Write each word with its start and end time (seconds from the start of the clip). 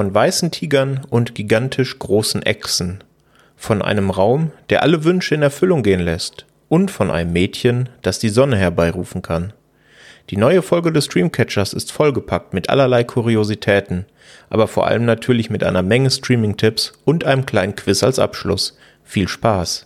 von 0.00 0.14
weißen 0.14 0.50
Tigern 0.50 1.02
und 1.10 1.34
gigantisch 1.34 1.98
großen 1.98 2.42
Echsen, 2.42 3.04
von 3.54 3.82
einem 3.82 4.08
Raum, 4.08 4.50
der 4.70 4.82
alle 4.82 5.04
Wünsche 5.04 5.34
in 5.34 5.42
Erfüllung 5.42 5.82
gehen 5.82 6.00
lässt, 6.00 6.46
und 6.70 6.90
von 6.90 7.10
einem 7.10 7.34
Mädchen, 7.34 7.90
das 8.00 8.18
die 8.18 8.30
Sonne 8.30 8.56
herbeirufen 8.56 9.20
kann. 9.20 9.52
Die 10.30 10.38
neue 10.38 10.62
Folge 10.62 10.90
des 10.90 11.04
Streamcatchers 11.04 11.74
ist 11.74 11.92
vollgepackt 11.92 12.54
mit 12.54 12.70
allerlei 12.70 13.04
Kuriositäten, 13.04 14.06
aber 14.48 14.68
vor 14.68 14.86
allem 14.86 15.04
natürlich 15.04 15.50
mit 15.50 15.62
einer 15.62 15.82
Menge 15.82 16.10
Streaming-Tipps 16.10 16.94
und 17.04 17.24
einem 17.24 17.44
kleinen 17.44 17.76
Quiz 17.76 18.02
als 18.02 18.18
Abschluss. 18.18 18.78
Viel 19.04 19.28
Spaß! 19.28 19.84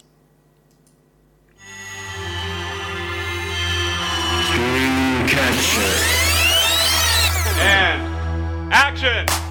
And 7.61 8.73
action! 8.73 9.44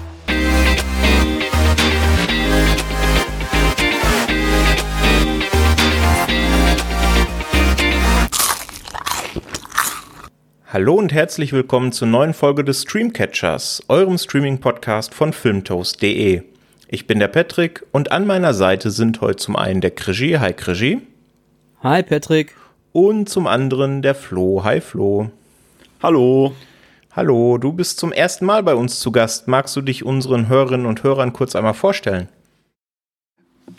Hallo 10.74 10.94
und 10.96 11.12
herzlich 11.12 11.52
willkommen 11.52 11.92
zur 11.92 12.08
neuen 12.08 12.34
Folge 12.34 12.64
des 12.64 12.82
Streamcatchers, 12.82 13.84
eurem 13.86 14.18
Streaming-Podcast 14.18 15.14
von 15.14 15.32
filmtoast.de. 15.32 16.42
Ich 16.88 17.06
bin 17.06 17.20
der 17.20 17.28
Patrick 17.28 17.86
und 17.92 18.10
an 18.10 18.26
meiner 18.26 18.54
Seite 18.54 18.90
sind 18.90 19.20
heute 19.20 19.36
zum 19.36 19.54
einen 19.54 19.80
der 19.80 19.92
Krigi. 19.92 20.32
Hi 20.32 20.52
Krigi. 20.52 21.00
Hi 21.84 22.02
Patrick. 22.02 22.56
Und 22.90 23.28
zum 23.28 23.46
anderen 23.46 24.02
der 24.02 24.16
Flo. 24.16 24.64
Hi 24.64 24.80
Flo. 24.80 25.30
Hallo. 26.02 26.56
Hallo, 27.12 27.56
du 27.56 27.72
bist 27.72 28.00
zum 28.00 28.10
ersten 28.10 28.44
Mal 28.44 28.64
bei 28.64 28.74
uns 28.74 28.98
zu 28.98 29.12
Gast. 29.12 29.46
Magst 29.46 29.76
du 29.76 29.80
dich 29.80 30.04
unseren 30.04 30.48
Hörerinnen 30.48 30.86
und 30.86 31.04
Hörern 31.04 31.32
kurz 31.32 31.54
einmal 31.54 31.74
vorstellen? 31.74 32.28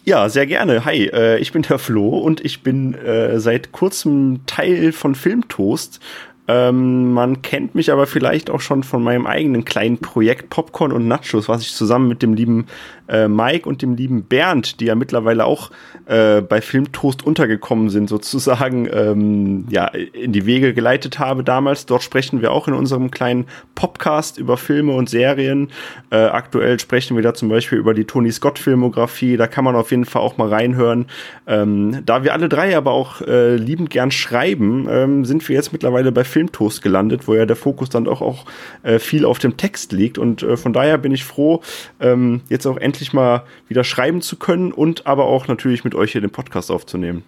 Ja, 0.06 0.30
sehr 0.30 0.48
gerne. 0.48 0.86
Hi, 0.86 1.08
äh, 1.08 1.40
ich 1.40 1.52
bin 1.52 1.64
der 1.64 1.78
Flo 1.78 2.20
und 2.20 2.40
ich 2.46 2.64
bin 2.64 2.94
äh, 2.94 3.38
seit 3.42 3.74
kurzem 3.74 4.46
Teil 4.46 4.94
von 4.94 5.14
Filmtoast. 5.14 6.00
Ähm, 6.48 7.14
man 7.14 7.42
kennt 7.42 7.74
mich 7.74 7.92
aber 7.92 8.06
vielleicht 8.06 8.50
auch 8.50 8.62
schon 8.62 8.84
von 8.84 9.02
meinem 9.04 9.26
eigenen 9.26 9.66
kleinen 9.66 9.98
Projekt 9.98 10.50
Popcorn 10.50 10.92
und 10.92 11.08
Nachos, 11.08 11.50
was 11.50 11.62
ich 11.62 11.74
zusammen 11.74 12.08
mit 12.08 12.22
dem 12.22 12.34
lieben 12.34 12.68
äh, 13.08 13.28
Mike 13.28 13.68
und 13.68 13.82
dem 13.82 13.96
lieben 13.96 14.24
Bernd, 14.24 14.80
die 14.80 14.86
ja 14.86 14.96
mittlerweile 14.96 15.46
auch 15.46 15.72
äh, 16.06 16.42
bei 16.42 16.62
Filmtoast 16.62 17.26
untergekommen 17.26 17.90
sind, 17.90 18.10
sozusagen 18.10 18.88
ähm, 18.92 19.66
ja, 19.70 19.88
in 19.88 20.34
die 20.34 20.46
Wege 20.46 20.74
geleitet 20.74 21.20
habe 21.20 21.44
damals. 21.44 21.86
Dort 21.86 22.04
sprechen 22.04 22.42
wir 22.42 22.52
auch 22.52 22.68
in 22.68 22.74
unserem 22.74 23.12
kleinen 23.12 23.46
Podcast 23.76 24.38
über 24.38 24.58
Filme 24.58 24.94
und 24.94 25.10
Serien. 25.10 25.70
Äh, 26.12 26.18
aktuell 26.26 26.80
sprechen 26.80 27.16
wir 27.16 27.24
da 27.24 27.34
zum 27.34 27.50
Beispiel 27.50 27.78
über 27.78 27.94
die 27.94 28.06
Tony 28.06 28.32
Scott-Filmografie. 28.32 29.38
Da 29.38 29.48
kann 29.48 29.66
man 29.66 29.76
auf 29.76 29.92
jeden 29.92 30.06
Fall 30.06 30.22
auch 30.22 30.38
mal 30.38 30.50
reinhören. 30.50 31.08
Ähm, 31.48 32.04
da 32.06 32.24
wir 32.24 32.34
alle 32.34 32.50
drei 32.50 32.76
aber 32.76 32.92
auch 32.92 33.22
äh, 33.22 33.56
liebend 33.56 33.90
gern 33.90 34.12
schreiben, 34.12 34.88
ähm, 34.90 35.26
sind 35.26 35.48
wir 35.48 35.56
jetzt 35.56 35.74
mittlerweile 35.74 36.12
bei 36.12 36.24
Filmtoast 36.36 36.82
gelandet, 36.82 37.30
wo 37.30 37.36
ja 37.36 37.46
der 37.46 37.56
Fokus 37.56 37.88
dann 37.88 38.10
auch, 38.10 38.22
auch 38.22 38.44
äh, 38.84 39.00
viel 39.00 39.24
auf 39.24 39.40
dem 39.40 39.56
Text 39.56 39.94
liegt. 39.94 40.18
Und 40.18 40.44
äh, 40.44 40.58
von 40.58 40.74
daher 40.74 40.98
bin 40.98 41.14
ich 41.14 41.24
froh, 41.24 41.62
ähm, 42.02 42.42
jetzt 42.50 42.66
auch 42.66 42.76
endlich 42.76 43.14
mal 43.14 43.44
wieder 43.70 43.86
schreiben 43.86 44.22
zu 44.22 44.36
können 44.36 44.74
und 44.74 45.08
aber 45.08 45.28
auch 45.28 45.48
natürlich 45.48 45.86
mit 45.86 45.96
euch 45.96 46.12
hier 46.12 46.20
den 46.20 46.32
Podcast 46.32 46.72
aufzunehmen. 46.72 47.24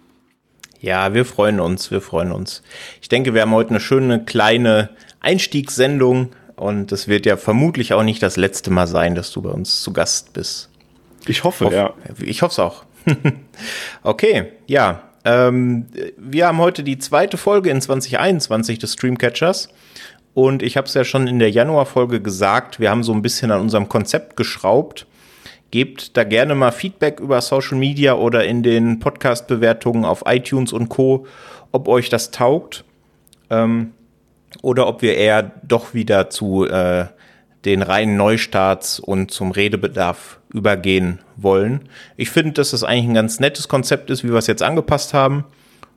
Ja, 0.82 1.14
wir 1.14 1.24
freuen 1.24 1.58
uns, 1.58 1.90
wir 1.90 2.02
freuen 2.02 2.32
uns. 2.32 2.62
Ich 3.00 3.08
denke, 3.08 3.32
wir 3.32 3.40
haben 3.40 3.52
heute 3.52 3.70
eine 3.70 3.80
schöne 3.80 4.26
kleine 4.26 4.90
Einstiegssendung 5.20 6.32
und 6.54 6.92
es 6.92 7.08
wird 7.08 7.24
ja 7.24 7.38
vermutlich 7.38 7.94
auch 7.94 8.02
nicht 8.02 8.22
das 8.22 8.36
letzte 8.36 8.70
Mal 8.70 8.86
sein, 8.86 9.14
dass 9.14 9.32
du 9.32 9.40
bei 9.40 9.50
uns 9.50 9.80
zu 9.80 9.94
Gast 9.94 10.34
bist. 10.34 10.68
Ich 11.26 11.44
hoffe, 11.44 11.64
Hoff, 11.64 11.72
ja. 11.72 11.94
Ich 12.20 12.42
hoffe 12.42 12.52
es 12.52 12.58
auch. 12.58 12.84
okay, 14.02 14.52
ja. 14.66 15.07
Ähm, 15.24 15.86
wir 16.16 16.46
haben 16.46 16.58
heute 16.58 16.82
die 16.82 16.98
zweite 16.98 17.36
Folge 17.36 17.70
in 17.70 17.80
2021 17.80 18.78
des 18.78 18.94
Streamcatchers. 18.94 19.68
Und 20.34 20.62
ich 20.62 20.76
habe 20.76 20.86
es 20.86 20.94
ja 20.94 21.04
schon 21.04 21.26
in 21.26 21.38
der 21.38 21.50
Januarfolge 21.50 22.20
gesagt, 22.20 22.78
wir 22.78 22.90
haben 22.90 23.02
so 23.02 23.12
ein 23.12 23.22
bisschen 23.22 23.50
an 23.50 23.60
unserem 23.60 23.88
Konzept 23.88 24.36
geschraubt 24.36 25.06
Gebt 25.70 26.16
da 26.16 26.24
gerne 26.24 26.54
mal 26.54 26.70
Feedback 26.70 27.20
über 27.20 27.42
Social 27.42 27.76
Media 27.76 28.14
oder 28.14 28.46
in 28.46 28.62
den 28.62 29.00
Podcast-Bewertungen 29.00 30.06
auf 30.06 30.22
iTunes 30.24 30.72
und 30.72 30.88
Co., 30.88 31.26
ob 31.72 31.88
euch 31.88 32.08
das 32.08 32.30
taugt 32.30 32.84
ähm, 33.50 33.92
oder 34.62 34.86
ob 34.86 35.02
wir 35.02 35.14
eher 35.14 35.42
doch 35.42 35.92
wieder 35.92 36.30
zu 36.30 36.64
äh, 36.64 37.04
den 37.64 37.82
reinen 37.82 38.16
Neustarts 38.16 39.00
und 39.00 39.30
zum 39.30 39.50
Redebedarf 39.50 40.38
übergehen 40.52 41.18
wollen. 41.36 41.88
Ich 42.16 42.30
finde, 42.30 42.52
dass 42.52 42.70
das 42.70 42.84
eigentlich 42.84 43.08
ein 43.08 43.14
ganz 43.14 43.40
nettes 43.40 43.68
Konzept 43.68 44.10
ist, 44.10 44.24
wie 44.24 44.30
wir 44.30 44.36
es 44.36 44.46
jetzt 44.46 44.62
angepasst 44.62 45.14
haben. 45.14 45.44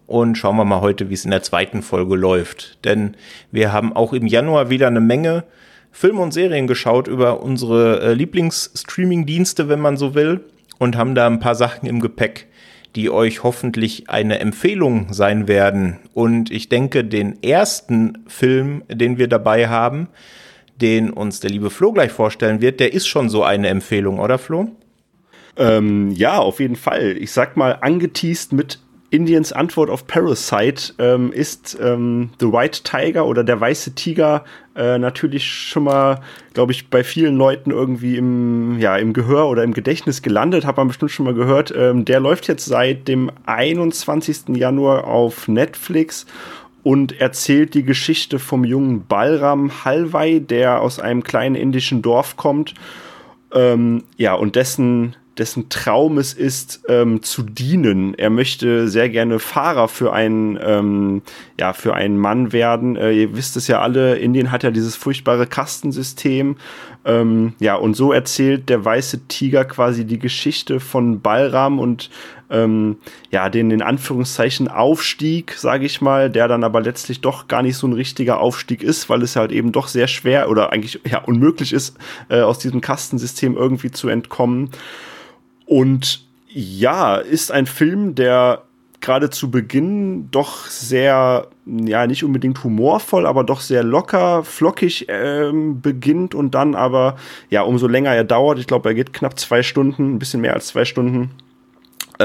Und 0.08 0.38
schauen 0.38 0.58
wir 0.58 0.66
mal 0.66 0.82
heute, 0.82 1.10
wie 1.10 1.14
es 1.14 1.24
in 1.24 1.32
der 1.32 1.44
zweiten 1.44 1.82
Folge 1.82 2.16
läuft. 2.16 2.84
Denn 2.84 3.16
wir 3.52 3.72
haben 3.72 3.96
auch 3.96 4.12
im 4.12 4.28
Januar 4.28 4.70
wieder 4.70 4.88
eine 4.88 5.00
Menge 5.00 5.46
Filme 5.92 6.22
und 6.22 6.34
Serien 6.34 6.68
geschaut 6.68 7.08
über 7.08 7.42
unsere 7.42 8.02
äh, 8.02 8.14
Lieblingsstreaming-Dienste, 8.14 9.70
wenn 9.70 9.80
man 9.80 9.98
so 9.98 10.16
will, 10.16 10.42
und 10.80 10.98
haben 10.98 11.16
da 11.16 11.28
ein 11.28 11.40
paar 11.40 11.56
Sachen 11.56 11.88
im 11.88 12.00
Gepäck, 12.00 12.48
die 12.96 13.10
euch 13.10 13.44
hoffentlich 13.44 14.10
eine 14.10 14.40
Empfehlung 14.40 15.14
sein 15.14 15.48
werden. 15.48 16.00
Und 16.14 16.50
ich 16.52 16.70
denke, 16.70 17.04
den 17.06 17.42
ersten 17.44 18.20
Film, 18.28 18.84
den 18.90 19.18
wir 19.18 19.28
dabei 19.28 19.68
haben, 19.68 20.08
den 20.82 21.12
uns 21.12 21.40
der 21.40 21.52
liebe 21.52 21.70
Flo 21.70 21.92
gleich 21.92 22.12
vorstellen 22.12 22.62
wird, 22.62 22.80
der 22.80 22.94
ist 22.94 23.08
schon 23.08 23.30
so 23.30 23.44
eine 23.44 23.70
Empfehlung, 23.70 24.20
oder 24.20 24.38
Flo? 24.38 24.70
Ähm, 25.58 26.12
ja, 26.12 26.40
auf 26.40 26.60
jeden 26.60 26.76
Fall. 26.76 27.18
Ich 27.18 27.32
sag 27.32 27.58
mal, 27.58 27.78
angeteased 27.82 28.54
mit 28.54 28.80
Indiens 29.12 29.52
Antwort 29.52 29.90
auf 29.90 30.08
Parasite 30.08 30.94
ähm, 30.98 31.34
ist 31.34 31.78
ähm, 31.82 32.30
The 32.40 32.48
White 32.48 32.84
Tiger 32.84 33.28
oder 33.28 33.44
der 33.44 33.60
weiße 33.60 33.94
Tiger 33.94 34.46
äh, 34.74 34.98
natürlich 34.98 35.46
schon 35.46 35.84
mal, 35.84 36.22
glaube 36.54 36.72
ich, 36.72 36.90
bei 36.90 37.04
vielen 37.04 37.36
Leuten 37.36 37.72
irgendwie 37.72 38.16
im, 38.16 38.80
ja, 38.80 38.96
im 38.96 39.12
Gehör 39.12 39.50
oder 39.50 39.66
im 39.66 39.74
Gedächtnis 39.74 40.22
gelandet, 40.22 40.66
hat 40.66 40.78
man 40.78 40.88
bestimmt 40.88 41.12
schon 41.12 41.26
mal 41.26 41.34
gehört. 41.34 41.74
Ähm, 41.76 42.06
der 42.06 42.22
läuft 42.22 42.48
jetzt 42.48 42.66
seit 42.66 43.10
dem 43.10 43.30
21. 43.46 44.56
Januar 44.56 45.04
auf 45.04 45.50
Netflix 45.50 46.26
und 46.84 47.20
erzählt 47.20 47.74
die 47.74 47.84
Geschichte 47.84 48.40
vom 48.40 48.64
jungen 48.64 49.06
Balram 49.06 49.86
Halwai, 49.86 50.40
der 50.40 50.82
aus 50.82 51.00
einem 51.00 51.24
kleinen 51.24 51.56
indischen 51.56 52.02
Dorf 52.02 52.38
kommt. 52.38 52.74
Ähm, 53.54 54.04
ja, 54.18 54.34
und 54.34 54.56
dessen 54.56 55.16
dessen 55.38 55.70
Traum 55.70 56.18
es 56.18 56.34
ist, 56.34 56.84
ähm, 56.88 57.24
zu 57.24 57.44
dienen. 57.44 58.14
Er 58.14 58.30
möchte 58.30 58.88
sehr 58.88 59.10
gerne 59.10 59.40
Fahrer 59.40 59.88
für 59.88 60.14
einen, 60.14 60.60
ähm, 60.62 61.22
ja, 61.60 61.74
für 61.74 61.94
einen 61.94 62.18
Mann 62.18 62.52
werden. 62.52 62.96
Äh, 62.96 63.14
ihr 63.14 63.36
wisst 63.36 63.56
es 63.56 63.68
ja 63.68 63.82
alle, 63.82 64.18
Indien 64.18 64.52
hat 64.52 64.64
ja 64.64 64.72
dieses 64.72 64.96
furchtbare 64.96 65.48
Kastensystem. 65.48 66.58
Ähm, 67.06 67.54
ja, 67.60 67.76
und 67.76 67.96
so 67.96 68.12
erzählt 68.12 68.70
der 68.70 68.84
weiße 68.84 69.28
Tiger 69.28 69.66
quasi 69.66 70.06
die 70.06 70.20
Geschichte 70.20 70.80
von 70.80 71.22
Balram 71.22 71.80
und 71.80 72.10
ähm, 72.52 72.98
ja, 73.32 73.50
den 73.50 73.72
in 73.72 73.82
Anführungszeichen 73.82 74.68
Aufstieg, 74.68 75.54
sage 75.54 75.86
ich 75.86 76.02
mal, 76.02 76.30
der 76.30 76.48
dann 76.48 76.64
aber 76.64 76.82
letztlich 76.82 77.22
doch 77.22 77.48
gar 77.48 77.64
nicht 77.64 77.78
so 77.78 77.88
ein 77.88 77.94
richtiger 77.94 78.40
Aufstieg 78.40 78.84
ist, 78.84 79.10
weil 79.10 79.24
es 79.24 79.36
halt 79.36 79.52
eben 79.52 79.72
doch 79.72 79.88
sehr 79.88 80.08
schwer 80.08 80.50
oder 80.50 80.72
eigentlich 80.72 81.00
ja 81.10 81.24
unmöglich 81.24 81.74
ist, 81.74 81.98
äh, 82.30 82.42
aus 82.42 82.60
diesem 82.60 82.82
Kastensystem 82.82 83.56
irgendwie 83.56 83.92
zu 83.92 84.10
entkommen. 84.10 84.70
Und 85.66 86.26
ja, 86.50 87.16
ist 87.16 87.52
ein 87.52 87.66
Film, 87.66 88.14
der 88.16 88.64
gerade 89.00 89.30
zu 89.30 89.50
Beginn 89.50 90.30
doch 90.32 90.68
sehr, 90.68 91.48
ja, 91.66 92.08
nicht 92.08 92.24
unbedingt 92.24 92.64
humorvoll, 92.64 93.26
aber 93.26 93.44
doch 93.44 93.60
sehr 93.60 93.84
locker, 93.84 94.44
flockig 94.44 95.08
ähm, 95.10 95.82
beginnt 95.82 96.36
und 96.36 96.54
dann 96.54 96.76
aber, 96.76 97.18
ja, 97.50 97.64
umso 97.64 97.88
länger 97.88 98.14
er 98.14 98.24
dauert, 98.24 98.60
ich 98.60 98.68
glaube, 98.68 98.90
er 98.90 98.96
geht 98.96 99.12
knapp 99.12 99.40
zwei 99.40 99.64
Stunden, 99.64 100.16
ein 100.16 100.20
bisschen 100.20 100.42
mehr 100.42 100.54
als 100.54 100.68
zwei 100.68 100.86
Stunden, 100.86 101.32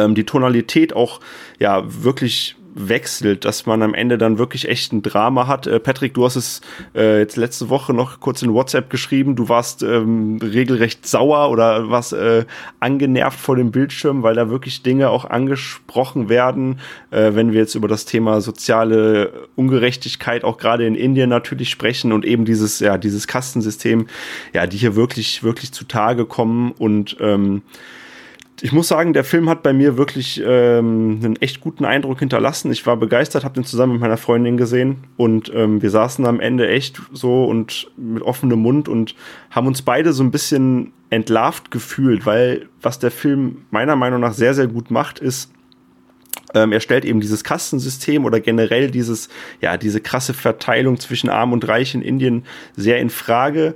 ähm, 0.05 0.15
die 0.15 0.25
Tonalität 0.25 0.95
auch, 0.95 1.21
ja, 1.59 1.83
wirklich 1.87 2.57
wechselt, 2.77 3.47
dass 3.47 3.65
man 3.65 3.83
am 3.83 3.95
Ende 3.95 4.19
dann 4.19 4.39
wirklich 4.39 4.69
echt 4.69 4.93
ein 4.93 5.03
Drama 5.03 5.47
hat. 5.47 5.67
Äh, 5.67 5.81
Patrick, 5.81 6.13
du 6.15 6.25
hast 6.25 6.37
es 6.37 6.61
äh, 6.95 7.19
jetzt 7.21 7.37
letzte 7.37 7.71
Woche 7.71 7.95
noch 7.95 8.21
kurz 8.21 8.43
in 8.43 8.53
WhatsApp 8.53 8.91
geschrieben, 8.91 9.35
du 9.35 9.49
warst 9.49 9.83
ähm, 9.83 10.39
regelrecht 10.43 11.07
sauer 11.07 11.51
oder 11.51 11.89
warst 11.89 12.13
äh, 12.13 12.45
angenervt 12.79 13.41
vor 13.41 13.57
dem 13.57 13.71
Bildschirm, 13.71 14.23
weil 14.23 14.35
da 14.35 14.51
wirklich 14.51 14.83
Dinge 14.83 15.09
auch 15.09 15.25
angesprochen 15.25 16.29
werden, 16.29 16.81
äh, 17.11 17.33
wenn 17.33 17.53
wir 17.53 17.61
jetzt 17.61 17.75
über 17.75 17.89
das 17.89 18.05
Thema 18.05 18.43
soziale 18.43 19.49
Ungerechtigkeit 19.57 20.45
auch 20.45 20.59
gerade 20.59 20.87
in 20.87 20.95
Indien 20.95 21.31
natürlich 21.31 21.71
sprechen 21.71 22.13
und 22.13 22.27
eben 22.27 22.45
dieses, 22.45 22.81
ja, 22.81 22.99
dieses 22.99 23.27
Kastensystem, 23.27 24.07
ja, 24.53 24.67
die 24.67 24.77
hier 24.77 24.97
wirklich, 24.97 25.43
wirklich 25.43 25.73
zutage 25.73 26.27
kommen 26.27 26.73
und 26.73 27.17
ähm, 27.21 27.63
ich 28.63 28.73
muss 28.73 28.89
sagen, 28.89 29.13
der 29.13 29.25
Film 29.25 29.49
hat 29.51 29.63
bei 29.63 29.73
mir 29.73 29.97
wirklich 29.97 30.43
ähm, 30.45 31.21
einen 31.23 31.37
echt 31.37 31.61
guten 31.61 31.85
Eindruck 31.85 32.21
hinterlassen. 32.21 32.73
Ich 32.73 32.87
war 32.87 32.97
begeistert, 32.97 33.45
habe 33.45 33.55
den 33.55 33.65
zusammen 33.65 33.93
mit 33.93 34.01
meiner 34.01 34.17
Freundin 34.17 34.57
gesehen 34.57 35.05
und 35.17 35.53
ähm, 35.55 35.83
wir 35.83 35.91
saßen 35.91 36.25
am 36.25 36.41
Ende 36.41 36.69
echt 36.69 37.03
so 37.13 37.45
und 37.45 37.91
mit 37.97 38.23
offenem 38.23 38.61
Mund 38.61 38.89
und 38.89 39.15
haben 39.51 39.67
uns 39.67 39.83
beide 39.83 40.13
so 40.13 40.23
ein 40.23 40.31
bisschen 40.31 40.93
entlarvt 41.11 41.71
gefühlt, 41.71 42.25
weil 42.25 42.69
was 42.81 42.99
der 42.99 43.11
Film 43.11 43.65
meiner 43.71 43.97
Meinung 43.97 44.21
nach 44.21 44.33
sehr, 44.33 44.55
sehr 44.55 44.67
gut 44.67 44.91
macht, 44.91 45.19
ist, 45.19 45.53
ähm, 46.55 46.73
er 46.73 46.81
stellt 46.81 47.05
eben 47.05 47.21
dieses 47.21 47.45
Kastensystem 47.45 48.25
oder 48.25 48.41
generell 48.41 48.91
dieses, 48.91 49.29
ja, 49.61 49.77
diese 49.77 50.01
krasse 50.01 50.35
Verteilung 50.35 50.99
zwischen 50.99 51.29
Arm 51.29 51.53
und 51.53 51.69
Reich 51.69 51.95
in 51.95 52.03
Indien 52.03 52.45
sehr 52.75 52.99
in 52.99 53.11
Frage, 53.11 53.75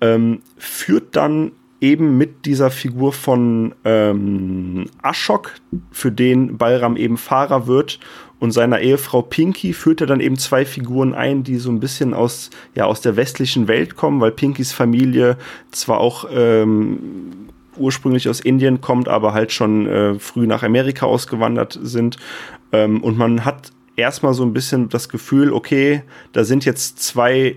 ähm, 0.00 0.42
führt 0.58 1.16
dann 1.16 1.52
eben 1.80 2.18
mit 2.18 2.46
dieser 2.46 2.70
Figur 2.70 3.12
von 3.12 3.74
ähm, 3.84 4.86
Ashok, 5.02 5.54
für 5.90 6.12
den 6.12 6.58
Balram 6.58 6.96
eben 6.96 7.16
Fahrer 7.16 7.66
wird, 7.66 7.98
und 8.40 8.52
seiner 8.52 8.80
Ehefrau 8.80 9.20
Pinky 9.20 9.74
führt 9.74 10.00
er 10.00 10.06
dann 10.06 10.20
eben 10.20 10.38
zwei 10.38 10.64
Figuren 10.64 11.14
ein, 11.14 11.44
die 11.44 11.56
so 11.56 11.70
ein 11.70 11.78
bisschen 11.78 12.14
aus, 12.14 12.48
ja, 12.74 12.86
aus 12.86 13.02
der 13.02 13.16
westlichen 13.16 13.68
Welt 13.68 13.96
kommen, 13.96 14.20
weil 14.20 14.32
Pinkys 14.32 14.72
Familie 14.72 15.36
zwar 15.70 16.00
auch 16.00 16.24
ähm, 16.32 17.50
ursprünglich 17.76 18.30
aus 18.30 18.40
Indien 18.40 18.80
kommt, 18.80 19.08
aber 19.08 19.34
halt 19.34 19.52
schon 19.52 19.86
äh, 19.86 20.18
früh 20.18 20.46
nach 20.46 20.62
Amerika 20.62 21.04
ausgewandert 21.04 21.78
sind. 21.82 22.16
Ähm, 22.72 23.02
und 23.02 23.18
man 23.18 23.44
hat 23.44 23.72
erstmal 23.96 24.32
so 24.32 24.42
ein 24.42 24.54
bisschen 24.54 24.88
das 24.88 25.10
Gefühl, 25.10 25.52
okay, 25.52 26.02
da 26.32 26.42
sind 26.44 26.64
jetzt 26.64 26.98
zwei 26.98 27.56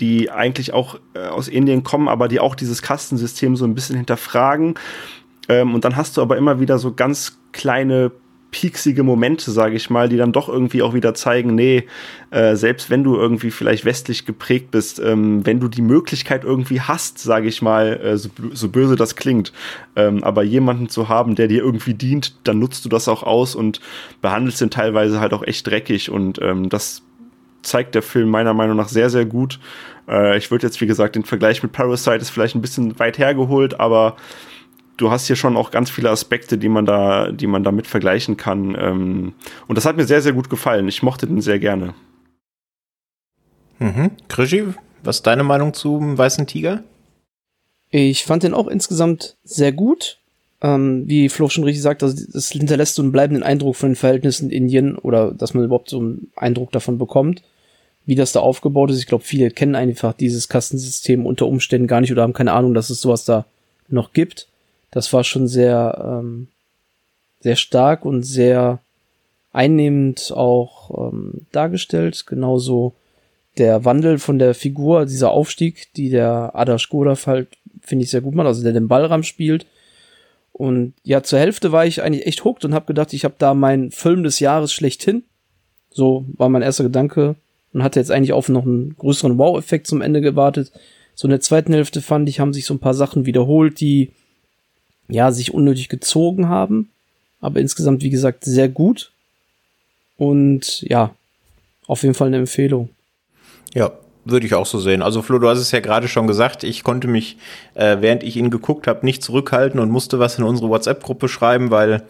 die 0.00 0.30
eigentlich 0.30 0.72
auch 0.72 0.98
äh, 1.14 1.26
aus 1.26 1.48
Indien 1.48 1.84
kommen, 1.84 2.08
aber 2.08 2.28
die 2.28 2.40
auch 2.40 2.54
dieses 2.54 2.82
Kastensystem 2.82 3.56
so 3.56 3.64
ein 3.64 3.74
bisschen 3.74 3.96
hinterfragen. 3.96 4.74
Ähm, 5.48 5.74
und 5.74 5.84
dann 5.84 5.96
hast 5.96 6.16
du 6.16 6.22
aber 6.22 6.36
immer 6.36 6.60
wieder 6.60 6.78
so 6.78 6.92
ganz 6.92 7.38
kleine 7.52 8.12
pieksige 8.54 9.02
Momente, 9.02 9.50
sage 9.50 9.74
ich 9.74 9.90
mal, 9.90 10.08
die 10.08 10.16
dann 10.16 10.30
doch 10.30 10.48
irgendwie 10.48 10.82
auch 10.82 10.94
wieder 10.94 11.12
zeigen, 11.12 11.56
nee, 11.56 11.88
äh, 12.30 12.54
selbst 12.54 12.88
wenn 12.88 13.02
du 13.02 13.16
irgendwie 13.16 13.50
vielleicht 13.50 13.84
westlich 13.84 14.26
geprägt 14.26 14.70
bist, 14.70 15.00
ähm, 15.00 15.44
wenn 15.44 15.58
du 15.58 15.66
die 15.66 15.82
Möglichkeit 15.82 16.44
irgendwie 16.44 16.80
hast, 16.80 17.18
sage 17.18 17.48
ich 17.48 17.62
mal, 17.62 18.00
äh, 18.00 18.16
so, 18.16 18.28
so, 18.52 18.68
böse 18.68 18.94
das 18.94 19.16
klingt, 19.16 19.52
ähm, 19.96 20.22
aber 20.22 20.44
jemanden 20.44 20.88
zu 20.88 21.08
haben, 21.08 21.34
der 21.34 21.48
dir 21.48 21.64
irgendwie 21.64 21.94
dient, 21.94 22.36
dann 22.44 22.60
nutzt 22.60 22.84
du 22.84 22.88
das 22.88 23.08
auch 23.08 23.24
aus 23.24 23.56
und 23.56 23.80
behandelst 24.22 24.62
ihn 24.62 24.70
teilweise 24.70 25.18
halt 25.18 25.32
auch 25.32 25.42
echt 25.42 25.66
dreckig 25.66 26.08
und 26.08 26.40
ähm, 26.40 26.68
das 26.68 27.02
zeigt 27.64 27.94
der 27.94 28.02
Film 28.02 28.28
meiner 28.28 28.54
Meinung 28.54 28.76
nach 28.76 28.88
sehr, 28.88 29.10
sehr 29.10 29.24
gut. 29.24 29.58
Äh, 30.08 30.36
ich 30.36 30.50
würde 30.50 30.66
jetzt, 30.66 30.80
wie 30.80 30.86
gesagt, 30.86 31.16
den 31.16 31.24
Vergleich 31.24 31.62
mit 31.62 31.72
Parasite 31.72 32.16
ist 32.16 32.30
vielleicht 32.30 32.54
ein 32.54 32.62
bisschen 32.62 32.98
weit 32.98 33.18
hergeholt, 33.18 33.80
aber 33.80 34.16
du 34.96 35.10
hast 35.10 35.26
hier 35.26 35.36
schon 35.36 35.56
auch 35.56 35.70
ganz 35.70 35.90
viele 35.90 36.10
Aspekte, 36.10 36.58
die 36.58 36.68
man 36.68 36.86
da, 36.86 37.30
die 37.32 37.46
man 37.46 37.64
damit 37.64 37.86
vergleichen 37.86 38.36
kann. 38.36 38.76
Ähm, 38.78 39.32
und 39.66 39.76
das 39.76 39.86
hat 39.86 39.96
mir 39.96 40.06
sehr, 40.06 40.22
sehr 40.22 40.32
gut 40.32 40.50
gefallen. 40.50 40.88
Ich 40.88 41.02
mochte 41.02 41.26
den 41.26 41.40
sehr 41.40 41.58
gerne. 41.58 41.94
Mhm. 43.78 44.12
Krischi, 44.28 44.64
was 45.02 45.16
ist 45.16 45.26
deine 45.26 45.44
Meinung 45.44 45.74
zum 45.74 46.16
Weißen 46.16 46.46
Tiger? 46.46 46.82
Ich 47.90 48.24
fand 48.24 48.42
den 48.42 48.54
auch 48.54 48.68
insgesamt 48.68 49.36
sehr 49.44 49.72
gut. 49.72 50.18
Ähm, 50.62 51.04
wie 51.06 51.28
Flo 51.28 51.48
schon 51.48 51.64
richtig 51.64 51.82
sagt, 51.82 52.02
also 52.02 52.16
es 52.32 52.50
hinterlässt 52.50 52.94
so 52.94 53.02
einen 53.02 53.12
bleibenden 53.12 53.42
Eindruck 53.42 53.76
von 53.76 53.90
den 53.90 53.96
Verhältnissen 53.96 54.50
in 54.50 54.64
Indien 54.64 54.96
oder 54.96 55.32
dass 55.32 55.52
man 55.52 55.64
überhaupt 55.64 55.90
so 55.90 55.98
einen 55.98 56.32
Eindruck 56.36 56.72
davon 56.72 56.96
bekommt 56.98 57.42
wie 58.06 58.14
das 58.14 58.32
da 58.32 58.40
aufgebaut 58.40 58.90
ist. 58.90 58.98
Ich 58.98 59.06
glaube, 59.06 59.24
viele 59.24 59.50
kennen 59.50 59.74
einfach 59.74 60.12
dieses 60.12 60.48
Kastensystem 60.48 61.26
unter 61.26 61.46
Umständen 61.46 61.86
gar 61.86 62.00
nicht 62.00 62.12
oder 62.12 62.22
haben 62.22 62.32
keine 62.32 62.52
Ahnung, 62.52 62.74
dass 62.74 62.90
es 62.90 63.00
sowas 63.00 63.24
da 63.24 63.46
noch 63.88 64.12
gibt. 64.12 64.48
Das 64.90 65.12
war 65.12 65.24
schon 65.24 65.48
sehr, 65.48 66.20
ähm, 66.22 66.48
sehr 67.40 67.56
stark 67.56 68.04
und 68.04 68.22
sehr 68.22 68.80
einnehmend 69.52 70.32
auch 70.34 71.12
ähm, 71.12 71.46
dargestellt. 71.52 72.26
Genauso 72.26 72.94
der 73.56 73.84
Wandel 73.84 74.18
von 74.18 74.38
der 74.38 74.54
Figur, 74.54 75.06
dieser 75.06 75.30
Aufstieg, 75.30 75.92
die 75.96 76.10
der 76.10 76.50
Adash 76.54 76.88
Godaf 76.88 77.26
halt, 77.26 77.48
finde 77.80 78.04
ich, 78.04 78.10
sehr 78.10 78.20
gut 78.20 78.34
macht, 78.34 78.46
also 78.46 78.62
der 78.62 78.72
den 78.72 78.88
Ballram 78.88 79.22
spielt. 79.22 79.66
Und 80.52 80.94
ja, 81.02 81.22
zur 81.22 81.38
Hälfte 81.38 81.72
war 81.72 81.86
ich 81.86 82.02
eigentlich 82.02 82.26
echt 82.26 82.44
hooked 82.44 82.64
und 82.64 82.74
habe 82.74 82.86
gedacht, 82.86 83.12
ich 83.12 83.24
habe 83.24 83.34
da 83.38 83.54
meinen 83.54 83.90
Film 83.90 84.22
des 84.22 84.40
Jahres 84.40 84.72
schlechthin. 84.72 85.24
So 85.90 86.24
war 86.36 86.48
mein 86.48 86.62
erster 86.62 86.84
Gedanke 86.84 87.36
und 87.74 87.82
hatte 87.82 88.00
jetzt 88.00 88.10
eigentlich 88.10 88.32
auf 88.32 88.48
noch 88.48 88.64
einen 88.64 88.96
größeren 88.96 89.36
Wow-Effekt 89.36 89.88
zum 89.88 90.00
Ende 90.00 90.20
gewartet. 90.20 90.72
So 91.14 91.26
in 91.26 91.30
der 91.30 91.40
zweiten 91.40 91.72
Hälfte 91.72 92.00
fand 92.00 92.28
ich, 92.28 92.40
haben 92.40 92.54
sich 92.54 92.64
so 92.64 92.74
ein 92.74 92.80
paar 92.80 92.94
Sachen 92.94 93.26
wiederholt, 93.26 93.80
die 93.80 94.12
ja 95.08 95.32
sich 95.32 95.52
unnötig 95.52 95.88
gezogen 95.88 96.48
haben. 96.48 96.90
Aber 97.40 97.60
insgesamt, 97.60 98.02
wie 98.02 98.10
gesagt, 98.10 98.44
sehr 98.44 98.68
gut. 98.68 99.10
Und 100.16 100.82
ja, 100.82 101.14
auf 101.86 102.02
jeden 102.02 102.14
Fall 102.14 102.28
eine 102.28 102.38
Empfehlung. 102.38 102.88
Ja, 103.74 103.92
würde 104.24 104.46
ich 104.46 104.54
auch 104.54 104.66
so 104.66 104.78
sehen. 104.78 105.02
Also 105.02 105.20
Flo, 105.20 105.38
du 105.38 105.48
hast 105.48 105.58
es 105.58 105.72
ja 105.72 105.80
gerade 105.80 106.06
schon 106.08 106.28
gesagt, 106.28 106.62
ich 106.62 106.84
konnte 106.84 107.08
mich, 107.08 107.36
äh, 107.74 107.96
während 108.00 108.22
ich 108.22 108.36
ihn 108.36 108.50
geguckt 108.50 108.86
habe, 108.86 109.04
nicht 109.04 109.22
zurückhalten 109.22 109.80
und 109.80 109.90
musste 109.90 110.20
was 110.20 110.38
in 110.38 110.44
unsere 110.44 110.70
WhatsApp-Gruppe 110.70 111.28
schreiben, 111.28 111.70
weil 111.70 112.04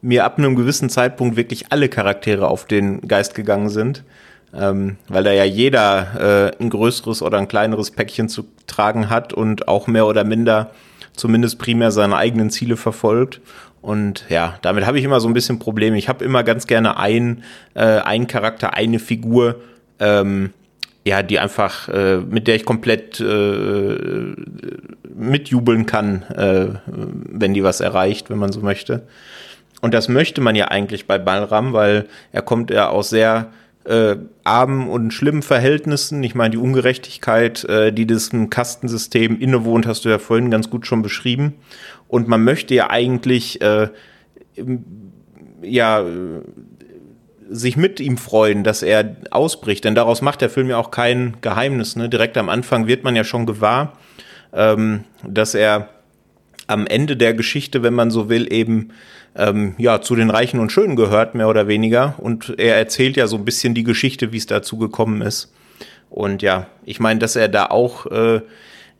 mir 0.00 0.24
ab 0.24 0.38
einem 0.38 0.54
gewissen 0.54 0.88
Zeitpunkt 0.88 1.36
wirklich 1.36 1.72
alle 1.72 1.88
Charaktere 1.88 2.48
auf 2.48 2.66
den 2.66 3.00
Geist 3.02 3.34
gegangen 3.34 3.68
sind 3.68 4.04
ähm, 4.54 4.96
weil 5.08 5.24
da 5.24 5.32
ja 5.32 5.44
jeder 5.44 6.52
äh, 6.58 6.62
ein 6.62 6.70
größeres 6.70 7.22
oder 7.22 7.38
ein 7.38 7.48
kleineres 7.48 7.90
Päckchen 7.90 8.28
zu 8.28 8.44
tragen 8.66 9.10
hat 9.10 9.32
und 9.32 9.68
auch 9.68 9.86
mehr 9.86 10.06
oder 10.06 10.24
minder 10.24 10.70
zumindest 11.14 11.58
primär 11.58 11.90
seine 11.90 12.16
eigenen 12.16 12.50
Ziele 12.50 12.76
verfolgt. 12.76 13.40
Und 13.80 14.24
ja, 14.28 14.58
damit 14.62 14.86
habe 14.86 14.98
ich 14.98 15.04
immer 15.04 15.20
so 15.20 15.28
ein 15.28 15.34
bisschen 15.34 15.58
Probleme. 15.58 15.98
Ich 15.98 16.08
habe 16.08 16.24
immer 16.24 16.42
ganz 16.42 16.66
gerne 16.66 16.96
ein, 16.96 17.42
äh, 17.74 17.82
einen 17.82 18.26
Charakter, 18.26 18.74
eine 18.74 18.98
Figur, 18.98 19.56
ähm, 20.00 20.50
ja, 21.04 21.22
die 21.22 21.38
einfach, 21.38 21.88
äh, 21.88 22.18
mit 22.18 22.48
der 22.48 22.56
ich 22.56 22.64
komplett 22.64 23.20
äh, 23.20 24.34
mitjubeln 25.14 25.86
kann, 25.86 26.22
äh, 26.22 26.66
wenn 26.86 27.54
die 27.54 27.64
was 27.64 27.80
erreicht, 27.80 28.30
wenn 28.30 28.38
man 28.38 28.52
so 28.52 28.60
möchte. 28.60 29.06
Und 29.80 29.94
das 29.94 30.08
möchte 30.08 30.40
man 30.40 30.56
ja 30.56 30.68
eigentlich 30.68 31.06
bei 31.06 31.18
Balram, 31.18 31.72
weil 31.72 32.06
er 32.32 32.42
kommt 32.42 32.70
ja 32.70 32.88
aus 32.88 33.10
sehr 33.10 33.46
äh, 33.88 34.16
armen 34.44 34.88
und 34.88 35.12
schlimmen 35.12 35.40
Verhältnissen. 35.40 36.22
Ich 36.22 36.34
meine, 36.34 36.50
die 36.50 36.58
Ungerechtigkeit, 36.58 37.64
äh, 37.64 37.90
die 37.90 38.06
diesem 38.06 38.50
Kastensystem 38.50 39.40
innewohnt, 39.40 39.86
hast 39.86 40.04
du 40.04 40.10
ja 40.10 40.18
vorhin 40.18 40.50
ganz 40.50 40.68
gut 40.68 40.86
schon 40.86 41.00
beschrieben. 41.00 41.54
Und 42.06 42.28
man 42.28 42.44
möchte 42.44 42.74
ja 42.74 42.90
eigentlich 42.90 43.62
äh, 43.62 43.88
ja 45.62 46.04
sich 47.50 47.78
mit 47.78 47.98
ihm 47.98 48.18
freuen, 48.18 48.62
dass 48.62 48.82
er 48.82 49.16
ausbricht. 49.30 49.84
Denn 49.84 49.94
daraus 49.94 50.20
macht 50.20 50.42
der 50.42 50.50
Film 50.50 50.68
ja 50.68 50.76
auch 50.76 50.90
kein 50.90 51.38
Geheimnis. 51.40 51.96
Ne? 51.96 52.10
Direkt 52.10 52.36
am 52.36 52.50
Anfang 52.50 52.86
wird 52.86 53.04
man 53.04 53.16
ja 53.16 53.24
schon 53.24 53.46
gewahr, 53.46 53.94
ähm, 54.52 55.04
dass 55.26 55.54
er 55.54 55.88
am 56.66 56.86
Ende 56.86 57.16
der 57.16 57.32
Geschichte, 57.32 57.82
wenn 57.82 57.94
man 57.94 58.10
so 58.10 58.28
will, 58.28 58.52
eben 58.52 58.90
ähm, 59.38 59.74
ja 59.78 60.02
zu 60.02 60.16
den 60.16 60.30
Reichen 60.30 60.60
und 60.60 60.72
Schönen 60.72 60.96
gehört, 60.96 61.34
mehr 61.34 61.48
oder 61.48 61.68
weniger. 61.68 62.14
Und 62.18 62.58
er 62.58 62.76
erzählt 62.76 63.16
ja 63.16 63.26
so 63.26 63.36
ein 63.36 63.44
bisschen 63.44 63.74
die 63.74 63.84
Geschichte, 63.84 64.32
wie 64.32 64.36
es 64.36 64.46
dazu 64.46 64.76
gekommen 64.76 65.22
ist. 65.22 65.52
Und 66.10 66.42
ja, 66.42 66.66
ich 66.84 67.00
meine, 67.00 67.20
dass 67.20 67.36
er 67.36 67.48
da 67.48 67.66
auch 67.66 68.06
äh, 68.06 68.40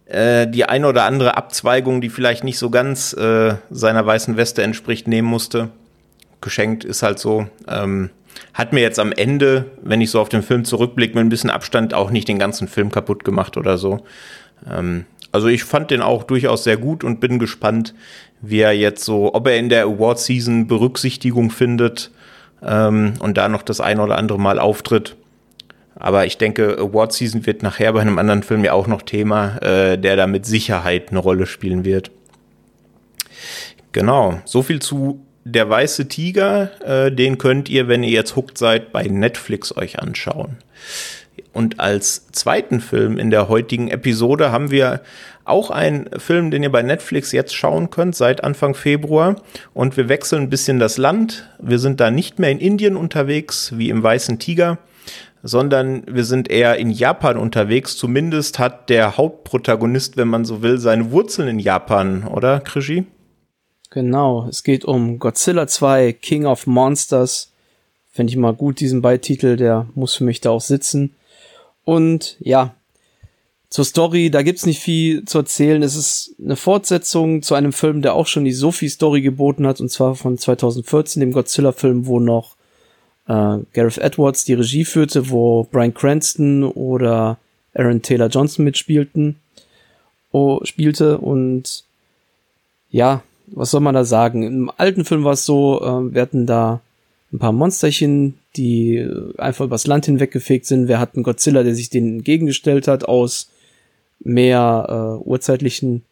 äh, 0.06 0.46
die 0.46 0.64
eine 0.64 0.86
oder 0.86 1.04
andere 1.04 1.36
Abzweigung, 1.36 2.00
die 2.00 2.08
vielleicht 2.08 2.44
nicht 2.44 2.58
so 2.58 2.70
ganz 2.70 3.12
äh, 3.14 3.56
seiner 3.70 4.06
weißen 4.06 4.36
Weste 4.36 4.62
entspricht, 4.62 5.08
nehmen 5.08 5.28
musste. 5.28 5.70
Geschenkt 6.40 6.84
ist 6.84 7.02
halt 7.02 7.18
so. 7.18 7.48
Ähm, 7.66 8.10
hat 8.54 8.72
mir 8.72 8.80
jetzt 8.80 9.00
am 9.00 9.10
Ende, 9.10 9.66
wenn 9.82 10.00
ich 10.00 10.10
so 10.10 10.20
auf 10.20 10.28
den 10.28 10.42
Film 10.42 10.64
zurückblicke, 10.64 11.14
mit 11.14 11.24
ein 11.24 11.28
bisschen 11.30 11.50
Abstand 11.50 11.94
auch 11.94 12.10
nicht 12.10 12.28
den 12.28 12.38
ganzen 12.38 12.68
Film 12.68 12.92
kaputt 12.92 13.24
gemacht 13.24 13.56
oder 13.56 13.76
so. 13.76 14.04
Ähm, 14.70 15.04
also 15.32 15.48
ich 15.48 15.64
fand 15.64 15.90
den 15.90 16.02
auch 16.02 16.24
durchaus 16.24 16.64
sehr 16.64 16.76
gut 16.76 17.04
und 17.04 17.20
bin 17.20 17.38
gespannt, 17.38 17.94
wie 18.40 18.60
er 18.60 18.72
jetzt 18.72 19.04
so, 19.04 19.34
ob 19.34 19.46
er 19.46 19.56
in 19.56 19.68
der 19.68 19.84
Award 19.84 20.18
Season 20.18 20.66
Berücksichtigung 20.66 21.50
findet 21.50 22.10
ähm, 22.62 23.14
und 23.20 23.36
da 23.36 23.48
noch 23.48 23.62
das 23.62 23.80
ein 23.80 24.00
oder 24.00 24.16
andere 24.16 24.38
Mal 24.38 24.58
auftritt. 24.58 25.16
Aber 25.96 26.26
ich 26.26 26.38
denke, 26.38 26.78
Award 26.78 27.12
Season 27.12 27.44
wird 27.44 27.62
nachher 27.62 27.92
bei 27.92 28.00
einem 28.00 28.18
anderen 28.18 28.44
Film 28.44 28.64
ja 28.64 28.72
auch 28.72 28.86
noch 28.86 29.02
Thema, 29.02 29.58
äh, 29.58 29.98
der 29.98 30.16
da 30.16 30.26
mit 30.26 30.46
Sicherheit 30.46 31.10
eine 31.10 31.18
Rolle 31.18 31.46
spielen 31.46 31.84
wird. 31.84 32.12
Genau, 33.92 34.40
so 34.44 34.62
viel 34.62 34.80
zu 34.80 35.24
Der 35.44 35.68
Weiße 35.68 36.08
Tiger. 36.08 36.70
Äh, 36.84 37.10
den 37.10 37.38
könnt 37.38 37.68
ihr, 37.68 37.88
wenn 37.88 38.02
ihr 38.04 38.10
jetzt 38.10 38.36
hooked 38.36 38.58
seid, 38.58 38.92
bei 38.92 39.04
Netflix 39.04 39.76
euch 39.76 39.98
anschauen. 39.98 40.58
Und 41.52 41.80
als 41.80 42.26
zweiten 42.32 42.80
Film 42.80 43.18
in 43.18 43.30
der 43.30 43.48
heutigen 43.48 43.88
Episode 43.88 44.52
haben 44.52 44.70
wir 44.70 45.00
auch 45.44 45.70
einen 45.70 46.08
Film, 46.18 46.50
den 46.50 46.62
ihr 46.62 46.70
bei 46.70 46.82
Netflix 46.82 47.32
jetzt 47.32 47.54
schauen 47.54 47.90
könnt 47.90 48.14
seit 48.14 48.44
Anfang 48.44 48.74
Februar. 48.74 49.36
Und 49.74 49.96
wir 49.96 50.08
wechseln 50.08 50.42
ein 50.42 50.50
bisschen 50.50 50.78
das 50.78 50.98
Land. 50.98 51.48
Wir 51.58 51.78
sind 51.78 52.00
da 52.00 52.10
nicht 52.10 52.38
mehr 52.38 52.50
in 52.50 52.58
Indien 52.58 52.96
unterwegs, 52.96 53.72
wie 53.76 53.88
im 53.88 54.02
Weißen 54.02 54.38
Tiger, 54.38 54.78
sondern 55.42 56.02
wir 56.06 56.24
sind 56.24 56.50
eher 56.50 56.76
in 56.76 56.90
Japan 56.90 57.36
unterwegs. 57.36 57.96
Zumindest 57.96 58.58
hat 58.58 58.90
der 58.90 59.16
Hauptprotagonist, 59.16 60.16
wenn 60.16 60.28
man 60.28 60.44
so 60.44 60.62
will, 60.62 60.78
seine 60.78 61.10
Wurzeln 61.10 61.48
in 61.48 61.58
Japan, 61.58 62.24
oder, 62.24 62.60
Krishi? 62.60 63.06
Genau, 63.90 64.46
es 64.48 64.62
geht 64.62 64.84
um 64.84 65.18
Godzilla 65.18 65.66
2, 65.66 66.12
King 66.12 66.44
of 66.44 66.66
Monsters. 66.66 67.52
Fände 68.10 68.30
ich 68.30 68.36
mal 68.36 68.52
gut, 68.52 68.80
diesen 68.80 69.00
Beititel, 69.00 69.56
der 69.56 69.86
muss 69.94 70.14
für 70.14 70.24
mich 70.24 70.42
da 70.42 70.50
auch 70.50 70.60
sitzen. 70.60 71.14
Und 71.88 72.36
ja, 72.40 72.74
zur 73.70 73.86
Story, 73.86 74.28
da 74.30 74.42
gibt's 74.42 74.66
nicht 74.66 74.78
viel 74.78 75.24
zu 75.24 75.38
erzählen. 75.38 75.82
Es 75.82 75.96
ist 75.96 76.34
eine 76.38 76.56
Fortsetzung 76.56 77.40
zu 77.40 77.54
einem 77.54 77.72
Film, 77.72 78.02
der 78.02 78.12
auch 78.12 78.26
schon 78.26 78.44
die 78.44 78.52
Sophie-Story 78.52 79.22
geboten 79.22 79.66
hat, 79.66 79.80
und 79.80 79.90
zwar 79.90 80.14
von 80.14 80.36
2014, 80.36 81.20
dem 81.20 81.32
Godzilla-Film, 81.32 82.04
wo 82.04 82.20
noch 82.20 82.56
äh, 83.26 83.56
Gareth 83.72 83.96
Edwards 83.96 84.44
die 84.44 84.52
Regie 84.52 84.84
führte, 84.84 85.30
wo 85.30 85.64
Brian 85.64 85.94
Cranston 85.94 86.62
oder 86.62 87.38
Aaron 87.72 88.02
Taylor 88.02 88.28
Johnson 88.28 88.66
mitspielten, 88.66 89.36
oh, 90.30 90.60
spielte 90.64 91.16
und 91.16 91.84
ja, 92.90 93.22
was 93.46 93.70
soll 93.70 93.80
man 93.80 93.94
da 93.94 94.04
sagen? 94.04 94.42
Im 94.42 94.70
alten 94.76 95.06
Film 95.06 95.24
war 95.24 95.32
es 95.32 95.46
so, 95.46 95.80
äh, 95.80 96.14
wir 96.14 96.20
hatten 96.20 96.44
da 96.44 96.82
ein 97.32 97.38
paar 97.38 97.52
Monsterchen, 97.52 98.38
die 98.56 99.06
einfach 99.36 99.64
übers 99.64 99.86
Land 99.86 100.06
hinweggefegt 100.06 100.66
sind. 100.66 100.88
Wir 100.88 100.98
hatten 100.98 101.22
Godzilla, 101.22 101.62
der 101.62 101.74
sich 101.74 101.90
denen 101.90 102.18
entgegengestellt 102.18 102.88
hat 102.88 103.04
aus 103.04 103.50
mehr 104.20 105.18
äh, 105.22 105.28
urzeitlichen 105.28 106.04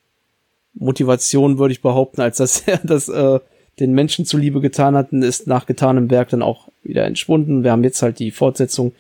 Motivationen, 0.75 1.59
würde 1.59 1.73
ich 1.73 1.83
behaupten, 1.83 2.21
als 2.21 2.37
dass 2.37 2.61
er 2.67 2.79
das 2.79 3.09
äh, 3.09 3.41
den 3.81 3.93
Menschen 3.93 4.25
zuliebe 4.25 4.61
getan 4.61 4.97
hat 4.97 5.13
und 5.13 5.23
ist 5.23 5.47
nach 5.47 5.67
getanem 5.67 6.11
Werk 6.11 6.31
dann 6.31 6.43
auch 6.43 6.69
wieder 6.83 7.05
entschwunden. 7.05 7.65
Wir 7.65 7.73
haben 7.73 7.85
jetzt 7.85 8.03
halt 8.03 8.19
die 8.19 8.31
Fortsetzung 8.31 8.93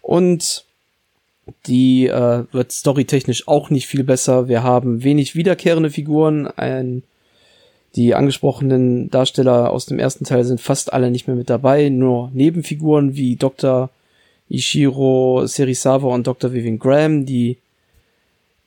und 0.00 0.64
die 1.66 2.06
äh, 2.06 2.44
wird 2.52 2.72
storytechnisch 2.72 3.46
auch 3.46 3.70
nicht 3.70 3.86
viel 3.86 4.04
besser. 4.04 4.48
Wir 4.48 4.62
haben 4.62 5.04
wenig 5.04 5.36
wiederkehrende 5.36 5.90
Figuren. 5.90 6.46
Ein, 6.46 7.02
die 7.96 8.14
angesprochenen 8.14 9.10
Darsteller 9.10 9.70
aus 9.70 9.86
dem 9.86 9.98
ersten 9.98 10.24
Teil 10.24 10.44
sind 10.44 10.60
fast 10.60 10.92
alle 10.92 11.10
nicht 11.10 11.26
mehr 11.26 11.36
mit 11.36 11.48
dabei. 11.48 11.88
Nur 11.88 12.30
Nebenfiguren 12.34 13.16
wie 13.16 13.36
Dr. 13.36 13.90
Ishiro 14.50 15.46
Serizawa 15.46 16.14
und 16.14 16.26
Dr. 16.26 16.52
Vivian 16.52 16.78
Graham, 16.78 17.24
die 17.24 17.56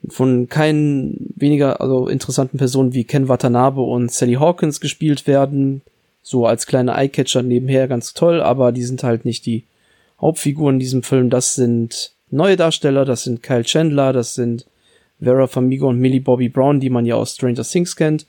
von 0.07 0.49
keinen 0.49 1.31
weniger 1.35 1.79
also 1.79 2.07
interessanten 2.07 2.57
Personen 2.57 2.93
wie 2.93 3.03
Ken 3.03 3.27
Watanabe 3.27 3.81
und 3.81 4.11
Sally 4.11 4.33
Hawkins 4.33 4.79
gespielt 4.79 5.27
werden. 5.27 5.81
So 6.23 6.47
als 6.47 6.65
kleine 6.65 6.95
Eyecatcher 6.95 7.43
nebenher 7.43 7.87
ganz 7.87 8.13
toll, 8.13 8.41
aber 8.41 8.71
die 8.71 8.83
sind 8.83 9.03
halt 9.03 9.25
nicht 9.25 9.45
die 9.45 9.63
Hauptfiguren 10.19 10.75
in 10.75 10.79
diesem 10.79 11.03
Film. 11.03 11.29
Das 11.29 11.55
sind 11.55 12.11
neue 12.31 12.55
Darsteller, 12.55 13.05
das 13.05 13.23
sind 13.23 13.43
Kyle 13.43 13.63
Chandler, 13.63 14.11
das 14.11 14.33
sind 14.33 14.65
Vera 15.21 15.47
Famigo 15.47 15.87
und 15.87 15.99
Millie 15.99 16.21
Bobby 16.21 16.49
Brown, 16.49 16.79
die 16.79 16.89
man 16.89 17.05
ja 17.05 17.15
aus 17.15 17.35
Stranger 17.35 17.63
Things 17.63 17.95
kennt. 17.95 18.25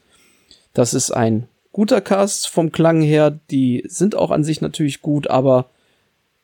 Das 0.72 0.94
ist 0.94 1.10
ein 1.10 1.48
guter 1.72 2.00
Cast 2.00 2.48
vom 2.48 2.72
Klang 2.72 3.02
her. 3.02 3.38
Die 3.50 3.84
sind 3.86 4.14
auch 4.14 4.30
an 4.30 4.44
sich 4.44 4.60
natürlich 4.60 5.02
gut, 5.02 5.28
aber 5.28 5.70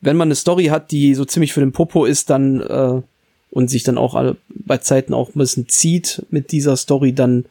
wenn 0.00 0.16
man 0.16 0.28
eine 0.28 0.34
Story 0.34 0.66
hat, 0.66 0.90
die 0.90 1.14
so 1.14 1.24
ziemlich 1.24 1.52
für 1.52 1.60
den 1.60 1.72
Popo 1.72 2.04
ist, 2.04 2.30
dann 2.30 2.60
äh, 2.60 3.02
und 3.50 3.70
sich 3.70 3.84
dann 3.84 3.98
auch 3.98 4.14
alle 4.14 4.36
bei 4.48 4.78
Zeiten 4.78 5.14
auch 5.14 5.30
ein 5.30 5.38
bisschen 5.38 5.68
zieht 5.68 6.26
mit 6.30 6.52
dieser 6.52 6.76
Story, 6.76 7.12
dann 7.14 7.46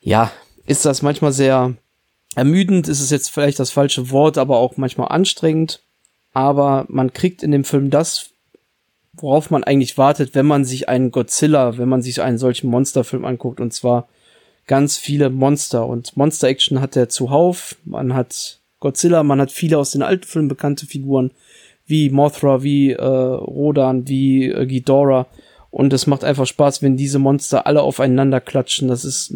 ja, 0.00 0.32
ist 0.66 0.84
das 0.84 1.02
manchmal 1.02 1.32
sehr 1.32 1.74
ermüdend, 2.34 2.88
ist 2.88 3.00
es 3.00 3.10
jetzt 3.10 3.30
vielleicht 3.30 3.58
das 3.58 3.70
falsche 3.70 4.10
Wort, 4.10 4.38
aber 4.38 4.58
auch 4.58 4.76
manchmal 4.76 5.08
anstrengend. 5.08 5.82
Aber 6.32 6.86
man 6.88 7.12
kriegt 7.12 7.42
in 7.42 7.50
dem 7.50 7.64
Film 7.64 7.90
das, 7.90 8.30
worauf 9.12 9.50
man 9.50 9.64
eigentlich 9.64 9.98
wartet, 9.98 10.34
wenn 10.34 10.46
man 10.46 10.64
sich 10.64 10.88
einen 10.88 11.10
Godzilla, 11.10 11.76
wenn 11.76 11.88
man 11.88 12.02
sich 12.02 12.22
einen 12.22 12.38
solchen 12.38 12.70
Monsterfilm 12.70 13.24
anguckt, 13.24 13.60
und 13.60 13.72
zwar 13.72 14.08
ganz 14.66 14.96
viele 14.96 15.30
Monster. 15.30 15.86
Und 15.86 16.16
Monster-Action 16.16 16.80
hat 16.80 16.96
er 16.96 17.08
zuhauf. 17.08 17.76
Man 17.84 18.14
hat 18.14 18.60
Godzilla, 18.80 19.22
man 19.22 19.40
hat 19.40 19.52
viele 19.52 19.78
aus 19.78 19.92
den 19.92 20.02
alten 20.02 20.26
Filmen 20.26 20.48
bekannte 20.48 20.86
Figuren 20.86 21.30
wie 21.86 22.10
Mothra, 22.10 22.62
wie 22.62 22.92
äh, 22.92 23.04
Rodan, 23.04 24.08
wie 24.08 24.50
äh, 24.50 24.66
Ghidorah. 24.66 25.26
Und 25.70 25.92
es 25.92 26.06
macht 26.06 26.24
einfach 26.24 26.46
Spaß, 26.46 26.82
wenn 26.82 26.96
diese 26.96 27.18
Monster 27.18 27.66
alle 27.66 27.82
aufeinander 27.82 28.40
klatschen. 28.40 28.88
Das 28.88 29.04
ist 29.04 29.34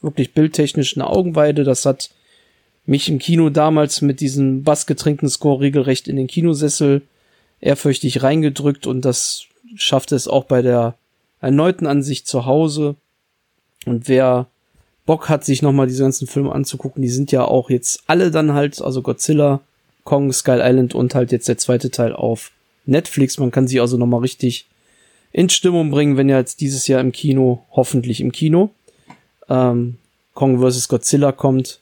wirklich 0.00 0.32
bildtechnisch 0.32 0.96
eine 0.96 1.08
Augenweide. 1.08 1.64
Das 1.64 1.84
hat 1.84 2.10
mich 2.86 3.08
im 3.08 3.18
Kino 3.18 3.50
damals 3.50 4.02
mit 4.02 4.20
diesem 4.20 4.62
bassgetränkten 4.62 5.28
Score 5.28 5.60
regelrecht 5.60 6.06
in 6.06 6.16
den 6.16 6.26
Kinosessel 6.26 7.02
ehrfürchtig 7.60 8.22
reingedrückt 8.22 8.86
und 8.86 9.04
das 9.04 9.46
schafft 9.74 10.12
es 10.12 10.28
auch 10.28 10.44
bei 10.44 10.60
der 10.60 10.96
erneuten 11.40 11.86
Ansicht 11.86 12.28
zu 12.28 12.44
Hause. 12.44 12.96
Und 13.86 14.06
wer 14.08 14.46
Bock 15.06 15.28
hat, 15.28 15.44
sich 15.44 15.62
nochmal 15.62 15.86
diese 15.86 16.02
ganzen 16.02 16.26
Filme 16.26 16.52
anzugucken, 16.52 17.02
die 17.02 17.08
sind 17.08 17.30
ja 17.30 17.44
auch 17.44 17.70
jetzt 17.70 18.02
alle 18.06 18.30
dann 18.30 18.54
halt, 18.54 18.80
also 18.80 19.02
Godzilla, 19.02 19.60
Kong, 20.04 20.32
Skull 20.32 20.60
Island 20.62 20.94
und 20.94 21.14
halt 21.14 21.32
jetzt 21.32 21.48
der 21.48 21.58
zweite 21.58 21.90
Teil 21.90 22.12
auf 22.14 22.50
Netflix. 22.86 23.38
Man 23.38 23.50
kann 23.50 23.68
sie 23.68 23.80
also 23.80 23.96
nochmal 23.96 24.20
richtig 24.20 24.66
in 25.32 25.48
Stimmung 25.48 25.90
bringen, 25.90 26.16
wenn 26.16 26.28
ja 26.28 26.38
jetzt 26.38 26.60
dieses 26.60 26.86
Jahr 26.86 27.00
im 27.00 27.12
Kino, 27.12 27.64
hoffentlich 27.72 28.20
im 28.20 28.32
Kino, 28.32 28.70
ähm, 29.48 29.96
Kong 30.32 30.60
vs. 30.60 30.88
Godzilla 30.88 31.32
kommt 31.32 31.80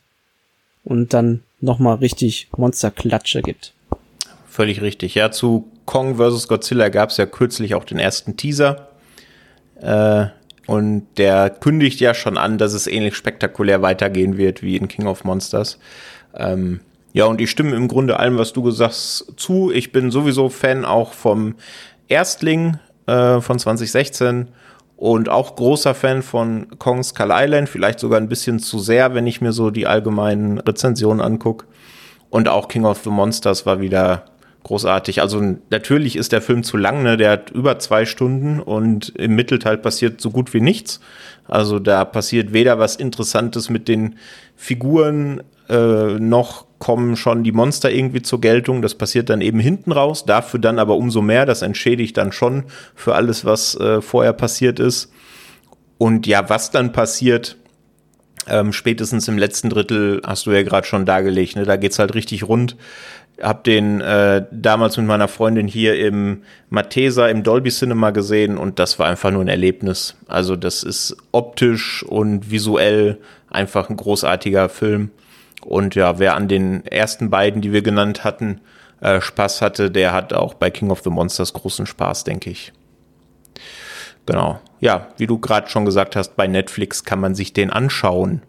und 0.84 1.12
dann 1.14 1.42
nochmal 1.60 1.96
richtig 1.96 2.48
Monsterklatsche 2.56 3.42
gibt. 3.42 3.72
Völlig 4.48 4.82
richtig. 4.82 5.14
Ja, 5.14 5.30
zu 5.30 5.68
Kong 5.86 6.16
vs. 6.16 6.48
Godzilla 6.48 6.88
gab 6.88 7.10
es 7.10 7.16
ja 7.16 7.26
kürzlich 7.26 7.74
auch 7.74 7.84
den 7.84 7.98
ersten 7.98 8.36
Teaser. 8.36 8.88
Äh, 9.80 10.26
und 10.66 11.06
der 11.16 11.50
kündigt 11.50 12.00
ja 12.00 12.14
schon 12.14 12.38
an, 12.38 12.58
dass 12.58 12.72
es 12.72 12.86
ähnlich 12.86 13.16
spektakulär 13.16 13.82
weitergehen 13.82 14.36
wird 14.36 14.62
wie 14.62 14.76
in 14.76 14.88
King 14.88 15.06
of 15.06 15.24
Monsters. 15.24 15.78
Ähm, 16.34 16.80
ja, 17.12 17.26
und 17.26 17.40
ich 17.40 17.50
stimme 17.50 17.76
im 17.76 17.88
Grunde 17.88 18.18
allem, 18.18 18.38
was 18.38 18.52
du 18.52 18.62
gesagt 18.62 18.92
hast, 18.92 19.34
zu. 19.36 19.70
Ich 19.70 19.92
bin 19.92 20.10
sowieso 20.10 20.48
Fan 20.48 20.84
auch 20.84 21.12
vom 21.12 21.56
Erstling 22.08 22.78
äh, 23.06 23.40
von 23.40 23.58
2016 23.58 24.48
und 24.96 25.28
auch 25.28 25.56
großer 25.56 25.94
Fan 25.94 26.22
von 26.22 26.78
Kong 26.78 27.02
Skull 27.02 27.30
Island, 27.32 27.68
vielleicht 27.68 27.98
sogar 27.98 28.20
ein 28.20 28.28
bisschen 28.28 28.60
zu 28.60 28.78
sehr, 28.78 29.14
wenn 29.14 29.26
ich 29.26 29.40
mir 29.40 29.52
so 29.52 29.70
die 29.70 29.86
allgemeinen 29.86 30.58
Rezensionen 30.58 31.20
angucke. 31.20 31.66
Und 32.30 32.48
auch 32.48 32.68
King 32.68 32.84
of 32.84 33.02
the 33.02 33.10
Monsters 33.10 33.66
war 33.66 33.80
wieder 33.80 34.24
großartig. 34.64 35.20
Also 35.20 35.56
natürlich 35.70 36.16
ist 36.16 36.32
der 36.32 36.42
Film 36.42 36.62
zu 36.62 36.76
lang, 36.76 37.02
ne? 37.02 37.16
Der 37.16 37.30
hat 37.32 37.50
über 37.50 37.78
zwei 37.78 38.04
Stunden 38.04 38.60
und 38.60 39.10
im 39.16 39.34
Mittelteil 39.34 39.78
passiert 39.78 40.20
so 40.20 40.30
gut 40.30 40.54
wie 40.54 40.60
nichts. 40.60 41.00
Also 41.48 41.78
da 41.78 42.04
passiert 42.04 42.52
weder 42.52 42.78
was 42.78 42.96
Interessantes 42.96 43.70
mit 43.70 43.88
den 43.88 44.16
Figuren 44.56 45.42
äh, 45.68 46.18
noch 46.18 46.66
kommen 46.78 47.16
schon 47.16 47.44
die 47.44 47.52
Monster 47.52 47.92
irgendwie 47.92 48.22
zur 48.22 48.40
Geltung. 48.40 48.82
Das 48.82 48.96
passiert 48.96 49.30
dann 49.30 49.40
eben 49.40 49.60
hinten 49.60 49.92
raus, 49.92 50.24
dafür 50.24 50.58
dann 50.58 50.78
aber 50.80 50.96
umso 50.96 51.22
mehr. 51.22 51.46
Das 51.46 51.62
entschädigt 51.62 52.16
dann 52.16 52.32
schon 52.32 52.64
für 52.96 53.14
alles, 53.14 53.44
was 53.44 53.76
äh, 53.76 54.00
vorher 54.02 54.32
passiert 54.32 54.80
ist. 54.80 55.12
Und 55.98 56.26
ja, 56.26 56.48
was 56.48 56.72
dann 56.72 56.90
passiert, 56.90 57.56
ähm, 58.48 58.72
spätestens 58.72 59.28
im 59.28 59.38
letzten 59.38 59.70
Drittel 59.70 60.20
hast 60.26 60.46
du 60.46 60.50
ja 60.50 60.64
gerade 60.64 60.86
schon 60.86 61.06
dargelegt. 61.06 61.54
Ne? 61.54 61.64
Da 61.64 61.76
geht's 61.76 62.00
halt 62.00 62.14
richtig 62.14 62.48
rund. 62.48 62.76
Hab 63.42 63.64
den 63.64 64.00
äh, 64.00 64.46
damals 64.52 64.96
mit 64.96 65.06
meiner 65.06 65.28
Freundin 65.28 65.66
hier 65.66 65.98
im 65.98 66.42
Mathesa 66.70 67.26
im 67.26 67.42
Dolby 67.42 67.70
Cinema 67.70 68.10
gesehen 68.10 68.56
und 68.56 68.78
das 68.78 68.98
war 68.98 69.08
einfach 69.08 69.32
nur 69.32 69.42
ein 69.42 69.48
Erlebnis. 69.48 70.16
Also 70.28 70.54
das 70.54 70.84
ist 70.84 71.16
optisch 71.32 72.04
und 72.04 72.50
visuell 72.50 73.18
einfach 73.50 73.90
ein 73.90 73.96
großartiger 73.96 74.68
Film. 74.68 75.10
Und 75.64 75.94
ja, 75.94 76.18
wer 76.18 76.36
an 76.36 76.48
den 76.48 76.86
ersten 76.86 77.30
beiden, 77.30 77.62
die 77.62 77.72
wir 77.72 77.82
genannt 77.82 78.24
hatten, 78.24 78.60
äh, 79.00 79.20
Spaß 79.20 79.60
hatte, 79.60 79.90
der 79.90 80.12
hat 80.12 80.32
auch 80.32 80.54
bei 80.54 80.70
King 80.70 80.90
of 80.90 81.02
the 81.02 81.10
Monsters 81.10 81.52
großen 81.52 81.86
Spaß, 81.86 82.24
denke 82.24 82.50
ich. 82.50 82.72
Genau. 84.26 84.60
Ja, 84.80 85.08
wie 85.16 85.26
du 85.26 85.38
gerade 85.38 85.68
schon 85.68 85.84
gesagt 85.84 86.16
hast, 86.16 86.36
bei 86.36 86.46
Netflix 86.46 87.04
kann 87.04 87.20
man 87.20 87.34
sich 87.34 87.52
den 87.52 87.70
anschauen. 87.70 88.42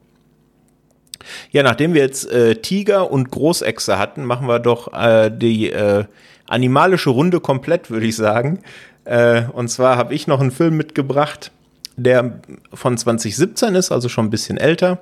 Ja, 1.51 1.63
nachdem 1.63 1.93
wir 1.93 2.01
jetzt 2.01 2.29
äh, 2.31 2.55
Tiger 2.55 3.11
und 3.11 3.31
Großechse 3.31 3.97
hatten, 3.97 4.25
machen 4.25 4.47
wir 4.47 4.59
doch 4.59 4.93
äh, 4.93 5.31
die 5.31 5.71
äh, 5.71 6.05
animalische 6.47 7.09
Runde 7.09 7.39
komplett, 7.39 7.89
würde 7.89 8.05
ich 8.05 8.15
sagen. 8.15 8.59
Äh, 9.05 9.43
und 9.53 9.69
zwar 9.69 9.97
habe 9.97 10.13
ich 10.13 10.27
noch 10.27 10.39
einen 10.39 10.51
Film 10.51 10.77
mitgebracht, 10.77 11.51
der 11.95 12.39
von 12.73 12.97
2017 12.97 13.75
ist, 13.75 13.91
also 13.91 14.09
schon 14.09 14.25
ein 14.25 14.31
bisschen 14.31 14.57
älter 14.57 14.99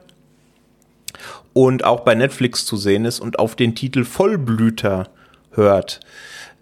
und 1.54 1.84
auch 1.84 2.02
bei 2.02 2.16
Netflix 2.16 2.66
zu 2.66 2.78
sehen 2.78 3.06
ist 3.06 3.20
und 3.20 3.40
auf 3.40 3.56
den 3.56 3.76
Titel 3.76 4.06
Vollblüter 4.06 5.10
hört. 5.52 6.00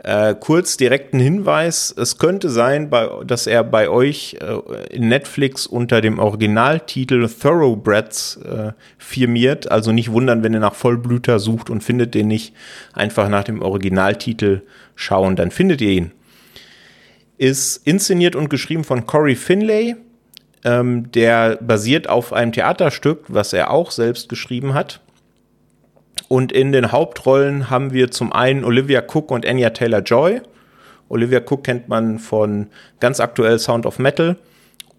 Äh, 0.02 0.36
kurz 0.40 0.78
direkten 0.78 1.20
Hinweis, 1.20 1.94
es 1.98 2.18
könnte 2.18 2.50
sein, 2.50 2.90
bei, 2.90 3.10
dass 3.26 3.48
er 3.48 3.66
bei 3.66 3.90
euch 3.90 4.38
äh, 4.40 4.96
in 4.96 5.10
Netflix 5.10 5.68
unter 5.68 6.00
dem 6.00 6.20
Originaltitel 6.20 7.28
Thoroughbreds 7.28 8.38
äh, 8.38 8.72
firmiert. 8.98 9.70
Also 9.70 9.92
nicht 9.92 10.12
wundern, 10.12 10.42
wenn 10.42 10.54
ihr 10.54 10.62
nach 10.62 10.76
Vollblüter 10.76 11.40
sucht 11.40 11.70
und 11.70 11.84
findet 11.84 12.16
den 12.16 12.30
nicht. 12.30 12.54
Einfach 12.94 13.28
nach 13.28 13.44
dem 13.44 13.62
Originaltitel 13.62 14.62
schauen, 14.96 15.36
dann 15.36 15.52
findet 15.52 15.82
ihr 15.82 15.92
ihn. 15.92 16.12
Ist 17.38 17.86
inszeniert 17.86 18.36
und 18.36 18.50
geschrieben 18.50 18.86
von 18.86 19.06
Corey 19.06 19.36
Finlay, 19.36 19.96
Ähm, 20.66 21.10
der 21.14 21.58
basiert 21.62 22.10
auf 22.10 22.34
einem 22.34 22.52
Theaterstück, 22.52 23.24
was 23.30 23.54
er 23.54 23.72
auch 23.72 23.92
selbst 23.92 24.28
geschrieben 24.28 24.74
hat. 24.74 25.00
Und 26.28 26.52
in 26.52 26.72
den 26.72 26.92
Hauptrollen 26.92 27.70
haben 27.70 27.92
wir 27.92 28.12
zum 28.12 28.32
einen 28.34 28.64
Olivia 28.64 29.02
Cook 29.02 29.32
und 29.32 29.46
Anya 29.46 29.72
Taylor 29.72 30.02
Joy. 30.02 30.42
Olivia 31.10 31.40
Cook 31.40 31.64
kennt 31.64 31.90
man 31.90 32.20
von 32.20 32.68
ganz 33.00 33.20
aktuell 33.20 33.58
Sound 33.58 33.86
of 33.86 33.98
Metal 34.00 34.38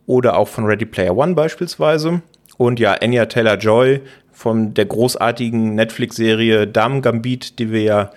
oder 0.07 0.37
auch 0.37 0.49
von 0.49 0.65
Ready 0.65 0.87
Player 0.87 1.17
One 1.17 1.35
beispielsweise. 1.35 2.23
Und 2.57 2.81
ja, 2.81 2.95
Anya 3.01 3.27
Taylor 3.27 3.57
Joy 3.57 4.01
von 4.33 4.75
der 4.75 4.87
großartigen 4.87 5.75
Netflix-Serie 5.75 6.67
Damen 6.67 7.03
Gambit, 7.03 7.59
die 7.59 7.71
wir 7.71 7.83
ja 7.83 8.11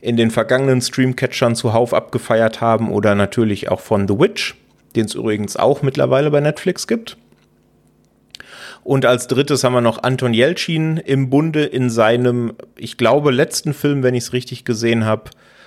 in 0.00 0.16
den 0.16 0.30
vergangenen 0.30 0.80
Streamcatchern 0.80 1.54
zuhauf 1.54 1.94
abgefeiert 1.94 2.60
haben 2.60 2.90
oder 2.90 3.14
natürlich 3.14 3.70
auch 3.70 3.80
von 3.80 4.06
The 4.06 4.18
Witch, 4.18 4.54
den 4.94 5.06
es 5.06 5.14
übrigens 5.14 5.56
auch 5.56 5.82
mittlerweile 5.82 6.30
bei 6.30 6.40
Netflix 6.40 6.86
gibt. 6.86 7.16
Und 8.88 9.04
als 9.04 9.26
drittes 9.26 9.64
haben 9.64 9.74
wir 9.74 9.82
noch 9.82 10.02
Anton 10.02 10.32
Jelchin 10.32 10.96
im 10.96 11.28
Bunde 11.28 11.62
in 11.62 11.90
seinem, 11.90 12.54
ich 12.78 12.96
glaube, 12.96 13.32
letzten 13.32 13.74
Film, 13.74 14.02
wenn 14.02 14.14
ich 14.14 14.24
es 14.24 14.32
richtig 14.32 14.64
gesehen 14.64 15.04
habe, 15.04 15.24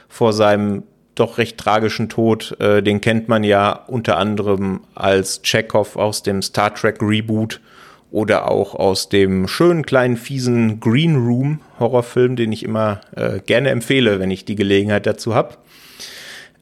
vor 0.09 0.33
seinem 0.33 0.81
doch 1.13 1.37
recht 1.37 1.59
tragischen 1.59 2.09
Tod. 2.09 2.59
Äh, 2.59 2.81
den 2.81 2.99
kennt 2.99 3.29
man 3.29 3.43
ja 3.43 3.73
unter 3.73 4.17
anderem 4.17 4.79
als 4.95 5.43
Chekhov 5.43 5.97
aus 5.97 6.23
dem 6.23 6.41
Star 6.41 6.73
Trek 6.73 6.97
Reboot 6.99 7.61
oder 8.09 8.49
auch 8.49 8.73
aus 8.73 9.07
dem 9.07 9.47
schönen 9.47 9.85
kleinen 9.85 10.17
fiesen 10.17 10.79
Green 10.79 11.15
Room 11.15 11.61
Horrorfilm, 11.79 12.35
den 12.35 12.51
ich 12.51 12.63
immer 12.63 13.01
äh, 13.15 13.39
gerne 13.39 13.69
empfehle, 13.69 14.19
wenn 14.19 14.31
ich 14.31 14.45
die 14.45 14.55
Gelegenheit 14.55 15.05
dazu 15.05 15.35
habe. 15.35 15.57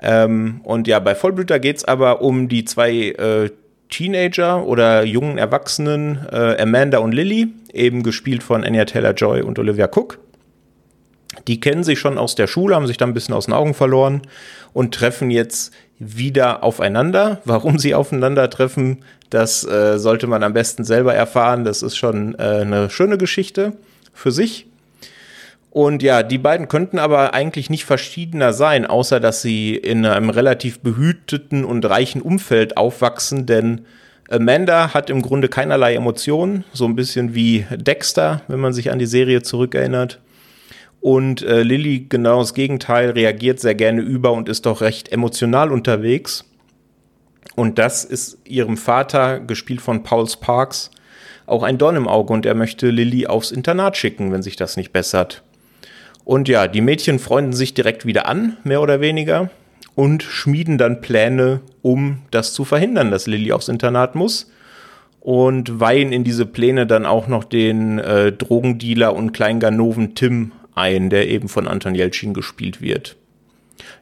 Ähm, 0.02 0.60
und 0.66 0.90
ja, 0.90 1.00
bei 1.00 1.16
Vollblüter 1.16 1.58
geht's 1.58 1.86
aber 1.86 2.22
um 2.22 2.50
die 2.50 2.66
zwei 2.66 2.92
äh, 3.12 3.50
Teenager 3.90 4.66
oder 4.66 5.04
jungen 5.04 5.38
Erwachsenen, 5.38 6.28
äh, 6.32 6.62
Amanda 6.62 7.00
und 7.00 7.12
Lily, 7.12 7.48
eben 7.74 8.04
gespielt 8.04 8.44
von 8.44 8.64
Anya 8.64 8.86
Taylor-Joy 8.86 9.42
und 9.42 9.60
Olivia 9.60 9.90
Cook. 9.94 10.20
Die 11.48 11.60
kennen 11.60 11.84
sich 11.84 12.00
schon 12.00 12.18
aus 12.18 12.36
der 12.36 12.48
Schule, 12.48 12.76
haben 12.76 12.88
sich 12.88 12.98
da 12.98 13.06
ein 13.06 13.14
bisschen 13.14 13.36
aus 13.36 13.46
den 13.46 13.54
Augen 13.54 13.74
verloren 13.74 14.22
und 14.74 14.94
treffen 14.94 15.32
jetzt 15.32 15.74
wieder 15.98 16.64
aufeinander. 16.64 17.42
Warum 17.46 17.80
sie 17.80 17.96
aufeinandertreffen, 17.96 19.04
das 19.30 19.64
äh, 19.66 19.98
sollte 20.00 20.28
man 20.28 20.44
am 20.44 20.54
besten 20.54 20.84
selber 20.84 21.14
erfahren. 21.14 21.64
Das 21.64 21.84
ist 21.84 21.98
schon 21.98 22.36
äh, 22.36 22.62
eine 22.62 22.90
schöne 22.90 23.18
Geschichte 23.18 23.74
für 24.14 24.32
sich. 24.32 24.69
Und 25.72 26.02
ja, 26.02 26.24
die 26.24 26.40
beiden 26.40 26.68
könnten 26.68 26.98
aber 26.98 27.34
eigentlich 27.34 27.70
nicht 27.70 27.86
verschiedener 27.86 28.54
sein, 28.54 28.86
außer 28.88 29.20
dass 29.20 29.42
sie 29.42 29.76
in 29.76 30.06
einem 30.06 30.32
relativ 30.32 30.80
behüteten 30.80 31.64
und 31.64 31.86
reichen 31.86 32.22
Umfeld 32.22 32.76
aufwachsen, 32.76 33.46
denn 33.46 33.86
Amanda 34.30 34.94
hat 34.94 35.10
im 35.10 35.22
Grunde 35.22 35.48
keinerlei 35.48 35.96
Emotionen, 35.96 36.64
so 36.74 36.86
ein 36.86 36.96
bisschen 36.96 37.34
wie 37.36 37.66
Dexter, 37.72 38.42
wenn 38.48 38.60
man 38.60 38.74
sich 38.74 38.92
an 38.92 39.00
die 39.00 39.06
Serie 39.06 39.42
zurückerinnert. 39.42 40.20
Und 41.02 41.42
äh, 41.44 41.64
Lilly 41.64 42.06
genau 42.10 42.40
das 42.40 42.54
Gegenteil, 42.54 43.12
reagiert 43.12 43.60
sehr 43.60 43.76
gerne 43.76 44.02
über 44.02 44.34
und 44.34 44.50
ist 44.50 44.66
doch 44.66 44.82
recht 44.82 45.12
emotional 45.12 45.72
unterwegs. 45.72 46.46
Und 47.56 47.80
das 47.80 48.06
ist 48.06 48.38
ihrem 48.46 48.78
Vater, 48.78 49.40
gespielt 49.40 49.82
von 49.82 50.04
Paul 50.04 50.30
Sparks, 50.30 50.92
auch 51.46 51.64
ein 51.64 51.78
Dorn 51.78 51.96
im 51.96 52.08
Auge 52.08 52.34
und 52.34 52.46
er 52.46 52.56
möchte 52.56 52.90
Lilly 52.90 53.28
aufs 53.28 53.52
Internat 53.52 53.98
schicken, 53.98 54.32
wenn 54.32 54.44
sich 54.44 54.56
das 54.56 54.78
nicht 54.78 54.94
bessert. 54.94 55.44
Und 56.30 56.48
ja, 56.48 56.68
die 56.68 56.82
Mädchen 56.82 57.18
freunden 57.18 57.54
sich 57.54 57.74
direkt 57.74 58.06
wieder 58.06 58.28
an, 58.28 58.56
mehr 58.64 58.84
oder 58.84 59.02
weniger, 59.02 59.50
und 59.96 60.22
schmieden 60.22 60.78
dann 60.78 61.02
Pläne, 61.02 61.62
um 61.82 62.20
das 62.30 62.54
zu 62.54 62.66
verhindern, 62.66 63.10
dass 63.10 63.26
Lilly 63.26 63.52
aufs 63.52 63.68
Internat 63.68 64.14
muss. 64.14 64.52
Und 65.22 65.80
weihen 65.80 66.12
in 66.12 66.24
diese 66.24 66.46
Pläne 66.46 66.86
dann 66.86 67.08
auch 67.08 67.28
noch 67.28 67.46
den 67.46 67.98
äh, 67.98 68.32
Drogendealer 68.32 69.16
und 69.16 69.32
Kleinganoven 69.32 70.14
Tim 70.14 70.52
ein, 70.76 71.10
der 71.10 71.28
eben 71.30 71.50
von 71.50 71.68
Anton 71.68 71.96
Jelchin 71.96 72.36
gespielt 72.36 72.80
wird. 72.80 73.16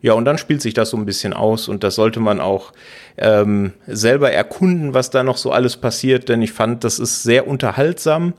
Ja, 0.02 0.12
und 0.12 0.26
dann 0.26 0.38
spielt 0.38 0.62
sich 0.62 0.74
das 0.74 0.90
so 0.90 0.98
ein 0.98 1.06
bisschen 1.06 1.32
aus 1.32 1.70
und 1.70 1.86
das 1.86 1.96
sollte 1.96 2.20
man 2.20 2.42
auch 2.42 2.74
ähm, 3.18 3.72
selber 3.88 4.34
erkunden, 4.34 4.94
was 4.94 5.12
da 5.12 5.24
noch 5.24 5.38
so 5.38 5.52
alles 5.52 5.78
passiert, 5.78 6.28
denn 6.28 6.42
ich 6.42 6.52
fand, 6.52 6.84
das 6.84 7.00
ist 7.00 7.24
sehr 7.24 7.48
unterhaltsam. 7.48 8.34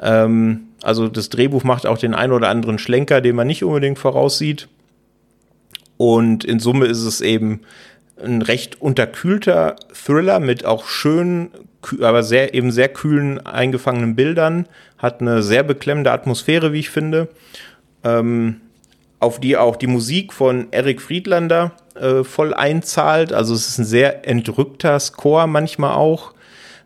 Ähm, 0.00 0.69
also 0.82 1.08
das 1.08 1.28
Drehbuch 1.28 1.64
macht 1.64 1.86
auch 1.86 1.98
den 1.98 2.14
ein 2.14 2.32
oder 2.32 2.48
anderen 2.48 2.78
Schlenker, 2.78 3.20
den 3.20 3.36
man 3.36 3.46
nicht 3.46 3.64
unbedingt 3.64 3.98
voraussieht. 3.98 4.68
Und 5.96 6.44
in 6.44 6.60
Summe 6.60 6.86
ist 6.86 7.04
es 7.04 7.20
eben 7.20 7.60
ein 8.22 8.42
recht 8.42 8.80
unterkühlter 8.80 9.76
Thriller 9.92 10.40
mit 10.40 10.64
auch 10.64 10.86
schönen, 10.86 11.50
aber 12.00 12.22
sehr, 12.22 12.54
eben 12.54 12.70
sehr 12.70 12.88
kühlen 12.88 13.44
eingefangenen 13.44 14.14
Bildern, 14.14 14.66
hat 14.98 15.20
eine 15.20 15.42
sehr 15.42 15.62
beklemmende 15.62 16.12
Atmosphäre, 16.12 16.72
wie 16.72 16.80
ich 16.80 16.90
finde, 16.90 17.28
ähm, 18.04 18.60
auf 19.18 19.40
die 19.40 19.56
auch 19.56 19.76
die 19.76 19.86
Musik 19.86 20.32
von 20.32 20.68
Eric 20.70 21.02
Friedlander 21.02 21.72
äh, 21.94 22.24
voll 22.24 22.54
einzahlt. 22.54 23.32
Also 23.32 23.54
es 23.54 23.68
ist 23.68 23.78
ein 23.78 23.84
sehr 23.84 24.26
entrückter 24.26 24.98
Score 24.98 25.46
manchmal 25.46 25.94
auch 25.94 26.32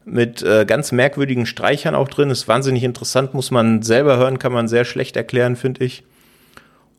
mit 0.04 0.42
äh, 0.42 0.64
ganz 0.66 0.92
merkwürdigen 0.92 1.46
Streichern 1.46 1.94
auch 1.94 2.08
drin. 2.08 2.30
Ist 2.30 2.48
wahnsinnig 2.48 2.84
interessant, 2.84 3.34
muss 3.34 3.50
man 3.50 3.82
selber 3.82 4.16
hören, 4.16 4.38
kann 4.38 4.52
man 4.52 4.68
sehr 4.68 4.84
schlecht 4.84 5.16
erklären, 5.16 5.56
finde 5.56 5.84
ich. 5.84 6.04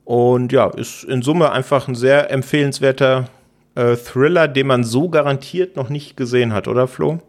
Und 0.03 0.51
ja, 0.51 0.67
ist 0.67 1.03
in 1.03 1.21
Summe 1.21 1.51
einfach 1.51 1.87
ein 1.87 1.95
sehr 1.95 2.31
empfehlenswerter 2.31 3.27
äh, 3.75 3.95
Thriller, 3.95 4.47
den 4.47 4.67
man 4.67 4.83
so 4.83 5.09
garantiert 5.09 5.75
noch 5.75 5.89
nicht 5.89 6.15
gesehen 6.15 6.53
hat, 6.53 6.67
oder 6.67 6.87
Flo? 6.87 7.19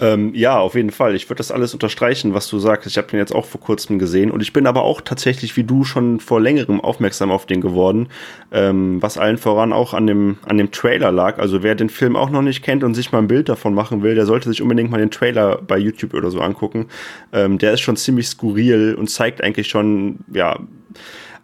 Ähm, 0.00 0.34
ja, 0.34 0.58
auf 0.58 0.74
jeden 0.74 0.90
Fall. 0.90 1.14
Ich 1.14 1.28
würde 1.28 1.38
das 1.38 1.50
alles 1.50 1.74
unterstreichen, 1.74 2.32
was 2.32 2.48
du 2.48 2.58
sagst. 2.58 2.86
Ich 2.86 2.96
habe 2.96 3.08
den 3.08 3.18
jetzt 3.18 3.34
auch 3.34 3.44
vor 3.44 3.60
kurzem 3.60 3.98
gesehen 3.98 4.30
und 4.30 4.40
ich 4.40 4.52
bin 4.52 4.66
aber 4.66 4.82
auch 4.82 5.00
tatsächlich 5.00 5.56
wie 5.56 5.64
du 5.64 5.84
schon 5.84 6.20
vor 6.20 6.40
längerem 6.40 6.80
aufmerksam 6.80 7.30
auf 7.30 7.46
den 7.46 7.60
geworden, 7.60 8.08
ähm, 8.50 9.02
was 9.02 9.18
allen 9.18 9.36
voran 9.36 9.72
auch 9.72 9.92
an 9.92 10.06
dem, 10.06 10.38
an 10.46 10.58
dem 10.58 10.70
Trailer 10.70 11.12
lag. 11.12 11.38
Also 11.38 11.62
wer 11.62 11.74
den 11.74 11.90
Film 11.90 12.16
auch 12.16 12.30
noch 12.30 12.42
nicht 12.42 12.62
kennt 12.62 12.82
und 12.82 12.94
sich 12.94 13.12
mal 13.12 13.18
ein 13.18 13.28
Bild 13.28 13.48
davon 13.48 13.74
machen 13.74 14.02
will, 14.02 14.14
der 14.14 14.26
sollte 14.26 14.48
sich 14.48 14.62
unbedingt 14.62 14.90
mal 14.90 14.98
den 14.98 15.10
Trailer 15.10 15.60
bei 15.60 15.78
YouTube 15.78 16.14
oder 16.14 16.30
so 16.30 16.40
angucken. 16.40 16.86
Ähm, 17.32 17.58
der 17.58 17.72
ist 17.72 17.80
schon 17.80 17.96
ziemlich 17.96 18.28
skurril 18.28 18.94
und 18.94 19.10
zeigt 19.10 19.42
eigentlich 19.42 19.68
schon, 19.68 20.20
ja, 20.32 20.58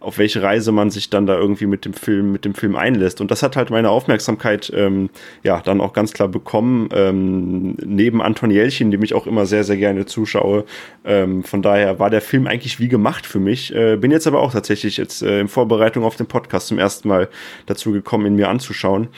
auf 0.06 0.18
welche 0.18 0.40
Reise 0.40 0.70
man 0.70 0.90
sich 0.90 1.10
dann 1.10 1.26
da 1.26 1.36
irgendwie 1.36 1.66
mit 1.66 1.84
dem 1.84 1.92
Film, 1.92 2.30
mit 2.30 2.44
dem 2.44 2.54
Film 2.54 2.76
einlässt. 2.76 3.20
Und 3.20 3.32
das 3.32 3.42
hat 3.42 3.56
halt 3.56 3.70
meine 3.70 3.90
Aufmerksamkeit 3.90 4.72
ähm, 4.72 5.10
ja 5.42 5.60
dann 5.60 5.80
auch 5.80 5.92
ganz 5.92 6.12
klar 6.12 6.28
bekommen. 6.28 6.88
Ähm, 6.92 7.74
neben 7.84 8.22
Anton 8.22 8.52
Jelchin, 8.52 8.92
dem 8.92 9.02
ich 9.02 9.14
auch 9.14 9.26
immer 9.26 9.46
sehr, 9.46 9.64
sehr 9.64 9.76
gerne 9.76 10.06
zuschaue. 10.06 10.64
Ähm, 11.04 11.42
von 11.42 11.60
daher 11.60 11.98
war 11.98 12.08
der 12.08 12.20
Film 12.20 12.46
eigentlich 12.46 12.78
wie 12.78 12.86
gemacht 12.86 13.26
für 13.26 13.40
mich. 13.40 13.74
Äh, 13.74 13.96
bin 13.96 14.12
jetzt 14.12 14.28
aber 14.28 14.42
auch 14.42 14.52
tatsächlich 14.52 14.96
jetzt 14.96 15.22
äh, 15.22 15.40
in 15.40 15.48
Vorbereitung 15.48 16.04
auf 16.04 16.14
den 16.14 16.26
Podcast 16.26 16.68
zum 16.68 16.78
ersten 16.78 17.08
Mal 17.08 17.28
dazu 17.66 17.90
gekommen, 17.90 18.26
ihn 18.26 18.36
mir 18.36 18.48
anzuschauen. 18.48 19.08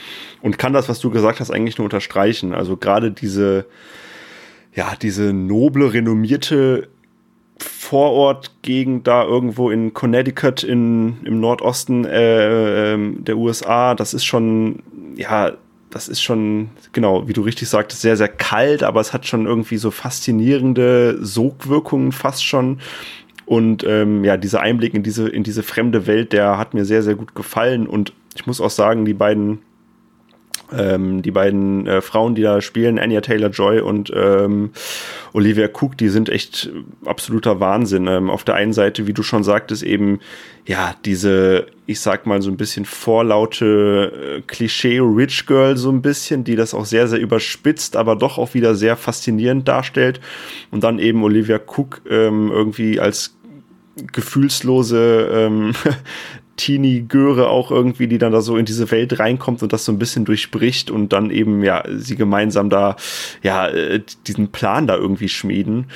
Und 0.40 0.56
kann 0.56 0.72
das, 0.72 0.88
was 0.88 1.00
du 1.00 1.10
gesagt 1.10 1.40
hast, 1.40 1.50
eigentlich 1.50 1.76
nur 1.76 1.84
unterstreichen. 1.84 2.54
Also 2.54 2.78
gerade 2.78 3.10
diese 3.10 3.66
ja, 4.74 4.94
diese 5.00 5.32
noble, 5.32 5.92
renommierte 5.92 6.88
Vorortgegend 7.88 9.06
da 9.06 9.24
irgendwo 9.24 9.70
in 9.70 9.94
Connecticut 9.94 10.62
in, 10.62 11.16
im 11.24 11.40
Nordosten 11.40 12.04
äh, 12.04 12.94
äh, 12.94 13.14
der 13.18 13.38
USA. 13.38 13.94
Das 13.94 14.12
ist 14.12 14.26
schon, 14.26 14.82
ja, 15.16 15.52
das 15.88 16.08
ist 16.08 16.20
schon, 16.20 16.68
genau, 16.92 17.28
wie 17.28 17.32
du 17.32 17.40
richtig 17.40 17.66
sagtest, 17.70 18.02
sehr, 18.02 18.18
sehr 18.18 18.28
kalt, 18.28 18.82
aber 18.82 19.00
es 19.00 19.14
hat 19.14 19.26
schon 19.26 19.46
irgendwie 19.46 19.78
so 19.78 19.90
faszinierende 19.90 21.18
Sogwirkungen 21.24 22.12
fast 22.12 22.44
schon. 22.44 22.80
Und 23.46 23.84
ähm, 23.84 24.22
ja, 24.22 24.36
dieser 24.36 24.60
Einblick 24.60 24.92
in 24.92 25.02
diese, 25.02 25.26
in 25.26 25.42
diese 25.42 25.62
fremde 25.62 26.06
Welt, 26.06 26.34
der 26.34 26.58
hat 26.58 26.74
mir 26.74 26.84
sehr, 26.84 27.02
sehr 27.02 27.14
gut 27.14 27.34
gefallen. 27.34 27.86
Und 27.86 28.12
ich 28.36 28.46
muss 28.46 28.60
auch 28.60 28.68
sagen, 28.68 29.06
die 29.06 29.14
beiden 29.14 29.60
ähm, 30.76 31.22
die 31.22 31.30
beiden 31.30 31.86
äh, 31.86 32.00
Frauen, 32.00 32.34
die 32.34 32.42
da 32.42 32.60
spielen, 32.60 32.98
Anya 32.98 33.20
Taylor-Joy 33.20 33.80
und 33.80 34.12
ähm, 34.14 34.70
Olivia 35.32 35.68
Cook, 35.68 35.96
die 35.96 36.08
sind 36.08 36.28
echt 36.28 36.70
absoluter 37.04 37.60
Wahnsinn. 37.60 38.06
Ähm, 38.06 38.30
auf 38.30 38.44
der 38.44 38.54
einen 38.54 38.72
Seite, 38.72 39.06
wie 39.06 39.12
du 39.12 39.22
schon 39.22 39.44
sagtest, 39.44 39.82
eben 39.82 40.20
ja 40.66 40.94
diese, 41.04 41.66
ich 41.86 42.00
sag 42.00 42.26
mal 42.26 42.42
so 42.42 42.50
ein 42.50 42.56
bisschen 42.56 42.84
vorlaute 42.84 44.38
äh, 44.38 44.40
Klischee-Rich 44.42 45.46
Girl 45.46 45.76
so 45.76 45.90
ein 45.90 46.02
bisschen, 46.02 46.44
die 46.44 46.56
das 46.56 46.74
auch 46.74 46.84
sehr 46.84 47.08
sehr 47.08 47.20
überspitzt, 47.20 47.96
aber 47.96 48.16
doch 48.16 48.38
auch 48.38 48.54
wieder 48.54 48.74
sehr 48.74 48.96
faszinierend 48.96 49.66
darstellt. 49.66 50.20
Und 50.70 50.84
dann 50.84 50.98
eben 50.98 51.22
Olivia 51.22 51.58
Cook 51.58 52.02
ähm, 52.08 52.50
irgendwie 52.50 53.00
als 53.00 53.34
gefühlslose 54.12 55.28
ähm, 55.32 55.72
Teenie-Göre 56.58 57.48
auch 57.48 57.70
irgendwie, 57.70 58.06
die 58.06 58.18
dann 58.18 58.32
da 58.32 58.42
so 58.42 58.58
in 58.58 58.66
diese 58.66 58.90
Welt 58.90 59.18
reinkommt 59.18 59.62
und 59.62 59.72
das 59.72 59.86
so 59.86 59.92
ein 59.92 59.98
bisschen 59.98 60.26
durchbricht 60.26 60.90
und 60.90 61.14
dann 61.14 61.30
eben, 61.30 61.64
ja, 61.64 61.82
sie 61.96 62.16
gemeinsam 62.16 62.68
da, 62.68 62.96
ja, 63.42 63.68
äh, 63.68 64.02
diesen 64.26 64.48
Plan 64.48 64.86
da 64.86 64.96
irgendwie 64.96 65.30
schmieden. 65.30 65.86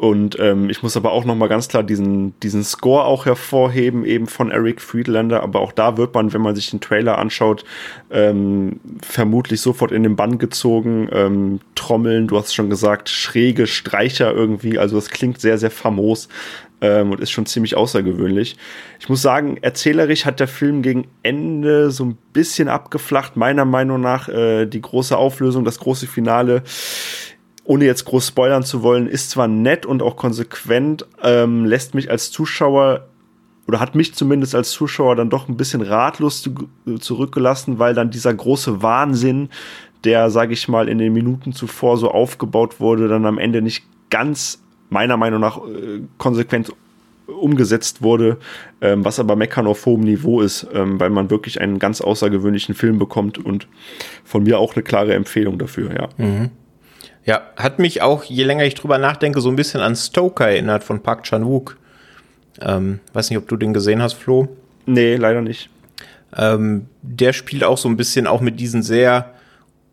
Und 0.00 0.38
ähm, 0.40 0.70
ich 0.70 0.82
muss 0.82 0.96
aber 0.96 1.12
auch 1.12 1.26
noch 1.26 1.34
mal 1.34 1.48
ganz 1.48 1.68
klar 1.68 1.82
diesen, 1.82 2.32
diesen 2.40 2.64
Score 2.64 3.04
auch 3.04 3.26
hervorheben, 3.26 4.06
eben 4.06 4.28
von 4.28 4.50
Eric 4.50 4.80
Friedlander. 4.80 5.42
Aber 5.42 5.60
auch 5.60 5.72
da 5.72 5.98
wird 5.98 6.14
man, 6.14 6.32
wenn 6.32 6.40
man 6.40 6.54
sich 6.54 6.70
den 6.70 6.80
Trailer 6.80 7.18
anschaut, 7.18 7.66
ähm, 8.10 8.80
vermutlich 9.02 9.60
sofort 9.60 9.92
in 9.92 10.02
den 10.02 10.16
Bann 10.16 10.38
gezogen. 10.38 11.10
Ähm, 11.12 11.60
Trommeln, 11.74 12.28
du 12.28 12.38
hast 12.38 12.54
schon 12.54 12.70
gesagt, 12.70 13.10
schräge 13.10 13.66
Streicher 13.66 14.32
irgendwie. 14.32 14.78
Also 14.78 14.96
das 14.96 15.10
klingt 15.10 15.38
sehr, 15.38 15.58
sehr 15.58 15.70
famos 15.70 16.30
ähm, 16.80 17.12
und 17.12 17.20
ist 17.20 17.30
schon 17.30 17.46
ziemlich 17.46 17.76
außergewöhnlich. 17.76 18.56
Ich 18.98 19.08
muss 19.08 19.22
sagen, 19.22 19.58
erzählerisch 19.60 20.24
hat 20.24 20.40
der 20.40 20.48
Film 20.48 20.82
gegen 20.82 21.08
Ende 21.22 21.90
so 21.90 22.04
ein 22.04 22.18
bisschen 22.32 22.68
abgeflacht. 22.68 23.36
Meiner 23.36 23.64
Meinung 23.64 24.00
nach 24.00 24.28
äh, 24.28 24.66
die 24.66 24.80
große 24.80 25.16
Auflösung, 25.16 25.64
das 25.64 25.78
große 25.78 26.06
Finale 26.06 26.62
ohne 27.64 27.84
jetzt 27.84 28.04
groß 28.04 28.26
spoilern 28.26 28.64
zu 28.64 28.82
wollen, 28.82 29.06
ist 29.06 29.30
zwar 29.30 29.46
nett 29.46 29.86
und 29.86 30.02
auch 30.02 30.16
konsequent, 30.16 31.06
ähm, 31.22 31.64
lässt 31.66 31.94
mich 31.94 32.10
als 32.10 32.32
Zuschauer 32.32 33.06
oder 33.68 33.78
hat 33.78 33.94
mich 33.94 34.12
zumindest 34.14 34.56
als 34.56 34.70
Zuschauer 34.70 35.14
dann 35.14 35.30
doch 35.30 35.48
ein 35.48 35.56
bisschen 35.56 35.80
ratlos 35.80 36.48
zurückgelassen, 36.98 37.78
weil 37.78 37.94
dann 37.94 38.10
dieser 38.10 38.34
große 38.34 38.82
Wahnsinn, 38.82 39.50
der, 40.02 40.30
sage 40.30 40.54
ich 40.54 40.66
mal, 40.66 40.88
in 40.88 40.98
den 40.98 41.12
Minuten 41.12 41.52
zuvor 41.52 41.96
so 41.96 42.10
aufgebaut 42.10 42.80
wurde, 42.80 43.06
dann 43.06 43.24
am 43.26 43.38
Ende 43.38 43.62
nicht 43.62 43.84
ganz 44.10 44.59
meiner 44.90 45.16
Meinung 45.16 45.40
nach 45.40 45.58
äh, 45.58 46.02
konsequent 46.18 46.72
umgesetzt 47.26 48.02
wurde, 48.02 48.38
ähm, 48.80 49.04
was 49.04 49.18
aber 49.18 49.36
meckern 49.36 49.66
auf 49.66 49.86
hohem 49.86 50.00
Niveau 50.00 50.40
ist, 50.40 50.66
ähm, 50.74 51.00
weil 51.00 51.10
man 51.10 51.30
wirklich 51.30 51.60
einen 51.60 51.78
ganz 51.78 52.00
außergewöhnlichen 52.00 52.74
Film 52.74 52.98
bekommt 52.98 53.38
und 53.38 53.68
von 54.24 54.42
mir 54.42 54.58
auch 54.58 54.74
eine 54.74 54.82
klare 54.82 55.14
Empfehlung 55.14 55.58
dafür, 55.58 55.92
ja. 55.94 56.08
Mhm. 56.18 56.50
Ja, 57.24 57.42
hat 57.56 57.78
mich 57.78 58.02
auch, 58.02 58.24
je 58.24 58.44
länger 58.44 58.64
ich 58.64 58.74
drüber 58.74 58.98
nachdenke, 58.98 59.40
so 59.40 59.50
ein 59.50 59.56
bisschen 59.56 59.80
an 59.80 59.94
Stoker 59.94 60.48
erinnert 60.48 60.82
von 60.82 61.00
Park 61.00 61.24
Chan-wook. 61.24 61.76
Ähm, 62.60 63.00
weiß 63.12 63.30
nicht, 63.30 63.38
ob 63.38 63.46
du 63.46 63.56
den 63.56 63.72
gesehen 63.72 64.02
hast, 64.02 64.14
Flo? 64.14 64.48
Nee, 64.86 65.16
leider 65.16 65.42
nicht. 65.42 65.68
Ähm, 66.36 66.86
der 67.02 67.32
spielt 67.32 67.62
auch 67.64 67.78
so 67.78 67.88
ein 67.88 67.96
bisschen 67.96 68.26
auch 68.26 68.40
mit 68.40 68.58
diesen 68.58 68.82
sehr 68.82 69.34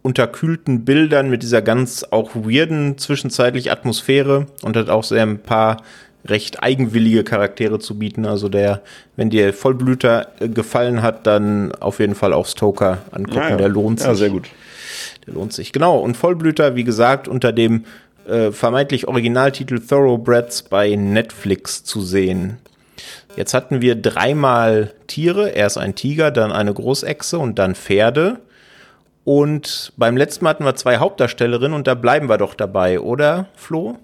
unterkühlten 0.07 0.85
Bildern, 0.85 1.29
mit 1.29 1.43
dieser 1.43 1.61
ganz 1.61 2.05
auch 2.11 2.33
weirden 2.33 2.97
zwischenzeitlich 2.97 3.71
Atmosphäre 3.73 4.47
und 4.61 4.77
hat 4.77 4.87
auch 4.87 5.03
sehr 5.03 5.23
ein 5.23 5.39
paar 5.39 5.83
recht 6.23 6.63
eigenwillige 6.63 7.25
Charaktere 7.25 7.79
zu 7.79 7.99
bieten. 7.99 8.25
Also 8.25 8.47
der, 8.47 8.83
wenn 9.17 9.29
dir 9.29 9.53
Vollblüter 9.53 10.27
äh, 10.39 10.47
gefallen 10.47 11.01
hat, 11.01 11.27
dann 11.27 11.73
auf 11.75 11.99
jeden 11.99 12.15
Fall 12.15 12.31
auch 12.31 12.45
Stoker 12.45 12.99
angucken, 13.11 13.35
ja, 13.37 13.49
ja. 13.49 13.57
der 13.57 13.67
lohnt 13.67 13.99
sich. 13.99 14.07
Ja, 14.07 14.15
sehr 14.15 14.29
gut. 14.29 14.47
Der 15.25 15.33
lohnt 15.33 15.51
sich. 15.51 15.73
Genau. 15.73 15.99
Und 15.99 16.15
Vollblüter, 16.15 16.75
wie 16.75 16.85
gesagt, 16.85 17.27
unter 17.27 17.51
dem 17.51 17.83
äh, 18.29 18.51
vermeintlich 18.51 19.09
Originaltitel 19.09 19.79
Thoroughbreds 19.79 20.63
bei 20.63 20.95
Netflix 20.95 21.83
zu 21.83 21.99
sehen. 21.99 22.59
Jetzt 23.35 23.53
hatten 23.53 23.81
wir 23.81 23.95
dreimal 23.95 24.93
Tiere. 25.07 25.49
Erst 25.49 25.77
ein 25.77 25.95
Tiger, 25.95 26.31
dann 26.31 26.53
eine 26.53 26.73
Großechse 26.73 27.37
und 27.37 27.59
dann 27.59 27.75
Pferde. 27.75 28.39
Und 29.27 29.91
beim 29.97 30.15
letzten 30.15 30.45
Mal 30.45 30.51
hatten 30.51 30.63
wir 30.63 30.75
zwei 30.75 30.99
Hauptdarstellerinnen 30.99 31.73
und 31.73 31.85
da 31.85 31.95
bleiben 31.95 32.29
wir 32.29 32.37
doch 32.37 32.53
dabei, 32.53 33.01
oder, 33.01 33.47
Flo? 33.55 33.97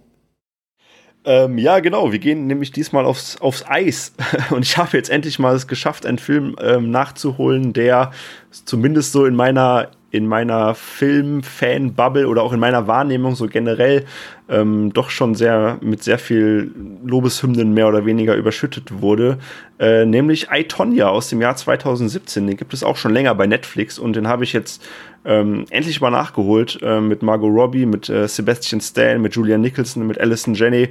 Ähm, 1.24 1.58
ja, 1.58 1.80
genau. 1.80 2.12
Wir 2.12 2.20
gehen 2.20 2.46
nämlich 2.46 2.74
diesmal 2.74 3.06
aufs, 3.06 3.40
aufs 3.40 3.64
Eis. 3.66 4.14
Und 4.50 4.64
ich 4.64 4.76
habe 4.78 4.98
jetzt 4.98 5.10
endlich 5.10 5.40
mal 5.40 5.56
es 5.56 5.68
geschafft, 5.70 6.06
einen 6.06 6.18
Film 6.18 6.58
ähm, 6.62 6.92
nachzuholen, 6.92 7.72
der 7.72 8.12
zumindest 8.52 9.14
so 9.14 9.26
in 9.26 9.34
meiner 9.34 9.88
in 10.14 10.28
meiner 10.28 10.76
Film-Fan-Bubble 10.76 12.28
oder 12.28 12.44
auch 12.44 12.54
in 12.54 12.60
meiner 12.60 12.86
Wahrnehmung 12.86 13.34
so 13.34 13.48
generell 13.48 14.06
ähm, 14.48 14.94
doch 14.94 15.10
schon 15.10 15.34
sehr 15.34 15.80
mit 15.82 16.04
sehr 16.04 16.20
viel 16.20 16.72
Lobeshymnen 17.04 17.74
mehr 17.74 17.88
oder 17.88 18.06
weniger 18.06 18.36
überschüttet 18.36 19.02
wurde. 19.02 19.40
Äh, 19.80 20.06
nämlich 20.06 20.50
I, 20.52 20.66
Tonya 20.66 21.10
aus 21.10 21.30
dem 21.30 21.42
Jahr 21.42 21.56
2017. 21.56 22.46
Den 22.46 22.58
gibt 22.58 22.76
es 22.76 22.84
auch 22.84 22.96
schon 22.96 23.12
länger 23.12 23.34
bei 23.34 23.48
Netflix 23.48 23.98
und 23.98 24.16
den 24.16 24.28
habe 24.28 24.44
ich 24.44 24.54
jetzt 24.54 24.84
ähm, 25.26 25.66
endlich 25.70 26.02
mal 26.02 26.10
nachgeholt 26.10 26.80
äh, 26.82 27.00
mit 27.00 27.22
Margot 27.22 27.52
Robbie, 27.54 27.86
mit 27.86 28.10
äh, 28.10 28.28
Sebastian 28.28 28.82
Stan, 28.82 29.22
mit 29.22 29.36
Julian 29.36 29.62
Nicholson, 29.62 30.06
mit 30.06 30.20
Alison 30.20 30.54
Janney. 30.54 30.90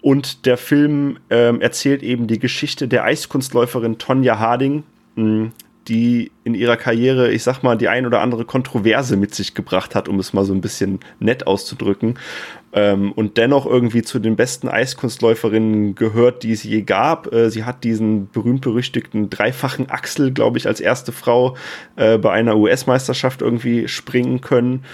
Und 0.00 0.46
der 0.46 0.56
Film 0.56 1.18
ähm, 1.30 1.60
erzählt 1.60 2.02
eben 2.02 2.26
die 2.26 2.38
Geschichte 2.38 2.88
der 2.88 3.04
Eiskunstläuferin 3.04 3.98
Tonja 3.98 4.38
Harding, 4.38 4.82
mh, 5.14 5.50
die 5.88 6.30
in 6.44 6.54
ihrer 6.54 6.76
Karriere, 6.76 7.30
ich 7.32 7.42
sag 7.42 7.62
mal, 7.62 7.76
die 7.76 7.88
ein 7.88 8.06
oder 8.06 8.20
andere 8.20 8.44
Kontroverse 8.44 9.16
mit 9.16 9.34
sich 9.34 9.54
gebracht 9.54 9.94
hat, 9.94 10.08
um 10.08 10.18
es 10.18 10.32
mal 10.32 10.44
so 10.44 10.52
ein 10.52 10.60
bisschen 10.60 11.00
nett 11.18 11.46
auszudrücken. 11.46 12.18
Ähm, 12.72 13.12
und 13.12 13.36
dennoch 13.36 13.66
irgendwie 13.66 14.02
zu 14.02 14.18
den 14.18 14.36
besten 14.36 14.68
Eiskunstläuferinnen 14.68 15.94
gehört, 15.94 16.42
die 16.42 16.52
es 16.52 16.62
je 16.62 16.82
gab. 16.82 17.32
Äh, 17.32 17.50
sie 17.50 17.64
hat 17.64 17.84
diesen 17.84 18.30
berühmt-berüchtigten 18.30 19.28
dreifachen 19.28 19.90
Axel, 19.90 20.32
glaube 20.32 20.58
ich, 20.58 20.66
als 20.66 20.80
erste 20.80 21.12
Frau 21.12 21.56
äh, 21.96 22.16
bei 22.16 22.32
einer 22.32 22.56
US-Meisterschaft 22.56 23.42
irgendwie 23.42 23.88
springen 23.88 24.40
können. 24.40 24.84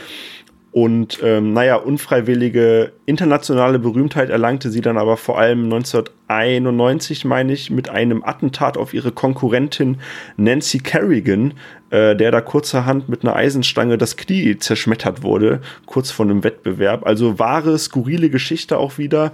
Und 0.81 1.19
ähm, 1.25 1.55
naja, 1.55 1.75
unfreiwillige 1.75 2.93
internationale 3.05 3.81
Berühmtheit 3.81 4.31
erlangte 4.31 4.71
sie 4.71 4.81
dann 4.81 4.97
aber 4.97 5.17
vor 5.17 5.37
allem 5.37 5.65
1991, 5.65 7.25
meine 7.25 7.53
ich, 7.53 7.69
mit 7.69 7.89
einem 7.89 8.23
Attentat 8.23 8.77
auf 8.77 8.95
ihre 8.95 9.11
Konkurrentin 9.11 9.97
Nancy 10.37 10.79
Kerrigan, 10.79 11.55
äh, 11.91 12.15
der 12.15 12.31
da 12.31 12.41
kurzerhand 12.41 13.09
mit 13.09 13.25
einer 13.25 13.35
Eisenstange 13.35 13.99
das 13.99 14.17
Knie 14.17 14.57
zerschmettert 14.57 15.25
wurde, 15.25 15.63
kurz 15.85 16.13
vor 16.13 16.27
einem 16.27 16.45
Wettbewerb. 16.45 17.05
Also 17.05 17.41
wahre, 17.41 17.77
skurrile 17.77 18.31
Geschichte 18.31 18.79
auch 18.79 18.99
wieder. 18.99 19.33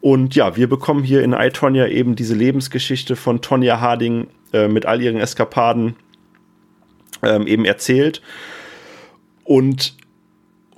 Und 0.00 0.36
ja, 0.36 0.56
wir 0.56 0.70
bekommen 0.70 1.04
hier 1.04 1.22
in 1.22 1.34
iTonya 1.34 1.88
eben 1.88 2.16
diese 2.16 2.34
Lebensgeschichte 2.34 3.14
von 3.14 3.42
Tonja 3.42 3.78
Harding 3.78 4.28
äh, 4.54 4.68
mit 4.68 4.86
all 4.86 5.02
ihren 5.02 5.18
Eskapaden 5.18 5.96
ähm, 7.22 7.46
eben 7.46 7.66
erzählt. 7.66 8.22
Und 9.44 9.97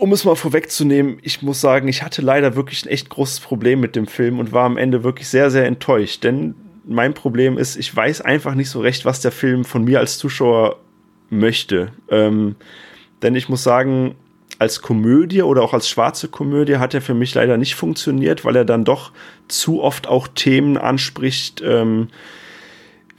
um 0.01 0.13
es 0.13 0.25
mal 0.25 0.35
vorwegzunehmen, 0.35 1.19
ich 1.21 1.43
muss 1.43 1.61
sagen, 1.61 1.87
ich 1.87 2.03
hatte 2.03 2.23
leider 2.23 2.57
wirklich 2.57 2.85
ein 2.85 2.89
echt 2.89 3.11
großes 3.11 3.41
Problem 3.41 3.81
mit 3.81 3.97
dem 3.97 4.07
Film 4.07 4.39
und 4.39 4.51
war 4.51 4.65
am 4.65 4.79
Ende 4.79 5.05
wirklich 5.05 5.29
sehr, 5.29 5.51
sehr 5.51 5.67
enttäuscht. 5.67 6.25
Denn 6.25 6.55
mein 6.87 7.13
Problem 7.13 7.59
ist, 7.59 7.77
ich 7.77 7.95
weiß 7.95 8.23
einfach 8.23 8.55
nicht 8.55 8.71
so 8.71 8.81
recht, 8.81 9.05
was 9.05 9.21
der 9.21 9.31
Film 9.31 9.65
von 9.65 9.85
mir 9.85 10.01
als 10.01 10.17
Zuschauer 10.17 10.77
möchte. 11.29 11.93
Ähm, 12.09 12.57
denn 13.21 13.35
ich 13.37 13.51
muss 13.51 13.63
sagen, 13.63 14.15
als 14.59 14.81
Komödie 14.81 15.43
oder 15.43 15.63
auch 15.63 15.75
als 15.75 15.87
schwarze 15.87 16.29
Komödie 16.29 16.79
hat 16.79 16.95
er 16.95 17.03
für 17.03 17.15
mich 17.15 17.35
leider 17.35 17.59
nicht 17.59 17.75
funktioniert, 17.75 18.43
weil 18.45 18.57
er 18.57 18.65
dann 18.65 18.85
doch 18.85 19.13
zu 19.49 19.83
oft 19.83 20.07
auch 20.07 20.29
Themen 20.29 20.79
anspricht, 20.79 21.63
ähm, 21.63 22.09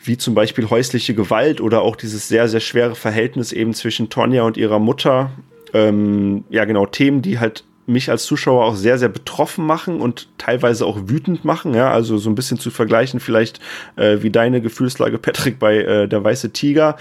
wie 0.03 0.17
zum 0.17 0.33
Beispiel 0.33 0.67
häusliche 0.71 1.13
Gewalt 1.13 1.61
oder 1.61 1.83
auch 1.83 1.95
dieses 1.95 2.27
sehr, 2.27 2.47
sehr 2.47 2.59
schwere 2.59 2.95
Verhältnis 2.95 3.51
eben 3.51 3.75
zwischen 3.75 4.09
Tonja 4.09 4.41
und 4.41 4.57
ihrer 4.57 4.79
Mutter 4.79 5.29
ähm, 5.73 6.43
ja 6.49 6.65
genau, 6.65 6.85
Themen, 6.85 7.21
die 7.21 7.39
halt 7.39 7.63
mich 7.87 8.09
als 8.09 8.25
Zuschauer 8.25 8.65
auch 8.65 8.75
sehr, 8.75 8.97
sehr 8.97 9.09
betroffen 9.09 9.65
machen 9.65 10.01
und 10.01 10.27
teilweise 10.37 10.85
auch 10.85 10.99
wütend 11.05 11.45
machen. 11.45 11.73
Ja, 11.73 11.91
also 11.91 12.17
so 12.17 12.29
ein 12.29 12.35
bisschen 12.35 12.59
zu 12.59 12.69
vergleichen, 12.69 13.19
vielleicht 13.19 13.59
äh, 13.95 14.17
wie 14.21 14.29
deine 14.29 14.61
Gefühlslage, 14.61 15.17
Patrick, 15.17 15.59
bei 15.59 15.77
äh, 15.77 16.07
Der 16.07 16.23
Weiße 16.23 16.51
Tiger. 16.51 16.97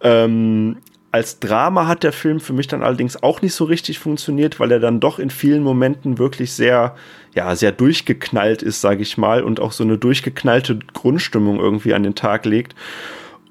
Ähm, 0.00 0.76
als 1.10 1.40
Drama 1.40 1.86
hat 1.86 2.02
der 2.02 2.12
Film 2.12 2.38
für 2.38 2.52
mich 2.52 2.66
dann 2.66 2.82
allerdings 2.82 3.22
auch 3.22 3.40
nicht 3.40 3.54
so 3.54 3.64
richtig 3.64 3.98
funktioniert, 3.98 4.60
weil 4.60 4.70
er 4.70 4.78
dann 4.78 5.00
doch 5.00 5.18
in 5.18 5.30
vielen 5.30 5.62
Momenten 5.62 6.18
wirklich 6.18 6.52
sehr, 6.52 6.94
ja, 7.34 7.56
sehr 7.56 7.72
durchgeknallt 7.72 8.62
ist, 8.62 8.82
sage 8.82 9.02
ich 9.02 9.16
mal, 9.16 9.42
und 9.42 9.58
auch 9.58 9.72
so 9.72 9.84
eine 9.84 9.96
durchgeknallte 9.96 10.78
Grundstimmung 10.92 11.58
irgendwie 11.60 11.94
an 11.94 12.02
den 12.02 12.14
Tag 12.14 12.44
legt. 12.44 12.74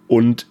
Und 0.08 0.46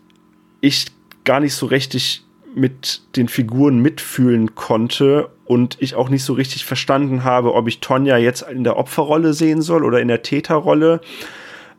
ich 0.60 0.86
gar 1.24 1.38
nicht 1.38 1.54
so 1.54 1.66
richtig 1.66 2.25
mit 2.56 3.02
den 3.16 3.28
Figuren 3.28 3.80
mitfühlen 3.80 4.54
konnte 4.54 5.28
und 5.44 5.76
ich 5.80 5.94
auch 5.94 6.08
nicht 6.08 6.24
so 6.24 6.32
richtig 6.32 6.64
verstanden 6.64 7.22
habe, 7.22 7.54
ob 7.54 7.68
ich 7.68 7.80
Tonja 7.80 8.16
jetzt 8.16 8.42
in 8.42 8.64
der 8.64 8.78
Opferrolle 8.78 9.34
sehen 9.34 9.60
soll 9.60 9.84
oder 9.84 10.00
in 10.00 10.08
der 10.08 10.22
Täterrolle. 10.22 11.00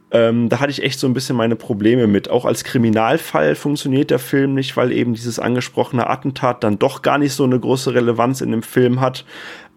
Ähm, 0.10 0.48
da 0.48 0.60
hatte 0.60 0.72
ich 0.72 0.84
echt 0.84 1.00
so 1.00 1.08
ein 1.08 1.13
bisschen 1.13 1.36
meine 1.36 1.56
Probleme 1.56 2.08
mit. 2.08 2.30
Auch 2.30 2.46
als 2.46 2.63
Kriminalfall 2.63 3.56
funktioniert 3.56 4.12
der 4.12 4.20
Film 4.20 4.54
nicht, 4.54 4.78
weil 4.78 4.92
eben 4.92 5.16
dieses 5.16 5.40
angesprochene 5.40 6.10
Attentat 6.10 6.63
dann 6.63 6.80
doch 6.80 7.02
gar 7.02 7.18
nicht 7.18 7.34
so 7.34 7.44
eine 7.44 7.60
große 7.60 7.94
Relevanz 7.94 8.40
in 8.40 8.52
dem 8.52 8.63
Film 8.63 9.02
hat. 9.02 9.26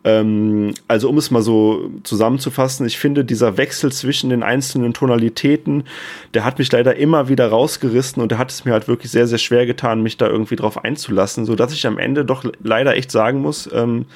Ähm, 0.03 0.75
also 0.89 1.09
um 1.09 1.19
es 1.19 1.31
mal 1.31 1.43
so 1.43 1.91
zusammenzufassen, 2.05 2.87
ich 2.87 2.99
finde 2.99 3.25
dieser 3.25 3.57
Wechsel 3.57 3.93
zwischen 3.93 4.31
den 4.31 4.43
einzelnen 4.43 4.95
Tonalitäten, 4.95 5.85
der 6.33 6.45
hat 6.45 6.59
mich 6.59 6.73
leider 6.73 6.97
immer 6.97 7.29
wieder 7.29 7.49
rausgerissen 7.49 8.23
und 8.23 8.31
der 8.31 8.39
hat 8.39 8.51
es 8.51 8.65
mir 8.65 8.73
halt 8.73 8.89
wirklich 8.89 9.11
sehr, 9.11 9.27
sehr 9.27 9.39
schwer 9.39 9.67
getan, 9.67 10.03
mich 10.03 10.17
da 10.17 10.27
irgendwie 10.27 10.57
drauf 10.57 10.85
einzulassen, 10.85 11.45
so 11.45 11.55
dass 11.55 11.73
ich 11.73 11.87
am 11.87 11.99
Ende 11.99 12.25
doch 12.25 12.45
leider 12.63 12.97
echt 12.97 13.11
sagen 13.11 13.43
muss, 13.43 13.69
ähm, 13.73 14.07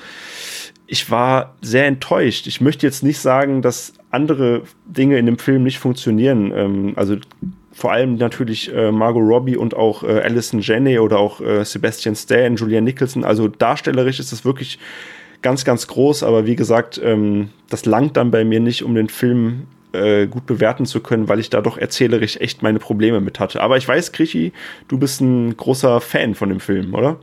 ich 0.87 1.11
war 1.11 1.55
sehr 1.63 1.87
enttäuscht. 1.87 2.47
Ich 2.47 2.61
möchte 2.61 2.87
jetzt 2.87 3.03
nicht 3.03 3.19
sagen, 3.19 3.63
dass 3.63 3.95
andere 4.11 4.63
Dinge 4.87 5.19
in 5.19 5.27
dem 5.27 5.39
Film 5.39 5.63
nicht 5.63 5.79
funktionieren. 5.79 6.53
Ähm, 6.55 6.93
also 6.97 7.17
vor 7.73 7.93
allem 7.93 8.17
natürlich 8.17 8.73
äh, 8.73 8.93
Margot 8.93 9.23
Robbie 9.23 9.57
und 9.57 9.75
auch 9.75 10.05
äh, 10.05 10.21
Alison 10.21 10.61
Janney 10.61 10.99
oder 10.99 11.19
auch 11.19 11.41
äh, 11.41 11.65
Sebastian 11.65 12.15
Stan, 12.15 12.55
Julian 12.55 12.85
Nicholson. 12.85 13.25
Also 13.25 13.49
darstellerisch 13.49 14.21
ist 14.21 14.33
es 14.33 14.45
wirklich 14.45 14.79
ganz, 15.45 15.65
ganz 15.65 15.87
groß, 15.87 16.23
aber 16.25 16.47
wie 16.47 16.57
gesagt, 16.57 17.01
ähm, 17.05 17.51
das 17.69 17.85
langt 17.85 18.17
dann 18.17 18.33
bei 18.33 18.45
mir 18.45 18.61
nicht, 18.61 18.83
um 18.83 18.95
den 18.95 19.09
Film 19.09 19.69
äh, 19.93 20.27
gut 20.27 20.47
bewerten 20.47 20.87
zu 20.87 21.01
können, 21.01 21.29
weil 21.29 21.39
ich 21.39 21.51
da 21.51 21.61
doch 21.61 21.77
erzählerisch 21.79 22.39
echt 22.39 22.63
meine 22.63 22.79
Probleme 22.79 23.21
mit 23.21 23.39
hatte. 23.39 23.61
Aber 23.61 23.77
ich 23.77 23.87
weiß, 23.87 24.13
Krischi, 24.13 24.53
du 24.89 24.99
bist 24.99 25.21
ein 25.21 25.57
großer 25.57 26.01
Fan 26.01 26.35
von 26.35 26.49
dem 26.49 26.61
Film, 26.61 26.95
oder? 26.95 27.21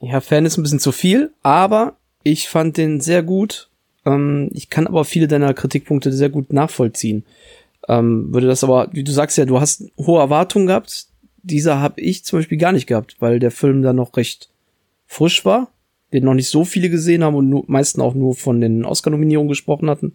Ja, 0.00 0.20
Fan 0.20 0.46
ist 0.46 0.56
ein 0.56 0.62
bisschen 0.62 0.78
zu 0.78 0.92
viel, 0.92 1.32
aber 1.42 1.96
ich 2.22 2.48
fand 2.48 2.76
den 2.76 3.00
sehr 3.00 3.24
gut. 3.24 3.70
Ähm, 4.06 4.48
ich 4.52 4.70
kann 4.70 4.86
aber 4.86 5.04
viele 5.04 5.26
deiner 5.26 5.52
Kritikpunkte 5.52 6.12
sehr 6.12 6.30
gut 6.30 6.52
nachvollziehen. 6.52 7.24
Ähm, 7.88 8.32
würde 8.32 8.46
das 8.46 8.62
aber, 8.62 8.88
wie 8.92 9.04
du 9.04 9.10
sagst 9.10 9.36
ja, 9.36 9.46
du 9.46 9.60
hast 9.60 9.84
hohe 9.98 10.20
Erwartungen 10.20 10.68
gehabt. 10.68 11.08
Dieser 11.42 11.80
habe 11.80 12.00
ich 12.00 12.24
zum 12.24 12.38
Beispiel 12.38 12.56
gar 12.56 12.72
nicht 12.72 12.86
gehabt, 12.86 13.16
weil 13.18 13.40
der 13.40 13.50
Film 13.50 13.82
da 13.82 13.92
noch 13.92 14.16
recht 14.16 14.48
frisch 15.06 15.44
war, 15.44 15.73
den 16.14 16.24
noch 16.24 16.34
nicht 16.34 16.48
so 16.48 16.64
viele 16.64 16.88
gesehen 16.88 17.24
haben 17.24 17.34
und 17.34 17.50
nur, 17.50 17.64
meisten 17.66 18.00
auch 18.00 18.14
nur 18.14 18.34
von 18.34 18.60
den 18.60 18.84
Oscar-Nominierungen 18.84 19.48
gesprochen 19.48 19.90
hatten. 19.90 20.14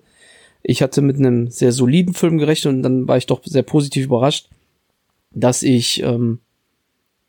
Ich 0.63 0.81
hatte 0.81 1.01
mit 1.01 1.17
einem 1.17 1.49
sehr 1.51 1.71
soliden 1.71 2.13
Film 2.13 2.37
gerechnet 2.37 2.73
und 2.73 2.83
dann 2.83 3.07
war 3.07 3.17
ich 3.17 3.25
doch 3.25 3.41
sehr 3.43 3.63
positiv 3.63 4.05
überrascht, 4.05 4.49
dass 5.31 5.61
ich 5.61 6.01
ähm, 6.01 6.39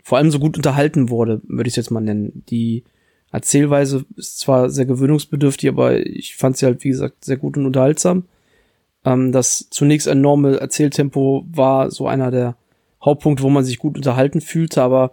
vor 0.02 0.18
allem 0.18 0.30
so 0.30 0.38
gut 0.38 0.56
unterhalten 0.56 1.10
wurde, 1.10 1.40
würde 1.46 1.68
ich 1.68 1.72
es 1.72 1.76
jetzt 1.76 1.90
mal 1.90 2.00
nennen. 2.00 2.44
Die 2.48 2.84
Erzählweise 3.32 4.04
ist 4.16 4.38
zwar 4.38 4.70
sehr 4.70 4.86
gewöhnungsbedürftig, 4.86 5.68
aber 5.68 6.04
ich 6.04 6.36
fand 6.36 6.56
sie 6.56 6.66
halt, 6.66 6.82
wie 6.84 6.88
gesagt, 6.88 7.24
sehr 7.24 7.36
gut 7.36 7.56
und 7.56 7.66
unterhaltsam. 7.66 8.24
Ähm, 9.04 9.32
das 9.32 9.66
zunächst 9.70 10.06
enorme 10.06 10.58
Erzähltempo 10.58 11.44
war 11.50 11.90
so 11.90 12.06
einer 12.06 12.30
der 12.30 12.56
Hauptpunkte, 13.04 13.42
wo 13.42 13.50
man 13.50 13.64
sich 13.64 13.78
gut 13.78 13.96
unterhalten 13.96 14.40
fühlte, 14.40 14.82
aber 14.82 15.12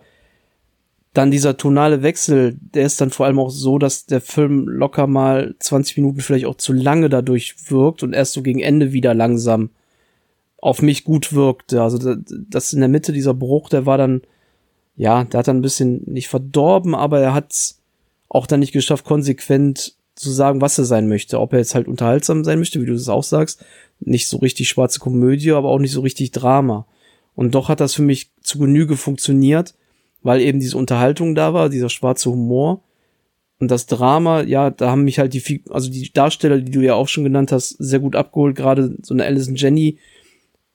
dann 1.17 1.31
dieser 1.31 1.57
tonale 1.57 2.03
Wechsel, 2.03 2.57
der 2.59 2.85
ist 2.85 3.01
dann 3.01 3.09
vor 3.09 3.25
allem 3.25 3.39
auch 3.39 3.49
so, 3.49 3.79
dass 3.79 4.05
der 4.05 4.21
Film 4.21 4.67
locker 4.67 5.07
mal 5.07 5.55
20 5.59 5.97
Minuten 5.97 6.21
vielleicht 6.21 6.45
auch 6.45 6.55
zu 6.55 6.73
lange 6.73 7.09
dadurch 7.09 7.55
wirkt 7.69 8.03
und 8.03 8.13
erst 8.13 8.33
so 8.33 8.43
gegen 8.43 8.59
Ende 8.59 8.93
wieder 8.93 9.13
langsam 9.13 9.71
auf 10.59 10.81
mich 10.81 11.03
gut 11.03 11.33
wirkte. 11.33 11.81
Also 11.81 12.15
das 12.17 12.73
in 12.73 12.79
der 12.81 12.89
Mitte 12.89 13.13
dieser 13.13 13.33
Bruch, 13.33 13.69
der 13.69 13.85
war 13.85 13.97
dann, 13.97 14.21
ja, 14.95 15.23
der 15.23 15.39
hat 15.39 15.47
dann 15.47 15.57
ein 15.57 15.63
bisschen 15.63 16.03
nicht 16.05 16.27
verdorben, 16.27 16.93
aber 16.93 17.19
er 17.19 17.33
hat's 17.33 17.81
auch 18.29 18.45
dann 18.45 18.59
nicht 18.59 18.73
geschafft, 18.73 19.05
konsequent 19.05 19.95
zu 20.13 20.31
sagen, 20.31 20.61
was 20.61 20.77
er 20.77 20.85
sein 20.85 21.07
möchte. 21.07 21.39
Ob 21.39 21.53
er 21.53 21.59
jetzt 21.59 21.75
halt 21.75 21.87
unterhaltsam 21.87 22.43
sein 22.43 22.59
möchte, 22.59 22.81
wie 22.81 22.85
du 22.85 22.93
es 22.93 23.09
auch 23.09 23.23
sagst. 23.23 23.63
Nicht 23.99 24.27
so 24.27 24.37
richtig 24.37 24.69
schwarze 24.69 24.99
Komödie, 24.99 25.51
aber 25.51 25.69
auch 25.69 25.79
nicht 25.79 25.91
so 25.91 26.01
richtig 26.01 26.31
Drama. 26.31 26.85
Und 27.35 27.55
doch 27.55 27.69
hat 27.69 27.79
das 27.79 27.93
für 27.93 28.01
mich 28.01 28.31
zu 28.41 28.59
Genüge 28.59 28.97
funktioniert, 28.97 29.75
weil 30.27 30.41
eben 30.41 30.59
diese 30.59 30.77
Unterhaltung 30.77 31.35
da 31.35 31.53
war, 31.53 31.69
dieser 31.69 31.87
schwarze 31.87 32.29
Humor. 32.29 32.83
Und 33.59 33.71
das 33.71 33.85
Drama, 33.85 34.41
ja, 34.41 34.71
da 34.71 34.91
haben 34.91 35.05
mich 35.05 35.19
halt 35.19 35.33
die, 35.33 35.63
also 35.69 35.89
die 35.89 36.11
Darsteller, 36.11 36.57
die 36.59 36.69
du 36.69 36.81
ja 36.81 36.95
auch 36.95 37.07
schon 37.07 37.23
genannt 37.23 37.53
hast, 37.53 37.69
sehr 37.79 37.99
gut 37.99 38.17
abgeholt. 38.17 38.57
Gerade 38.57 38.97
so 39.01 39.13
eine 39.13 39.23
Alison 39.23 39.55
Jenny, 39.55 39.99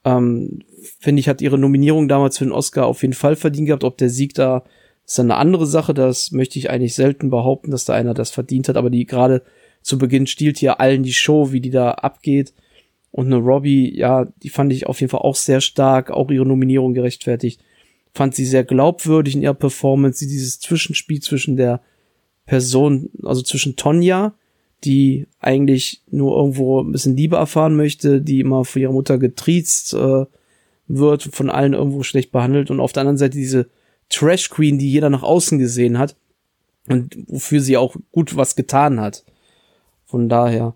ähm, 0.07 0.61
finde 0.99 1.21
ich, 1.21 1.29
hat 1.29 1.43
ihre 1.43 1.59
Nominierung 1.59 2.09
damals 2.09 2.39
für 2.39 2.47
den 2.47 2.53
Oscar 2.53 2.87
auf 2.87 3.03
jeden 3.03 3.13
Fall 3.13 3.37
verdient 3.37 3.67
gehabt. 3.67 3.85
Ob 3.85 3.99
der 3.99 4.09
Sieg 4.09 4.33
da 4.33 4.65
ist 5.05 5.19
dann 5.19 5.31
eine 5.31 5.39
andere 5.39 5.67
Sache, 5.67 5.93
das 5.93 6.33
möchte 6.33 6.59
ich 6.59 6.71
eigentlich 6.71 6.95
selten 6.95 7.29
behaupten, 7.29 7.71
dass 7.71 7.85
da 7.85 7.93
einer 7.93 8.15
das 8.15 8.31
verdient 8.31 8.71
hat, 8.71 8.79
aber 8.79 8.89
die 8.89 9.05
gerade 9.05 9.43
zu 9.83 9.99
Beginn 9.99 10.27
stiehlt 10.27 10.57
hier 10.57 10.81
allen 10.81 11.03
die 11.03 11.13
Show, 11.13 11.53
wie 11.53 11.61
die 11.61 11.71
da 11.71 11.91
abgeht. 11.91 12.55
Und 13.11 13.27
eine 13.27 13.37
Robbie, 13.37 13.95
ja, 13.95 14.25
die 14.43 14.49
fand 14.49 14.73
ich 14.73 14.87
auf 14.87 15.03
jeden 15.03 15.11
Fall 15.11 15.21
auch 15.21 15.37
sehr 15.37 15.61
stark, 15.61 16.11
auch 16.11 16.31
ihre 16.31 16.47
Nominierung 16.47 16.95
gerechtfertigt. 16.95 17.61
Fand 18.15 18.35
sie 18.35 18.45
sehr 18.45 18.65
glaubwürdig 18.65 19.35
in 19.35 19.43
ihrer 19.43 19.55
Performance, 19.55 20.27
dieses 20.27 20.61
Zwischenspiel 20.61 21.21
zwischen 21.21 21.57
der 21.57 21.81
Person, 22.47 23.11
also 23.23 23.43
zwischen 23.43 23.77
Tonja, 23.77 24.35
die 24.85 25.27
eigentlich 25.39 26.03
nur 26.11 26.37
irgendwo 26.37 26.83
ein 26.83 26.93
bisschen 26.93 27.17
Liebe 27.17 27.37
erfahren 27.37 27.77
möchte, 27.77 28.21
die 28.21 28.41
immer 28.41 28.65
von 28.65 28.83
ihrer 28.83 28.93
Mutter 28.93 29.19
getriezt 29.19 29.95
äh, 29.95 30.27
wird, 30.89 31.23
von 31.23 31.51
allen 31.51 31.73
irgendwo 31.73 32.03
schlecht 32.03 32.33
behandelt 32.33 32.71
und 32.71 32.81
auf 32.81 32.93
der 32.93 33.03
anderen 33.03 33.19
Seite 33.19 33.39
diese 33.39 33.69
Trash 34.09 34.51
Queen, 34.51 34.79
die 34.79 34.91
jeder 34.91 35.09
nach 35.09 35.23
außen 35.23 35.59
gesehen 35.59 35.99
hat 35.99 36.17
und 36.89 37.17
wofür 37.29 37.61
sie 37.61 37.77
auch 37.77 37.97
gut 38.11 38.37
was 38.37 38.57
getan 38.57 39.01
hat. 39.01 39.25
Von 40.05 40.29
daher. 40.29 40.75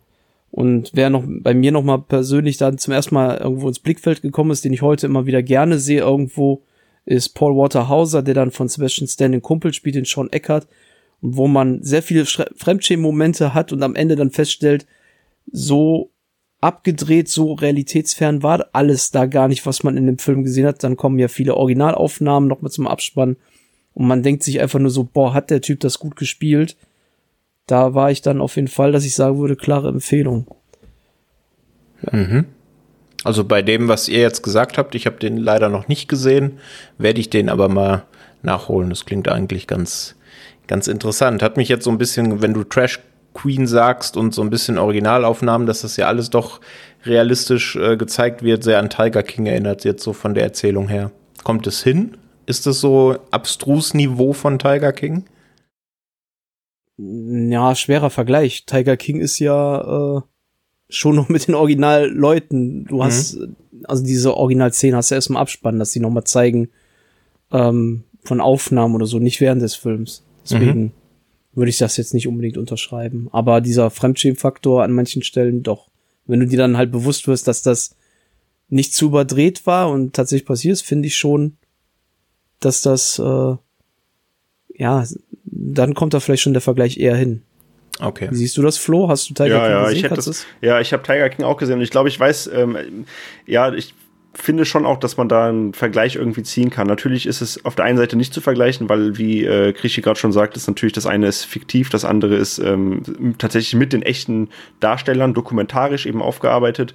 Und 0.50 0.92
wer 0.94 1.10
noch 1.10 1.24
bei 1.26 1.52
mir 1.52 1.72
noch 1.72 1.82
mal 1.82 1.98
persönlich 1.98 2.56
dann 2.56 2.78
zum 2.78 2.94
ersten 2.94 3.14
Mal 3.14 3.36
irgendwo 3.36 3.68
ins 3.68 3.80
Blickfeld 3.80 4.22
gekommen 4.22 4.52
ist, 4.52 4.64
den 4.64 4.72
ich 4.72 4.80
heute 4.80 5.06
immer 5.06 5.26
wieder 5.26 5.42
gerne 5.42 5.78
sehe 5.78 6.00
irgendwo, 6.00 6.62
ist 7.06 7.30
Paul 7.30 7.56
Waterhauser, 7.56 8.22
der 8.22 8.34
dann 8.34 8.50
von 8.50 8.68
Sebastian 8.68 9.08
Stan 9.08 9.32
den 9.32 9.42
Kumpel 9.42 9.72
spielt, 9.72 9.94
den 9.94 10.04
Sean 10.04 10.30
Eckert, 10.30 10.66
wo 11.20 11.46
man 11.46 11.82
sehr 11.82 12.02
viele 12.02 12.26
Fremdschämen-Momente 12.26 13.54
hat 13.54 13.72
und 13.72 13.82
am 13.82 13.94
Ende 13.94 14.16
dann 14.16 14.32
feststellt, 14.32 14.86
so 15.50 16.10
abgedreht, 16.60 17.28
so 17.28 17.52
realitätsfern 17.52 18.42
war 18.42 18.66
alles 18.72 19.12
da 19.12 19.26
gar 19.26 19.46
nicht, 19.46 19.64
was 19.66 19.84
man 19.84 19.96
in 19.96 20.06
dem 20.06 20.18
Film 20.18 20.42
gesehen 20.42 20.66
hat. 20.66 20.82
Dann 20.82 20.96
kommen 20.96 21.18
ja 21.18 21.28
viele 21.28 21.54
Originalaufnahmen 21.54 22.48
nochmal 22.48 22.72
zum 22.72 22.88
Abspann 22.88 23.36
und 23.94 24.06
man 24.06 24.22
denkt 24.22 24.42
sich 24.42 24.60
einfach 24.60 24.80
nur 24.80 24.90
so, 24.90 25.04
boah, 25.04 25.32
hat 25.32 25.50
der 25.50 25.60
Typ 25.60 25.80
das 25.80 25.98
gut 25.98 26.16
gespielt? 26.16 26.76
Da 27.66 27.94
war 27.94 28.10
ich 28.10 28.20
dann 28.20 28.40
auf 28.40 28.56
jeden 28.56 28.68
Fall, 28.68 28.92
dass 28.92 29.04
ich 29.04 29.14
sagen 29.14 29.38
würde, 29.38 29.56
klare 29.56 29.88
Empfehlung. 29.88 30.46
Mhm. 32.10 32.46
Also 33.26 33.42
bei 33.42 33.60
dem, 33.60 33.88
was 33.88 34.08
ihr 34.08 34.20
jetzt 34.20 34.42
gesagt 34.42 34.78
habt, 34.78 34.94
ich 34.94 35.04
habe 35.04 35.16
den 35.16 35.36
leider 35.36 35.68
noch 35.68 35.88
nicht 35.88 36.08
gesehen, 36.08 36.60
werde 36.96 37.18
ich 37.18 37.28
den 37.28 37.48
aber 37.48 37.68
mal 37.68 38.04
nachholen. 38.42 38.88
Das 38.88 39.04
klingt 39.04 39.26
eigentlich 39.26 39.66
ganz, 39.66 40.14
ganz 40.68 40.86
interessant. 40.86 41.42
Hat 41.42 41.56
mich 41.56 41.68
jetzt 41.68 41.82
so 41.82 41.90
ein 41.90 41.98
bisschen, 41.98 42.40
wenn 42.40 42.54
du 42.54 42.62
Trash 42.62 43.00
Queen 43.34 43.66
sagst 43.66 44.16
und 44.16 44.32
so 44.32 44.42
ein 44.42 44.50
bisschen 44.50 44.78
Originalaufnahmen, 44.78 45.66
dass 45.66 45.82
das 45.82 45.96
ja 45.96 46.06
alles 46.06 46.30
doch 46.30 46.60
realistisch 47.04 47.74
äh, 47.74 47.96
gezeigt 47.96 48.44
wird, 48.44 48.62
sehr 48.62 48.78
an 48.78 48.90
Tiger 48.90 49.24
King 49.24 49.46
erinnert, 49.46 49.84
jetzt 49.84 50.04
so 50.04 50.12
von 50.12 50.34
der 50.34 50.44
Erzählung 50.44 50.88
her. 50.88 51.10
Kommt 51.42 51.66
es 51.66 51.82
hin? 51.82 52.16
Ist 52.46 52.66
das 52.66 52.80
so 52.80 53.16
abstrus 53.32 53.92
Niveau 53.92 54.34
von 54.34 54.60
Tiger 54.60 54.92
King? 54.92 55.24
Ja, 56.96 57.74
schwerer 57.74 58.10
Vergleich. 58.10 58.66
Tiger 58.66 58.96
King 58.96 59.20
ist 59.20 59.40
ja 59.40 60.18
äh, 60.18 60.20
schon 60.88 61.16
noch 61.16 61.28
mit 61.28 61.48
den 61.48 61.54
Originalleuten. 61.54 62.84
Du 62.84 63.02
hast, 63.02 63.36
mhm. 63.36 63.56
also 63.84 64.04
diese 64.04 64.34
Originalszene 64.34 64.96
hast 64.96 65.10
du 65.10 65.14
erst 65.14 65.30
im 65.30 65.36
Abspann, 65.36 65.78
dass 65.78 65.92
sie 65.92 66.00
nochmal 66.00 66.24
zeigen 66.24 66.68
ähm, 67.52 68.04
von 68.24 68.40
Aufnahmen 68.40 68.94
oder 68.94 69.06
so, 69.06 69.18
nicht 69.18 69.40
während 69.40 69.62
des 69.62 69.74
Films. 69.74 70.24
Deswegen. 70.44 70.82
Mhm 70.82 70.92
würde 71.56 71.70
ich 71.70 71.78
das 71.78 71.96
jetzt 71.96 72.14
nicht 72.14 72.28
unbedingt 72.28 72.58
unterschreiben. 72.58 73.28
Aber 73.32 73.60
dieser 73.60 73.90
Fremdschämfaktor 73.90 74.84
an 74.84 74.92
manchen 74.92 75.22
Stellen 75.22 75.62
doch. 75.62 75.88
Wenn 76.26 76.40
du 76.40 76.46
dir 76.46 76.58
dann 76.58 76.76
halt 76.76 76.92
bewusst 76.92 77.26
wirst, 77.26 77.48
dass 77.48 77.62
das 77.62 77.96
nicht 78.68 78.94
zu 78.94 79.06
überdreht 79.06 79.66
war 79.66 79.90
und 79.90 80.14
tatsächlich 80.14 80.46
passiert 80.46 80.74
ist, 80.74 80.82
finde 80.82 81.08
ich 81.08 81.16
schon, 81.16 81.56
dass 82.60 82.82
das, 82.82 83.18
äh, 83.18 83.56
ja, 84.74 85.06
dann 85.44 85.94
kommt 85.94 86.12
da 86.12 86.20
vielleicht 86.20 86.42
schon 86.42 86.52
der 86.52 86.62
Vergleich 86.62 86.98
eher 86.98 87.16
hin. 87.16 87.42
Okay. 88.00 88.28
Siehst 88.30 88.56
du 88.56 88.62
das, 88.62 88.78
Flo? 88.78 89.08
Hast 89.08 89.30
du 89.30 89.34
Tiger 89.34 89.48
ja, 89.48 89.60
King 89.60 89.70
ja, 89.70 89.82
gesehen? 89.84 89.96
Ich 89.96 90.02
hätte 90.04 90.14
das, 90.14 90.46
ja, 90.60 90.80
ich 90.80 90.92
habe 90.92 91.02
Tiger 91.02 91.28
King 91.28 91.44
auch 91.44 91.56
gesehen 91.56 91.76
und 91.76 91.82
ich 91.82 91.90
glaube, 91.90 92.08
ich 92.08 92.18
weiß, 92.18 92.50
ähm, 92.52 93.06
ja, 93.46 93.72
ich 93.72 93.94
finde 94.36 94.66
schon 94.66 94.84
auch, 94.84 94.98
dass 94.98 95.16
man 95.16 95.28
da 95.28 95.48
einen 95.48 95.72
Vergleich 95.72 96.16
irgendwie 96.16 96.42
ziehen 96.42 96.70
kann. 96.70 96.86
Natürlich 96.86 97.26
ist 97.26 97.40
es 97.40 97.64
auf 97.64 97.74
der 97.74 97.86
einen 97.86 97.96
Seite 97.96 98.16
nicht 98.16 98.34
zu 98.34 98.40
vergleichen, 98.40 98.88
weil, 98.88 99.16
wie 99.16 99.44
äh, 99.44 99.72
Krischi 99.72 100.02
gerade 100.02 100.18
schon 100.18 100.32
sagt, 100.32 100.56
ist 100.56 100.68
natürlich 100.68 100.92
das 100.92 101.06
eine 101.06 101.26
ist 101.26 101.44
fiktiv, 101.44 101.88
das 101.88 102.04
andere 102.04 102.36
ist 102.36 102.58
ähm, 102.58 103.02
tatsächlich 103.38 103.74
mit 103.74 103.92
den 103.92 104.02
echten 104.02 104.50
Darstellern 104.80 105.32
dokumentarisch 105.32 106.06
eben 106.06 106.20
aufgearbeitet. 106.20 106.94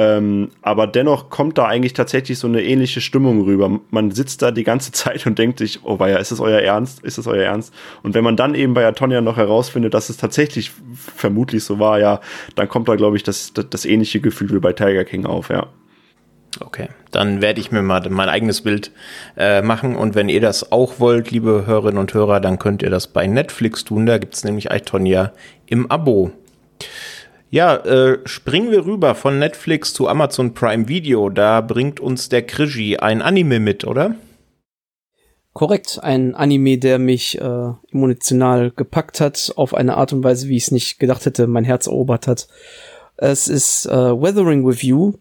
Ähm, 0.00 0.50
aber 0.62 0.86
dennoch 0.86 1.28
kommt 1.28 1.58
da 1.58 1.64
eigentlich 1.64 1.92
tatsächlich 1.92 2.38
so 2.38 2.46
eine 2.46 2.62
ähnliche 2.62 3.00
Stimmung 3.00 3.42
rüber. 3.42 3.80
Man 3.90 4.12
sitzt 4.12 4.40
da 4.42 4.52
die 4.52 4.62
ganze 4.62 4.92
Zeit 4.92 5.26
und 5.26 5.38
denkt 5.38 5.58
sich, 5.58 5.80
oh 5.82 5.98
weia, 5.98 6.18
ist 6.18 6.30
das 6.30 6.38
euer 6.38 6.60
Ernst? 6.60 7.02
Ist 7.02 7.18
das 7.18 7.26
euer 7.26 7.44
Ernst? 7.44 7.74
Und 8.04 8.14
wenn 8.14 8.22
man 8.22 8.36
dann 8.36 8.54
eben 8.54 8.74
bei 8.74 8.86
Antonia 8.86 9.20
noch 9.20 9.36
herausfindet, 9.36 9.94
dass 9.94 10.08
es 10.08 10.16
tatsächlich 10.16 10.70
vermutlich 10.94 11.64
so 11.64 11.80
war, 11.80 11.98
ja, 11.98 12.20
dann 12.54 12.68
kommt 12.68 12.88
da, 12.88 12.94
glaube 12.94 13.16
ich, 13.16 13.24
das, 13.24 13.52
das, 13.52 13.66
das 13.68 13.84
ähnliche 13.84 14.20
Gefühl 14.20 14.50
wie 14.52 14.60
bei 14.60 14.72
Tiger 14.72 15.04
King 15.04 15.26
auf, 15.26 15.50
ja. 15.50 15.66
Okay, 16.60 16.88
dann 17.10 17.42
werde 17.42 17.60
ich 17.60 17.72
mir 17.72 17.82
mal 17.82 18.08
mein 18.08 18.28
eigenes 18.28 18.62
Bild 18.62 18.92
äh, 19.36 19.62
machen 19.62 19.96
und 19.96 20.14
wenn 20.14 20.28
ihr 20.28 20.40
das 20.40 20.72
auch 20.72 20.98
wollt, 20.98 21.30
liebe 21.30 21.66
Hörerinnen 21.66 21.98
und 21.98 22.14
Hörer, 22.14 22.40
dann 22.40 22.58
könnt 22.58 22.82
ihr 22.82 22.90
das 22.90 23.08
bei 23.08 23.26
Netflix 23.26 23.84
tun. 23.84 24.06
Da 24.06 24.18
gibt's 24.18 24.44
nämlich 24.44 24.70
Eitonia 24.70 25.32
im 25.66 25.90
Abo. 25.90 26.32
Ja, 27.50 27.76
äh, 27.76 28.18
springen 28.26 28.70
wir 28.70 28.84
rüber 28.84 29.14
von 29.14 29.38
Netflix 29.38 29.94
zu 29.94 30.06
Amazon 30.06 30.52
Prime 30.52 30.86
Video. 30.88 31.30
Da 31.30 31.62
bringt 31.62 31.98
uns 31.98 32.28
der 32.28 32.42
Krigi 32.42 32.98
ein 32.98 33.22
Anime 33.22 33.58
mit, 33.58 33.86
oder? 33.86 34.16
Korrekt, 35.54 35.98
ein 36.02 36.34
Anime, 36.34 36.76
der 36.76 36.98
mich 36.98 37.40
äh, 37.40 37.70
emotional 37.90 38.70
gepackt 38.70 39.20
hat, 39.20 39.52
auf 39.56 39.72
eine 39.72 39.96
Art 39.96 40.12
und 40.12 40.22
Weise, 40.22 40.48
wie 40.48 40.56
ich 40.56 40.64
es 40.64 40.70
nicht 40.72 40.98
gedacht 40.98 41.24
hätte, 41.24 41.46
mein 41.46 41.64
Herz 41.64 41.86
erobert 41.86 42.26
hat. 42.26 42.48
Es 43.16 43.48
ist 43.48 43.86
äh, 43.86 43.90
Weathering 43.90 44.66
with 44.66 44.82
You, 44.82 45.14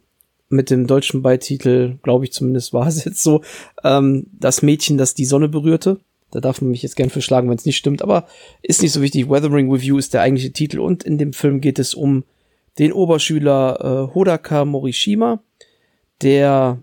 mit 0.50 0.70
dem 0.70 0.86
deutschen 0.86 1.22
Beititel, 1.22 1.98
glaube 2.04 2.26
ich 2.26 2.34
zumindest 2.34 2.74
war 2.74 2.88
es 2.88 3.04
jetzt 3.06 3.24
so, 3.24 3.42
ähm, 3.84 4.28
das 4.34 4.62
Mädchen, 4.62 4.98
das 4.98 5.14
die 5.14 5.26
Sonne 5.26 5.48
berührte. 5.48 6.00
Da 6.32 6.42
darf 6.42 6.62
man 6.62 6.72
mich 6.72 6.84
jetzt 6.84 6.96
gern 6.96 7.10
verschlagen, 7.10 7.50
wenn 7.50 7.58
es 7.58 7.66
nicht 7.66 7.78
stimmt, 7.78 8.02
aber 8.02 8.28
ist 8.62 8.82
nicht 8.82 8.92
so 8.92 9.02
wichtig. 9.02 9.30
Weathering 9.30 9.72
Review 9.72 9.98
ist 9.98 10.14
der 10.14 10.22
eigentliche 10.22 10.52
Titel 10.52 10.80
und 10.80 11.04
in 11.04 11.18
dem 11.18 11.34
Film 11.34 11.62
geht 11.62 11.80
es 11.80 11.94
um 11.94 12.26
den 12.80 12.92
Oberschüler 12.92 14.10
äh, 14.10 14.14
Hodaka 14.14 14.66
Morishima, 14.66 15.42
der 16.22 16.80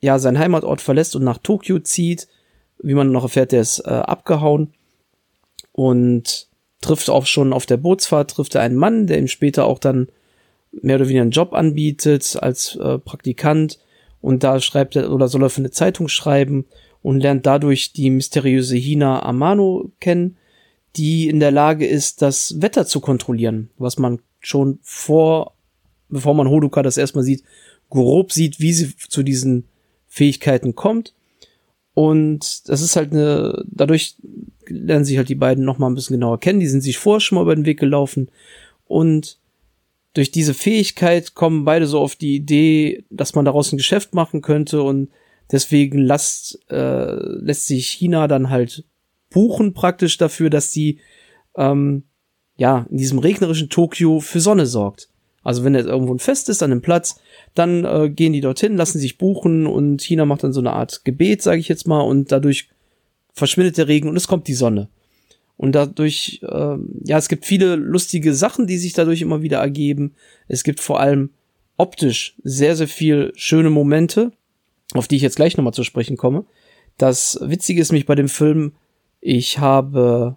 ja 0.00 0.18
seinen 0.18 0.38
Heimatort 0.38 0.80
verlässt 0.80 1.16
und 1.16 1.24
nach 1.24 1.38
Tokio 1.38 1.78
zieht. 1.78 2.28
Wie 2.80 2.94
man 2.94 3.10
noch 3.12 3.24
erfährt, 3.24 3.52
der 3.52 3.62
ist 3.62 3.80
äh, 3.80 3.90
abgehauen 3.90 4.72
und 5.72 6.48
trifft 6.80 7.10
auch 7.10 7.26
schon 7.26 7.52
auf 7.52 7.66
der 7.66 7.76
Bootsfahrt, 7.76 8.30
trifft 8.30 8.54
er 8.54 8.62
einen 8.62 8.76
Mann, 8.76 9.06
der 9.06 9.18
ihm 9.18 9.28
später 9.28 9.64
auch 9.64 9.78
dann 9.78 10.08
mehr 10.70 10.96
oder 10.96 11.06
weniger 11.06 11.22
einen 11.22 11.30
Job 11.30 11.54
anbietet 11.54 12.36
als 12.40 12.76
äh, 12.76 12.98
Praktikant 12.98 13.78
und 14.20 14.44
da 14.44 14.60
schreibt 14.60 14.96
er 14.96 15.12
oder 15.12 15.28
soll 15.28 15.42
er 15.42 15.50
für 15.50 15.60
eine 15.60 15.70
Zeitung 15.70 16.08
schreiben 16.08 16.66
und 17.02 17.20
lernt 17.20 17.46
dadurch 17.46 17.92
die 17.92 18.10
mysteriöse 18.10 18.76
Hina 18.76 19.22
Amano 19.22 19.90
kennen, 20.00 20.36
die 20.96 21.28
in 21.28 21.40
der 21.40 21.50
Lage 21.50 21.86
ist, 21.86 22.22
das 22.22 22.60
Wetter 22.60 22.86
zu 22.86 23.00
kontrollieren, 23.00 23.70
was 23.78 23.98
man 23.98 24.20
schon 24.40 24.78
vor, 24.82 25.54
bevor 26.08 26.34
man 26.34 26.48
Hodoka 26.48 26.82
das 26.82 26.96
erstmal 26.96 27.24
sieht, 27.24 27.44
grob 27.90 28.32
sieht, 28.32 28.60
wie 28.60 28.72
sie 28.72 28.94
zu 28.96 29.22
diesen 29.22 29.64
Fähigkeiten 30.06 30.74
kommt. 30.74 31.14
Und 31.94 32.68
das 32.68 32.80
ist 32.80 32.96
halt 32.96 33.12
eine, 33.12 33.64
dadurch 33.66 34.16
lernen 34.66 35.04
sich 35.04 35.16
halt 35.16 35.28
die 35.28 35.34
beiden 35.34 35.64
noch 35.64 35.78
mal 35.78 35.88
ein 35.88 35.94
bisschen 35.94 36.14
genauer 36.14 36.40
kennen. 36.40 36.60
Die 36.60 36.68
sind 36.68 36.82
sich 36.82 36.98
vorher 36.98 37.20
schon 37.20 37.36
mal 37.36 37.42
über 37.42 37.56
den 37.56 37.64
Weg 37.64 37.80
gelaufen. 37.80 38.30
Und 38.86 39.38
durch 40.14 40.30
diese 40.30 40.54
Fähigkeit 40.54 41.34
kommen 41.34 41.64
beide 41.64 41.86
so 41.86 41.98
auf 42.00 42.16
die 42.16 42.36
Idee, 42.36 43.04
dass 43.10 43.34
man 43.34 43.44
daraus 43.44 43.72
ein 43.72 43.78
Geschäft 43.78 44.14
machen 44.14 44.42
könnte 44.42 44.82
und 44.82 45.10
deswegen 45.52 45.98
lässt, 45.98 46.58
äh, 46.70 47.14
lässt 47.14 47.66
sich 47.66 47.86
China 47.88 48.28
dann 48.28 48.50
halt 48.50 48.84
buchen 49.30 49.74
praktisch 49.74 50.16
dafür, 50.16 50.50
dass 50.50 50.72
sie 50.72 51.00
ähm, 51.56 52.04
ja 52.56 52.86
in 52.90 52.96
diesem 52.96 53.18
regnerischen 53.18 53.68
Tokio 53.68 54.20
für 54.20 54.40
Sonne 54.40 54.66
sorgt. 54.66 55.08
Also 55.42 55.64
wenn 55.64 55.74
jetzt 55.74 55.86
irgendwo 55.86 56.14
ein 56.14 56.18
Fest 56.18 56.48
ist 56.48 56.62
an 56.62 56.72
einem 56.72 56.82
Platz, 56.82 57.20
dann 57.54 57.84
äh, 57.84 58.10
gehen 58.10 58.32
die 58.32 58.40
dorthin, 58.40 58.76
lassen 58.76 58.98
sich 58.98 59.18
buchen 59.18 59.66
und 59.66 60.02
China 60.02 60.26
macht 60.26 60.44
dann 60.44 60.52
so 60.52 60.60
eine 60.60 60.72
Art 60.72 61.04
Gebet, 61.04 61.42
sage 61.42 61.60
ich 61.60 61.68
jetzt 61.68 61.86
mal, 61.86 62.00
und 62.00 62.32
dadurch 62.32 62.68
verschwindet 63.32 63.78
der 63.78 63.88
Regen 63.88 64.08
und 64.08 64.16
es 64.16 64.28
kommt 64.28 64.48
die 64.48 64.54
Sonne. 64.54 64.88
Und 65.56 65.72
dadurch, 65.72 66.40
äh, 66.42 66.76
ja, 67.04 67.18
es 67.18 67.28
gibt 67.28 67.46
viele 67.46 67.76
lustige 67.76 68.34
Sachen, 68.34 68.66
die 68.66 68.78
sich 68.78 68.92
dadurch 68.92 69.22
immer 69.22 69.42
wieder 69.42 69.58
ergeben. 69.58 70.14
Es 70.46 70.62
gibt 70.64 70.80
vor 70.80 71.00
allem 71.00 71.30
optisch 71.76 72.36
sehr, 72.44 72.76
sehr 72.76 72.88
viel 72.88 73.32
schöne 73.34 73.70
Momente, 73.70 74.32
auf 74.94 75.08
die 75.08 75.16
ich 75.16 75.22
jetzt 75.22 75.36
gleich 75.36 75.56
nochmal 75.56 75.74
zu 75.74 75.84
sprechen 75.84 76.16
komme. 76.16 76.44
Das 76.96 77.38
Witzige 77.42 77.80
ist 77.80 77.92
mich 77.92 78.06
bei 78.06 78.14
dem 78.14 78.28
Film, 78.28 78.72
ich 79.20 79.58
habe 79.58 80.36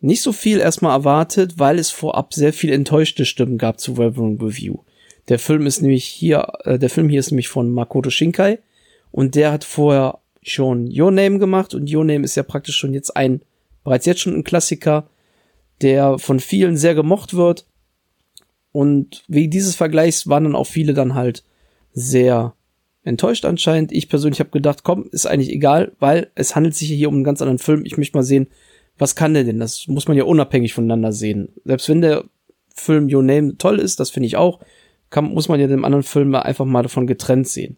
nicht 0.00 0.22
so 0.22 0.32
viel 0.32 0.58
erstmal 0.58 0.96
erwartet, 0.96 1.58
weil 1.58 1.78
es 1.78 1.90
vorab 1.90 2.32
sehr 2.32 2.52
viel 2.52 2.72
enttäuschte 2.72 3.24
Stimmen 3.24 3.58
gab 3.58 3.80
zu 3.80 3.96
Wolverine 3.96 4.40
Review. 4.40 4.78
Der 5.28 5.38
Film 5.38 5.66
ist 5.66 5.82
nämlich 5.82 6.04
hier, 6.04 6.46
äh, 6.64 6.78
der 6.78 6.90
Film 6.90 7.08
hier 7.08 7.20
ist 7.20 7.30
nämlich 7.30 7.48
von 7.48 7.70
Makoto 7.70 8.10
Shinkai 8.10 8.60
und 9.10 9.34
der 9.34 9.52
hat 9.52 9.64
vorher 9.64 10.18
schon 10.42 10.88
Your 10.96 11.10
Name 11.10 11.38
gemacht 11.38 11.74
und 11.74 11.92
Your 11.92 12.04
Name 12.04 12.24
ist 12.24 12.36
ja 12.36 12.42
praktisch 12.42 12.76
schon 12.76 12.94
jetzt 12.94 13.16
ein 13.16 13.42
bereits 13.88 14.06
jetzt 14.06 14.20
schon 14.20 14.34
ein 14.34 14.44
Klassiker, 14.44 15.08
der 15.80 16.18
von 16.18 16.40
vielen 16.40 16.76
sehr 16.76 16.94
gemocht 16.94 17.34
wird. 17.34 17.66
Und 18.70 19.24
wegen 19.28 19.50
dieses 19.50 19.76
Vergleichs 19.76 20.28
waren 20.28 20.44
dann 20.44 20.54
auch 20.54 20.66
viele 20.66 20.92
dann 20.92 21.14
halt 21.14 21.42
sehr 21.92 22.54
enttäuscht 23.08 23.44
anscheinend. 23.44 23.92
Ich 23.92 24.08
persönlich 24.08 24.40
habe 24.40 24.50
gedacht, 24.50 24.84
komm, 24.84 25.08
ist 25.10 25.26
eigentlich 25.26 25.50
egal, 25.50 25.92
weil 25.98 26.30
es 26.34 26.54
handelt 26.54 26.74
sich 26.74 26.88
hier 26.88 27.08
um 27.08 27.16
einen 27.16 27.24
ganz 27.24 27.40
anderen 27.42 27.58
Film. 27.58 27.84
Ich 27.84 27.96
möchte 27.96 28.16
mal 28.16 28.22
sehen, 28.22 28.48
was 28.98 29.14
kann 29.14 29.34
der 29.34 29.44
denn? 29.44 29.60
Das 29.60 29.86
muss 29.88 30.08
man 30.08 30.16
ja 30.16 30.24
unabhängig 30.24 30.74
voneinander 30.74 31.12
sehen. 31.12 31.48
Selbst 31.64 31.88
wenn 31.88 32.00
der 32.00 32.24
Film 32.74 33.08
Your 33.12 33.22
Name 33.22 33.56
toll 33.56 33.78
ist, 33.78 34.00
das 34.00 34.10
finde 34.10 34.26
ich 34.26 34.36
auch, 34.36 34.60
kann, 35.10 35.32
muss 35.32 35.48
man 35.48 35.60
ja 35.60 35.66
dem 35.66 35.84
anderen 35.84 36.02
Film 36.02 36.34
einfach 36.34 36.64
mal 36.64 36.82
davon 36.82 37.06
getrennt 37.06 37.48
sehen. 37.48 37.76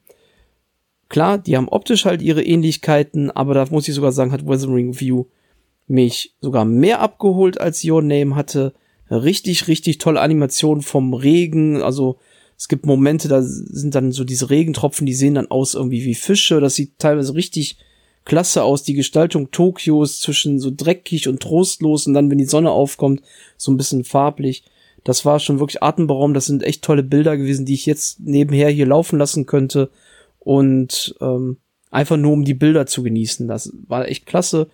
Klar, 1.08 1.38
die 1.38 1.56
haben 1.56 1.68
optisch 1.68 2.04
halt 2.04 2.22
ihre 2.22 2.42
Ähnlichkeiten, 2.42 3.30
aber 3.30 3.54
da 3.54 3.66
muss 3.70 3.88
ich 3.88 3.94
sogar 3.94 4.12
sagen, 4.12 4.32
hat 4.32 4.46
Weathering 4.46 4.98
View 4.98 5.24
mich 5.86 6.34
sogar 6.40 6.64
mehr 6.64 7.00
abgeholt 7.00 7.60
als 7.60 7.84
Your 7.84 8.02
Name 8.02 8.36
hatte. 8.36 8.74
Richtig, 9.10 9.66
richtig 9.66 9.98
tolle 9.98 10.20
Animation 10.20 10.82
vom 10.82 11.14
Regen. 11.14 11.82
Also 11.82 12.18
es 12.60 12.68
gibt 12.68 12.84
Momente, 12.84 13.26
da 13.26 13.40
sind 13.42 13.94
dann 13.94 14.12
so 14.12 14.22
diese 14.22 14.50
Regentropfen, 14.50 15.06
die 15.06 15.14
sehen 15.14 15.36
dann 15.36 15.50
aus 15.50 15.72
irgendwie 15.72 16.04
wie 16.04 16.14
Fische. 16.14 16.60
Das 16.60 16.74
sieht 16.74 16.98
teilweise 16.98 17.34
richtig 17.34 17.78
klasse 18.26 18.64
aus. 18.64 18.82
Die 18.82 18.92
Gestaltung 18.92 19.50
Tokios 19.50 20.20
zwischen 20.20 20.58
so 20.58 20.70
dreckig 20.70 21.26
und 21.26 21.40
trostlos 21.40 22.06
und 22.06 22.12
dann, 22.12 22.30
wenn 22.30 22.36
die 22.36 22.44
Sonne 22.44 22.70
aufkommt, 22.70 23.22
so 23.56 23.72
ein 23.72 23.78
bisschen 23.78 24.04
farblich. 24.04 24.62
Das 25.04 25.24
war 25.24 25.40
schon 25.40 25.58
wirklich 25.58 25.82
atemberaubend. 25.82 26.36
Das 26.36 26.44
sind 26.44 26.62
echt 26.62 26.84
tolle 26.84 27.02
Bilder 27.02 27.38
gewesen, 27.38 27.64
die 27.64 27.72
ich 27.72 27.86
jetzt 27.86 28.20
nebenher 28.20 28.68
hier 28.68 28.84
laufen 28.84 29.18
lassen 29.18 29.46
könnte. 29.46 29.88
Und 30.38 31.16
ähm, 31.22 31.56
einfach 31.90 32.18
nur 32.18 32.34
um 32.34 32.44
die 32.44 32.52
Bilder 32.52 32.84
zu 32.84 33.02
genießen. 33.02 33.48
Das 33.48 33.72
war 33.88 34.06
echt 34.06 34.26
klasse. 34.26 34.68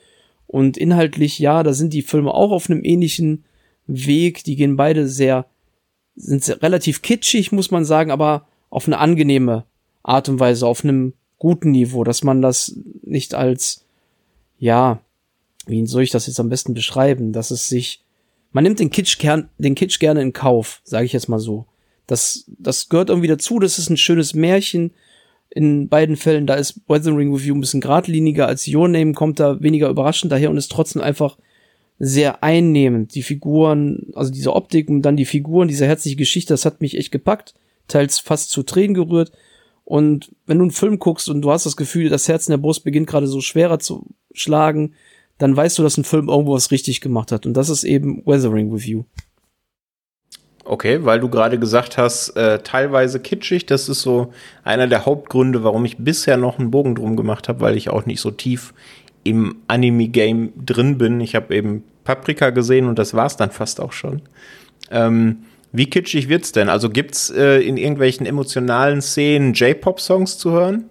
Und 0.49 0.77
inhaltlich, 0.77 1.39
ja, 1.39 1.63
da 1.63 1.73
sind 1.73 1.93
die 1.93 2.03
Filme 2.03 2.35
auch 2.35 2.51
auf 2.51 2.69
einem 2.69 2.85
ähnlichen 2.85 3.45
Weg. 3.87 4.43
Die 4.43 4.57
gehen 4.57 4.75
beide 4.75 5.07
sehr, 5.07 5.47
sind 6.17 6.63
relativ 6.63 7.03
kitschig, 7.03 7.53
muss 7.53 7.71
man 7.71 7.85
sagen, 7.85 8.11
aber 8.11 8.47
auf 8.71 8.87
eine 8.87 8.99
angenehme 8.99 9.65
Art 10.03 10.29
und 10.29 10.41
Weise, 10.41 10.67
auf 10.67 10.83
einem 10.83 11.13
guten 11.39 11.71
Niveau, 11.71 12.05
dass 12.05 12.25
man 12.25 12.43
das 12.43 12.77
nicht 13.03 13.35
als, 13.35 13.85
ja, 14.59 15.01
wie 15.67 15.87
soll 15.87 16.03
ich 16.03 16.11
das 16.11 16.27
jetzt 16.27 16.41
am 16.41 16.49
besten 16.49 16.75
beschreiben, 16.75 17.33
dass 17.33 17.51
es 17.51 17.69
sich, 17.69 18.03
man 18.53 18.65
nimmt 18.65 18.79
den 18.79 18.91
Kitsch, 18.91 19.19
gern, 19.19 19.49
den 19.59 19.75
Kitsch 19.75 19.99
gerne 19.99 20.23
in 20.23 20.33
Kauf, 20.33 20.81
sage 20.85 21.05
ich 21.05 21.13
jetzt 21.13 21.29
mal 21.29 21.39
so. 21.39 21.67
Das, 22.07 22.45
das 22.59 22.89
gehört 22.89 23.11
irgendwie 23.11 23.29
dazu, 23.29 23.59
das 23.59 23.79
ist 23.79 23.91
ein 23.91 23.97
schönes 23.97 24.35
Märchen, 24.35 24.93
in 25.51 25.89
beiden 25.89 26.17
Fällen, 26.17 26.47
da 26.47 26.55
ist 26.55 26.81
Weathering 26.89 27.33
Review 27.33 27.55
ein 27.55 27.61
bisschen 27.61 27.81
geradliniger 27.81 28.47
als 28.47 28.69
Your 28.69 28.89
Name, 28.89 29.13
kommt 29.13 29.41
da 29.41 29.61
weniger 29.63 29.89
überraschend 29.89 30.33
daher 30.33 30.51
und 30.51 30.57
ist 30.57 30.71
trotzdem 30.71 31.03
einfach 31.03 31.39
sehr 31.99 32.43
einnehmend. 32.43 33.15
Die 33.15 33.23
Figuren, 33.23 34.09
also 34.15 34.31
diese 34.31 34.55
Optik 34.55 34.89
und 34.89 35.03
dann 35.03 35.17
die 35.17 35.25
Figuren, 35.25 35.69
diese 35.69 35.87
herzliche 35.87 36.17
Geschichte, 36.17 36.53
das 36.53 36.65
hat 36.65 36.81
mich 36.81 36.97
echt 36.97 37.13
gepackt, 37.13 37.55
teils 37.89 38.19
fast 38.19 38.51
zu 38.51 38.63
Tränen 38.63 38.95
gerührt. 38.95 39.33
Und 39.85 40.35
wenn 40.47 40.59
du 40.59 40.65
einen 40.65 40.73
Film 40.73 40.99
guckst 40.99 41.29
und 41.29 41.43
du 41.43 41.51
hast 41.51 41.65
das 41.65 41.77
Gefühl, 41.77 42.09
das 42.09 42.29
Herz 42.29 42.49
in 42.49 42.53
der 42.53 42.59
Brust 42.59 42.85
beginnt 42.85 43.07
gerade 43.07 43.29
so 43.29 43.41
schwerer 43.41 43.79
zu 43.79 44.05
schlagen, 44.33 44.95
dann 45.39 45.57
weißt 45.57 45.79
du, 45.79 45.83
dass 45.83 45.97
ein 45.97 46.05
Film 46.05 46.29
irgendwo 46.29 46.55
was 46.55 46.71
richtig 46.71 47.01
gemacht 47.01 47.31
hat. 47.31 47.47
Und 47.47 47.55
das 47.55 47.69
ist 47.69 47.85
eben 47.85 48.25
Weathering 48.27 48.73
Review. 48.73 49.05
Okay, 50.65 51.05
weil 51.05 51.21
du 51.21 51.29
gerade 51.29 51.61
gesagt 51.61 51.97
hast, 51.97 52.31
äh, 52.31 52.59
teilweise 52.59 53.21
kitschig, 53.21 53.67
das 53.67 53.89
ist 53.89 54.03
so 54.03 54.33
einer 54.65 54.89
der 54.89 55.07
Hauptgründe, 55.07 55.63
warum 55.63 55.85
ich 55.85 55.99
bisher 55.99 56.37
noch 56.37 56.59
einen 56.59 56.73
Bogen 56.73 56.97
drum 56.97 57.17
gemacht 57.17 57.49
habe, 57.49 57.61
weil 57.61 57.77
ich 57.77 57.89
auch 57.89 58.05
nicht 58.05 58.21
so 58.21 58.33
tief 58.33 58.75
im 59.27 59.57
Anime-Game 59.69 60.53
drin 60.65 60.99
bin. 60.99 61.21
Ich 61.21 61.35
habe 61.35 61.55
eben 61.55 61.85
Paprika 62.05 62.51
gesehen 62.51 62.87
und 62.87 62.99
das 62.99 63.15
war's 63.15 63.37
dann 63.37 63.51
fast 63.51 63.81
auch 63.81 63.93
schon. 63.93 64.23
Ähm, 64.91 65.39
wie 65.73 65.91
kitschig 65.91 66.29
wird's 66.29 66.53
denn? 66.53 66.69
Also 66.69 66.89
gibt's 66.89 67.31
äh, 67.31 67.61
in 67.61 67.77
irgendwelchen 67.77 68.25
emotionalen 68.27 69.03
Szenen 69.03 69.53
J-Pop-Songs 69.53 70.39
zu 70.39 70.53
hören? 70.53 70.85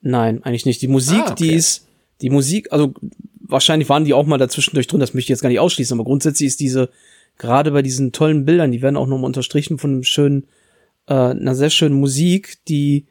Nein, 0.00 0.42
eigentlich 0.42 0.66
nicht. 0.66 0.82
Die 0.82 0.88
Musik, 0.88 1.20
ah, 1.20 1.32
okay. 1.32 1.34
die 1.44 1.54
ist, 1.54 1.86
die 2.20 2.30
Musik, 2.30 2.72
also 2.72 2.92
wahrscheinlich 3.40 3.88
waren 3.88 4.04
die 4.04 4.12
auch 4.12 4.26
mal 4.26 4.38
dazwischendurch 4.38 4.86
drin, 4.86 5.00
das 5.00 5.14
möchte 5.14 5.26
ich 5.26 5.30
jetzt 5.30 5.42
gar 5.42 5.48
nicht 5.48 5.60
ausschließen, 5.60 5.98
aber 5.98 6.04
grundsätzlich 6.04 6.48
ist 6.48 6.60
diese 6.60 6.90
gerade 7.38 7.70
bei 7.70 7.82
diesen 7.82 8.12
tollen 8.12 8.44
Bildern, 8.44 8.70
die 8.70 8.82
werden 8.82 8.96
auch 8.96 9.06
nochmal 9.06 9.26
unterstrichen 9.26 9.78
von 9.78 9.90
einem 9.90 10.02
schönen, 10.02 10.46
äh, 11.06 11.14
einer 11.14 11.54
sehr 11.54 11.70
schönen 11.70 11.98
Musik, 11.98 12.58
die 12.68 13.06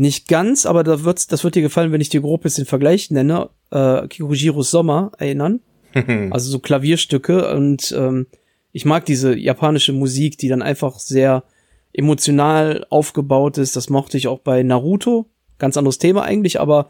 nicht 0.00 0.28
ganz, 0.28 0.64
aber 0.64 0.82
da 0.82 1.04
wird's, 1.04 1.26
das 1.26 1.44
wird 1.44 1.54
dir 1.54 1.62
gefallen, 1.62 1.92
wenn 1.92 2.00
ich 2.00 2.08
dir 2.08 2.22
grob 2.22 2.44
jetzt 2.44 2.56
den 2.56 2.64
Vergleich 2.64 3.10
nenne, 3.10 3.50
äh, 3.70 4.08
Kikujiros 4.08 4.70
Sommer 4.70 5.12
erinnern. 5.18 5.60
also 6.30 6.50
so 6.50 6.58
Klavierstücke 6.58 7.52
und 7.54 7.92
ähm, 7.98 8.26
ich 8.72 8.86
mag 8.86 9.04
diese 9.04 9.36
japanische 9.36 9.92
Musik, 9.92 10.38
die 10.38 10.48
dann 10.48 10.62
einfach 10.62 10.98
sehr 10.98 11.44
emotional 11.92 12.86
aufgebaut 12.88 13.58
ist. 13.58 13.76
Das 13.76 13.90
mochte 13.90 14.16
ich 14.16 14.26
auch 14.28 14.38
bei 14.38 14.62
Naruto. 14.62 15.26
Ganz 15.58 15.76
anderes 15.76 15.98
Thema 15.98 16.22
eigentlich, 16.22 16.60
aber 16.60 16.88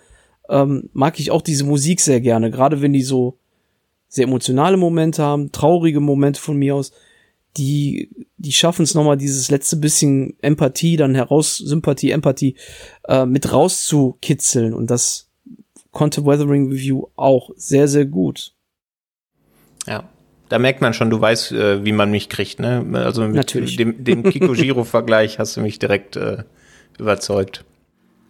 ähm, 0.49 0.91
mag 0.93 1.19
ich 1.19 1.33
auch 1.33 1.43
diese 1.43 1.65
Musik 1.65 2.01
sehr 2.01 2.21
gerne. 2.21 2.51
Gerade 2.51 2.81
wenn 2.81 2.93
die 2.93 3.03
so 3.03 3.39
sehr 4.07 4.25
emotionale 4.25 4.77
Momente 4.77 5.23
haben, 5.23 5.51
traurige 5.51 6.01
Momente 6.01 6.41
von 6.41 6.57
mir 6.57 6.77
aus, 6.77 6.93
die, 7.57 8.11
die 8.37 8.53
schaffen 8.53 8.83
es 8.83 8.95
nochmal 8.95 9.17
dieses 9.17 9.51
letzte 9.51 9.77
bisschen 9.77 10.37
Empathie 10.41 10.97
dann 10.97 11.15
heraus, 11.15 11.57
Sympathie, 11.57 12.11
Empathie, 12.11 12.57
äh, 13.09 13.27
mit 13.27 13.53
rauszukitzeln. 13.53 14.75
Und 14.75 14.91
das 14.91 15.29
konnte 15.91 16.25
Weathering 16.25 16.71
Review 16.71 17.07
auch 17.17 17.51
sehr, 17.57 17.89
sehr 17.89 18.07
gut. 18.07 18.53
Ja. 19.87 20.05
Da 20.49 20.59
merkt 20.59 20.81
man 20.81 20.95
schon, 20.95 21.11
du 21.11 21.21
weißt, 21.21 21.53
äh, 21.53 21.85
wie 21.85 21.93
man 21.93 22.11
mich 22.11 22.29
kriegt, 22.29 22.59
ne? 22.59 22.85
Also 22.93 23.23
mit 23.23 23.37
Natürlich. 23.37 23.77
dem, 23.77 24.03
dem 24.03 24.25
Kiko 24.25 24.53
Giro-Vergleich 24.53 25.39
hast 25.39 25.57
du 25.57 25.61
mich 25.61 25.79
direkt 25.79 26.17
äh, 26.17 26.43
überzeugt. 26.99 27.65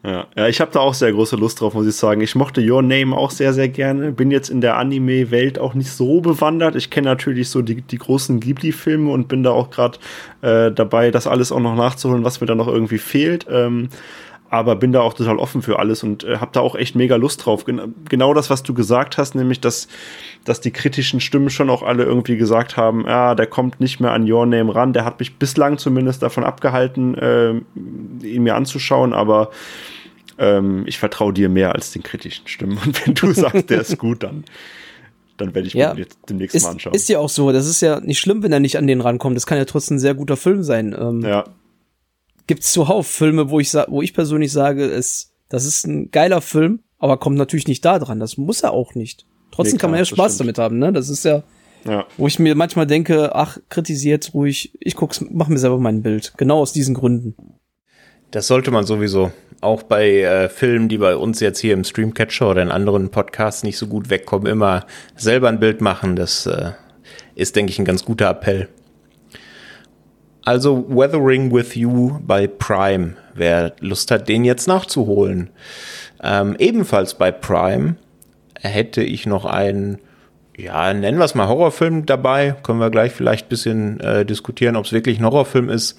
Ja, 0.02 0.26
ja 0.34 0.48
ich 0.48 0.60
habe 0.60 0.70
da 0.72 0.80
auch 0.80 0.94
sehr 0.94 1.12
große 1.12 1.36
Lust 1.36 1.60
drauf, 1.60 1.74
muss 1.74 1.86
ich 1.86 1.96
sagen. 1.96 2.20
Ich 2.20 2.34
mochte 2.34 2.60
Your 2.60 2.82
Name 2.82 3.16
auch 3.16 3.30
sehr, 3.30 3.52
sehr 3.52 3.68
gerne. 3.68 4.12
Bin 4.12 4.30
jetzt 4.30 4.48
in 4.48 4.60
der 4.60 4.76
Anime-Welt 4.76 5.58
auch 5.58 5.74
nicht 5.74 5.90
so 5.90 6.20
bewandert. 6.20 6.74
Ich 6.74 6.90
kenne 6.90 7.08
natürlich 7.08 7.50
so 7.50 7.62
die, 7.62 7.82
die 7.82 7.98
großen 7.98 8.40
Ghibli-Filme 8.40 9.10
und 9.10 9.28
bin 9.28 9.42
da 9.42 9.50
auch 9.50 9.70
gerade 9.70 9.98
äh, 10.42 10.72
dabei, 10.72 11.10
das 11.10 11.26
alles 11.26 11.52
auch 11.52 11.60
noch 11.60 11.74
nachzuholen, 11.74 12.24
was 12.24 12.40
mir 12.40 12.46
da 12.46 12.54
noch 12.54 12.68
irgendwie 12.68 12.98
fehlt. 12.98 13.46
Ähm, 13.50 13.88
aber 14.50 14.74
bin 14.74 14.90
da 14.90 15.00
auch 15.00 15.14
total 15.14 15.38
offen 15.38 15.62
für 15.62 15.78
alles 15.78 16.02
und 16.02 16.24
äh, 16.24 16.38
habe 16.38 16.50
da 16.52 16.60
auch 16.60 16.74
echt 16.74 16.96
mega 16.96 17.14
Lust 17.14 17.46
drauf. 17.46 17.64
Gen 17.64 17.94
genau 18.08 18.34
das, 18.34 18.50
was 18.50 18.64
du 18.64 18.74
gesagt 18.74 19.16
hast, 19.16 19.36
nämlich, 19.36 19.60
dass, 19.60 19.86
dass 20.44 20.60
die 20.60 20.72
kritischen 20.72 21.20
Stimmen 21.20 21.50
schon 21.50 21.70
auch 21.70 21.84
alle 21.84 22.02
irgendwie 22.02 22.36
gesagt 22.36 22.76
haben, 22.76 23.04
ja, 23.06 23.36
der 23.36 23.46
kommt 23.46 23.78
nicht 23.80 24.00
mehr 24.00 24.10
an 24.10 24.30
Your 24.30 24.46
Name 24.46 24.74
ran. 24.74 24.92
Der 24.92 25.04
hat 25.04 25.20
mich 25.20 25.36
bislang 25.36 25.78
zumindest 25.78 26.22
davon 26.22 26.42
abgehalten, 26.42 27.14
äh, 27.14 27.50
ihn 28.26 28.42
mir 28.42 28.56
anzuschauen, 28.56 29.12
aber 29.12 29.50
ähm, 30.36 30.82
ich 30.86 30.98
vertraue 30.98 31.32
dir 31.32 31.48
mehr 31.48 31.72
als 31.76 31.92
den 31.92 32.02
kritischen 32.02 32.48
Stimmen. 32.48 32.78
Und 32.84 33.06
wenn 33.06 33.14
du 33.14 33.32
sagst, 33.32 33.70
der 33.70 33.80
ist 33.82 33.98
gut, 33.98 34.24
dann 34.24 34.44
dann 35.36 35.54
werde 35.54 35.68
ich 35.68 35.74
ja, 35.74 35.94
mir 35.94 36.06
demnächst 36.28 36.54
ist, 36.54 36.64
mal 36.64 36.72
anschauen. 36.72 36.92
Ist 36.92 37.08
ja 37.08 37.18
auch 37.18 37.30
so. 37.30 37.50
Das 37.50 37.66
ist 37.66 37.80
ja 37.80 38.00
nicht 38.00 38.18
schlimm, 38.18 38.42
wenn 38.42 38.52
er 38.52 38.60
nicht 38.60 38.76
an 38.76 38.86
den 38.86 39.00
rankommt. 39.00 39.36
Das 39.36 39.46
kann 39.46 39.56
ja 39.56 39.64
trotzdem 39.64 39.96
ein 39.96 40.00
sehr 40.00 40.12
guter 40.12 40.36
Film 40.36 40.62
sein. 40.62 40.94
Ähm, 40.98 41.22
ja 41.22 41.44
gibt 42.50 42.64
es 42.64 42.72
zuhauf 42.72 43.06
Filme, 43.06 43.48
wo 43.48 43.60
ich, 43.60 43.72
wo 43.74 44.02
ich 44.02 44.12
persönlich 44.12 44.50
sage, 44.50 44.84
es, 44.84 45.30
das 45.48 45.64
ist 45.64 45.86
ein 45.86 46.10
geiler 46.10 46.40
Film, 46.40 46.80
aber 46.98 47.16
kommt 47.16 47.36
natürlich 47.36 47.68
nicht 47.68 47.84
da 47.84 48.00
dran. 48.00 48.18
Das 48.18 48.38
muss 48.38 48.64
er 48.64 48.72
auch 48.72 48.96
nicht. 48.96 49.24
Trotzdem 49.52 49.74
nee, 49.74 49.78
klar, 49.78 49.80
kann 49.82 49.90
man 49.92 49.98
ja 50.00 50.04
Spaß 50.04 50.38
damit 50.38 50.58
haben, 50.58 50.80
ne? 50.80 50.92
Das 50.92 51.08
ist 51.10 51.24
ja, 51.24 51.44
ja, 51.84 52.08
wo 52.16 52.26
ich 52.26 52.40
mir 52.40 52.56
manchmal 52.56 52.88
denke, 52.88 53.36
ach, 53.36 53.58
kritisiert 53.68 54.34
ruhig, 54.34 54.72
ich 54.80 54.96
guck's, 54.96 55.24
mach 55.30 55.46
mir 55.46 55.58
selber 55.58 55.78
mein 55.78 56.02
Bild. 56.02 56.32
Genau 56.38 56.58
aus 56.58 56.72
diesen 56.72 56.96
Gründen. 56.96 57.36
Das 58.32 58.48
sollte 58.48 58.72
man 58.72 58.84
sowieso. 58.84 59.30
Auch 59.60 59.84
bei 59.84 60.22
äh, 60.22 60.48
Filmen, 60.48 60.88
die 60.88 60.98
bei 60.98 61.14
uns 61.14 61.38
jetzt 61.38 61.60
hier 61.60 61.74
im 61.74 61.84
Streamcatcher 61.84 62.50
oder 62.50 62.62
in 62.62 62.72
anderen 62.72 63.10
Podcasts 63.10 63.62
nicht 63.62 63.78
so 63.78 63.86
gut 63.86 64.10
wegkommen, 64.10 64.48
immer 64.48 64.86
selber 65.14 65.48
ein 65.48 65.60
Bild 65.60 65.80
machen. 65.82 66.16
Das 66.16 66.46
äh, 66.46 66.72
ist, 67.36 67.54
denke 67.54 67.70
ich, 67.70 67.78
ein 67.78 67.84
ganz 67.84 68.04
guter 68.04 68.28
Appell. 68.28 68.68
Also 70.50 70.84
Weathering 70.88 71.54
with 71.54 71.76
You 71.76 72.18
bei 72.26 72.48
Prime, 72.48 73.14
wer 73.34 73.72
Lust 73.78 74.10
hat, 74.10 74.28
den 74.28 74.44
jetzt 74.44 74.66
nachzuholen. 74.66 75.50
Ähm, 76.24 76.56
ebenfalls 76.58 77.14
bei 77.14 77.30
Prime 77.30 77.94
hätte 78.60 79.00
ich 79.00 79.26
noch 79.26 79.44
einen, 79.44 80.00
ja, 80.56 80.92
nennen 80.92 81.18
wir 81.18 81.24
es 81.24 81.36
mal 81.36 81.46
Horrorfilm 81.46 82.04
dabei. 82.04 82.56
Können 82.64 82.80
wir 82.80 82.90
gleich 82.90 83.12
vielleicht 83.12 83.46
ein 83.46 83.48
bisschen 83.48 84.00
äh, 84.00 84.26
diskutieren, 84.26 84.74
ob 84.74 84.86
es 84.86 84.92
wirklich 84.92 85.20
ein 85.20 85.24
Horrorfilm 85.24 85.68
ist. 85.68 85.96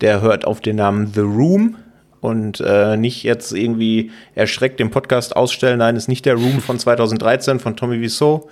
Der 0.00 0.20
hört 0.20 0.44
auf 0.44 0.60
den 0.60 0.76
Namen 0.76 1.10
The 1.12 1.22
Room 1.22 1.74
und 2.20 2.60
äh, 2.60 2.96
nicht 2.96 3.24
jetzt 3.24 3.50
irgendwie 3.50 4.12
erschreckt 4.36 4.78
den 4.78 4.92
Podcast 4.92 5.34
ausstellen. 5.34 5.78
Nein, 5.80 5.96
ist 5.96 6.06
nicht 6.06 6.24
der 6.24 6.36
Room 6.36 6.60
von 6.60 6.78
2013 6.78 7.58
von 7.58 7.74
Tommy 7.74 8.00
Wiseau. 8.00 8.48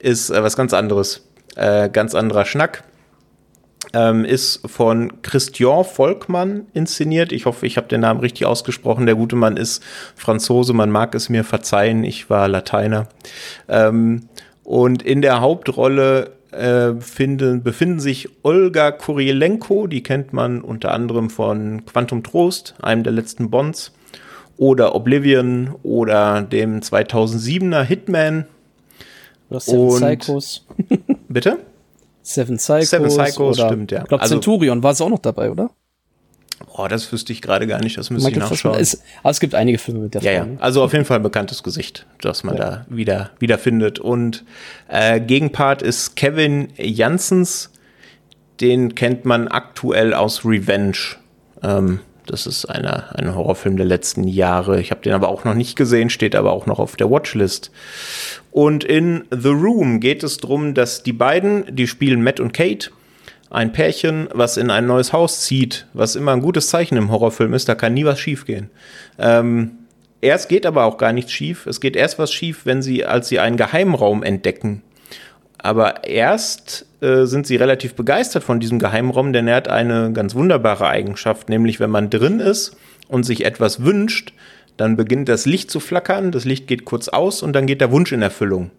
Ist 0.00 0.30
äh, 0.30 0.42
was 0.42 0.56
ganz 0.56 0.74
anderes. 0.74 1.28
Äh, 1.54 1.90
ganz 1.90 2.16
anderer 2.16 2.44
Schnack 2.44 2.82
ähm, 3.92 4.24
ist 4.24 4.60
von 4.68 5.22
Christian 5.22 5.84
Volkmann 5.84 6.66
inszeniert. 6.74 7.32
Ich 7.32 7.46
hoffe, 7.46 7.66
ich 7.66 7.76
habe 7.76 7.88
den 7.88 8.00
Namen 8.00 8.20
richtig 8.20 8.46
ausgesprochen. 8.46 9.06
Der 9.06 9.14
gute 9.14 9.36
Mann 9.36 9.56
ist 9.56 9.82
Franzose, 10.14 10.72
man 10.72 10.90
mag 10.90 11.14
es 11.14 11.28
mir 11.28 11.44
verzeihen, 11.44 12.04
ich 12.04 12.30
war 12.30 12.48
Lateiner. 12.48 13.08
Ähm, 13.68 14.28
und 14.64 15.02
in 15.02 15.22
der 15.22 15.40
Hauptrolle 15.40 16.32
äh, 16.52 16.94
finden, 17.00 17.62
befinden 17.62 18.00
sich 18.00 18.28
Olga 18.42 18.92
Kurielenko, 18.92 19.86
die 19.86 20.02
kennt 20.02 20.32
man 20.32 20.60
unter 20.60 20.92
anderem 20.92 21.30
von 21.30 21.84
Quantum 21.86 22.22
Trost, 22.22 22.74
einem 22.80 23.02
der 23.02 23.12
letzten 23.12 23.50
Bonds, 23.50 23.92
oder 24.56 24.94
Oblivion 24.94 25.74
oder 25.82 26.42
dem 26.42 26.80
2007er 26.80 27.82
Hitman. 27.82 28.44
Oder 29.48 29.60
Seven 29.60 29.80
und 29.80 30.18
Psychos. 30.18 30.66
bitte? 31.28 31.58
Seven 32.22 32.56
Psychos. 32.56 32.90
Seven 32.90 33.08
Psychos, 33.08 33.58
oder, 33.58 33.68
stimmt, 33.68 33.92
ja. 33.92 34.02
Ich 34.02 34.08
glaube, 34.08 34.22
also, 34.22 34.34
Centurion 34.34 34.82
war 34.82 34.92
es 34.92 35.00
auch 35.00 35.08
noch 35.08 35.18
dabei, 35.18 35.50
oder? 35.50 35.70
Oh, 36.76 36.86
das 36.88 37.10
wüsste 37.10 37.32
ich 37.32 37.40
gerade 37.40 37.66
gar 37.66 37.80
nicht, 37.80 37.96
das 37.96 38.10
müsste 38.10 38.30
ich 38.30 38.36
nachschauen. 38.36 38.78
Ist, 38.78 39.02
aber 39.22 39.30
es 39.30 39.40
gibt 39.40 39.54
einige 39.54 39.78
Filme 39.78 40.00
mit 40.00 40.14
der 40.14 40.22
ja, 40.22 40.42
Frau. 40.42 40.50
Ja, 40.50 40.60
also 40.60 40.82
auf 40.82 40.92
jeden 40.92 41.04
Fall 41.04 41.16
ein 41.16 41.22
bekanntes 41.22 41.62
Gesicht, 41.62 42.06
das 42.20 42.44
man 42.44 42.56
ja. 42.56 42.60
da 42.60 42.86
wieder, 42.88 43.30
wieder 43.38 43.58
findet. 43.58 43.98
Und 43.98 44.44
äh, 44.88 45.20
Gegenpart 45.20 45.80
ist 45.82 46.16
Kevin 46.16 46.68
Janssens, 46.76 47.70
den 48.60 48.94
kennt 48.94 49.24
man 49.24 49.48
aktuell 49.48 50.12
aus 50.12 50.44
Revenge. 50.44 51.16
Ähm, 51.62 52.00
das 52.26 52.46
ist 52.46 52.66
einer, 52.66 53.18
ein 53.18 53.34
Horrorfilm 53.34 53.76
der 53.76 53.86
letzten 53.86 54.24
Jahre. 54.24 54.80
Ich 54.80 54.90
habe 54.90 55.00
den 55.00 55.14
aber 55.14 55.28
auch 55.28 55.44
noch 55.44 55.54
nicht 55.54 55.76
gesehen, 55.76 56.10
steht 56.10 56.36
aber 56.36 56.52
auch 56.52 56.66
noch 56.66 56.78
auf 56.78 56.94
der 56.94 57.10
Watchlist. 57.10 57.70
Und 58.50 58.84
in 58.84 59.24
The 59.30 59.48
Room 59.48 60.00
geht 60.00 60.22
es 60.22 60.38
darum, 60.38 60.74
dass 60.74 61.02
die 61.02 61.12
beiden, 61.12 61.64
die 61.74 61.86
spielen 61.86 62.22
Matt 62.22 62.40
und 62.40 62.52
Kate, 62.52 62.90
ein 63.50 63.72
Pärchen, 63.72 64.28
was 64.32 64.56
in 64.56 64.70
ein 64.70 64.86
neues 64.86 65.12
Haus 65.12 65.42
zieht, 65.42 65.86
was 65.92 66.16
immer 66.16 66.32
ein 66.32 66.40
gutes 66.40 66.68
Zeichen 66.68 66.96
im 66.96 67.10
Horrorfilm 67.10 67.52
ist, 67.52 67.68
da 67.68 67.74
kann 67.74 67.94
nie 67.94 68.04
was 68.04 68.20
schiefgehen. 68.20 68.70
Ähm, 69.18 69.72
erst 70.20 70.48
geht 70.48 70.66
aber 70.66 70.84
auch 70.84 70.98
gar 70.98 71.12
nichts 71.12 71.32
schief. 71.32 71.66
Es 71.66 71.80
geht 71.80 71.96
erst 71.96 72.18
was 72.18 72.32
schief, 72.32 72.64
wenn 72.64 72.80
sie, 72.80 73.04
als 73.04 73.28
sie 73.28 73.40
einen 73.40 73.56
Geheimraum 73.56 74.22
entdecken. 74.22 74.82
Aber 75.58 76.04
erst 76.04 76.86
äh, 77.00 77.24
sind 77.24 77.46
sie 77.46 77.56
relativ 77.56 77.94
begeistert 77.94 78.44
von 78.44 78.60
diesem 78.60 78.78
Geheimraum, 78.78 79.32
denn 79.32 79.48
er 79.48 79.56
hat 79.56 79.68
eine 79.68 80.12
ganz 80.12 80.34
wunderbare 80.34 80.86
Eigenschaft, 80.86 81.48
nämlich 81.48 81.80
wenn 81.80 81.90
man 81.90 82.08
drin 82.08 82.40
ist 82.40 82.76
und 83.08 83.24
sich 83.24 83.44
etwas 83.44 83.84
wünscht, 83.84 84.32
dann 84.76 84.96
beginnt 84.96 85.28
das 85.28 85.46
Licht 85.46 85.70
zu 85.70 85.80
flackern, 85.80 86.32
das 86.32 86.44
Licht 86.44 86.66
geht 86.66 86.84
kurz 86.84 87.08
aus 87.08 87.42
und 87.42 87.52
dann 87.52 87.66
geht 87.66 87.80
der 87.80 87.90
Wunsch 87.90 88.12
in 88.12 88.22
Erfüllung. 88.22 88.70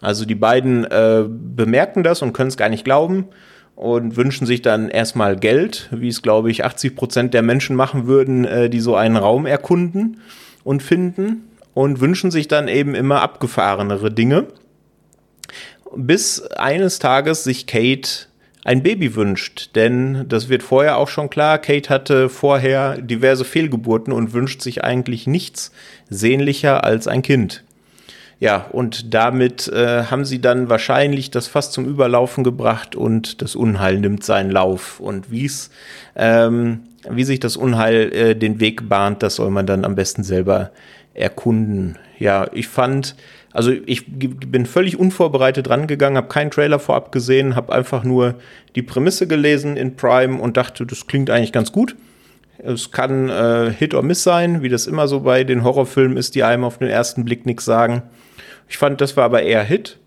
Also 0.00 0.24
die 0.24 0.34
beiden 0.34 0.84
äh, 0.84 1.24
bemerken 1.28 2.02
das 2.02 2.22
und 2.22 2.32
können 2.32 2.48
es 2.48 2.56
gar 2.56 2.68
nicht 2.68 2.84
glauben 2.84 3.26
und 3.74 4.16
wünschen 4.16 4.46
sich 4.46 4.62
dann 4.62 4.88
erstmal 4.88 5.36
Geld, 5.36 5.88
wie 5.92 6.08
es 6.08 6.22
glaube 6.22 6.50
ich 6.50 6.64
80 6.64 6.94
Prozent 6.94 7.34
der 7.34 7.42
Menschen 7.42 7.76
machen 7.76 8.06
würden, 8.06 8.44
äh, 8.44 8.70
die 8.70 8.80
so 8.80 8.94
einen 8.94 9.16
Raum 9.16 9.46
erkunden 9.46 10.20
und 10.64 10.82
finden 10.82 11.48
und 11.74 12.00
wünschen 12.00 12.30
sich 12.30 12.48
dann 12.48 12.68
eben 12.68 12.94
immer 12.94 13.22
abgefahrenere 13.22 14.12
Dinge 14.12 14.46
bis 15.96 16.42
eines 16.42 16.98
Tages 16.98 17.44
sich 17.44 17.66
Kate 17.66 18.27
ein 18.64 18.82
Baby 18.82 19.14
wünscht. 19.14 19.70
Denn 19.74 20.26
das 20.28 20.48
wird 20.48 20.62
vorher 20.62 20.96
auch 20.96 21.08
schon 21.08 21.30
klar, 21.30 21.58
Kate 21.58 21.88
hatte 21.88 22.28
vorher 22.28 23.00
diverse 23.00 23.44
Fehlgeburten 23.44 24.12
und 24.12 24.32
wünscht 24.32 24.62
sich 24.62 24.84
eigentlich 24.84 25.26
nichts 25.26 25.72
sehnlicher 26.10 26.84
als 26.84 27.06
ein 27.06 27.22
Kind. 27.22 27.64
Ja, 28.40 28.66
und 28.70 29.14
damit 29.14 29.66
äh, 29.68 30.04
haben 30.04 30.24
sie 30.24 30.40
dann 30.40 30.68
wahrscheinlich 30.68 31.32
das 31.32 31.48
Fass 31.48 31.72
zum 31.72 31.86
Überlaufen 31.86 32.44
gebracht 32.44 32.94
und 32.94 33.42
das 33.42 33.56
Unheil 33.56 33.98
nimmt 33.98 34.22
seinen 34.22 34.52
Lauf. 34.52 35.00
Und 35.00 35.30
wie's, 35.30 35.70
ähm, 36.14 36.82
wie 37.10 37.24
sich 37.24 37.40
das 37.40 37.56
Unheil 37.56 38.12
äh, 38.12 38.36
den 38.36 38.60
Weg 38.60 38.88
bahnt, 38.88 39.24
das 39.24 39.34
soll 39.34 39.50
man 39.50 39.66
dann 39.66 39.84
am 39.84 39.96
besten 39.96 40.22
selber 40.22 40.70
erkunden. 41.14 41.98
Ja, 42.18 42.48
ich 42.52 42.68
fand, 42.68 43.16
also 43.52 43.72
ich 43.86 44.04
bin 44.06 44.66
völlig 44.66 44.98
unvorbereitet 44.98 45.70
rangegangen, 45.70 46.16
habe 46.16 46.28
keinen 46.28 46.50
Trailer 46.50 46.78
vorab 46.78 47.12
gesehen, 47.12 47.56
habe 47.56 47.72
einfach 47.72 48.04
nur 48.04 48.34
die 48.74 48.82
Prämisse 48.82 49.26
gelesen 49.26 49.76
in 49.76 49.96
Prime 49.96 50.40
und 50.40 50.56
dachte, 50.56 50.84
das 50.84 51.06
klingt 51.06 51.30
eigentlich 51.30 51.52
ganz 51.52 51.72
gut. 51.72 51.96
Es 52.58 52.90
kann 52.90 53.28
äh, 53.28 53.70
Hit 53.70 53.94
or 53.94 54.02
Miss 54.02 54.22
sein, 54.22 54.62
wie 54.62 54.68
das 54.68 54.86
immer 54.86 55.08
so 55.08 55.20
bei 55.20 55.44
den 55.44 55.62
Horrorfilmen 55.62 56.16
ist, 56.16 56.34
die 56.34 56.42
einem 56.42 56.64
auf 56.64 56.78
den 56.78 56.88
ersten 56.88 57.24
Blick 57.24 57.46
nichts 57.46 57.64
sagen. 57.64 58.02
Ich 58.68 58.78
fand, 58.78 59.00
das 59.00 59.16
war 59.16 59.24
aber 59.24 59.42
eher 59.42 59.62
Hit. 59.62 59.98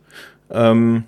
Ähm, 0.51 1.05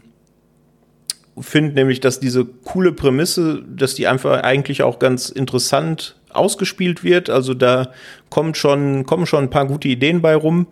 finde 1.40 1.74
nämlich, 1.74 2.00
dass 2.00 2.20
diese 2.20 2.46
coole 2.46 2.94
Prämisse, 2.94 3.64
dass 3.68 3.96
die 3.96 4.08
einfach 4.08 4.42
eigentlich 4.44 4.84
auch 4.84 5.00
ganz 5.00 5.30
interessant 5.30 6.16
ausgespielt 6.30 7.04
wird. 7.04 7.30
Also 7.30 7.54
da 7.54 7.92
kommt 8.30 8.58
schon, 8.58 9.06
kommen 9.06 9.26
schon 9.26 9.46
ein 9.46 9.50
paar 9.50 9.68
gute 9.68 9.88
Ideen 9.88 10.22
bei 10.22 10.36
rum. 10.36 10.68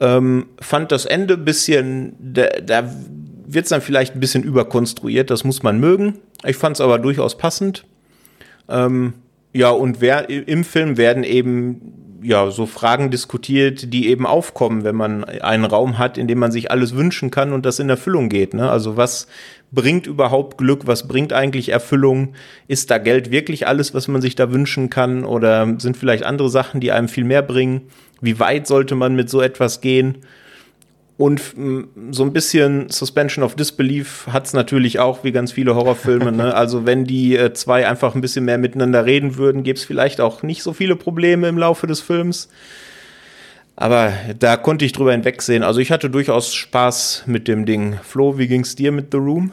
Ähm, 0.00 0.46
fand 0.60 0.92
das 0.92 1.04
Ende 1.04 1.34
ein 1.34 1.44
bisschen, 1.44 2.16
da, 2.18 2.46
da 2.64 2.90
wird 3.46 3.64
es 3.64 3.70
dann 3.70 3.82
vielleicht 3.82 4.14
ein 4.14 4.20
bisschen 4.20 4.42
überkonstruiert, 4.42 5.30
das 5.30 5.44
muss 5.44 5.62
man 5.62 5.78
mögen. 5.78 6.18
Ich 6.44 6.56
fand 6.56 6.76
es 6.76 6.80
aber 6.80 6.98
durchaus 6.98 7.36
passend. 7.36 7.84
Ähm, 8.68 9.14
ja, 9.52 9.70
und 9.70 10.00
wer, 10.00 10.30
im 10.30 10.64
Film 10.64 10.96
werden 10.96 11.24
eben 11.24 12.00
ja 12.22 12.50
so 12.50 12.66
Fragen 12.66 13.10
diskutiert, 13.10 13.92
die 13.92 14.08
eben 14.08 14.26
aufkommen, 14.26 14.84
wenn 14.84 14.94
man 14.94 15.24
einen 15.24 15.64
Raum 15.64 15.98
hat, 15.98 16.18
in 16.18 16.28
dem 16.28 16.38
man 16.38 16.52
sich 16.52 16.70
alles 16.70 16.94
wünschen 16.94 17.30
kann 17.30 17.52
und 17.52 17.66
das 17.66 17.78
in 17.78 17.88
Erfüllung 17.88 18.28
geht. 18.28 18.54
Ne? 18.54 18.70
Also 18.70 18.96
was 18.96 19.26
bringt 19.72 20.06
überhaupt 20.06 20.58
Glück? 20.58 20.86
Was 20.86 21.08
bringt 21.08 21.32
eigentlich 21.32 21.70
Erfüllung? 21.70 22.34
Ist 22.68 22.90
da 22.90 22.98
Geld 22.98 23.30
wirklich 23.30 23.66
alles, 23.66 23.94
was 23.94 24.08
man 24.08 24.20
sich 24.20 24.34
da 24.34 24.52
wünschen 24.52 24.90
kann? 24.90 25.24
Oder 25.24 25.76
sind 25.78 25.96
vielleicht 25.96 26.24
andere 26.24 26.50
Sachen, 26.50 26.80
die 26.80 26.92
einem 26.92 27.08
viel 27.08 27.24
mehr 27.24 27.42
bringen? 27.42 27.82
Wie 28.20 28.38
weit 28.38 28.66
sollte 28.66 28.94
man 28.94 29.14
mit 29.14 29.30
so 29.30 29.40
etwas 29.40 29.80
gehen? 29.80 30.18
und 31.20 31.42
so 32.12 32.22
ein 32.24 32.32
bisschen 32.32 32.88
Suspension 32.88 33.44
of 33.44 33.54
Disbelief 33.54 34.26
hat 34.30 34.46
es 34.46 34.54
natürlich 34.54 35.00
auch, 35.00 35.22
wie 35.22 35.32
ganz 35.32 35.52
viele 35.52 35.74
Horrorfilme. 35.74 36.32
ne? 36.32 36.54
Also 36.60 36.86
wenn 36.86 37.04
die 37.04 37.36
äh, 37.36 37.52
zwei 37.52 37.86
einfach 37.86 38.14
ein 38.14 38.22
bisschen 38.22 38.46
mehr 38.46 38.56
miteinander 38.56 39.04
reden 39.04 39.36
würden, 39.36 39.62
gäbe 39.62 39.76
es 39.76 39.84
vielleicht 39.84 40.22
auch 40.22 40.42
nicht 40.42 40.62
so 40.62 40.72
viele 40.72 40.96
Probleme 40.96 41.46
im 41.46 41.58
Laufe 41.58 41.86
des 41.86 42.00
Films. 42.00 42.48
Aber 43.76 44.14
da 44.38 44.56
konnte 44.56 44.86
ich 44.86 44.92
drüber 44.92 45.12
hinwegsehen. 45.12 45.62
Also 45.62 45.80
ich 45.80 45.92
hatte 45.92 46.08
durchaus 46.08 46.54
Spaß 46.54 47.24
mit 47.26 47.48
dem 47.48 47.66
Ding. 47.66 47.98
Flo, 48.02 48.38
wie 48.38 48.48
ging's 48.48 48.74
dir 48.74 48.90
mit 48.90 49.08
The 49.12 49.18
Room? 49.18 49.52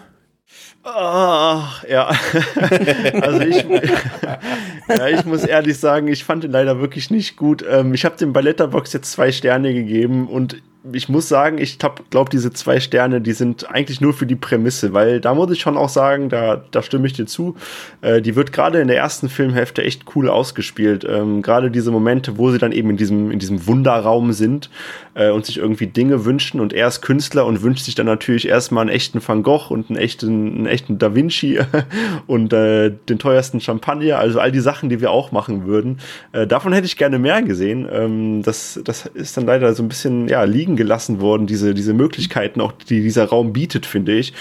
Ach, 0.90 1.84
ja. 1.84 2.08
also 3.22 3.42
ich, 3.42 3.66
ja, 4.90 5.08
ich 5.10 5.26
muss 5.26 5.44
ehrlich 5.44 5.78
sagen, 5.78 6.08
ich 6.08 6.24
fand 6.24 6.46
ihn 6.46 6.52
leider 6.52 6.80
wirklich 6.80 7.12
nicht 7.12 7.36
gut. 7.36 7.64
Ähm, 7.70 7.94
ich 7.94 8.06
habe 8.06 8.16
dem 8.16 8.32
Balletterbox 8.32 8.94
jetzt 8.94 9.12
zwei 9.12 9.32
Sterne 9.32 9.74
gegeben 9.74 10.28
und 10.28 10.62
ich 10.94 11.10
muss 11.10 11.28
sagen, 11.28 11.58
ich 11.58 11.78
glaube, 11.80 12.30
diese 12.32 12.52
zwei 12.52 12.80
Sterne, 12.80 13.22
die 13.22 13.34
sind 13.34 13.70
eigentlich 13.70 14.02
nur 14.02 14.14
für 14.14 14.26
die 14.26 14.36
Prämisse, 14.36 14.94
weil 14.94 15.20
da 15.20 15.34
muss 15.34 15.52
ich 15.52 15.60
schon 15.60 15.78
auch 15.78 15.90
sagen, 15.90 16.30
da, 16.30 16.64
da 16.72 16.82
stimme 16.82 17.08
ich 17.08 17.14
dir 17.14 17.26
zu. 17.26 17.56
Äh, 18.02 18.22
die 18.22 18.36
wird 18.36 18.54
gerade 18.54 18.80
in 18.80 18.88
der 18.88 18.98
ersten 18.98 19.30
Filmhälfte 19.30 19.84
echt 19.84 20.04
cool 20.16 20.30
ausgespielt. 20.30 21.06
Ähm, 21.10 21.42
gerade 21.42 21.72
diese 21.72 21.92
Momente, 21.92 22.38
wo 22.38 22.52
sie 22.52 22.58
dann 22.58 22.72
eben 22.72 22.90
in 22.92 22.98
diesem, 22.98 23.32
in 23.32 23.40
diesem 23.40 23.68
Wunderraum 23.68 24.34
sind 24.34 24.70
äh, 25.14 25.30
und 25.30 25.46
sich 25.46 25.58
irgendwie 25.58 25.88
Dinge 25.88 26.26
wünschen 26.26 26.60
und 26.60 26.74
er 26.74 26.88
ist 26.88 27.02
Künstler 27.02 27.46
und 27.46 27.62
wünscht 27.62 27.86
sich 27.86 27.96
dann 27.96 28.06
natürlich 28.06 28.48
erstmal 28.48 28.82
einen 28.82 28.92
echten 28.92 29.26
Van 29.26 29.44
Gogh 29.44 29.70
und 29.70 29.90
einen 29.90 29.98
echten, 29.98 30.58
einen 30.58 30.66
echten 30.68 31.00
Da 31.00 31.16
Vinci 31.16 31.60
und 32.28 32.54
äh, 32.54 32.92
den 33.10 33.20
teuersten 33.20 33.60
Champagner, 33.60 34.20
also 34.20 34.40
all 34.40 34.52
die 34.52 34.60
Sachen, 34.60 34.90
die 34.90 35.02
wir 35.02 35.12
auch 35.12 35.32
machen 35.32 35.66
würden. 35.66 36.00
Äh, 36.32 36.48
davon 36.48 36.74
hätte 36.74 36.86
ich 36.86 36.98
gerne 36.98 37.20
mehr 37.20 37.42
gesehen. 37.42 37.88
Ähm, 37.92 38.42
das, 38.44 38.80
das 38.84 39.06
ist 39.08 39.38
dann 39.38 39.46
leider 39.46 39.74
so 39.74 39.84
ein 39.84 39.90
bisschen, 39.90 40.28
ja, 40.28 40.44
liegen 40.44 40.67
gelassen 40.76 41.22
worden, 41.22 41.48
diese, 41.48 41.74
diese 41.74 41.94
Möglichkeiten, 41.94 42.62
auch 42.62 42.72
die 42.72 43.02
dieser 43.02 43.26
Raum 43.26 43.54
bietet, 43.54 43.86
finde 43.86 44.14
ich. 44.14 44.34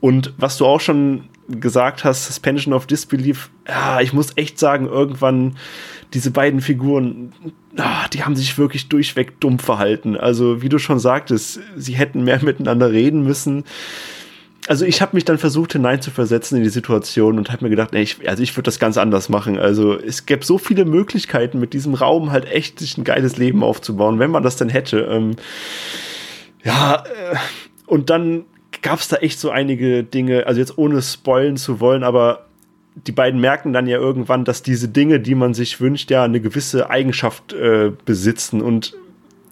Und 0.00 0.34
was 0.36 0.56
du 0.58 0.66
auch 0.66 0.80
schon 0.80 1.24
gesagt 1.48 2.04
hast, 2.04 2.26
Suspension 2.26 2.72
of 2.74 2.86
Disbelief, 2.86 3.50
ja, 3.66 4.00
ich 4.00 4.12
muss 4.12 4.36
echt 4.36 4.58
sagen, 4.58 4.86
irgendwann 4.86 5.56
diese 6.14 6.30
beiden 6.30 6.60
Figuren, 6.60 7.32
ah, 7.76 8.06
die 8.12 8.22
haben 8.22 8.36
sich 8.36 8.58
wirklich 8.58 8.88
durchweg 8.88 9.40
dumm 9.40 9.58
verhalten. 9.58 10.16
Also, 10.16 10.62
wie 10.62 10.68
du 10.68 10.78
schon 10.78 10.98
sagtest, 10.98 11.60
sie 11.76 11.94
hätten 11.94 12.24
mehr 12.24 12.42
miteinander 12.44 12.92
reden 12.92 13.22
müssen 13.22 13.64
also 14.68 14.84
ich 14.84 15.02
habe 15.02 15.16
mich 15.16 15.24
dann 15.24 15.38
versucht 15.38 15.72
hineinzuversetzen 15.72 16.58
in 16.58 16.64
die 16.64 16.70
Situation 16.70 17.38
und 17.38 17.50
habe 17.50 17.64
mir 17.64 17.70
gedacht, 17.70 17.94
ey, 17.94 18.02
ich, 18.02 18.28
also 18.28 18.42
ich 18.42 18.56
würde 18.56 18.66
das 18.66 18.78
ganz 18.78 18.96
anders 18.96 19.28
machen. 19.28 19.58
Also 19.58 19.98
es 19.98 20.26
gäbe 20.26 20.44
so 20.44 20.58
viele 20.58 20.84
Möglichkeiten 20.84 21.58
mit 21.58 21.72
diesem 21.72 21.94
Raum 21.94 22.30
halt 22.30 22.46
echt 22.46 22.78
sich 22.78 22.96
ein 22.96 23.04
geiles 23.04 23.36
Leben 23.36 23.64
aufzubauen, 23.64 24.18
wenn 24.18 24.30
man 24.30 24.42
das 24.42 24.56
denn 24.56 24.68
hätte. 24.68 25.00
Ähm, 25.10 25.36
ja, 26.62 27.02
äh, 27.04 27.36
und 27.86 28.08
dann 28.10 28.44
gab 28.82 29.00
es 29.00 29.08
da 29.08 29.16
echt 29.16 29.40
so 29.40 29.50
einige 29.50 30.04
Dinge, 30.04 30.46
also 30.46 30.60
jetzt 30.60 30.78
ohne 30.78 31.02
spoilen 31.02 31.56
zu 31.56 31.80
wollen, 31.80 32.04
aber 32.04 32.46
die 32.94 33.12
beiden 33.12 33.40
merken 33.40 33.72
dann 33.72 33.86
ja 33.86 33.98
irgendwann, 33.98 34.44
dass 34.44 34.62
diese 34.62 34.88
Dinge, 34.88 35.18
die 35.18 35.34
man 35.34 35.54
sich 35.54 35.80
wünscht, 35.80 36.10
ja 36.10 36.24
eine 36.24 36.40
gewisse 36.40 36.90
Eigenschaft 36.90 37.52
äh, 37.52 37.90
besitzen 38.04 38.60
und 38.60 38.94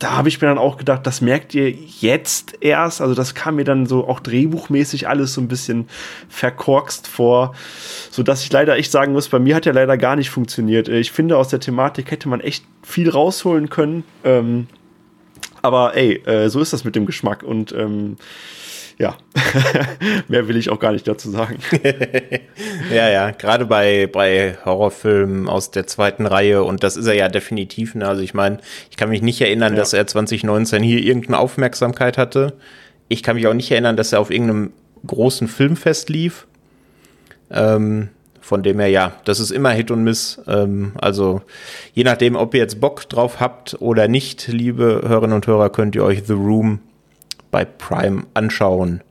da 0.01 0.17
habe 0.17 0.31
ich 0.31 0.41
mir 0.41 0.49
dann 0.49 0.59
auch 0.59 0.79
gedacht, 0.79 1.07
das 1.07 1.21
merkt 1.21 1.55
ihr 1.55 1.71
jetzt 1.71 2.57
erst. 2.63 3.03
Also 3.03 3.15
das 3.15 3.35
kam 3.35 3.57
mir 3.57 3.65
dann 3.65 3.85
so 3.85 4.09
auch 4.09 4.19
drehbuchmäßig 4.21 5.07
alles 5.07 5.35
so 5.35 5.43
ein 5.43 5.49
bisschen 5.49 5.89
verkorkst 6.31 7.07
vor, 7.07 7.55
so 8.11 8.23
dass 8.23 8.43
ich 8.43 8.51
leider 8.51 8.77
echt 8.77 8.91
sagen 8.91 9.13
muss, 9.13 9.29
bei 9.29 9.39
mir 9.39 9.55
hat 9.55 9.67
ja 9.67 9.73
leider 9.73 9.99
gar 9.99 10.17
nicht 10.17 10.31
funktioniert. 10.31 10.89
Ich 10.89 11.13
finde, 11.13 11.37
aus 11.37 11.49
der 11.49 11.61
Thematik 11.61 12.11
hätte 12.11 12.31
man 12.31 12.41
echt 12.41 12.65
viel 12.83 13.11
rausholen 13.11 13.69
können. 13.69 14.05
Ähm, 14.25 14.69
aber 15.61 15.95
ey, 15.95 16.17
äh, 16.25 16.49
so 16.49 16.61
ist 16.61 16.73
das 16.73 16.85
mit 16.85 16.97
dem 16.97 17.05
Geschmack 17.05 17.43
und 17.43 17.73
ähm, 17.73 18.17
ja, 19.01 19.17
mehr 20.29 20.47
will 20.47 20.59
ich 20.59 20.69
auch 20.69 20.79
gar 20.79 20.93
nicht 20.93 21.09
dazu 21.09 21.31
sagen. 21.31 21.57
ja, 22.95 23.09
ja, 23.09 23.31
gerade 23.31 23.65
bei, 23.65 24.07
bei 24.07 24.59
Horrorfilmen 24.63 25.49
aus 25.49 25.71
der 25.71 25.87
zweiten 25.87 26.27
Reihe 26.27 26.63
und 26.63 26.83
das 26.85 26.99
ist 26.99 27.07
er 27.07 27.15
ja 27.15 27.29
definitiv. 27.31 27.95
Ne? 27.95 28.07
Also 28.07 28.21
ich 28.21 28.35
meine, 28.35 28.59
ich 28.91 28.99
kann 28.99 29.09
mich 29.09 29.23
nicht 29.23 29.41
erinnern, 29.41 29.73
ja. 29.73 29.79
dass 29.79 29.95
er 29.95 30.07
2019 30.07 30.83
hier 30.83 30.99
irgendeine 30.99 31.39
Aufmerksamkeit 31.39 32.19
hatte. 32.19 32.53
Ich 33.09 33.23
kann 33.23 33.37
mich 33.37 33.47
auch 33.47 33.55
nicht 33.55 33.71
erinnern, 33.71 33.97
dass 33.97 34.13
er 34.13 34.21
auf 34.21 34.31
irgendeinem 34.31 34.75
großen 35.07 35.49
Filmfest 35.49 36.11
lief. 36.11 36.47
Ähm, 37.51 38.11
von 38.43 38.63
dem 38.63 38.81
her, 38.81 38.89
ja, 38.89 39.13
das 39.25 39.41
ist 39.41 39.51
immer 39.51 39.71
Hit 39.71 39.91
und 39.91 40.05
Miss. 40.05 40.43
Ähm, 40.47 40.93
also 41.01 41.41
je 41.95 42.05
nachdem, 42.05 42.37
ob 42.37 42.53
ihr 42.53 42.61
jetzt 42.61 42.83
Bock 42.83 43.09
drauf 43.09 43.41
habt 43.41 43.81
oder 43.81 44.09
nicht, 44.09 44.49
liebe 44.49 45.01
Hörerinnen 45.07 45.37
und 45.37 45.47
Hörer, 45.47 45.71
könnt 45.71 45.95
ihr 45.95 46.05
euch 46.05 46.25
The 46.27 46.35
Room 46.35 46.81
bei 47.51 47.65
Prime 47.65 48.25
anschauen. 48.35 49.03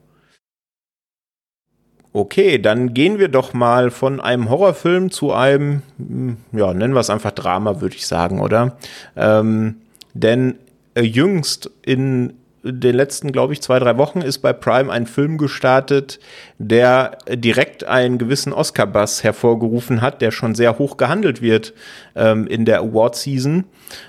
Okay, 2.12 2.58
dann 2.58 2.92
gehen 2.92 3.20
wir 3.20 3.28
doch 3.28 3.54
mal 3.54 3.90
von 3.92 4.20
einem 4.20 4.50
Horrorfilm 4.50 5.10
zu 5.12 5.32
einem, 5.32 5.82
hm, 5.96 6.38
ja, 6.52 6.74
nennen 6.74 6.94
wir 6.94 7.00
es 7.00 7.10
einfach 7.10 7.30
Drama, 7.30 7.80
würde 7.80 7.94
ich 7.94 8.06
sagen, 8.06 8.40
oder? 8.40 8.76
Ähm, 9.16 9.76
denn 10.12 10.56
äh, 10.94 11.02
jüngst 11.02 11.70
in 11.82 12.34
den 12.62 12.94
letzten, 12.94 13.32
glaube 13.32 13.52
ich, 13.52 13.62
zwei, 13.62 13.78
drei 13.78 13.96
Wochen 13.96 14.20
ist 14.20 14.38
bei 14.38 14.52
Prime 14.52 14.92
ein 14.92 15.06
Film 15.06 15.38
gestartet, 15.38 16.20
der 16.58 17.16
direkt 17.28 17.84
einen 17.84 18.18
gewissen 18.18 18.52
Oscar-Bass 18.52 19.24
hervorgerufen 19.24 20.02
hat, 20.02 20.20
der 20.20 20.30
schon 20.30 20.54
sehr 20.54 20.78
hoch 20.78 20.96
gehandelt 20.96 21.40
wird 21.40 21.72
ähm, 22.14 22.46
in 22.46 22.64
der 22.64 22.80
Award-Season. 22.80 23.64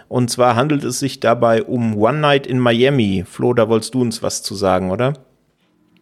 Und 0.08 0.30
zwar 0.30 0.56
handelt 0.56 0.84
es 0.84 1.00
sich 1.00 1.20
dabei 1.20 1.64
um 1.64 1.98
One 1.98 2.20
Night 2.20 2.46
in 2.46 2.60
Miami. 2.60 3.24
Flo, 3.26 3.54
da 3.54 3.70
wolltest 3.70 3.94
du 3.94 4.02
uns 4.02 4.22
was 4.22 4.44
zu 4.44 4.56
sagen, 4.56 4.92
oder? 4.92 5.14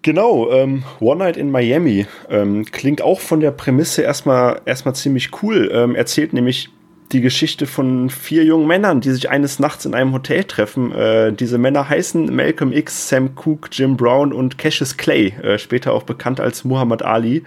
Genau, 0.01 0.49
ähm, 0.51 0.83
One 1.01 1.19
Night 1.19 1.35
in 1.35 1.51
Miami 1.51 2.07
ähm, 2.29 2.65
klingt 2.65 3.01
auch 3.01 3.19
von 3.19 3.41
der 3.41 3.51
Prämisse 3.51 4.01
erstmal 4.01 4.61
erstmal 4.65 4.95
ziemlich 4.95 5.43
cool. 5.43 5.69
Ähm, 5.73 5.93
erzählt 5.93 6.31
nämlich 6.31 6.69
die 7.11 7.21
Geschichte 7.21 7.65
von 7.65 8.09
vier 8.09 8.43
jungen 8.43 8.67
Männern, 8.67 9.01
die 9.01 9.11
sich 9.11 9.29
eines 9.29 9.59
Nachts 9.59 9.85
in 9.85 9.95
einem 9.95 10.13
Hotel 10.13 10.43
treffen. 10.43 10.91
Äh, 10.91 11.33
diese 11.33 11.57
Männer 11.57 11.89
heißen 11.89 12.33
Malcolm 12.35 12.71
X, 12.71 13.09
Sam 13.09 13.31
Cooke, 13.35 13.69
Jim 13.71 13.97
Brown 13.97 14.31
und 14.31 14.57
Cassius 14.57 14.97
Clay, 14.97 15.33
äh, 15.41 15.57
später 15.57 15.93
auch 15.93 16.03
bekannt 16.03 16.39
als 16.39 16.63
Muhammad 16.63 17.01
Ali. 17.01 17.43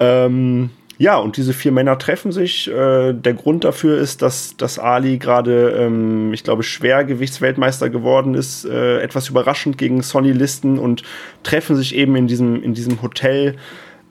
Ähm, 0.00 0.70
ja, 0.98 1.16
und 1.16 1.36
diese 1.36 1.52
vier 1.52 1.72
Männer 1.72 1.98
treffen 1.98 2.32
sich. 2.32 2.68
Äh, 2.68 3.12
der 3.12 3.34
Grund 3.34 3.64
dafür 3.64 3.98
ist, 3.98 4.20
dass, 4.20 4.56
dass 4.56 4.78
Ali 4.78 5.18
gerade, 5.18 5.70
ähm, 5.78 6.32
ich 6.32 6.44
glaube, 6.44 6.62
Schwergewichtsweltmeister 6.62 7.88
geworden 7.88 8.34
ist, 8.34 8.64
äh, 8.64 9.00
etwas 9.00 9.28
überraschend 9.28 9.78
gegen 9.78 10.02
Sonny 10.02 10.32
Listen 10.32 10.78
und 10.78 11.02
treffen 11.42 11.76
sich 11.76 11.94
eben 11.94 12.16
in 12.16 12.26
diesem, 12.26 12.62
in 12.62 12.74
diesem 12.74 13.00
Hotel. 13.00 13.56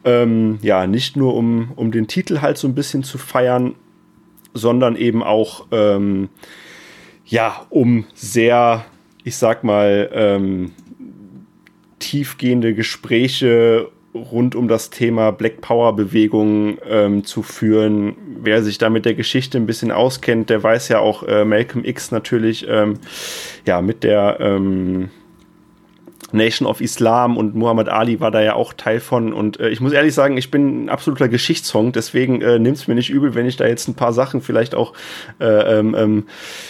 Ähm, 0.04 0.60
ja, 0.62 0.88
nicht 0.88 1.16
nur 1.16 1.36
um, 1.36 1.72
um 1.76 1.92
den 1.92 2.08
Titel 2.08 2.42
halt 2.42 2.58
so 2.58 2.68
ein 2.68 2.76
bisschen 2.76 3.04
zu 3.04 3.18
feiern, 3.18 3.76
sondern 4.54 4.96
eben 4.96 5.24
auch 5.24 5.68
ähm, 5.72 6.30
ja, 7.26 7.66
um 7.70 8.06
sehr, 8.14 8.86
ich 9.24 9.38
sag 9.38 9.64
mal, 9.64 10.10
ähm, 10.14 10.74
tiefgehende 12.00 12.74
Gespräche 12.74 13.90
rund 14.14 14.56
um 14.56 14.68
das 14.68 14.90
Thema 14.90 15.32
Black 15.32 15.62
Power 15.62 15.96
Bewegung 15.96 16.78
ähm, 16.86 17.24
zu 17.24 17.44
führen. 17.44 18.16
Wer 18.42 18.62
sich 18.62 18.78
da 18.78 18.90
mit 18.90 19.06
der 19.06 19.14
Geschichte 19.14 19.58
ein 19.58 19.66
bisschen 19.66 19.92
auskennt, 19.92 20.50
der 20.50 20.62
weiß 20.62 20.90
ja 20.90 21.00
auch 21.00 21.24
äh, 21.24 21.46
Malcolm 21.46 21.86
X 21.86 22.12
natürlich 22.12 22.66
ähm, 22.68 22.96
ja 23.66 23.82
mit 23.82 24.04
der 24.04 24.38
ähm, 24.42 25.10
Nation 26.32 26.68
of 26.68 26.82
Islam 26.82 27.38
und 27.38 27.56
Muhammad 27.56 27.90
Ali 27.90 28.20
war 28.20 28.32
da 28.32 28.42
ja 28.42 28.54
auch 28.54 28.74
Teil 28.74 29.00
von. 29.00 29.34
Und 29.34 29.60
äh, 29.60 29.70
ich 29.70 29.82
muss 29.82 29.92
ehrlich 29.92 30.14
sagen, 30.14 30.38
ich 30.38 30.52
bin 30.52 30.86
ein 30.86 30.90
absoluter 30.90 31.28
Geschichtshong, 31.28 31.92
deswegen 31.92 32.42
äh, 32.42 32.60
nimmt 32.60 32.78
es 32.78 32.88
mir 32.88 32.96
nicht 32.96 33.10
übel, 33.10 33.36
wenn 33.36 33.46
ich 33.46 33.58
da 33.58 33.68
jetzt 33.68 33.88
ein 33.88 33.96
paar 33.96 34.14
Sachen 34.14 34.42
vielleicht 34.42 34.76
auch 34.76 34.94
äh, 35.40 35.80
ähm, 35.80 35.96
ähm, 35.98 36.28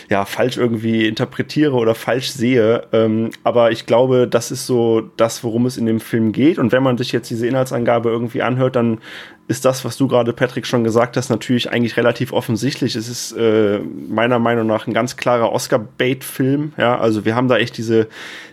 ja, 0.09 0.25
falsch 0.25 0.57
irgendwie 0.57 1.07
interpretiere 1.07 1.73
oder 1.73 1.95
falsch 1.95 2.31
sehe. 2.31 2.83
Ähm, 2.91 3.31
aber 3.43 3.71
ich 3.71 3.85
glaube, 3.85 4.27
das 4.27 4.51
ist 4.51 4.65
so 4.65 5.01
das, 5.17 5.43
worum 5.43 5.65
es 5.65 5.77
in 5.77 5.85
dem 5.85 5.99
Film 5.99 6.31
geht. 6.31 6.57
Und 6.57 6.71
wenn 6.71 6.83
man 6.83 6.97
sich 6.97 7.11
jetzt 7.11 7.29
diese 7.29 7.47
Inhaltsangabe 7.47 8.09
irgendwie 8.09 8.41
anhört, 8.41 8.75
dann 8.75 8.99
ist 9.51 9.65
das, 9.65 9.83
was 9.83 9.97
du 9.97 10.07
gerade, 10.07 10.31
Patrick, 10.31 10.65
schon 10.65 10.85
gesagt 10.85 11.17
hast, 11.17 11.29
natürlich 11.29 11.69
eigentlich 11.69 11.97
relativ 11.97 12.31
offensichtlich. 12.31 12.95
Es 12.95 13.09
ist 13.09 13.33
äh, 13.33 13.79
meiner 13.79 14.39
Meinung 14.39 14.65
nach 14.65 14.87
ein 14.87 14.93
ganz 14.93 15.17
klarer 15.17 15.51
Oscar-Bait-Film. 15.51 16.71
Ja, 16.77 16.97
also 16.97 17.25
wir 17.25 17.35
haben 17.35 17.49
da 17.49 17.57
echt 17.57 17.77
diese, 17.77 18.07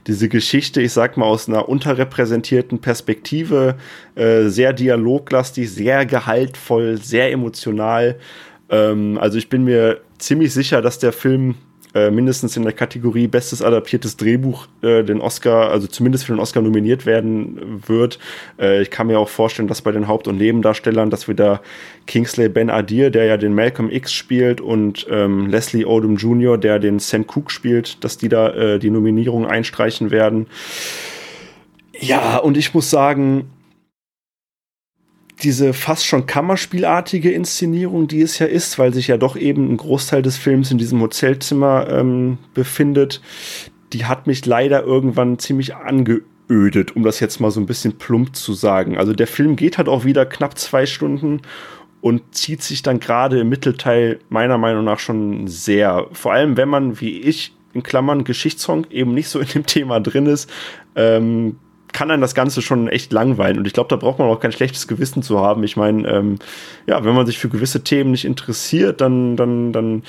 diese 0.09 0.29
Geschichte, 0.29 0.83
ich 0.83 0.93
sag 0.93 1.17
mal, 1.17 1.27
aus 1.27 1.49
einer 1.49 1.69
unterrepräsentierten 1.69 2.81
Perspektive, 2.81 3.77
äh, 4.17 4.49
sehr 4.49 4.73
dialoglastig, 4.73 5.71
sehr 5.71 6.05
gehaltvoll, 6.05 6.99
sehr 6.99 7.31
emotional. 7.31 8.19
Ähm, 8.69 9.19
also 9.21 9.39
ich 9.39 9.49
bin 9.49 9.63
mir 9.63 10.01
ziemlich 10.19 10.53
sicher, 10.53 10.83
dass 10.83 10.99
der 10.99 11.13
Film 11.13 11.55
äh, 11.95 12.11
mindestens 12.11 12.57
in 12.57 12.63
der 12.63 12.73
Kategorie 12.73 13.27
Bestes 13.27 13.63
adaptiertes 13.63 14.17
Drehbuch 14.17 14.67
äh, 14.83 15.03
den 15.03 15.21
Oscar, 15.21 15.71
also 15.71 15.87
zumindest 15.87 16.25
für 16.25 16.33
den 16.33 16.41
Oscar 16.41 16.61
nominiert 16.61 17.07
werden 17.07 17.83
wird. 17.87 18.19
Äh, 18.59 18.83
ich 18.83 18.91
kann 18.91 19.07
mir 19.07 19.19
auch 19.19 19.29
vorstellen, 19.29 19.69
dass 19.69 19.83
bei 19.83 19.93
den 19.93 20.09
Haupt- 20.09 20.29
und 20.29 20.37
Nebendarstellern, 20.37 21.11
dass 21.11 21.29
wir 21.29 21.35
da 21.35 21.61
Kingsley 22.07 22.49
Ben 22.49 22.71
Adir, 22.71 23.11
der 23.11 23.25
ja 23.25 23.37
den 23.37 23.55
Malcolm 23.55 23.91
X 23.91 24.13
spielt, 24.13 24.61
und 24.61 25.07
ähm, 25.11 25.47
Leslie 25.49 25.85
Odom 25.85 26.17
Jr., 26.17 26.59
der 26.59 26.79
den 26.79 26.99
Sam 26.99 27.27
Cooke 27.27 27.51
spielt, 27.51 28.03
dass 28.05 28.19
die 28.19 28.29
da 28.29 28.51
äh, 28.51 28.79
die 28.79 28.91
Nominierung 28.91 29.47
einstreichen 29.47 30.11
werden. 30.11 30.47
Ja, 32.01 32.37
und 32.39 32.57
ich 32.57 32.75
muss 32.75 32.91
sagen, 32.91 33.51
diese 35.43 35.73
fast 35.73 36.07
schon 36.07 36.27
Kammerspielartige 36.27 37.31
Inszenierung, 37.31 38.09
die 38.09 38.23
es 38.23 38.39
ja 38.39 38.47
ist, 38.47 38.79
weil 38.79 38.93
sich 38.93 39.09
ja 39.09 39.17
doch 39.17 39.37
eben 39.37 39.73
ein 39.73 39.77
Großteil 39.77 40.23
des 40.23 40.37
Films 40.37 40.71
in 40.71 40.79
diesem 40.79 41.01
Hotelzimmer 41.01 41.89
ähm, 41.89 42.39
befindet, 42.55 43.21
die 43.93 44.05
hat 44.05 44.27
mich 44.27 44.45
leider 44.47 44.83
irgendwann 44.83 45.39
ziemlich 45.39 45.77
angeödet, 45.77 46.97
um 46.97 47.03
das 47.03 47.21
jetzt 47.21 47.41
mal 47.41 47.51
so 47.51 47.61
ein 47.61 47.67
bisschen 47.67 47.99
plump 47.99 48.35
zu 48.35 48.53
sagen. 48.53 48.99
Also 48.99 49.13
der 49.13 49.27
Film 49.27 49.57
geht 49.57 49.79
halt 49.79 49.89
auch 49.89 50.05
wieder 50.05 50.27
knapp 50.27 50.59
zwei 50.59 50.87
Stunden 50.87 51.43
und 52.01 52.35
zieht 52.35 52.63
sich 52.63 52.83
dann 52.83 53.01
gerade 53.01 53.41
im 53.41 53.49
Mittelteil 53.49 54.19
meiner 54.29 54.59
Meinung 54.59 54.85
nach 54.85 54.99
schon 54.99 55.47
sehr. 55.47 56.07
Vor 56.13 56.33
allem, 56.33 56.57
wenn 56.57 56.69
man, 56.69 57.01
wie 57.01 57.21
ich, 57.21 57.55
in 57.75 57.83
Klammern 57.83 58.25
Geschichtssong 58.25 58.87
eben 58.91 59.15
nicht 59.15 59.29
so 59.29 59.41
in 59.41 59.49
dem 59.49 59.67
Thema 59.67 60.01
drin 60.01 60.27
ist, 60.27 60.51
ähm, 60.97 61.57
kann 61.93 62.09
dann 62.09 62.21
das 62.21 62.35
Ganze 62.35 62.63
schon 62.63 62.89
echt 62.89 63.13
langweilen. 63.13 63.59
Und 63.59 63.67
ich 63.67 63.73
glaube, 63.73 63.89
da 63.89 63.97
braucht 63.97 64.19
man 64.19 64.29
auch 64.29 64.41
kein 64.41 64.53
schlechtes 64.53 64.89
Gewissen 64.89 65.23
zu 65.23 65.41
haben. 65.41 65.65
Ich 65.65 65.77
meine, 65.77 66.09
ähm, 66.09 66.39
ja, 66.87 67.05
wenn 67.05 67.15
man 67.15 67.27
sich 67.27 67.39
für 67.39 67.49
gewisse 67.49 67.83
Themen 67.85 68.11
nicht 68.11 68.25
interessiert, 68.25 69.01
dann, 69.01 69.37
dann, 69.37 69.73
dann 69.73 70.03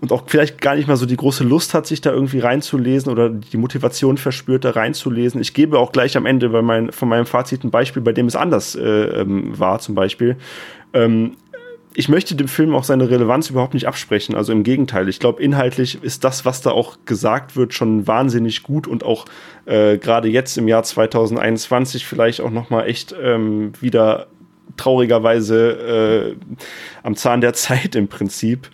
und 0.00 0.12
auch 0.12 0.24
vielleicht 0.26 0.60
gar 0.60 0.76
nicht 0.76 0.88
mal 0.88 0.96
so 0.96 1.06
die 1.06 1.16
große 1.16 1.44
Lust 1.44 1.74
hat, 1.74 1.86
sich 1.86 2.00
da 2.00 2.10
irgendwie 2.10 2.40
reinzulesen 2.40 3.10
oder 3.10 3.30
die 3.30 3.56
Motivation 3.56 4.18
verspürt, 4.18 4.64
da 4.64 4.70
reinzulesen. 4.70 5.40
Ich 5.40 5.54
gebe 5.54 5.78
auch 5.78 5.92
gleich 5.92 6.16
am 6.16 6.26
Ende 6.26 6.48
bei 6.50 6.62
mein, 6.62 6.92
von 6.92 7.08
meinem 7.08 7.26
Fazit 7.26 7.64
ein 7.64 7.70
Beispiel, 7.70 8.02
bei 8.02 8.12
dem 8.12 8.26
es 8.26 8.36
anders 8.36 8.74
äh, 8.74 8.82
ähm, 8.82 9.58
war, 9.58 9.78
zum 9.78 9.94
Beispiel. 9.94 10.36
Ähm, 10.92 11.36
ich 11.98 12.10
möchte 12.10 12.34
dem 12.34 12.46
Film 12.46 12.74
auch 12.74 12.84
seine 12.84 13.08
Relevanz 13.08 13.48
überhaupt 13.48 13.72
nicht 13.72 13.88
absprechen. 13.88 14.34
Also 14.34 14.52
im 14.52 14.64
Gegenteil. 14.64 15.08
Ich 15.08 15.18
glaube, 15.18 15.42
inhaltlich 15.42 16.02
ist 16.02 16.24
das, 16.24 16.44
was 16.44 16.60
da 16.60 16.70
auch 16.70 16.98
gesagt 17.06 17.56
wird, 17.56 17.72
schon 17.72 18.06
wahnsinnig 18.06 18.62
gut 18.62 18.86
und 18.86 19.02
auch 19.02 19.24
äh, 19.64 19.96
gerade 19.96 20.28
jetzt 20.28 20.58
im 20.58 20.68
Jahr 20.68 20.82
2021 20.82 22.04
vielleicht 22.04 22.42
auch 22.42 22.50
noch 22.50 22.68
mal 22.68 22.84
echt 22.84 23.14
ähm, 23.18 23.72
wieder 23.80 24.26
traurigerweise 24.76 26.36
äh, 26.36 26.56
am 27.02 27.16
Zahn 27.16 27.40
der 27.40 27.52
Zeit 27.54 27.96
im 27.96 28.08
Prinzip. 28.08 28.68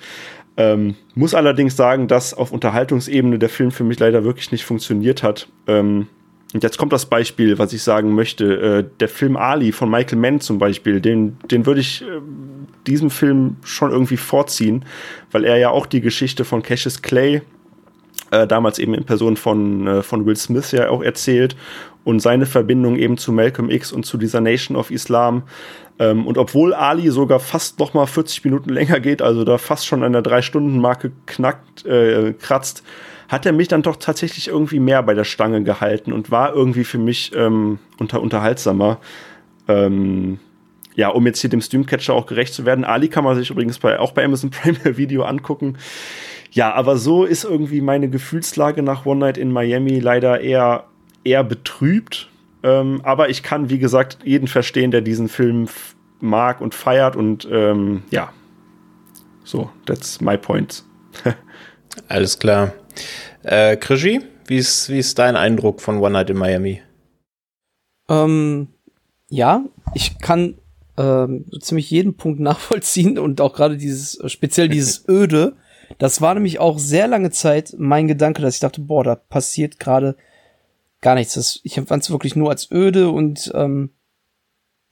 Ähm, 0.57 0.97
muss 1.15 1.33
allerdings 1.33 1.77
sagen, 1.77 2.09
dass 2.09 2.35
auf 2.35 2.51
Unterhaltungsebene 2.51 3.39
der 3.39 3.51
Film 3.51 3.71
für 3.71 3.85
mich 3.85 4.01
leider 4.01 4.25
wirklich 4.25 4.51
nicht 4.51 4.65
funktioniert 4.65 5.23
hat. 5.23 5.47
Ähm, 5.69 6.09
und 6.53 6.63
jetzt 6.63 6.77
kommt 6.77 6.93
das 6.93 7.07
Beispiel, 7.07 7.59
was 7.59 7.73
ich 7.73 7.83
sagen 7.83 8.15
möchte. 8.15 8.45
Äh, 8.61 8.85
der 9.01 9.09
Film 9.09 9.37
Ali 9.37 9.73
von 9.73 9.91
Michael 9.91 10.19
Mann 10.19 10.41
zum 10.41 10.59
Beispiel, 10.59 11.01
den, 11.01 11.39
den 11.51 11.65
würde 11.65 11.81
ich 11.81 12.03
äh, 12.03 12.21
diesem 12.87 13.11
Film 13.11 13.57
schon 13.65 13.91
irgendwie 13.91 14.19
vorziehen, 14.19 14.85
weil 15.31 15.45
er 15.45 15.57
ja 15.57 15.71
auch 15.71 15.87
die 15.87 16.01
Geschichte 16.01 16.45
von 16.45 16.63
Cassius 16.63 17.01
Clay, 17.01 17.43
äh, 18.31 18.47
damals 18.47 18.79
eben 18.79 18.95
in 18.95 19.05
Person 19.05 19.37
von, 19.37 19.87
äh, 19.87 20.03
von 20.03 20.27
Will 20.27 20.37
Smith 20.37 20.73
ja 20.73 20.91
auch 20.91 21.03
erzählt 21.03 21.57
und 22.05 22.21
seine 22.21 22.47
Verbindung 22.47 22.97
eben 22.97 23.17
zu 23.17 23.33
Malcolm 23.33 23.71
X 23.71 23.93
und 23.93 24.05
zu 24.05 24.19
dieser 24.19 24.41
Nation 24.41 24.77
of 24.77 24.91
Islam. 24.91 25.45
Ähm, 25.99 26.27
und 26.27 26.37
obwohl 26.37 26.75
Ali 26.75 27.11
sogar 27.11 27.41
fast 27.41 27.79
noch 27.79 27.95
mal 27.95 28.07
40 28.07 28.45
Minuten 28.45 28.69
länger 28.75 29.01
geht, 29.01 29.23
also 29.23 29.45
da 29.45 29.57
fast 29.59 29.87
schon 29.87 30.03
an 30.03 30.13
der 30.13 30.23
Drei-Stunden-Marke 30.23 31.13
knackt, 31.27 31.87
äh, 31.87 32.35
kratzt, 32.35 32.83
hat 33.33 33.47
er 33.47 33.53
mich 33.53 33.67
dann 33.67 33.81
doch 33.81 33.97
tatsächlich 33.97 34.49
irgendwie 34.49 34.79
mehr 34.79 35.03
bei 35.03 35.15
der 35.15 35.25
Stange 35.25 35.63
gehalten 35.63 36.13
und 36.13 36.31
war 36.31 36.53
irgendwie 36.53 36.85
für 36.85 36.99
mich 36.99 37.33
ähm, 37.35 37.79
unter 37.99 38.21
unterhaltsamer. 38.21 38.99
Ähm, 39.69 40.39
ja, 40.95 41.09
um 41.09 41.25
jetzt 41.25 41.41
hier 41.41 41.49
dem 41.49 41.63
Streamcatcher 41.63 42.13
auch 42.13 42.27
gerecht 42.27 42.53
zu 42.53 42.67
werden. 42.67 42.85
Ali 42.85 43.09
kann 43.09 43.25
man 43.25 43.35
sich 43.35 43.49
übrigens 43.49 43.79
bei, 43.79 43.99
auch 43.99 44.13
bei 44.13 44.23
Amazon 44.23 44.51
Prime 44.53 44.99
Video 44.99 45.23
angucken. 45.23 45.79
Ja, 46.51 46.75
aber 46.75 46.99
so 46.99 47.25
ist 47.25 47.45
irgendwie 47.45 47.81
meine 47.81 48.11
Gefühlslage 48.11 48.83
nach 48.83 49.07
One 49.07 49.21
Night 49.21 49.39
in 49.39 49.51
Miami 49.51 49.99
leider 49.99 50.43
eher, 50.43 50.85
eher 51.25 51.43
betrübt. 51.43 52.29
Ähm, 52.63 53.01
aber 53.03 53.31
ich 53.31 53.43
kann, 53.43 53.71
wie 53.71 53.79
gesagt, 53.79 54.19
jeden 54.25 54.47
verstehen, 54.47 54.91
der 54.91 55.01
diesen 55.01 55.31
Film 55.31 55.69
mag 56.21 56.61
und 56.61 56.75
feiert 56.75 57.17
und 57.17 57.49
ähm, 57.51 58.03
ja. 58.11 58.31
So, 59.43 59.71
that's 59.87 60.21
my 60.21 60.37
point. 60.37 60.85
Alles 62.09 62.39
klar. 62.39 62.73
Äh, 63.43 63.77
Krischi, 63.77 64.21
wie 64.47 64.57
ist, 64.57 64.89
wie 64.89 64.99
ist 64.99 65.19
dein 65.19 65.37
Eindruck 65.37 65.81
von 65.81 65.99
One 65.99 66.11
Night 66.11 66.31
in 66.31 66.37
Miami? 66.37 66.83
Ähm, 68.09 68.69
ja, 69.29 69.65
ich 69.95 70.19
kann 70.19 70.59
ähm, 70.97 71.47
ziemlich 71.61 71.91
jeden 71.91 72.17
Punkt 72.17 72.41
nachvollziehen 72.41 73.19
und 73.19 73.41
auch 73.41 73.55
gerade 73.55 73.77
dieses, 73.77 74.19
äh, 74.21 74.29
speziell 74.29 74.69
dieses 74.69 75.05
Öde. 75.09 75.57
Das 75.99 76.21
war 76.21 76.35
nämlich 76.35 76.59
auch 76.59 76.79
sehr 76.79 77.07
lange 77.07 77.31
Zeit 77.31 77.75
mein 77.79 78.09
Gedanke, 78.09 78.43
dass 78.43 78.55
ich 78.55 78.61
dachte, 78.61 78.81
boah, 78.81 79.05
da 79.05 79.15
passiert 79.15 79.79
gerade 79.79 80.17
gar 81.01 81.15
nichts. 81.15 81.35
Das, 81.35 81.61
ich 81.65 81.77
empfand 81.77 82.03
es 82.03 82.11
wirklich 82.11 82.37
nur 82.37 82.51
als 82.51 82.71
öde 82.71 83.11
und 83.11 83.53
ähm, 83.55 83.91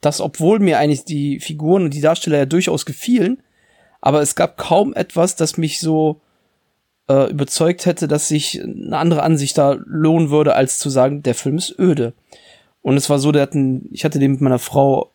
das, 0.01 0.21
obwohl 0.21 0.59
mir 0.59 0.79
eigentlich 0.79 1.05
die 1.05 1.39
Figuren 1.39 1.83
und 1.83 1.93
die 1.93 2.01
Darsteller 2.01 2.37
ja 2.37 2.45
durchaus 2.45 2.85
gefielen, 2.85 3.41
aber 4.01 4.21
es 4.21 4.35
gab 4.35 4.57
kaum 4.57 4.93
etwas, 4.93 5.35
das 5.35 5.57
mich 5.57 5.79
so 5.79 6.21
äh, 7.09 7.29
überzeugt 7.29 7.85
hätte, 7.85 8.07
dass 8.07 8.27
sich 8.27 8.61
eine 8.61 8.97
andere 8.97 9.23
Ansicht 9.23 9.57
da 9.57 9.77
lohnen 9.85 10.29
würde, 10.29 10.55
als 10.55 10.79
zu 10.79 10.89
sagen, 10.89 11.23
der 11.23 11.35
Film 11.35 11.57
ist 11.57 11.77
öde. 11.77 12.13
Und 12.81 12.97
es 12.97 13.09
war 13.09 13.19
so, 13.19 13.31
der 13.31 13.43
hatten, 13.43 13.89
ich 13.91 14.05
hatte 14.05 14.19
den 14.19 14.31
mit 14.31 14.41
meiner 14.41 14.59
Frau 14.59 15.11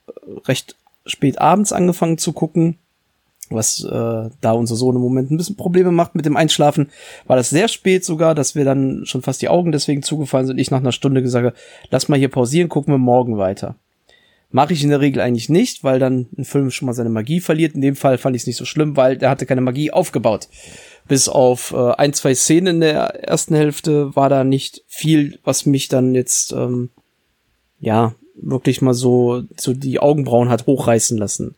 recht 0.47 0.76
spät 1.05 1.41
abends 1.41 1.72
angefangen 1.72 2.18
zu 2.18 2.32
gucken, 2.32 2.78
was 3.51 3.84
äh, 3.84 4.30
da 4.41 4.53
unser 4.53 4.74
Sohn 4.74 4.97
im 4.97 5.03
Moment 5.03 5.30
ein 5.30 5.37
bisschen 5.37 5.57
Probleme 5.57 5.93
macht 5.93 6.14
mit 6.14 6.26
dem 6.26 6.37
Einschlafen, 6.37 6.91
war 7.26 7.37
das 7.37 7.51
sehr 7.51 7.68
spät 7.68 8.05
sogar, 8.05 8.34
dass 8.34 8.55
wir 8.55 8.64
dann 8.64 9.03
schon 9.05 9.22
fast 9.22 9.41
die 9.41 9.49
Augen 9.49 9.72
deswegen 9.72 10.03
zugefallen 10.03 10.47
sind. 10.47 10.59
Ich 10.59 10.70
nach 10.70 10.80
einer 10.80 10.93
Stunde 10.93 11.22
gesagt 11.22 11.47
habe, 11.47 11.57
lass 11.91 12.09
mal 12.09 12.18
hier 12.18 12.30
pausieren, 12.30 12.68
gucken 12.68 12.93
wir 12.93 12.99
morgen 12.99 13.39
weiter. 13.39 13.76
Mache 14.51 14.72
ich 14.72 14.82
in 14.82 14.90
der 14.90 15.01
Regel 15.01 15.20
eigentlich 15.20 15.49
nicht, 15.49 15.82
weil 15.82 15.99
dann 15.99 16.28
ein 16.38 16.44
Film 16.44 16.70
schon 16.70 16.86
mal 16.86 16.92
seine 16.92 17.11
Magie 17.11 17.40
verliert. 17.40 17.74
In 17.74 17.80
dem 17.80 17.97
Fall 17.97 18.16
fand 18.16 18.36
ich 18.36 18.42
es 18.42 18.47
nicht 18.47 18.57
so 18.57 18.64
schlimm, 18.64 18.97
weil 18.97 19.16
der 19.18 19.30
hatte 19.30 19.47
keine 19.47 19.61
Magie 19.61 19.90
aufgebaut. 19.90 20.49
Bis 21.09 21.28
auf 21.28 21.72
äh, 21.72 21.92
ein, 21.92 22.12
zwei 22.12 22.34
Szenen 22.34 22.76
in 22.76 22.80
der 22.80 23.28
ersten 23.28 23.55
Hälfte 23.55 24.14
war 24.14 24.28
da 24.28 24.44
nicht 24.44 24.82
viel, 24.86 25.38
was 25.44 25.66
mich 25.66 25.88
dann 25.88 26.14
jetzt, 26.14 26.53
ähm, 26.53 26.90
ja, 27.80 28.14
wirklich 28.34 28.82
mal 28.82 28.94
so, 28.94 29.42
so 29.57 29.72
die 29.72 29.99
Augenbrauen 29.99 30.49
hat 30.49 30.66
hochreißen 30.66 31.18
lassen. 31.18 31.55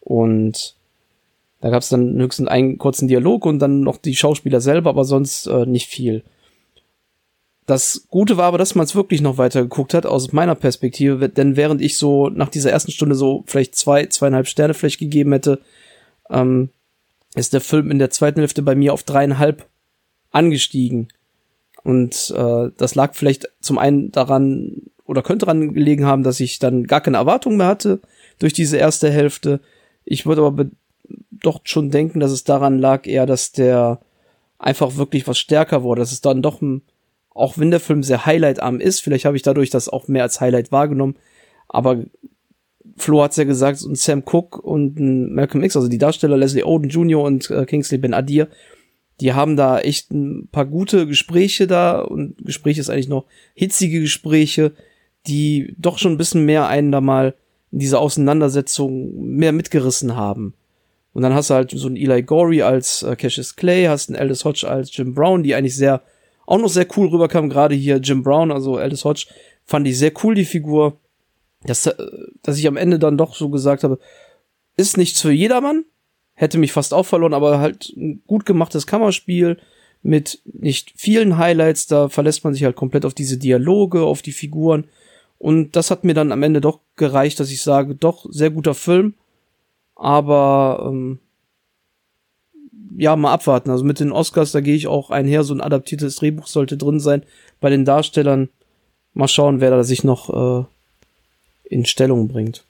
Und 0.00 0.74
da 1.60 1.70
gab 1.70 1.82
es 1.82 1.90
dann 1.90 2.18
höchstens 2.18 2.48
einen 2.48 2.78
kurzen 2.78 3.06
Dialog 3.06 3.46
und 3.46 3.58
dann 3.58 3.80
noch 3.82 3.98
die 3.98 4.16
Schauspieler 4.16 4.60
selber, 4.60 4.90
aber 4.90 5.04
sonst 5.04 5.46
äh, 5.46 5.66
nicht 5.66 5.88
viel. 5.88 6.24
Das 7.70 8.08
Gute 8.08 8.36
war 8.36 8.46
aber, 8.46 8.58
dass 8.58 8.74
man 8.74 8.84
es 8.84 8.96
wirklich 8.96 9.20
noch 9.20 9.38
weiter 9.38 9.62
geguckt 9.62 9.94
hat, 9.94 10.04
aus 10.04 10.32
meiner 10.32 10.56
Perspektive, 10.56 11.28
denn 11.28 11.54
während 11.54 11.80
ich 11.80 11.96
so 11.96 12.28
nach 12.28 12.48
dieser 12.48 12.72
ersten 12.72 12.90
Stunde 12.90 13.14
so 13.14 13.44
vielleicht 13.46 13.76
zwei, 13.76 14.06
zweieinhalb 14.06 14.48
Sterne 14.48 14.74
vielleicht 14.74 14.98
gegeben 14.98 15.30
hätte, 15.30 15.60
ähm, 16.30 16.70
ist 17.36 17.52
der 17.52 17.60
Film 17.60 17.92
in 17.92 18.00
der 18.00 18.10
zweiten 18.10 18.40
Hälfte 18.40 18.62
bei 18.62 18.74
mir 18.74 18.92
auf 18.92 19.04
dreieinhalb 19.04 19.68
angestiegen. 20.32 21.10
Und 21.84 22.34
äh, 22.36 22.70
das 22.76 22.96
lag 22.96 23.14
vielleicht 23.14 23.48
zum 23.60 23.78
einen 23.78 24.10
daran, 24.10 24.90
oder 25.04 25.22
könnte 25.22 25.46
daran 25.46 25.72
gelegen 25.72 26.06
haben, 26.06 26.24
dass 26.24 26.40
ich 26.40 26.58
dann 26.58 26.88
gar 26.88 27.00
keine 27.00 27.18
Erwartungen 27.18 27.58
mehr 27.58 27.68
hatte 27.68 28.00
durch 28.40 28.52
diese 28.52 28.78
erste 28.78 29.12
Hälfte. 29.12 29.60
Ich 30.04 30.26
würde 30.26 30.42
aber 30.42 30.66
doch 31.30 31.60
schon 31.62 31.92
denken, 31.92 32.18
dass 32.18 32.32
es 32.32 32.42
daran 32.42 32.80
lag 32.80 33.06
eher, 33.06 33.26
dass 33.26 33.52
der 33.52 34.00
einfach 34.58 34.96
wirklich 34.96 35.28
was 35.28 35.38
stärker 35.38 35.84
wurde, 35.84 36.00
dass 36.00 36.10
es 36.10 36.20
dann 36.20 36.42
doch 36.42 36.60
ein 36.60 36.82
auch 37.30 37.58
wenn 37.58 37.70
der 37.70 37.80
Film 37.80 38.02
sehr 38.02 38.26
highlightarm 38.26 38.80
ist, 38.80 39.00
vielleicht 39.00 39.24
habe 39.24 39.36
ich 39.36 39.42
dadurch 39.42 39.70
das 39.70 39.88
auch 39.88 40.08
mehr 40.08 40.22
als 40.22 40.40
Highlight 40.40 40.72
wahrgenommen, 40.72 41.16
aber 41.68 42.04
Flo 42.96 43.22
hat's 43.22 43.36
ja 43.36 43.44
gesagt, 43.44 43.82
und 43.82 43.96
Sam 43.96 44.22
Cook 44.24 44.58
und 44.58 44.98
Malcolm 44.98 45.64
X, 45.64 45.76
also 45.76 45.88
die 45.88 45.98
Darsteller 45.98 46.36
Leslie 46.36 46.64
Odom 46.64 46.88
Jr. 46.88 47.22
und 47.22 47.50
äh, 47.50 47.64
Kingsley 47.64 47.98
Ben 47.98 48.14
Adir, 48.14 48.48
die 49.20 49.32
haben 49.32 49.56
da 49.56 49.78
echt 49.80 50.10
ein 50.12 50.48
paar 50.50 50.66
gute 50.66 51.06
Gespräche 51.06 51.66
da 51.66 52.00
und 52.00 52.44
Gespräche 52.44 52.80
ist 52.80 52.90
eigentlich 52.90 53.08
noch 53.08 53.26
hitzige 53.54 54.00
Gespräche, 54.00 54.72
die 55.26 55.74
doch 55.78 55.98
schon 55.98 56.12
ein 56.12 56.18
bisschen 56.18 56.44
mehr 56.44 56.66
einen 56.68 56.90
da 56.90 57.00
mal 57.00 57.34
in 57.70 57.78
dieser 57.78 58.00
Auseinandersetzung 58.00 59.12
mehr 59.36 59.52
mitgerissen 59.52 60.16
haben. 60.16 60.54
Und 61.12 61.22
dann 61.22 61.34
hast 61.34 61.50
du 61.50 61.54
halt 61.54 61.70
so 61.70 61.86
einen 61.86 61.96
Eli 61.96 62.22
Gorey 62.22 62.62
als 62.62 63.02
äh, 63.02 63.16
Cassius 63.16 63.56
Clay, 63.56 63.84
hast 63.84 64.08
einen 64.08 64.18
Aldous 64.18 64.44
Hodge 64.44 64.68
als 64.68 64.96
Jim 64.96 65.14
Brown, 65.14 65.42
die 65.42 65.54
eigentlich 65.54 65.76
sehr 65.76 66.02
auch 66.50 66.58
noch 66.58 66.68
sehr 66.68 66.86
cool 66.96 67.08
rüberkam, 67.08 67.48
gerade 67.48 67.76
hier 67.76 67.98
Jim 67.98 68.24
Brown, 68.24 68.50
also 68.50 68.76
Aldous 68.76 69.04
Hodge, 69.04 69.26
fand 69.64 69.86
ich 69.86 69.96
sehr 69.96 70.12
cool, 70.24 70.34
die 70.34 70.44
Figur. 70.44 70.98
Dass, 71.62 71.86
äh, 71.86 71.94
dass 72.42 72.58
ich 72.58 72.66
am 72.66 72.76
Ende 72.76 72.98
dann 72.98 73.16
doch 73.16 73.36
so 73.36 73.50
gesagt 73.50 73.84
habe, 73.84 74.00
ist 74.76 74.96
nichts 74.96 75.20
für 75.20 75.30
jedermann, 75.30 75.84
hätte 76.34 76.58
mich 76.58 76.72
fast 76.72 76.92
auch 76.92 77.04
verloren, 77.06 77.34
aber 77.34 77.60
halt 77.60 77.90
ein 77.96 78.22
gut 78.26 78.46
gemachtes 78.46 78.86
Kammerspiel 78.86 79.58
mit 80.02 80.40
nicht 80.44 80.92
vielen 80.96 81.36
Highlights, 81.36 81.86
da 81.86 82.08
verlässt 82.08 82.42
man 82.42 82.54
sich 82.54 82.64
halt 82.64 82.76
komplett 82.76 83.04
auf 83.04 83.14
diese 83.14 83.38
Dialoge, 83.38 84.02
auf 84.02 84.22
die 84.22 84.32
Figuren. 84.32 84.88
Und 85.38 85.76
das 85.76 85.90
hat 85.92 86.02
mir 86.02 86.14
dann 86.14 86.32
am 86.32 86.42
Ende 86.42 86.60
doch 86.60 86.80
gereicht, 86.96 87.38
dass 87.38 87.52
ich 87.52 87.62
sage, 87.62 87.94
doch, 87.94 88.26
sehr 88.28 88.50
guter 88.50 88.74
Film, 88.74 89.14
aber 89.94 90.84
ähm, 90.88 91.20
ja, 92.96 93.16
mal 93.16 93.32
abwarten. 93.32 93.70
Also 93.70 93.84
mit 93.84 94.00
den 94.00 94.12
Oscars, 94.12 94.52
da 94.52 94.60
gehe 94.60 94.74
ich 94.74 94.86
auch 94.86 95.10
einher, 95.10 95.44
so 95.44 95.54
ein 95.54 95.60
adaptiertes 95.60 96.16
Drehbuch 96.16 96.46
sollte 96.46 96.76
drin 96.76 97.00
sein. 97.00 97.22
Bei 97.60 97.70
den 97.70 97.84
Darstellern 97.84 98.48
mal 99.14 99.28
schauen, 99.28 99.60
wer 99.60 99.70
da 99.70 99.82
sich 99.84 100.04
noch 100.04 100.30
äh, 100.60 100.64
in 101.64 101.86
Stellung 101.86 102.28
bringt. 102.28 102.64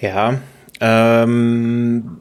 Ja, 0.00 0.40
ähm, 0.80 2.18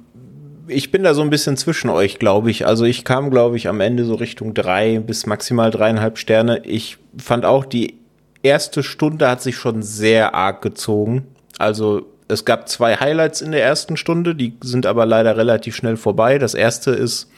ich 0.67 0.91
bin 0.91 1.03
da 1.03 1.13
so 1.13 1.21
ein 1.21 1.29
bisschen 1.29 1.57
zwischen 1.57 1.89
euch, 1.89 2.19
glaube 2.19 2.51
ich. 2.51 2.67
Also 2.67 2.85
ich 2.85 3.03
kam, 3.03 3.29
glaube 3.31 3.57
ich, 3.57 3.67
am 3.67 3.81
Ende 3.81 4.05
so 4.05 4.15
Richtung 4.15 4.53
drei 4.53 4.99
bis 4.99 5.25
maximal 5.25 5.71
dreieinhalb 5.71 6.17
Sterne. 6.17 6.63
Ich 6.65 6.97
fand 7.17 7.45
auch, 7.45 7.65
die 7.65 7.99
erste 8.43 8.83
Stunde 8.83 9.29
hat 9.29 9.41
sich 9.41 9.55
schon 9.55 9.81
sehr 9.81 10.35
arg 10.35 10.61
gezogen. 10.61 11.27
Also 11.57 12.05
es 12.31 12.45
gab 12.45 12.69
zwei 12.69 12.95
Highlights 12.95 13.41
in 13.41 13.51
der 13.51 13.63
ersten 13.63 13.97
Stunde, 13.97 14.35
die 14.35 14.53
sind 14.61 14.85
aber 14.85 15.05
leider 15.05 15.37
relativ 15.37 15.75
schnell 15.75 15.97
vorbei. 15.97 16.37
Das 16.37 16.53
erste 16.53 16.91
ist, 16.91 17.29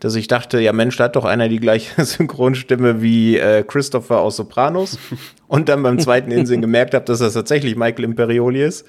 dass 0.00 0.14
ich 0.14 0.26
dachte, 0.26 0.60
ja 0.60 0.72
Mensch, 0.72 0.96
da 0.96 1.04
hat 1.04 1.16
doch 1.16 1.24
einer 1.24 1.48
die 1.48 1.60
gleiche 1.60 2.04
Synchronstimme 2.04 3.00
wie 3.00 3.38
äh, 3.38 3.62
Christopher 3.62 4.20
aus 4.20 4.36
Sopranos. 4.36 4.98
Und 5.48 5.68
dann 5.68 5.82
beim 5.82 5.98
zweiten 5.98 6.30
Insinn 6.30 6.60
gemerkt 6.60 6.94
habe, 6.94 7.04
dass 7.04 7.20
das 7.20 7.34
tatsächlich 7.34 7.76
Michael 7.76 8.04
Imperioli 8.04 8.62
ist. 8.62 8.86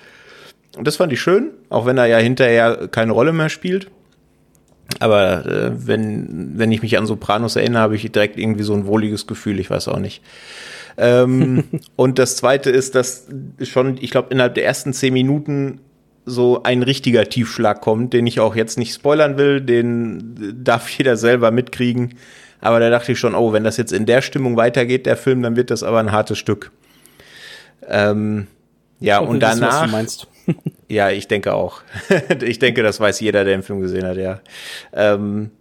Und 0.76 0.88
das 0.88 0.96
fand 0.96 1.14
ich 1.14 1.22
schön, 1.22 1.52
auch 1.70 1.86
wenn 1.86 1.98
er 1.98 2.08
ja 2.08 2.18
hinterher 2.18 2.88
keine 2.90 3.12
Rolle 3.12 3.32
mehr 3.32 3.50
spielt. 3.50 3.92
Aber 5.00 5.46
äh, 5.46 5.72
wenn, 5.88 6.58
wenn 6.58 6.72
ich 6.72 6.82
mich 6.82 6.98
an 6.98 7.06
Sopranos 7.06 7.56
erinnere, 7.56 7.84
habe 7.84 7.96
ich 7.96 8.12
direkt 8.12 8.38
irgendwie 8.38 8.64
so 8.64 8.74
ein 8.74 8.86
wohliges 8.86 9.28
Gefühl, 9.28 9.60
ich 9.60 9.70
weiß 9.70 9.88
auch 9.88 10.00
nicht. 10.00 10.22
Ähm, 10.98 11.66
und 11.96 12.20
das 12.20 12.36
zweite 12.36 12.70
ist, 12.70 12.96
dass 12.96 13.28
schon, 13.62 13.98
ich 14.00 14.12
glaube, 14.12 14.30
innerhalb 14.32 14.56
der 14.56 14.66
ersten 14.66 14.94
zehn 14.94 15.14
Minuten 15.14 15.80
so 16.26 16.64
ein 16.64 16.84
richtiger 16.84 17.26
Tiefschlag 17.26 17.82
kommt, 17.82 18.14
den 18.14 18.26
ich 18.28 18.40
auch 18.40 18.56
jetzt 18.56 18.78
nicht 18.78 18.94
spoilern 18.94 19.38
will, 19.38 19.62
den 19.62 20.64
darf 20.64 20.90
jeder 20.98 21.18
selber 21.18 21.52
mitkriegen. 21.52 22.16
Aber 22.62 22.80
da 22.80 22.90
dachte 22.90 23.12
ich 23.12 23.20
schon, 23.20 23.36
oh, 23.36 23.52
wenn 23.52 23.66
das 23.66 23.76
jetzt 23.76 23.92
in 23.92 24.06
der 24.06 24.22
Stimmung 24.22 24.56
weitergeht, 24.56 25.06
der 25.06 25.18
Film, 25.18 25.42
dann 25.42 25.58
wird 25.58 25.70
das 25.70 25.84
aber 25.84 26.00
ein 26.00 26.14
hartes 26.14 26.38
Stück. 26.38 26.72
Ähm, 27.90 28.48
ja, 29.02 29.20
und 29.20 29.42
danach. 29.42 29.92
Wissen, 29.92 30.28
ja, 30.88 31.10
ich 31.10 31.28
denke 31.28 31.54
auch. 31.54 31.82
ich 32.42 32.60
denke, 32.60 32.82
das 32.84 33.02
weiß 33.02 33.20
jeder, 33.20 33.44
der 33.44 33.56
den 33.56 33.64
Film 33.64 33.82
gesehen 33.82 34.06
hat, 34.06 34.16
ja. 34.16 34.40
Ähm, 34.94 35.52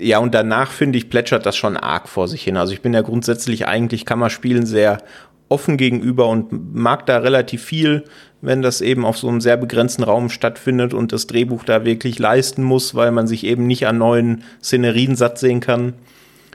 ja, 0.00 0.18
und 0.18 0.34
danach 0.34 0.70
finde 0.70 0.98
ich, 0.98 1.10
plätschert 1.10 1.46
das 1.46 1.56
schon 1.56 1.76
arg 1.76 2.08
vor 2.08 2.26
sich 2.26 2.42
hin. 2.42 2.56
Also 2.56 2.72
ich 2.72 2.82
bin 2.82 2.94
ja 2.94 3.02
grundsätzlich 3.02 3.66
eigentlich 3.66 4.06
Kammerspielen 4.06 4.66
sehr 4.66 4.98
offen 5.48 5.76
gegenüber 5.76 6.28
und 6.28 6.74
mag 6.74 7.06
da 7.06 7.18
relativ 7.18 7.62
viel, 7.62 8.04
wenn 8.40 8.62
das 8.62 8.80
eben 8.80 9.04
auf 9.04 9.18
so 9.18 9.28
einem 9.28 9.40
sehr 9.40 9.56
begrenzten 9.56 10.04
Raum 10.04 10.30
stattfindet 10.30 10.94
und 10.94 11.12
das 11.12 11.26
Drehbuch 11.26 11.64
da 11.64 11.84
wirklich 11.84 12.18
leisten 12.18 12.62
muss, 12.62 12.94
weil 12.94 13.10
man 13.10 13.26
sich 13.26 13.44
eben 13.44 13.66
nicht 13.66 13.86
an 13.86 13.98
neuen 13.98 14.44
Szenerien 14.62 15.16
satt 15.16 15.38
sehen 15.38 15.60
kann. 15.60 15.94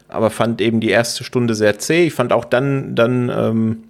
Aber 0.07 0.29
fand 0.29 0.61
eben 0.61 0.79
die 0.79 0.89
erste 0.89 1.23
Stunde 1.23 1.55
sehr 1.55 1.77
zäh. 1.77 2.07
Ich 2.07 2.13
fand 2.13 2.31
auch 2.31 2.45
dann, 2.45 2.95
dann 2.95 3.29
ähm, 3.29 3.83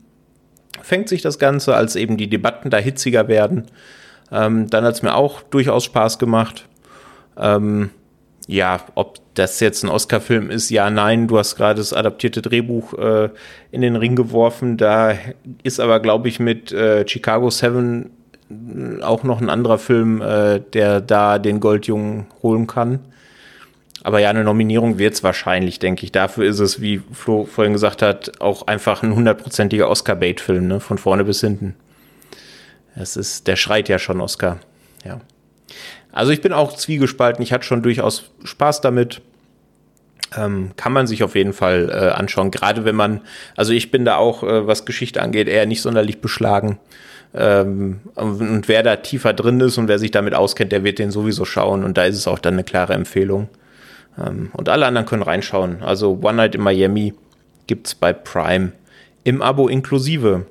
fängt 0.82 1.08
sich 1.08 1.22
das 1.22 1.40
Ganze, 1.40 1.76
als 1.76 1.96
eben 1.96 2.18
die 2.18 2.30
Debatten 2.30 2.70
da 2.70 2.78
hitziger 2.78 3.28
werden. 3.28 3.66
Ähm, 4.32 4.70
dann 4.70 4.84
hat 4.84 4.96
es 4.96 5.04
mir 5.04 5.16
auch 5.16 5.44
durchaus 5.44 5.84
Spaß 5.84 6.18
gemacht. 6.20 6.68
Ähm, 7.38 7.92
ja, 8.48 8.80
ob 8.96 9.20
das 9.34 9.60
jetzt 9.60 9.84
ein 9.84 9.90
Oscar-Film 9.90 10.50
ist, 10.50 10.70
ja, 10.70 10.90
nein, 10.90 11.28
du 11.28 11.38
hast 11.38 11.56
gerade 11.56 11.80
das 11.80 11.94
adaptierte 11.94 12.42
Drehbuch 12.42 12.94
äh, 12.94 13.30
in 13.72 13.82
den 13.82 13.96
Ring 13.96 14.16
geworfen. 14.16 14.78
Da 14.78 15.16
ist 15.64 15.80
aber, 15.80 16.00
glaube 16.00 16.28
ich, 16.28 16.40
mit 16.40 16.72
äh, 16.72 17.08
Chicago 17.08 17.50
Seven 17.50 18.12
auch 19.02 19.24
noch 19.24 19.42
ein 19.42 19.50
anderer 19.50 19.80
Film, 19.80 20.22
äh, 20.22 20.60
der 20.60 21.02
da 21.02 21.40
den 21.40 21.60
Goldjungen 21.60 22.28
holen 22.44 22.68
kann. 22.68 23.00
Aber 24.04 24.20
ja, 24.20 24.30
eine 24.30 24.44
Nominierung 24.44 25.00
wird 25.00 25.16
es 25.16 25.24
wahrscheinlich, 25.24 25.80
denke 25.80 26.04
ich. 26.04 26.12
Dafür 26.12 26.46
ist 26.46 26.60
es, 26.60 26.80
wie 26.80 27.02
Flo 27.12 27.46
vorhin 27.46 27.74
gesagt 27.74 28.04
hat, 28.04 28.40
auch 28.40 28.68
einfach 28.68 29.02
ein 29.02 29.16
hundertprozentiger 29.16 29.90
Oscar-Bait-Film, 29.90 30.68
ne? 30.68 30.80
von 30.80 31.00
vorne 31.00 31.24
bis 31.24 31.42
hinten. 31.42 31.76
Das 32.96 33.18
ist, 33.18 33.48
der 33.48 33.56
schreit 33.56 33.90
ja 33.90 33.98
schon 33.98 34.22
Oscar. 34.22 34.60
Ja. 35.04 35.20
Also 36.16 36.32
ich 36.32 36.42
bin 36.42 36.54
auch 36.54 36.74
zwiegespalten. 36.74 37.44
Ich 37.44 37.52
hatte 37.52 37.66
schon 37.66 37.84
durchaus 37.84 38.32
Spaß 38.44 38.82
damit. 38.82 39.22
Ähm, 40.36 40.72
kann 40.76 40.94
man 40.94 41.08
sich 41.08 41.24
auf 41.24 41.36
jeden 41.36 41.54
Fall 41.54 41.90
äh, 41.92 42.10
anschauen. 42.10 42.52
Gerade 42.52 42.86
wenn 42.86 42.96
man, 42.96 43.22
also 43.56 43.74
ich 43.74 43.92
bin 43.92 44.06
da 44.06 44.16
auch, 44.16 44.42
äh, 44.42 44.66
was 44.66 44.86
Geschichte 44.86 45.22
angeht, 45.22 45.48
eher 45.48 45.66
nicht 45.66 45.82
sonderlich 45.82 46.22
beschlagen. 46.22 46.80
Ähm, 47.34 48.00
und 48.16 48.68
wer 48.68 48.82
da 48.82 48.96
tiefer 48.96 49.34
drin 49.34 49.60
ist 49.60 49.78
und 49.78 49.90
wer 49.90 50.00
sich 50.00 50.12
damit 50.12 50.34
auskennt, 50.34 50.72
der 50.72 50.86
wird 50.86 51.00
den 51.00 51.12
sowieso 51.12 51.44
schauen. 51.44 51.84
Und 51.84 51.98
da 51.98 52.06
ist 52.06 52.16
es 52.16 52.28
auch 52.28 52.40
dann 52.40 52.54
eine 52.54 52.64
klare 52.64 52.94
Empfehlung. 52.94 53.50
Ähm, 54.18 54.52
und 54.54 54.70
alle 54.70 54.86
anderen 54.86 55.06
können 55.06 55.22
reinschauen. 55.22 55.84
Also 55.84 56.20
One 56.24 56.38
Night 56.38 56.56
in 56.56 56.62
Miami 56.62 57.14
gibt's 57.68 57.94
bei 57.94 58.14
Prime 58.14 58.72
im 59.26 59.42
Abo 59.42 59.68
inklusive. 59.68 60.46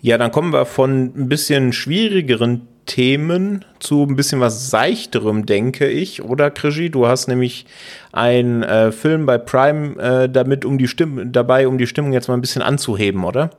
Ja, 0.00 0.18
dann 0.18 0.32
kommen 0.32 0.52
wir 0.52 0.66
von 0.66 1.12
ein 1.16 1.28
bisschen 1.28 1.72
schwierigeren 1.72 2.66
Themen 2.86 3.64
zu 3.78 4.02
ein 4.02 4.16
bisschen 4.16 4.40
was 4.40 4.70
seichterem, 4.70 5.46
denke 5.46 5.88
ich. 5.88 6.22
Oder 6.22 6.50
Krischi, 6.50 6.90
du 6.90 7.06
hast 7.06 7.28
nämlich 7.28 7.66
einen 8.12 8.62
äh, 8.62 8.92
Film 8.92 9.26
bei 9.26 9.38
Prime 9.38 9.96
äh, 10.00 10.28
damit 10.28 10.64
um 10.64 10.78
die 10.78 10.88
Stimme, 10.88 11.26
dabei, 11.26 11.68
um 11.68 11.78
die 11.78 11.86
Stimmung 11.86 12.12
jetzt 12.12 12.28
mal 12.28 12.34
ein 12.34 12.40
bisschen 12.40 12.62
anzuheben, 12.62 13.24
oder? 13.24 13.50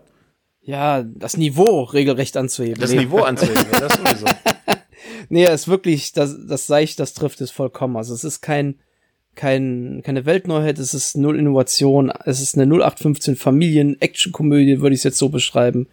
Ja, 0.61 1.03
das 1.03 1.37
Niveau 1.37 1.83
regelrecht 1.83 2.37
anzuheben. 2.37 2.79
Das 2.79 2.91
nee. 2.91 3.01
Niveau 3.01 3.19
anzuheben, 3.19 3.65
ja, 3.71 3.79
das 3.81 3.93
sowieso. 3.93 4.25
nee, 5.29 5.45
es 5.45 5.61
ist 5.61 5.67
wirklich, 5.67 6.13
das, 6.13 6.37
das 6.47 6.67
Seicht, 6.67 6.99
das 6.99 7.13
trifft 7.13 7.41
es 7.41 7.51
vollkommen. 7.51 7.97
Also 7.97 8.13
es 8.13 8.23
ist 8.23 8.41
kein, 8.41 8.75
kein, 9.35 10.01
keine 10.03 10.25
Weltneuheit, 10.25 10.79
es 10.79 10.93
ist 10.93 11.17
null 11.17 11.37
Innovation, 11.37 12.11
es 12.25 12.39
ist 12.39 12.55
eine 12.55 12.63
0815 12.63 13.35
Familien-Action-Komödie, 13.35 14.79
würde 14.79 14.93
ich 14.93 14.99
es 14.99 15.03
jetzt 15.03 15.17
so 15.17 15.29
beschreiben. 15.29 15.87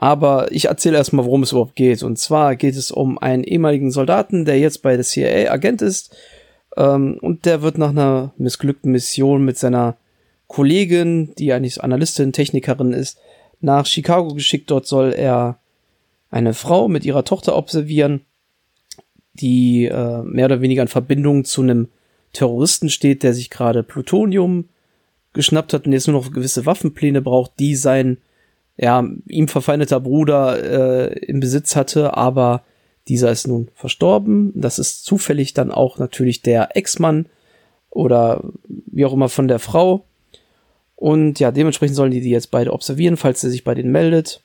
Aber 0.00 0.52
ich 0.52 0.66
erzähle 0.66 0.96
erstmal, 0.96 1.24
worum 1.24 1.42
es 1.42 1.50
überhaupt 1.50 1.74
geht. 1.74 2.04
Und 2.04 2.20
zwar 2.20 2.54
geht 2.54 2.76
es 2.76 2.92
um 2.92 3.18
einen 3.18 3.42
ehemaligen 3.42 3.90
Soldaten, 3.90 4.44
der 4.44 4.56
jetzt 4.56 4.80
bei 4.82 4.94
der 4.94 5.04
CIA 5.04 5.50
Agent 5.50 5.82
ist. 5.82 6.16
Ähm, 6.76 7.18
und 7.20 7.46
der 7.46 7.62
wird 7.62 7.78
nach 7.78 7.90
einer 7.90 8.32
missglückten 8.36 8.92
Mission 8.92 9.44
mit 9.44 9.58
seiner 9.58 9.96
Kollegin, 10.46 11.34
die 11.36 11.52
eigentlich 11.52 11.82
Analystin, 11.82 12.32
Technikerin 12.32 12.92
ist, 12.92 13.18
nach 13.60 13.86
Chicago 13.86 14.34
geschickt. 14.34 14.70
Dort 14.70 14.86
soll 14.86 15.12
er 15.12 15.58
eine 16.30 16.54
Frau 16.54 16.86
mit 16.86 17.04
ihrer 17.04 17.24
Tochter 17.24 17.56
observieren, 17.56 18.20
die 19.32 19.86
äh, 19.86 20.22
mehr 20.22 20.44
oder 20.44 20.60
weniger 20.60 20.82
in 20.82 20.88
Verbindung 20.88 21.44
zu 21.44 21.62
einem 21.62 21.88
Terroristen 22.32 22.88
steht, 22.88 23.24
der 23.24 23.34
sich 23.34 23.50
gerade 23.50 23.82
Plutonium 23.82 24.68
geschnappt 25.32 25.72
hat 25.72 25.86
und 25.86 25.92
jetzt 25.92 26.06
nur 26.06 26.22
noch 26.22 26.30
gewisse 26.30 26.66
Waffenpläne 26.66 27.20
braucht, 27.20 27.58
die 27.58 27.74
sein 27.74 28.18
ja, 28.78 29.04
ihm 29.26 29.48
verfeindeter 29.48 30.00
Bruder 30.00 31.10
äh, 31.10 31.18
im 31.26 31.40
Besitz 31.40 31.74
hatte, 31.76 32.16
aber 32.16 32.62
dieser 33.08 33.30
ist 33.30 33.48
nun 33.48 33.70
verstorben. 33.74 34.52
Das 34.54 34.78
ist 34.78 35.04
zufällig 35.04 35.52
dann 35.52 35.72
auch 35.72 35.98
natürlich 35.98 36.42
der 36.42 36.76
Ex-Mann 36.76 37.26
oder 37.90 38.44
wie 38.86 39.04
auch 39.04 39.12
immer 39.12 39.28
von 39.28 39.48
der 39.48 39.58
Frau. 39.58 40.04
Und 40.94 41.40
ja, 41.40 41.50
dementsprechend 41.50 41.96
sollen 41.96 42.12
die 42.12 42.20
die 42.20 42.30
jetzt 42.30 42.50
beide 42.50 42.72
observieren, 42.72 43.16
falls 43.16 43.42
er 43.42 43.50
sich 43.50 43.64
bei 43.64 43.74
denen 43.74 43.90
meldet. 43.90 44.42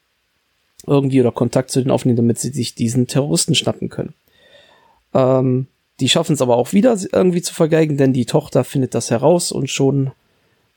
Irgendwie 0.88 1.22
oder 1.22 1.32
Kontakt 1.32 1.70
zu 1.70 1.80
denen 1.80 1.92
aufnehmen, 1.92 2.18
damit 2.18 2.40
sie 2.40 2.50
sich 2.50 2.74
diesen 2.76 3.08
Terroristen 3.08 3.56
schnappen 3.56 3.90
können. 3.90 4.14
Ähm, 5.14 5.68
die 6.00 6.10
schaffen 6.10 6.34
es 6.34 6.42
aber 6.42 6.58
auch 6.58 6.74
wieder 6.74 6.98
irgendwie 7.12 7.42
zu 7.42 7.54
vergeigen, 7.54 7.98
denn 7.98 8.14
die 8.14 8.26
Tochter 8.26 8.64
findet 8.64 8.96
das 8.96 9.12
heraus 9.12 9.52
und 9.52 9.70
schon 9.70 10.12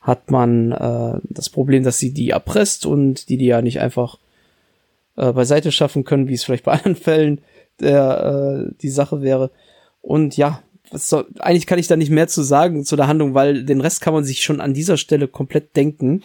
hat 0.07 0.31
man 0.31 0.71
äh, 0.71 1.19
das 1.25 1.49
Problem, 1.49 1.83
dass 1.83 1.99
sie 1.99 2.13
die 2.13 2.29
erpresst 2.29 2.85
und 2.85 3.27
die 3.27 3.35
die 3.35 3.47
ja 3.47 3.61
nicht 3.61 3.81
einfach 3.81 4.17
äh, 5.17 5.33
beiseite 5.33 5.73
schaffen 5.73 6.05
können, 6.05 6.29
wie 6.29 6.33
es 6.33 6.45
vielleicht 6.45 6.63
bei 6.63 6.71
anderen 6.77 6.95
Fällen 6.95 7.41
der, 7.81 8.69
äh, 8.69 8.73
die 8.81 8.89
Sache 8.89 9.21
wäre. 9.21 9.51
Und 10.01 10.37
ja, 10.37 10.63
soll, 10.93 11.27
eigentlich 11.39 11.67
kann 11.67 11.77
ich 11.77 11.87
da 11.87 11.97
nicht 11.97 12.09
mehr 12.09 12.29
zu 12.29 12.41
sagen 12.41 12.85
zu 12.85 12.95
der 12.95 13.07
Handlung, 13.07 13.33
weil 13.33 13.65
den 13.65 13.81
Rest 13.81 13.99
kann 13.99 14.13
man 14.13 14.23
sich 14.23 14.41
schon 14.41 14.61
an 14.61 14.73
dieser 14.73 14.95
Stelle 14.95 15.27
komplett 15.27 15.75
denken. 15.75 16.23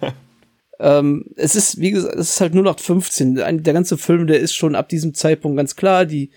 ähm, 0.78 1.24
es 1.36 1.56
ist, 1.56 1.80
wie 1.80 1.92
gesagt, 1.92 2.16
es 2.16 2.34
ist 2.34 2.40
halt 2.42 2.52
0815. 2.52 3.40
Ein, 3.40 3.62
der 3.62 3.72
ganze 3.72 3.96
Film, 3.96 4.26
der 4.26 4.40
ist 4.40 4.54
schon 4.54 4.74
ab 4.74 4.90
diesem 4.90 5.14
Zeitpunkt 5.14 5.56
ganz 5.56 5.74
klar. 5.74 6.04
Die, 6.04 6.32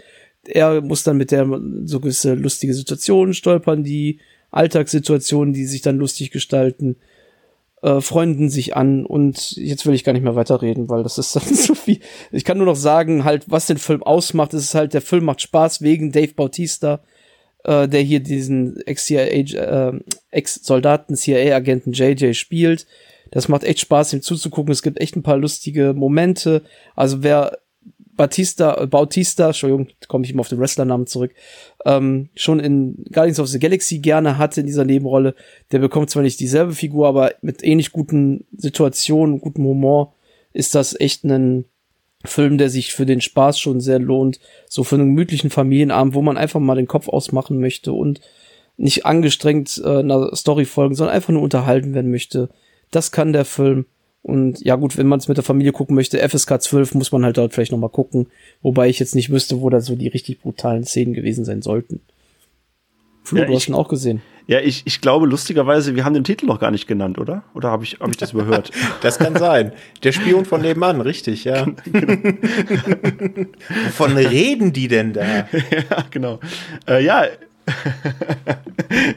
er 0.45 0.80
muss 0.80 1.03
dann 1.03 1.17
mit 1.17 1.32
der 1.32 1.45
so 1.84 1.99
gewisse 1.99 2.36
lustige 2.36 2.73
Situationen 2.73 3.34
stolpern, 3.34 3.84
die 3.84 4.19
Alltagssituationen, 4.52 5.54
die 5.54 5.66
sich 5.66 5.82
dann 5.82 5.97
lustig 5.97 6.32
gestalten, 6.32 6.97
äh, 7.82 8.02
freunden 8.02 8.50
sich 8.50 8.76
an 8.76 9.06
und 9.06 9.52
jetzt 9.56 9.86
will 9.86 9.93
ich 9.93 10.04
gar 10.04 10.14
nicht 10.14 10.24
mehr 10.24 10.36
weiterreden, 10.36 10.89
weil 10.89 11.04
das 11.04 11.18
ist 11.18 11.36
dann 11.36 11.54
zu 11.56 11.76
viel. 11.76 12.00
Ich 12.32 12.43
kann 12.43 12.58
nur 12.58 12.66
noch 12.66 12.76
sagen, 12.76 13.24
halt, 13.24 13.45
was 13.47 13.68
den 13.68 13.78
Film 13.78 14.04
ausmacht, 14.04 14.54
ist 14.54 14.76
halt, 14.76 14.93
der 14.93 15.02
Film 15.02 15.26
macht 15.26 15.41
Spaß 15.41 15.82
wegen 15.82 16.12
Dave 16.12 16.34
Bautista. 16.34 17.02
Äh, 17.66 17.89
der 17.89 18.02
hier 18.02 18.22
diesen 18.22 18.80
Ex-CIA, 18.86 19.26
äh, 19.26 20.00
Ex-Soldaten, 20.32 21.16
CIA-Agenten 21.16 21.91
JJ 21.91 22.34
spielt. 22.34 22.88
Das 23.32 23.50
macht 23.50 23.64
echt 23.64 23.80
Spaß, 23.80 24.14
ihm 24.14 24.22
zuzugucken. 24.22 24.72
Es 24.72 24.82
gibt 24.82 25.00
echt 25.02 25.16
ein 25.16 25.24
paar 25.24 25.38
lustige 25.38 25.93
Momente. 25.93 26.64
Also 26.95 27.22
wer 27.22 27.60
Batista, 28.20 28.86
Bautista, 28.86 29.47
Entschuldigung, 29.47 29.88
komme 30.09 30.26
ich 30.26 30.32
immer 30.32 30.41
auf 30.41 30.49
den 30.49 30.59
Wrestlernamen 30.59 31.07
zurück, 31.07 31.34
ähm, 31.86 32.28
schon 32.36 32.59
in 32.59 33.05
Guardians 33.13 33.39
of 33.39 33.47
the 33.47 33.59
Galaxy 33.59 33.99
gerne 33.99 34.38
hatte 34.38 34.59
in 34.59 34.67
dieser 34.67 34.84
Nebenrolle, 34.84 35.36
der 35.72 35.80
bekommt 35.80 36.09
zwar 36.09 36.22
nicht 36.22 36.41
dieselbe 36.41 36.74
Figur, 36.74 37.07
aber 37.07 37.32
mit 37.41 37.63
ähnlich 37.63 37.93
guten 37.93 38.45
Situationen, 38.57 39.39
gutem 39.39 39.63
Humor 39.63 40.15
ist 40.51 40.76
das 40.76 40.99
echt 40.99 41.24
ein 41.24 41.63
Film, 42.26 42.57
der 42.57 42.70
sich 42.70 42.91
für 42.91 43.05
den 43.05 43.22
Spaß 43.22 43.57
schon 43.57 43.80
sehr 43.80 43.99
lohnt. 43.99 44.41
So 44.67 44.84
für 44.84 44.95
einen 44.95 45.15
gemütlichen 45.15 45.49
Familienabend, 45.49 46.13
wo 46.13 46.22
man 46.22 46.36
einfach 46.36 46.59
mal 46.59 46.76
den 46.76 46.88
Kopf 46.88 47.07
ausmachen 47.07 47.61
möchte 47.61 47.93
und 47.93 48.20
nicht 48.76 49.05
angestrengt 49.05 49.82
äh, 49.82 49.99
einer 49.99 50.36
Story 50.36 50.65
folgen, 50.65 50.95
sondern 50.95 51.15
einfach 51.15 51.32
nur 51.32 51.41
unterhalten 51.41 51.93
werden 51.93 52.11
möchte. 52.11 52.49
Das 52.91 53.13
kann 53.13 53.32
der 53.32 53.45
Film. 53.45 53.86
Und 54.22 54.61
ja 54.61 54.76
gut, 54.76 54.97
wenn 54.97 55.07
man 55.07 55.20
es 55.20 55.28
mit 55.28 55.38
der 55.38 55.43
Familie 55.43 55.72
gucken 55.72 55.95
möchte, 55.95 56.17
FSK 56.20 56.61
12 56.61 56.93
muss 56.93 57.11
man 57.11 57.24
halt 57.24 57.38
dort 57.38 57.53
vielleicht 57.53 57.72
nochmal 57.72 57.89
gucken. 57.89 58.28
Wobei 58.61 58.89
ich 58.89 58.99
jetzt 58.99 59.15
nicht 59.15 59.32
wüsste, 59.32 59.61
wo 59.61 59.70
da 59.70 59.80
so 59.80 59.95
die 59.95 60.07
richtig 60.07 60.41
brutalen 60.41 60.84
Szenen 60.84 61.13
gewesen 61.13 61.45
sein 61.45 61.61
sollten. 61.61 62.01
Flo, 63.24 63.39
ja, 63.39 63.45
du 63.45 63.55
hast 63.55 63.67
ihn 63.67 63.76
auch 63.76 63.88
gesehen. 63.88 64.22
Ja, 64.47 64.59
ich, 64.59 64.82
ich 64.86 65.01
glaube 65.01 65.28
lustigerweise, 65.28 65.95
wir 65.95 66.03
haben 66.03 66.15
den 66.15 66.24
Titel 66.24 66.47
noch 66.47 66.59
gar 66.59 66.72
nicht 66.72 66.88
genannt, 66.88 67.20
oder? 67.20 67.43
Oder 67.53 67.70
habe 67.70 67.84
ich, 67.84 67.99
hab 67.99 68.09
ich 68.09 68.17
das 68.17 68.34
überhört? 68.34 68.72
das 69.01 69.20
kann 69.20 69.36
sein. 69.36 69.74
Der 70.03 70.11
Spion 70.11 70.45
von 70.45 70.61
nebenan, 70.61 71.01
richtig, 71.01 71.43
ja. 71.43 71.67
genau. 71.86 72.13
Wovon 73.86 74.17
reden 74.17 74.74
die 74.74 74.88
denn 74.88 75.13
da? 75.13 75.24
ja, 75.51 76.05
genau. 76.09 76.39
Äh, 76.88 77.05
ja. 77.05 77.26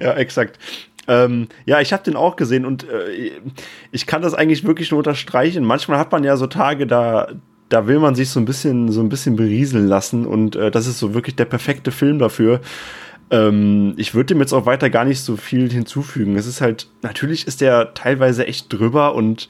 ja, 0.01 0.15
exakt. 0.15 0.59
Ähm, 1.09 1.49
ja, 1.67 1.81
ich 1.81 1.93
habe 1.93 2.05
den 2.05 2.17
auch 2.17 2.37
gesehen 2.37 2.65
und 2.65 2.85
äh, 2.85 3.33
ich 3.91 4.07
kann 4.07 4.23
das 4.23 4.35
eigentlich 4.35 4.65
wirklich 4.65 4.91
nur 4.91 4.99
unterstreichen. 4.99 5.65
Manchmal 5.65 5.99
hat 5.99 6.13
man 6.13 6.25
ja 6.25 6.37
so 6.37 6.47
Tage, 6.47 6.87
da, 6.87 7.29
da 7.69 7.87
will 7.87 7.99
man 7.99 8.15
sich 8.15 8.31
so 8.31 8.39
ein 8.39 8.45
bisschen, 8.45 8.93
so 8.93 9.01
ein 9.01 9.09
bisschen 9.09 9.37
berieseln 9.37 9.89
lassen 9.89 10.27
und 10.27 10.57
äh, 10.57 10.71
das 10.71 10.87
ist 10.87 10.99
so 10.99 11.15
wirklich 11.15 11.37
der 11.37 11.47
perfekte 11.47 11.91
Film 11.91 12.19
dafür. 12.19 12.61
Ähm, 13.31 13.95
ich 13.97 14.15
würde 14.15 14.35
dem 14.35 14.41
jetzt 14.41 14.53
auch 14.53 14.67
weiter 14.67 14.91
gar 14.91 15.05
nicht 15.05 15.21
so 15.21 15.37
viel 15.37 15.71
hinzufügen. 15.73 16.37
Es 16.37 16.47
ist 16.47 16.61
halt, 16.61 16.89
natürlich 17.03 17.47
ist 17.47 17.61
der 17.61 17.95
teilweise 17.95 18.47
echt 18.47 18.73
drüber 18.73 19.15
und 19.15 19.49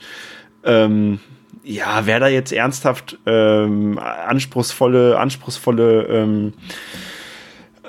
ähm, 0.65 1.21
ja, 1.65 2.07
wer 2.07 2.19
da 2.19 2.29
jetzt 2.29 2.53
ernsthaft 2.53 3.19
ähm, 3.27 3.99
anspruchsvolle, 3.99 5.19
anspruchsvolle 5.19 6.07
ähm, 6.09 6.53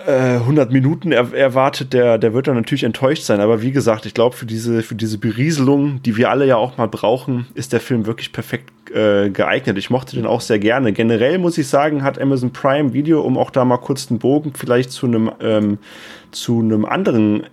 100 0.05 0.69
äh, 0.69 0.73
Minuten 0.73 1.11
er 1.11 1.33
erwartet, 1.33 1.93
der, 1.93 2.17
der 2.17 2.33
wird 2.33 2.47
dann 2.47 2.55
natürlich 2.55 2.83
enttäuscht 2.83 3.23
sein. 3.23 3.39
Aber 3.39 3.61
wie 3.61 3.71
gesagt, 3.71 4.05
ich 4.05 4.13
glaube, 4.13 4.35
für 4.35 4.45
diese, 4.45 4.83
für 4.83 4.95
diese 4.95 5.17
Berieselung, 5.17 6.01
die 6.03 6.17
wir 6.17 6.29
alle 6.29 6.45
ja 6.45 6.57
auch 6.57 6.77
mal 6.77 6.87
brauchen, 6.87 7.47
ist 7.53 7.73
der 7.73 7.79
Film 7.79 8.05
wirklich 8.05 8.31
perfekt 8.31 8.71
äh, 8.93 9.29
geeignet. 9.29 9.77
Ich 9.77 9.89
mochte 9.89 10.15
den 10.15 10.25
auch 10.25 10.41
sehr 10.41 10.59
gerne. 10.59 10.93
Generell 10.93 11.37
muss 11.37 11.57
ich 11.57 11.67
sagen, 11.67 12.03
hat 12.03 12.19
Amazon 12.19 12.51
Prime 12.51 12.93
Video, 12.93 13.21
um 13.21 13.37
auch 13.37 13.49
da 13.49 13.65
mal 13.65 13.77
kurz 13.77 14.07
den 14.07 14.19
Bogen 14.19 14.53
vielleicht 14.55 14.91
zu 14.91 15.05
einem 15.07 15.31
ähm, 15.39 15.77
zu 16.31 16.59
einem 16.59 16.85
anderen 16.85 17.43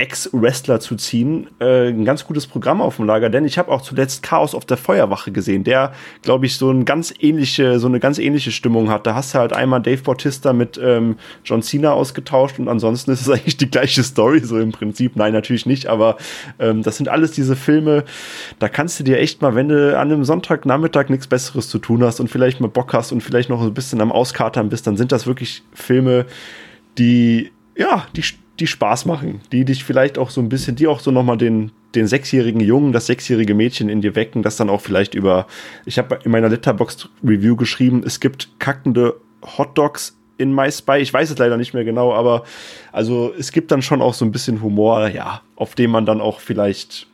Ex-Wrestler 0.00 0.80
zu 0.80 0.96
ziehen, 0.96 1.48
äh, 1.60 1.88
ein 1.88 2.06
ganz 2.06 2.24
gutes 2.24 2.46
Programm 2.46 2.80
auf 2.80 2.96
dem 2.96 3.04
Lager, 3.04 3.28
denn 3.28 3.44
ich 3.44 3.58
habe 3.58 3.70
auch 3.70 3.82
zuletzt 3.82 4.22
Chaos 4.22 4.54
auf 4.54 4.64
der 4.64 4.78
Feuerwache 4.78 5.30
gesehen, 5.30 5.62
der, 5.62 5.92
glaube 6.22 6.46
ich, 6.46 6.56
so 6.56 6.70
ein 6.70 6.86
ganz 6.86 7.12
ähnliche, 7.20 7.78
so 7.78 7.86
eine 7.86 8.00
ganz 8.00 8.18
ähnliche 8.18 8.50
Stimmung 8.50 8.88
hat. 8.88 9.06
Da 9.06 9.14
hast 9.14 9.34
du 9.34 9.38
halt 9.38 9.52
einmal 9.52 9.82
Dave 9.82 10.00
Bautista 10.02 10.54
mit 10.54 10.80
ähm, 10.82 11.16
John 11.44 11.62
Cena 11.62 11.92
ausgetauscht 11.92 12.58
und 12.58 12.68
ansonsten 12.68 13.10
ist 13.10 13.20
es 13.20 13.28
eigentlich 13.30 13.58
die 13.58 13.70
gleiche 13.70 14.02
Story, 14.02 14.40
so 14.40 14.58
im 14.58 14.72
Prinzip. 14.72 15.16
Nein, 15.16 15.34
natürlich 15.34 15.66
nicht, 15.66 15.86
aber 15.86 16.16
ähm, 16.58 16.82
das 16.82 16.96
sind 16.96 17.08
alles 17.08 17.32
diese 17.32 17.54
Filme, 17.54 18.04
da 18.58 18.70
kannst 18.70 18.98
du 18.98 19.04
dir 19.04 19.18
echt 19.18 19.42
mal, 19.42 19.54
wenn 19.54 19.68
du 19.68 19.98
an 19.98 20.10
einem 20.10 20.24
Sonntagnachmittag 20.24 21.10
nichts 21.10 21.26
Besseres 21.26 21.68
zu 21.68 21.78
tun 21.78 22.02
hast 22.02 22.20
und 22.20 22.28
vielleicht 22.28 22.58
mal 22.60 22.68
Bock 22.68 22.94
hast 22.94 23.12
und 23.12 23.22
vielleicht 23.22 23.50
noch 23.50 23.60
ein 23.60 23.74
bisschen 23.74 24.00
am 24.00 24.12
Auskatern 24.12 24.70
bist, 24.70 24.86
dann 24.86 24.96
sind 24.96 25.12
das 25.12 25.26
wirklich 25.26 25.62
Filme, 25.74 26.24
die 26.96 27.50
ja, 27.76 28.06
die 28.14 28.22
die 28.60 28.66
Spaß 28.66 29.06
machen, 29.06 29.40
die 29.52 29.64
dich 29.64 29.84
vielleicht 29.84 30.18
auch 30.18 30.30
so 30.30 30.40
ein 30.40 30.48
bisschen, 30.48 30.76
die 30.76 30.86
auch 30.86 31.00
so 31.00 31.10
nochmal 31.10 31.38
den, 31.38 31.72
den 31.94 32.06
sechsjährigen 32.06 32.60
Jungen, 32.60 32.92
das 32.92 33.06
sechsjährige 33.06 33.54
Mädchen 33.54 33.88
in 33.88 34.00
dir 34.00 34.14
wecken, 34.14 34.42
das 34.42 34.56
dann 34.56 34.70
auch 34.70 34.80
vielleicht 34.80 35.14
über, 35.14 35.46
ich 35.86 35.98
habe 35.98 36.18
in 36.24 36.30
meiner 36.30 36.48
Letterboxd-Review 36.48 37.56
geschrieben, 37.56 38.02
es 38.04 38.20
gibt 38.20 38.48
kackende 38.58 39.16
Hotdogs 39.42 40.16
in 40.36 40.54
My 40.54 40.70
Spy. 40.72 40.98
Ich 40.98 41.12
weiß 41.12 41.30
es 41.30 41.38
leider 41.38 41.56
nicht 41.56 41.74
mehr 41.74 41.84
genau, 41.84 42.14
aber 42.14 42.44
also 42.92 43.32
es 43.38 43.52
gibt 43.52 43.70
dann 43.70 43.82
schon 43.82 44.00
auch 44.00 44.14
so 44.14 44.24
ein 44.24 44.32
bisschen 44.32 44.62
Humor, 44.62 45.08
ja, 45.08 45.42
auf 45.56 45.74
dem 45.74 45.90
man 45.90 46.06
dann 46.06 46.20
auch 46.20 46.40
vielleicht 46.40 47.06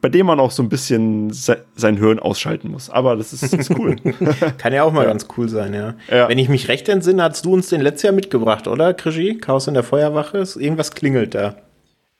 bei 0.00 0.08
dem 0.08 0.26
man 0.26 0.40
auch 0.40 0.50
so 0.50 0.62
ein 0.62 0.68
bisschen 0.68 1.30
se 1.30 1.64
sein 1.74 1.98
Hirn 1.98 2.18
ausschalten 2.18 2.70
muss. 2.70 2.88
Aber 2.88 3.16
das 3.16 3.32
ist, 3.32 3.52
ist 3.52 3.70
cool. 3.70 3.96
Kann 4.58 4.72
ja 4.72 4.84
auch 4.84 4.92
mal 4.92 5.02
ja. 5.02 5.08
ganz 5.08 5.26
cool 5.36 5.48
sein, 5.48 5.74
ja. 5.74 5.94
ja. 6.10 6.28
Wenn 6.28 6.38
ich 6.38 6.48
mich 6.48 6.68
recht 6.68 6.88
entsinne, 6.88 7.22
hast 7.22 7.44
du 7.44 7.52
uns 7.52 7.68
den 7.68 7.80
letztes 7.80 8.04
Jahr 8.04 8.12
mitgebracht, 8.12 8.66
oder, 8.66 8.94
Krischi? 8.94 9.38
Chaos 9.38 9.66
in 9.66 9.74
der 9.74 9.82
Feuerwache? 9.82 10.38
Irgendwas 10.56 10.92
klingelt 10.92 11.34
da. 11.34 11.56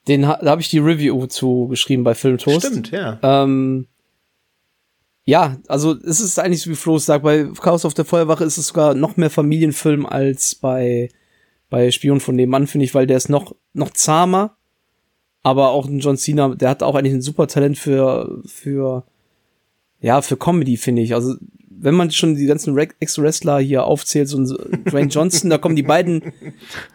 Den 0.08 0.22
da 0.22 0.40
habe 0.44 0.60
ich 0.60 0.70
die 0.70 0.78
Review 0.78 1.26
zu 1.26 1.68
geschrieben 1.68 2.04
bei 2.04 2.14
Filmtoast. 2.14 2.66
Stimmt, 2.66 2.90
ja. 2.90 3.18
Ähm, 3.22 3.86
ja, 5.24 5.58
also 5.68 5.94
es 5.94 6.20
ist 6.20 6.38
eigentlich 6.38 6.62
so 6.62 6.70
wie 6.70 6.74
Flo 6.74 6.98
sagt, 6.98 7.22
bei 7.22 7.46
Chaos 7.60 7.84
auf 7.84 7.94
der 7.94 8.04
Feuerwache 8.04 8.44
ist 8.44 8.58
es 8.58 8.68
sogar 8.68 8.94
noch 8.94 9.16
mehr 9.16 9.30
Familienfilm 9.30 10.06
als 10.06 10.54
bei 10.54 11.08
bei 11.68 11.92
Spion 11.92 12.18
von 12.18 12.34
nebenan, 12.34 12.66
finde 12.66 12.84
ich, 12.84 12.94
weil 12.94 13.06
der 13.06 13.18
ist 13.18 13.28
noch 13.28 13.54
noch 13.72 13.90
zahmer 13.90 14.56
aber 15.42 15.70
auch 15.70 15.86
ein 15.86 16.00
John 16.00 16.16
Cena, 16.16 16.54
der 16.54 16.68
hat 16.68 16.82
auch 16.82 16.94
eigentlich 16.94 17.14
ein 17.14 17.22
super 17.22 17.46
Talent 17.46 17.78
für, 17.78 18.42
für, 18.44 19.04
ja, 20.00 20.22
für 20.22 20.36
Comedy, 20.36 20.76
finde 20.76 21.02
ich. 21.02 21.14
Also, 21.14 21.36
wenn 21.82 21.94
man 21.94 22.10
schon 22.10 22.36
die 22.36 22.44
ganzen 22.44 22.76
Ex-Wrestler 22.76 23.58
hier 23.58 23.84
aufzählt, 23.84 24.28
so 24.28 24.38
ein 24.38 24.44
Dwayne 24.84 25.08
Johnson, 25.08 25.48
da 25.48 25.56
kommen 25.56 25.76
die 25.76 25.82
beiden 25.82 26.32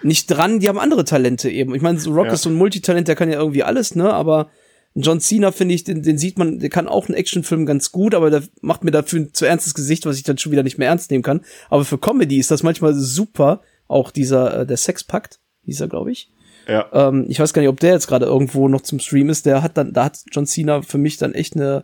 nicht 0.03 0.27
dran, 0.27 0.59
die 0.59 0.69
haben 0.69 0.77
andere 0.77 1.05
Talente 1.05 1.49
eben. 1.49 1.73
Ich 1.73 1.81
meine, 1.81 1.99
so 1.99 2.13
Rock 2.13 2.27
ja. 2.27 2.33
ist 2.33 2.43
so 2.43 2.49
ein 2.49 2.55
Multitalent, 2.55 3.07
der 3.07 3.15
kann 3.15 3.31
ja 3.31 3.39
irgendwie 3.39 3.63
alles, 3.63 3.95
ne, 3.95 4.13
aber 4.13 4.49
John 4.95 5.19
Cena, 5.19 5.51
finde 5.51 5.75
ich, 5.75 5.83
den, 5.83 6.03
den 6.03 6.17
sieht 6.17 6.37
man, 6.37 6.59
der 6.59 6.69
kann 6.69 6.87
auch 6.87 7.07
einen 7.07 7.17
Actionfilm 7.17 7.65
ganz 7.65 7.91
gut, 7.91 8.15
aber 8.15 8.29
der 8.29 8.43
macht 8.61 8.85
mir 8.85 8.91
dafür 8.91 9.21
ein 9.21 9.33
zu 9.33 9.45
ernstes 9.45 9.73
Gesicht, 9.73 10.05
was 10.05 10.17
ich 10.17 10.23
dann 10.23 10.37
schon 10.37 10.53
wieder 10.53 10.63
nicht 10.63 10.77
mehr 10.77 10.87
ernst 10.87 11.11
nehmen 11.11 11.23
kann. 11.23 11.41
Aber 11.69 11.83
für 11.83 11.97
Comedy 11.97 12.37
ist 12.37 12.49
das 12.49 12.63
manchmal 12.63 12.93
super. 12.93 13.61
Auch 13.87 14.09
dieser, 14.09 14.61
äh, 14.61 14.65
der 14.65 14.77
Sexpakt, 14.77 15.39
hieß 15.65 15.81
er, 15.81 15.89
glaube 15.89 16.11
ich. 16.11 16.31
Ja. 16.67 16.87
Ähm, 16.93 17.25
ich 17.27 17.39
weiß 17.39 17.53
gar 17.53 17.61
nicht, 17.61 17.69
ob 17.69 17.79
der 17.79 17.93
jetzt 17.93 18.07
gerade 18.07 18.25
irgendwo 18.25 18.67
noch 18.67 18.81
zum 18.81 18.99
Stream 18.99 19.29
ist. 19.29 19.45
Der 19.45 19.61
hat 19.61 19.77
dann, 19.77 19.93
da 19.93 20.05
hat 20.05 20.19
John 20.31 20.45
Cena 20.45 20.81
für 20.81 20.97
mich 20.97 21.17
dann 21.17 21.33
echt 21.33 21.55
eine 21.55 21.83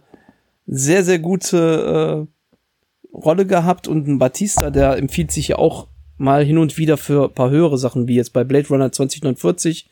sehr, 0.68 1.04
sehr 1.04 1.20
gute 1.20 2.28
äh, 2.28 3.16
Rolle 3.16 3.46
gehabt 3.46 3.88
und 3.88 4.08
ein 4.08 4.20
Batista, 4.20 4.70
der 4.70 4.98
empfiehlt 4.98 5.32
sich 5.32 5.50
ja 5.50 5.58
auch 5.58 5.88
mal 6.18 6.46
hin 6.46 6.58
und 6.58 6.78
wieder 6.78 6.98
für 6.98 7.26
ein 7.26 7.34
paar 7.34 7.50
höhere 7.50 7.78
Sachen, 7.78 8.08
wie 8.08 8.16
jetzt 8.16 8.34
bei 8.34 8.44
Blade 8.44 8.68
Runner 8.70 8.92
2049 8.92 9.90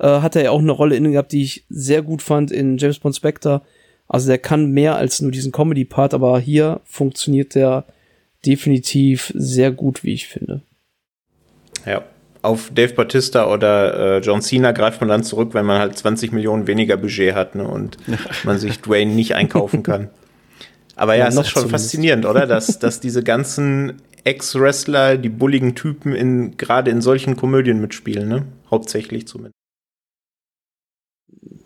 äh, 0.00 0.20
hat 0.20 0.34
er 0.36 0.42
ja 0.42 0.50
auch 0.50 0.58
eine 0.58 0.72
Rolle 0.72 0.96
inne 0.96 1.12
gehabt, 1.12 1.32
die 1.32 1.42
ich 1.42 1.64
sehr 1.68 2.02
gut 2.02 2.22
fand 2.22 2.50
in 2.50 2.78
James 2.78 2.98
Bond 2.98 3.14
Spectre. 3.14 3.62
Also 4.08 4.28
der 4.28 4.38
kann 4.38 4.72
mehr 4.72 4.96
als 4.96 5.20
nur 5.20 5.30
diesen 5.30 5.52
Comedy-Part, 5.52 6.14
aber 6.14 6.40
hier 6.40 6.80
funktioniert 6.84 7.54
der 7.54 7.84
definitiv 8.44 9.32
sehr 9.36 9.70
gut, 9.70 10.02
wie 10.02 10.14
ich 10.14 10.26
finde. 10.26 10.62
Ja, 11.86 12.02
auf 12.42 12.70
Dave 12.74 12.94
Bautista 12.94 13.52
oder 13.52 14.16
äh, 14.16 14.18
John 14.20 14.40
Cena 14.40 14.72
greift 14.72 15.00
man 15.00 15.08
dann 15.08 15.22
zurück, 15.22 15.52
wenn 15.52 15.66
man 15.66 15.78
halt 15.78 15.96
20 15.96 16.32
Millionen 16.32 16.66
weniger 16.66 16.96
Budget 16.96 17.34
hat 17.34 17.54
ne, 17.54 17.66
und 17.66 17.98
man 18.44 18.58
sich 18.58 18.80
Dwayne 18.80 19.12
nicht 19.12 19.34
einkaufen 19.34 19.82
kann. 19.82 20.08
Aber 20.96 21.14
ja, 21.14 21.24
ja 21.24 21.28
es 21.28 21.34
ist 21.34 21.48
schon 21.48 21.62
zumindest. 21.62 21.84
faszinierend, 21.84 22.26
oder? 22.26 22.46
Dass, 22.46 22.78
dass 22.78 23.00
diese 23.00 23.22
ganzen 23.22 24.02
Ex-Wrestler, 24.24 25.16
die 25.16 25.28
bulligen 25.28 25.74
Typen 25.74 26.14
in 26.14 26.56
gerade 26.56 26.90
in 26.90 27.00
solchen 27.00 27.36
Komödien 27.36 27.80
mitspielen, 27.80 28.28
ne? 28.28 28.44
Hauptsächlich 28.70 29.26
zumindest. 29.26 29.54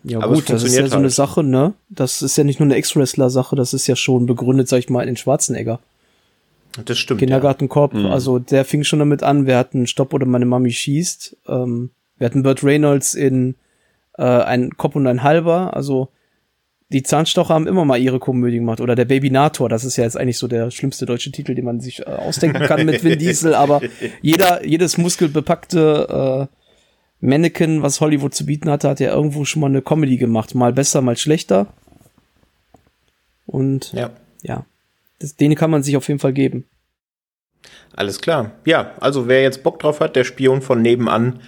Ja 0.04 0.20
Aber 0.20 0.34
gut, 0.34 0.50
das 0.50 0.62
ist 0.62 0.74
ja 0.74 0.82
halt. 0.82 0.90
so 0.90 0.96
eine 0.98 1.04
halt. 1.04 1.14
Sache, 1.14 1.42
ne? 1.42 1.74
Das 1.88 2.22
ist 2.22 2.36
ja 2.36 2.44
nicht 2.44 2.60
nur 2.60 2.66
eine 2.66 2.76
Ex-Wrestler-Sache, 2.76 3.56
das 3.56 3.74
ist 3.74 3.86
ja 3.86 3.96
schon 3.96 4.26
begründet, 4.26 4.68
sag 4.68 4.78
ich 4.78 4.90
mal, 4.90 5.08
in 5.08 5.16
Schwarzenegger. 5.16 5.80
Das 6.84 6.98
stimmt. 6.98 7.20
Kindergartenkorb, 7.20 7.94
ja. 7.94 8.10
also 8.10 8.38
der 8.38 8.64
fing 8.64 8.84
schon 8.84 8.98
damit 8.98 9.22
an, 9.22 9.46
wir 9.46 9.56
hatten 9.56 9.86
Stopp 9.86 10.12
oder 10.12 10.26
meine 10.26 10.46
Mami 10.46 10.72
schießt. 10.72 11.36
Ähm, 11.48 11.90
wir 12.18 12.26
hatten 12.26 12.42
Burt 12.42 12.64
Reynolds 12.64 13.14
in 13.14 13.56
äh, 14.16 14.22
Ein 14.24 14.76
Kopf 14.76 14.96
und 14.96 15.06
ein 15.06 15.22
Halber, 15.22 15.74
also 15.76 16.08
die 16.90 17.02
Zahnstocher 17.02 17.54
haben 17.54 17.66
immer 17.66 17.84
mal 17.84 17.98
ihre 17.98 18.18
Komödie 18.20 18.58
gemacht. 18.58 18.80
Oder 18.80 18.94
der 18.94 19.06
Babynator, 19.06 19.68
das 19.68 19.84
ist 19.84 19.96
ja 19.96 20.04
jetzt 20.04 20.16
eigentlich 20.16 20.38
so 20.38 20.46
der 20.46 20.70
schlimmste 20.70 21.06
deutsche 21.06 21.32
Titel, 21.32 21.54
den 21.54 21.64
man 21.64 21.80
sich 21.80 22.00
äh, 22.00 22.04
ausdenken 22.04 22.62
kann 22.64 22.84
mit 22.86 23.02
Vin 23.02 23.18
Diesel, 23.18 23.54
aber 23.54 23.80
jeder, 24.22 24.64
jedes 24.64 24.98
muskelbepackte 24.98 26.48
äh, 26.50 26.56
Mannequin, 27.20 27.82
was 27.82 28.00
Hollywood 28.00 28.34
zu 28.34 28.46
bieten 28.46 28.70
hatte, 28.70 28.88
hat 28.88 29.00
ja 29.00 29.12
irgendwo 29.12 29.44
schon 29.44 29.60
mal 29.60 29.68
eine 29.68 29.82
Comedy 29.82 30.18
gemacht. 30.18 30.54
Mal 30.54 30.72
besser, 30.72 31.00
mal 31.00 31.16
schlechter. 31.16 31.68
Und 33.46 33.92
ja. 33.92 34.10
ja 34.42 34.66
das, 35.18 35.36
den 35.36 35.54
kann 35.54 35.70
man 35.70 35.82
sich 35.82 35.96
auf 35.96 36.08
jeden 36.08 36.20
Fall 36.20 36.32
geben. 36.32 36.66
Alles 37.96 38.20
klar. 38.20 38.52
Ja, 38.64 38.92
also 39.00 39.28
wer 39.28 39.42
jetzt 39.42 39.62
Bock 39.62 39.78
drauf 39.78 40.00
hat, 40.00 40.16
der 40.16 40.24
Spion 40.24 40.62
von 40.62 40.82
nebenan, 40.82 41.40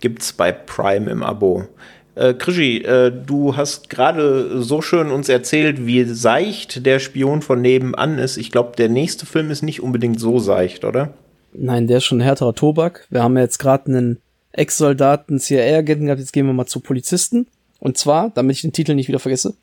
gibt's 0.00 0.32
bei 0.32 0.52
Prime 0.52 1.10
im 1.10 1.22
Abo. 1.22 1.68
Äh, 2.14 2.34
Krischi, 2.34 2.82
äh, 2.82 3.10
du 3.10 3.56
hast 3.56 3.88
gerade 3.88 4.62
so 4.62 4.82
schön 4.82 5.10
uns 5.10 5.28
erzählt, 5.28 5.86
wie 5.86 6.04
seicht 6.04 6.84
der 6.84 6.98
Spion 6.98 7.40
von 7.40 7.60
nebenan 7.62 8.18
ist. 8.18 8.36
Ich 8.36 8.50
glaube, 8.50 8.76
der 8.76 8.88
nächste 8.88 9.24
Film 9.24 9.50
ist 9.50 9.62
nicht 9.62 9.80
unbedingt 9.80 10.20
so 10.20 10.38
seicht, 10.38 10.84
oder? 10.84 11.14
Nein, 11.54 11.86
der 11.86 11.98
ist 11.98 12.04
schon 12.04 12.20
härterer 12.20 12.54
Tobak. 12.54 13.06
Wir 13.10 13.22
haben 13.22 13.36
ja 13.36 13.42
jetzt 13.42 13.58
gerade 13.58 13.86
einen 13.86 14.18
Ex-Soldaten, 14.52 15.38
CIA-Agenten 15.38 16.06
gehabt, 16.06 16.20
jetzt 16.20 16.32
gehen 16.32 16.46
wir 16.46 16.52
mal 16.52 16.66
zu 16.66 16.80
Polizisten. 16.80 17.46
Und 17.78 17.96
zwar, 17.96 18.30
damit 18.34 18.56
ich 18.56 18.62
den 18.62 18.72
Titel 18.72 18.94
nicht 18.94 19.08
wieder 19.08 19.18
vergesse, 19.18 19.54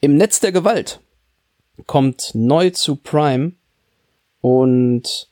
im 0.00 0.16
Netz 0.16 0.40
der 0.40 0.52
Gewalt 0.52 1.00
kommt 1.86 2.32
neu 2.34 2.70
zu 2.70 2.96
Prime 2.96 3.52
und 4.40 5.28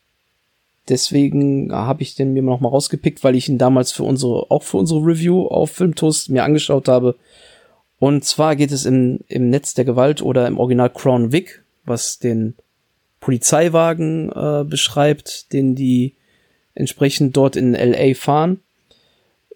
deswegen 0.89 1.73
habe 1.73 2.03
ich 2.03 2.15
den 2.15 2.33
mir 2.33 2.43
noch 2.43 2.61
mal 2.61 2.69
rausgepickt, 2.69 3.23
weil 3.25 3.37
ich 3.37 3.49
ihn 3.49 3.59
damals 3.59 3.93
für 3.93 4.03
unsere, 4.03 4.51
auch 4.51 4.63
für 4.63 4.77
unsere 4.77 5.01
Review 5.01 5.47
auf 5.47 5.71
Filmtoast 5.71 6.31
mir 6.31 6.45
angeschaut 6.45 6.89
habe. 6.89 7.17
Und 7.99 8.25
zwar 8.25 8.57
geht 8.57 8.73
es 8.73 8.87
im, 8.87 9.21
im 9.29 9.51
Netz 9.51 9.75
der 9.75 9.85
Gewalt 9.85 10.23
oder 10.23 10.47
im 10.47 10.59
Original 10.59 10.91
Crown 10.91 11.33
Vic, 11.33 11.63
was 11.85 12.19
den 12.19 12.55
Polizeiwagen 13.21 14.33
äh, 14.33 14.65
beschreibt, 14.65 15.53
den 15.53 15.75
die 15.75 16.15
entsprechend 16.75 17.37
dort 17.37 17.57
in 17.57 17.75
LA 17.75 18.15
fahren. 18.15 18.61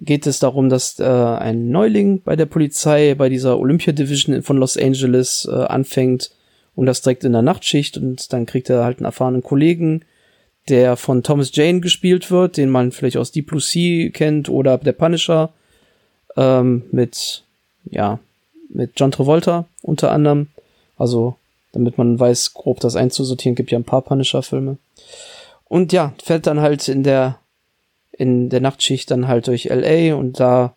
Geht 0.00 0.26
es 0.26 0.40
darum, 0.40 0.68
dass 0.68 0.98
äh, 0.98 1.04
ein 1.04 1.70
Neuling 1.70 2.20
bei 2.22 2.36
der 2.36 2.46
Polizei, 2.46 3.14
bei 3.14 3.28
dieser 3.28 3.58
Olympia 3.58 3.92
Division 3.92 4.42
von 4.42 4.58
Los 4.58 4.76
Angeles 4.76 5.48
äh, 5.50 5.54
anfängt 5.54 6.32
und 6.76 6.86
das 6.86 7.02
direkt 7.02 7.24
in 7.24 7.32
der 7.32 7.42
Nachtschicht 7.42 7.96
und 7.96 8.32
dann 8.32 8.46
kriegt 8.46 8.70
er 8.70 8.84
halt 8.84 8.98
einen 8.98 9.06
erfahrenen 9.06 9.42
Kollegen, 9.42 10.02
der 10.68 10.96
von 10.96 11.22
Thomas 11.22 11.50
Jane 11.54 11.80
gespielt 11.80 12.30
wird, 12.30 12.56
den 12.56 12.70
man 12.70 12.92
vielleicht 12.92 13.16
aus 13.16 13.32
Deep 13.32 13.48
Blue 13.48 13.60
Sea 13.60 14.10
kennt 14.10 14.48
oder 14.48 14.78
der 14.78 14.92
Punisher 14.92 15.52
ähm, 16.36 16.84
mit 16.90 17.44
ja 17.90 18.18
mit 18.68 18.92
John 18.96 19.12
Travolta 19.12 19.66
unter 19.82 20.10
anderem. 20.10 20.48
Also 20.96 21.36
damit 21.72 21.98
man 21.98 22.18
weiß, 22.18 22.54
grob 22.54 22.80
das 22.80 22.96
einzusortieren, 22.96 23.56
gibt 23.56 23.72
ja 23.72 23.78
ein 23.78 23.84
paar 23.84 24.02
Punisher-Filme. 24.02 24.78
Und 25.64 25.92
ja, 25.92 26.14
fährt 26.22 26.46
dann 26.46 26.60
halt 26.60 26.88
in 26.88 27.02
der 27.02 27.38
in 28.12 28.48
der 28.48 28.60
Nachtschicht 28.60 29.10
dann 29.10 29.26
halt 29.26 29.48
durch 29.48 29.64
LA 29.64 30.14
und 30.14 30.38
da 30.38 30.76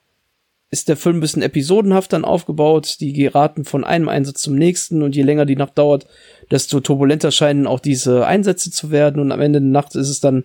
ist 0.70 0.89
der 0.89 0.97
Film 0.97 1.18
ein 1.18 1.22
bisschen 1.22 1.41
episodenhaft 1.41 2.11
dann 2.11 2.26
aufgebaut. 2.26 2.97
Die 2.99 3.13
geraten 3.13 3.63
von 3.63 3.84
einem 3.84 4.09
Einsatz 4.09 4.41
zum 4.41 4.55
nächsten 4.55 5.01
und 5.01 5.15
je 5.15 5.24
länger 5.24 5.45
die 5.45 5.55
Nacht 5.55 5.78
dauert, 5.78 6.07
desto 6.51 6.82
turbulenter 6.82 7.32
scheinen 7.32 7.68
auch 7.68 7.80
diese 7.80 8.26
Einsätze 8.26 8.72
zu 8.72 8.91
werden 8.91 9.22
und 9.22 9.32
am 9.32 9.41
Ende 9.41 9.61
der 9.61 9.70
Nacht 9.70 9.95
ist 9.95 10.09
es 10.09 10.20
dann 10.20 10.43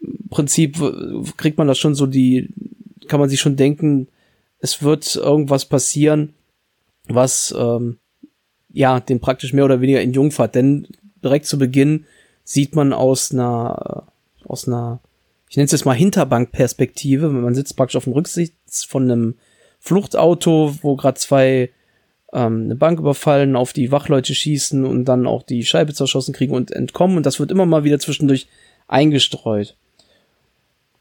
im 0.00 0.28
Prinzip 0.30 0.78
kriegt 1.36 1.58
man 1.58 1.68
das 1.68 1.78
schon 1.78 1.94
so 1.94 2.06
die 2.06 2.48
kann 3.08 3.20
man 3.20 3.28
sich 3.28 3.40
schon 3.40 3.56
denken, 3.56 4.08
es 4.58 4.82
wird 4.82 5.16
irgendwas 5.16 5.64
passieren, 5.64 6.34
was 7.08 7.54
ähm, 7.56 7.98
ja 8.72 9.00
den 9.00 9.20
praktisch 9.20 9.52
mehr 9.52 9.64
oder 9.64 9.80
weniger 9.80 10.00
in 10.00 10.12
Jungfahrt, 10.12 10.54
denn 10.54 10.88
direkt 11.22 11.46
zu 11.46 11.58
Beginn 11.58 12.06
sieht 12.44 12.74
man 12.74 12.92
aus 12.92 13.32
einer 13.32 14.06
aus 14.46 14.66
einer 14.66 15.00
ich 15.52 15.56
nenne 15.58 15.66
es 15.66 15.72
jetzt 15.72 15.84
mal 15.84 15.92
Hinterbankperspektive. 15.92 17.28
Man 17.28 17.54
sitzt 17.54 17.76
praktisch 17.76 17.96
auf 17.96 18.04
dem 18.04 18.14
Rücksitz 18.14 18.84
von 18.84 19.02
einem 19.02 19.34
Fluchtauto, 19.80 20.76
wo 20.80 20.96
gerade 20.96 21.18
zwei 21.18 21.68
ähm, 22.32 22.62
eine 22.64 22.74
Bank 22.74 22.98
überfallen, 22.98 23.54
auf 23.54 23.74
die 23.74 23.92
Wachleute 23.92 24.34
schießen 24.34 24.86
und 24.86 25.04
dann 25.04 25.26
auch 25.26 25.42
die 25.42 25.62
Scheibe 25.62 25.92
zerschossen 25.92 26.32
kriegen 26.32 26.54
und 26.54 26.70
entkommen. 26.70 27.18
Und 27.18 27.26
das 27.26 27.38
wird 27.38 27.50
immer 27.50 27.66
mal 27.66 27.84
wieder 27.84 27.98
zwischendurch 27.98 28.48
eingestreut. 28.88 29.76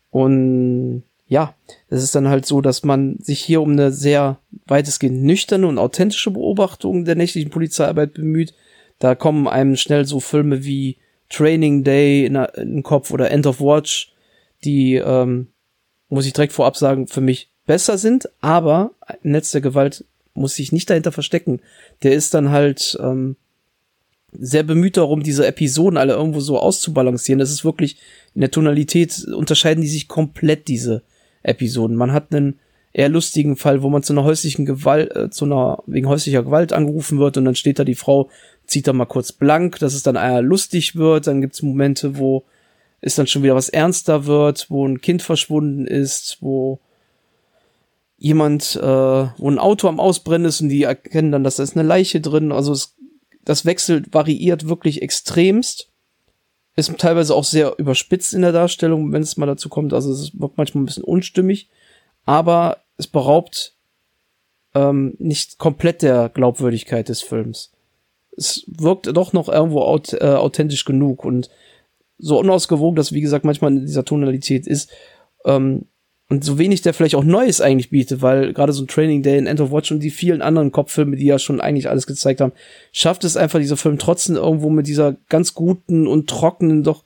Und 0.09 1.03
ja, 1.29 1.55
es 1.87 2.03
ist 2.03 2.13
dann 2.13 2.27
halt 2.27 2.45
so, 2.45 2.59
dass 2.59 2.83
man 2.83 3.19
sich 3.19 3.39
hier 3.39 3.61
um 3.61 3.71
eine 3.71 3.93
sehr 3.93 4.37
weitestgehend 4.67 5.23
nüchterne 5.23 5.65
und 5.65 5.77
authentische 5.77 6.31
Beobachtung 6.31 7.05
der 7.05 7.15
nächtlichen 7.15 7.51
Polizeiarbeit 7.51 8.15
bemüht. 8.15 8.53
Da 8.99 9.15
kommen 9.15 9.47
einem 9.47 9.77
schnell 9.77 10.03
so 10.03 10.19
Filme 10.19 10.65
wie 10.65 10.97
Training 11.29 11.85
Day 11.85 12.25
in, 12.25 12.35
in 12.35 12.73
den 12.73 12.83
Kopf 12.83 13.11
oder 13.11 13.31
End 13.31 13.47
of 13.47 13.61
Watch, 13.61 14.10
die, 14.63 14.95
ähm, 14.95 15.47
muss 16.09 16.25
ich 16.25 16.33
direkt 16.33 16.53
vorab 16.53 16.77
sagen, 16.77 17.07
für 17.07 17.21
mich 17.21 17.51
besser 17.65 17.97
sind, 17.97 18.29
aber 18.41 18.91
Netz 19.23 19.51
der 19.51 19.61
Gewalt 19.61 20.05
muss 20.33 20.55
sich 20.55 20.71
nicht 20.71 20.89
dahinter 20.89 21.11
verstecken. 21.11 21.61
Der 22.03 22.13
ist 22.13 22.33
dann 22.33 22.49
halt 22.51 22.97
ähm, 23.01 23.35
sehr 24.31 24.63
bemüht 24.63 24.97
darum, 24.97 25.23
diese 25.23 25.45
Episoden 25.45 25.97
alle 25.97 26.13
irgendwo 26.13 26.39
so 26.39 26.59
auszubalancieren. 26.59 27.39
Das 27.39 27.51
ist 27.51 27.65
wirklich 27.65 27.97
in 28.33 28.41
der 28.41 28.51
Tonalität 28.51 29.25
unterscheiden 29.27 29.81
die 29.81 29.89
sich 29.89 30.07
komplett 30.07 30.67
diese 30.67 31.03
Episoden. 31.43 31.95
Man 31.95 32.13
hat 32.13 32.33
einen 32.33 32.59
eher 32.93 33.09
lustigen 33.09 33.55
Fall, 33.55 33.81
wo 33.81 33.89
man 33.89 34.03
zu 34.03 34.13
einer 34.13 34.23
häuslichen 34.23 34.65
Gewalt, 34.65 35.15
äh, 35.15 35.29
zu 35.29 35.45
einer 35.45 35.83
wegen 35.85 36.07
häuslicher 36.07 36.43
Gewalt 36.43 36.73
angerufen 36.73 37.19
wird 37.19 37.37
und 37.37 37.45
dann 37.45 37.55
steht 37.55 37.79
da 37.79 37.83
die 37.83 37.95
Frau, 37.95 38.29
zieht 38.65 38.87
da 38.87 38.93
mal 38.93 39.05
kurz 39.05 39.31
blank, 39.31 39.79
dass 39.79 39.93
es 39.93 40.03
dann 40.03 40.15
eher 40.15 40.41
lustig 40.41 40.95
wird. 40.95 41.27
Dann 41.27 41.41
gibt's 41.41 41.61
Momente, 41.61 42.17
wo 42.17 42.43
ist 43.01 43.17
dann 43.17 43.27
schon 43.27 43.43
wieder 43.43 43.55
was 43.55 43.69
ernster 43.69 44.25
wird, 44.25 44.67
wo 44.69 44.87
ein 44.87 45.01
Kind 45.01 45.21
verschwunden 45.21 45.85
ist, 45.85 46.37
wo 46.39 46.79
jemand, 48.17 48.75
äh, 48.75 48.81
wo 48.81 49.49
ein 49.49 49.57
Auto 49.57 49.87
am 49.87 49.99
Ausbrennen 49.99 50.47
ist 50.47 50.61
und 50.61 50.69
die 50.69 50.83
erkennen 50.83 51.31
dann, 51.31 51.43
dass 51.43 51.55
da 51.55 51.63
ist 51.63 51.75
eine 51.75 51.87
Leiche 51.87 52.21
drin. 52.21 52.51
Also 52.51 52.71
es, 52.71 52.95
das 53.43 53.65
wechselt, 53.65 54.13
variiert 54.13 54.69
wirklich 54.69 55.01
extremst. 55.01 55.89
Ist 56.75 56.95
teilweise 56.99 57.35
auch 57.35 57.43
sehr 57.43 57.73
überspitzt 57.79 58.33
in 58.33 58.43
der 58.43 58.51
Darstellung, 58.51 59.11
wenn 59.11 59.23
es 59.23 59.37
mal 59.37 59.47
dazu 59.47 59.67
kommt. 59.67 59.93
Also 59.93 60.11
es 60.11 60.39
wird 60.39 60.57
manchmal 60.57 60.83
ein 60.83 60.85
bisschen 60.85 61.03
unstimmig, 61.03 61.67
aber 62.25 62.77
es 62.97 63.07
beraubt 63.07 63.73
ähm, 64.75 65.15
nicht 65.17 65.57
komplett 65.57 66.03
der 66.03 66.29
Glaubwürdigkeit 66.29 67.09
des 67.09 67.21
Films. 67.21 67.71
Es 68.37 68.63
wirkt 68.67 69.07
doch 69.07 69.33
noch 69.33 69.49
irgendwo 69.49 69.81
aut 69.81 70.13
äh, 70.13 70.25
authentisch 70.25 70.85
genug 70.85 71.25
und 71.25 71.49
so 72.21 72.39
unausgewogen 72.39 72.95
das, 72.95 73.11
wie 73.11 73.21
gesagt, 73.21 73.45
manchmal 73.45 73.71
in 73.71 73.85
dieser 73.85 74.05
Tonalität 74.05 74.67
ist. 74.67 74.89
Ähm, 75.45 75.85
und 76.29 76.45
so 76.45 76.57
wenig 76.57 76.81
der 76.81 76.93
vielleicht 76.93 77.15
auch 77.15 77.25
Neues 77.25 77.59
eigentlich 77.59 77.89
bietet, 77.89 78.21
weil 78.21 78.53
gerade 78.53 78.71
so 78.71 78.83
ein 78.83 78.87
Training 78.87 79.21
Day 79.21 79.37
in 79.37 79.47
End 79.47 79.59
of 79.59 79.71
Watch 79.71 79.91
und 79.91 79.99
die 79.99 80.11
vielen 80.11 80.41
anderen 80.41 80.71
Kopffilme, 80.71 81.17
die 81.17 81.25
ja 81.25 81.39
schon 81.39 81.59
eigentlich 81.59 81.89
alles 81.89 82.07
gezeigt 82.07 82.39
haben, 82.39 82.53
schafft 82.93 83.25
es 83.25 83.35
einfach 83.35 83.59
dieser 83.59 83.75
Film 83.75 83.97
trotzdem 83.97 84.37
irgendwo 84.37 84.69
mit 84.69 84.87
dieser 84.87 85.17
ganz 85.27 85.53
guten 85.53 86.07
und 86.07 86.29
trockenen 86.29 86.83
doch 86.83 87.03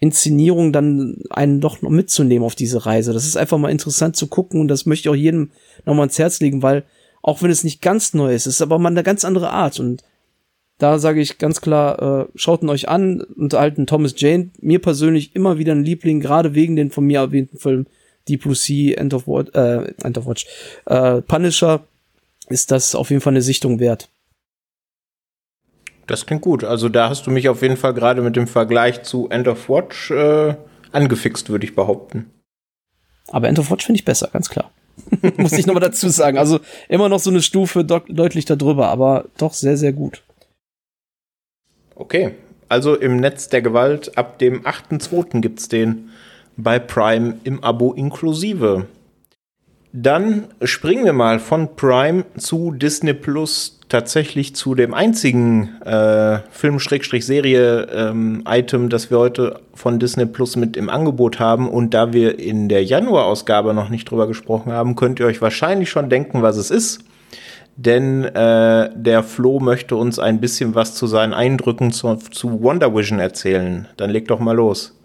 Inszenierung 0.00 0.70
dann 0.70 1.22
einen 1.30 1.62
doch 1.62 1.80
noch 1.80 1.88
mitzunehmen 1.88 2.44
auf 2.44 2.54
diese 2.54 2.84
Reise. 2.84 3.14
Das 3.14 3.24
ist 3.24 3.38
einfach 3.38 3.56
mal 3.56 3.70
interessant 3.70 4.16
zu 4.16 4.26
gucken 4.26 4.60
und 4.60 4.68
das 4.68 4.84
möchte 4.84 5.08
ich 5.08 5.10
auch 5.10 5.16
jedem 5.16 5.52
nochmal 5.86 6.02
ans 6.02 6.18
Herz 6.18 6.40
legen, 6.40 6.62
weil 6.62 6.84
auch 7.22 7.40
wenn 7.40 7.50
es 7.50 7.64
nicht 7.64 7.80
ganz 7.80 8.12
neu 8.12 8.34
ist, 8.34 8.44
ist 8.44 8.60
aber 8.60 8.78
mal 8.78 8.90
eine 8.90 9.02
ganz 9.02 9.24
andere 9.24 9.48
Art 9.48 9.80
und 9.80 10.02
da 10.78 10.98
sage 10.98 11.20
ich 11.20 11.38
ganz 11.38 11.60
klar, 11.60 12.22
äh, 12.22 12.26
schaut 12.34 12.62
ihn 12.62 12.68
euch 12.68 12.88
an, 12.88 13.20
unterhalten 13.20 13.86
Thomas 13.86 14.14
Jane. 14.16 14.50
Mir 14.60 14.80
persönlich 14.80 15.34
immer 15.36 15.58
wieder 15.58 15.72
ein 15.72 15.84
Liebling, 15.84 16.20
gerade 16.20 16.54
wegen 16.54 16.76
den 16.76 16.90
von 16.90 17.04
mir 17.04 17.20
erwähnten 17.20 17.58
Filmen 17.58 17.86
Deep 18.28 18.42
Blue 18.42 18.54
Sea, 18.54 18.96
End 18.96 19.14
of 19.14 19.28
Watch, 19.28 19.50
äh, 19.54 19.92
End 20.02 20.18
of 20.18 20.26
Watch, 20.26 20.46
äh, 20.86 21.20
Punisher, 21.22 21.84
ist 22.48 22.70
das 22.70 22.94
auf 22.94 23.10
jeden 23.10 23.20
Fall 23.20 23.32
eine 23.32 23.42
Sichtung 23.42 23.78
wert. 23.80 24.08
Das 26.06 26.26
klingt 26.26 26.42
gut. 26.42 26.64
Also 26.64 26.88
da 26.88 27.08
hast 27.08 27.26
du 27.26 27.30
mich 27.30 27.48
auf 27.48 27.62
jeden 27.62 27.76
Fall 27.76 27.94
gerade 27.94 28.20
mit 28.20 28.36
dem 28.36 28.46
Vergleich 28.46 29.02
zu 29.02 29.28
End 29.30 29.48
of 29.48 29.68
Watch 29.68 30.10
äh, 30.10 30.54
angefixt, 30.92 31.48
würde 31.50 31.64
ich 31.64 31.74
behaupten. 31.74 32.30
Aber 33.28 33.48
End 33.48 33.58
of 33.58 33.70
Watch 33.70 33.86
finde 33.86 33.98
ich 33.98 34.04
besser, 34.04 34.28
ganz 34.32 34.50
klar. 34.50 34.70
Muss 35.36 35.52
ich 35.52 35.66
nochmal 35.66 35.80
dazu 35.80 36.08
sagen. 36.08 36.36
Also 36.36 36.60
immer 36.88 37.08
noch 37.08 37.20
so 37.20 37.30
eine 37.30 37.42
Stufe 37.42 37.84
deutlich 37.84 38.44
darüber, 38.44 38.88
aber 38.88 39.26
doch 39.38 39.54
sehr, 39.54 39.76
sehr 39.76 39.92
gut. 39.92 40.23
Okay, 41.96 42.32
also 42.68 42.96
im 42.96 43.18
Netz 43.18 43.48
der 43.48 43.62
Gewalt 43.62 44.18
ab 44.18 44.38
dem 44.38 44.62
8.2. 44.62 45.40
gibt's 45.40 45.68
den 45.68 46.10
bei 46.56 46.78
Prime 46.78 47.38
im 47.44 47.62
Abo 47.62 47.92
inklusive. 47.92 48.86
Dann 49.92 50.44
springen 50.62 51.04
wir 51.04 51.12
mal 51.12 51.38
von 51.38 51.76
Prime 51.76 52.24
zu 52.36 52.72
Disney 52.72 53.14
Plus 53.14 53.78
tatsächlich 53.88 54.56
zu 54.56 54.74
dem 54.74 54.92
einzigen 54.92 55.80
äh, 55.82 56.40
Film-Serie-Item, 56.50 58.82
ähm, 58.82 58.88
das 58.88 59.10
wir 59.10 59.18
heute 59.18 59.60
von 59.72 60.00
Disney 60.00 60.26
Plus 60.26 60.56
mit 60.56 60.76
im 60.76 60.88
Angebot 60.88 61.38
haben. 61.38 61.68
Und 61.68 61.94
da 61.94 62.12
wir 62.12 62.40
in 62.40 62.68
der 62.68 62.82
Januar-Ausgabe 62.82 63.72
noch 63.72 63.88
nicht 63.88 64.10
drüber 64.10 64.26
gesprochen 64.26 64.72
haben, 64.72 64.96
könnt 64.96 65.20
ihr 65.20 65.26
euch 65.26 65.40
wahrscheinlich 65.40 65.90
schon 65.90 66.10
denken, 66.10 66.42
was 66.42 66.56
es 66.56 66.72
ist 66.72 67.04
denn 67.76 68.24
äh, 68.24 68.90
der 68.94 69.22
Flo 69.22 69.60
möchte 69.60 69.96
uns 69.96 70.18
ein 70.18 70.40
bisschen 70.40 70.74
was 70.74 70.94
zu 70.94 71.06
seinen 71.06 71.34
Eindrücken 71.34 71.90
zu, 71.92 72.16
zu 72.16 72.62
Wonder 72.62 72.94
Vision 72.94 73.18
erzählen. 73.18 73.88
Dann 73.96 74.10
leg 74.10 74.28
doch 74.28 74.40
mal 74.40 74.56
los. 74.56 74.98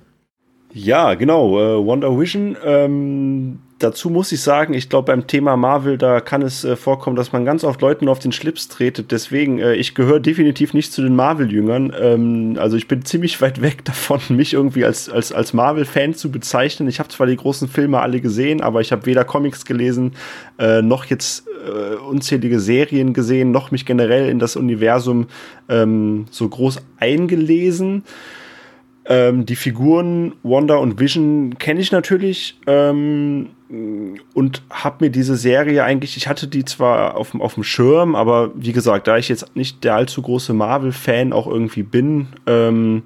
Ja, 0.73 1.15
genau. 1.15 1.59
Äh, 1.59 1.85
Wonder 1.85 2.17
Vision, 2.19 2.55
ähm, 2.63 3.59
dazu 3.79 4.09
muss 4.09 4.31
ich 4.31 4.41
sagen, 4.41 4.73
ich 4.73 4.89
glaube, 4.89 5.07
beim 5.07 5.25
Thema 5.25 5.57
Marvel, 5.57 5.97
da 5.97 6.19
kann 6.19 6.41
es 6.41 6.63
äh, 6.63 6.75
vorkommen, 6.75 7.15
dass 7.15 7.31
man 7.31 7.45
ganz 7.45 7.63
oft 7.63 7.81
Leuten 7.81 8.07
auf 8.07 8.19
den 8.19 8.31
Schlips 8.31 8.67
tretet. 8.67 9.11
Deswegen, 9.11 9.59
äh, 9.59 9.73
ich 9.73 9.95
gehöre 9.95 10.19
definitiv 10.19 10.73
nicht 10.73 10.93
zu 10.93 11.01
den 11.01 11.15
Marvel-Jüngern. 11.15 11.93
Ähm, 11.99 12.57
also 12.59 12.77
ich 12.77 12.87
bin 12.87 13.05
ziemlich 13.05 13.41
weit 13.41 13.61
weg 13.61 13.85
davon, 13.85 14.19
mich 14.29 14.53
irgendwie 14.53 14.85
als, 14.85 15.09
als, 15.09 15.31
als 15.31 15.53
Marvel-Fan 15.53 16.13
zu 16.13 16.29
bezeichnen. 16.29 16.87
Ich 16.87 16.99
habe 16.99 17.09
zwar 17.09 17.27
die 17.27 17.37
großen 17.37 17.67
Filme 17.67 17.99
alle 17.99 18.21
gesehen, 18.21 18.61
aber 18.61 18.81
ich 18.81 18.91
habe 18.91 19.05
weder 19.05 19.23
Comics 19.23 19.65
gelesen, 19.65 20.13
äh, 20.59 20.81
noch 20.81 21.05
jetzt 21.05 21.47
äh, 21.65 21.95
unzählige 21.95 22.59
Serien 22.59 23.13
gesehen, 23.13 23.51
noch 23.51 23.71
mich 23.71 23.85
generell 23.85 24.29
in 24.29 24.39
das 24.39 24.55
Universum 24.55 25.27
ähm, 25.69 26.25
so 26.31 26.47
groß 26.47 26.81
eingelesen. 26.99 28.03
Ähm, 29.11 29.47
die 29.47 29.55
Figuren 29.55 30.35
Wanda 30.43 30.75
und 30.75 30.99
Vision 30.99 31.57
kenne 31.57 31.79
ich 31.79 31.91
natürlich 31.91 32.59
ähm, 32.67 33.49
und 34.35 34.61
habe 34.69 35.05
mir 35.05 35.09
diese 35.09 35.35
Serie 35.35 35.83
eigentlich, 35.83 36.15
ich 36.15 36.27
hatte 36.27 36.47
die 36.47 36.63
zwar 36.63 37.17
auf, 37.17 37.33
auf 37.33 37.55
dem 37.55 37.63
Schirm, 37.63 38.15
aber 38.15 38.51
wie 38.53 38.71
gesagt, 38.71 39.07
da 39.07 39.17
ich 39.17 39.27
jetzt 39.27 39.55
nicht 39.55 39.83
der 39.83 39.95
allzu 39.95 40.21
große 40.21 40.53
Marvel-Fan 40.53 41.33
auch 41.33 41.47
irgendwie 41.47 41.81
bin, 41.81 42.27
ähm, 42.45 43.01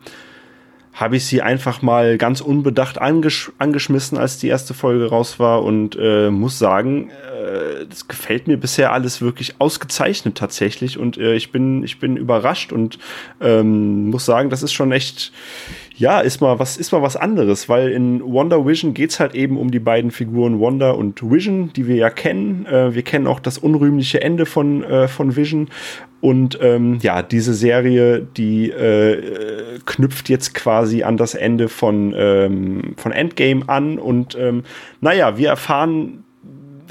habe 0.94 1.18
ich 1.18 1.26
sie 1.26 1.42
einfach 1.42 1.82
mal 1.82 2.18
ganz 2.18 2.40
unbedacht 2.40 3.02
angesch 3.02 3.52
angeschmissen, 3.58 4.18
als 4.18 4.38
die 4.38 4.48
erste 4.48 4.74
Folge 4.74 5.10
raus 5.10 5.40
war 5.40 5.64
und 5.64 5.98
äh, 6.00 6.30
muss 6.30 6.60
sagen, 6.60 7.10
äh, 7.10 7.86
das 7.90 8.08
gefällt 8.08 8.48
mir 8.48 8.58
bisher 8.58 8.94
alles 8.94 9.20
wirklich 9.20 9.56
ausgezeichnet 9.60 10.38
tatsächlich 10.38 11.00
und 11.00 11.18
äh, 11.18 11.34
ich 11.34 11.52
bin 11.52 11.84
ich 11.84 12.00
bin 12.00 12.16
überrascht 12.16 12.72
und 12.72 13.00
ähm, 13.42 14.12
muss 14.12 14.26
sagen, 14.26 14.52
das 14.52 14.62
ist 14.62 14.74
schon 14.74 14.92
echt 14.92 15.32
ja, 15.96 16.22
ist 16.22 16.42
mal 16.42 16.58
was, 16.58 16.78
ist 16.78 16.92
mal 16.92 17.02
was 17.02 17.16
anderes, 17.16 17.70
weil 17.70 17.90
in 17.90 18.24
Wonder 18.24 18.66
Vision 18.66 18.94
geht's 18.94 19.20
halt 19.20 19.36
eben 19.36 19.58
um 19.58 19.70
die 19.70 19.80
beiden 19.80 20.10
Figuren 20.10 20.60
Wonder 20.60 20.98
und 20.98 21.22
Vision, 21.22 21.72
die 21.74 21.88
wir 21.88 21.96
ja 21.96 22.10
kennen. 22.10 22.66
Äh, 22.66 22.96
wir 22.96 23.04
kennen 23.04 23.28
auch 23.28 23.40
das 23.40 23.60
unrühmliche 23.60 24.22
Ende 24.22 24.46
von, 24.46 24.84
äh, 24.84 25.08
von 25.08 25.36
Vision. 25.36 25.70
Und 26.20 26.58
ähm, 26.62 26.98
ja, 27.02 27.22
diese 27.22 27.54
Serie, 27.54 28.26
die 28.38 28.72
äh, 28.72 29.80
knüpft 29.86 30.30
jetzt 30.30 30.56
quasi 30.56 31.04
an 31.04 31.18
das 31.18 31.36
Ende 31.36 31.70
von, 31.70 32.14
ähm, 32.18 32.96
von 32.98 33.12
Endgame 33.12 33.68
an. 33.68 34.00
Und 34.00 34.36
ähm, 34.36 34.64
naja, 35.00 35.38
wir 35.38 35.50
erfahren 35.50 36.24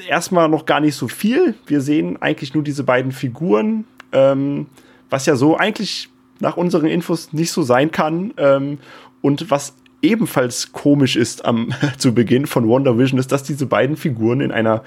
erstmal 0.08 0.48
noch 0.48 0.64
gar 0.64 0.80
nicht 0.80 0.94
so 0.94 1.08
viel. 1.08 1.54
Wir 1.66 1.80
sehen 1.80 2.20
eigentlich 2.20 2.54
nur 2.54 2.62
diese 2.62 2.84
beiden 2.84 3.10
Figuren, 3.10 3.84
ähm, 4.12 4.66
was 5.10 5.26
ja 5.26 5.34
so 5.34 5.56
eigentlich 5.56 6.11
nach 6.42 6.56
unseren 6.56 6.86
Infos 6.86 7.32
nicht 7.32 7.52
so 7.52 7.62
sein 7.62 7.90
kann. 7.90 8.34
Ähm, 8.36 8.78
und 9.22 9.50
was 9.50 9.74
ebenfalls 10.02 10.72
komisch 10.72 11.16
ist 11.16 11.44
am 11.44 11.72
zu 11.96 12.12
Beginn 12.12 12.46
von 12.46 12.68
Wonder 12.68 12.98
Vision 12.98 13.18
ist, 13.18 13.32
dass 13.32 13.44
diese 13.44 13.66
beiden 13.66 13.96
Figuren 13.96 14.40
in 14.42 14.52
einer 14.52 14.82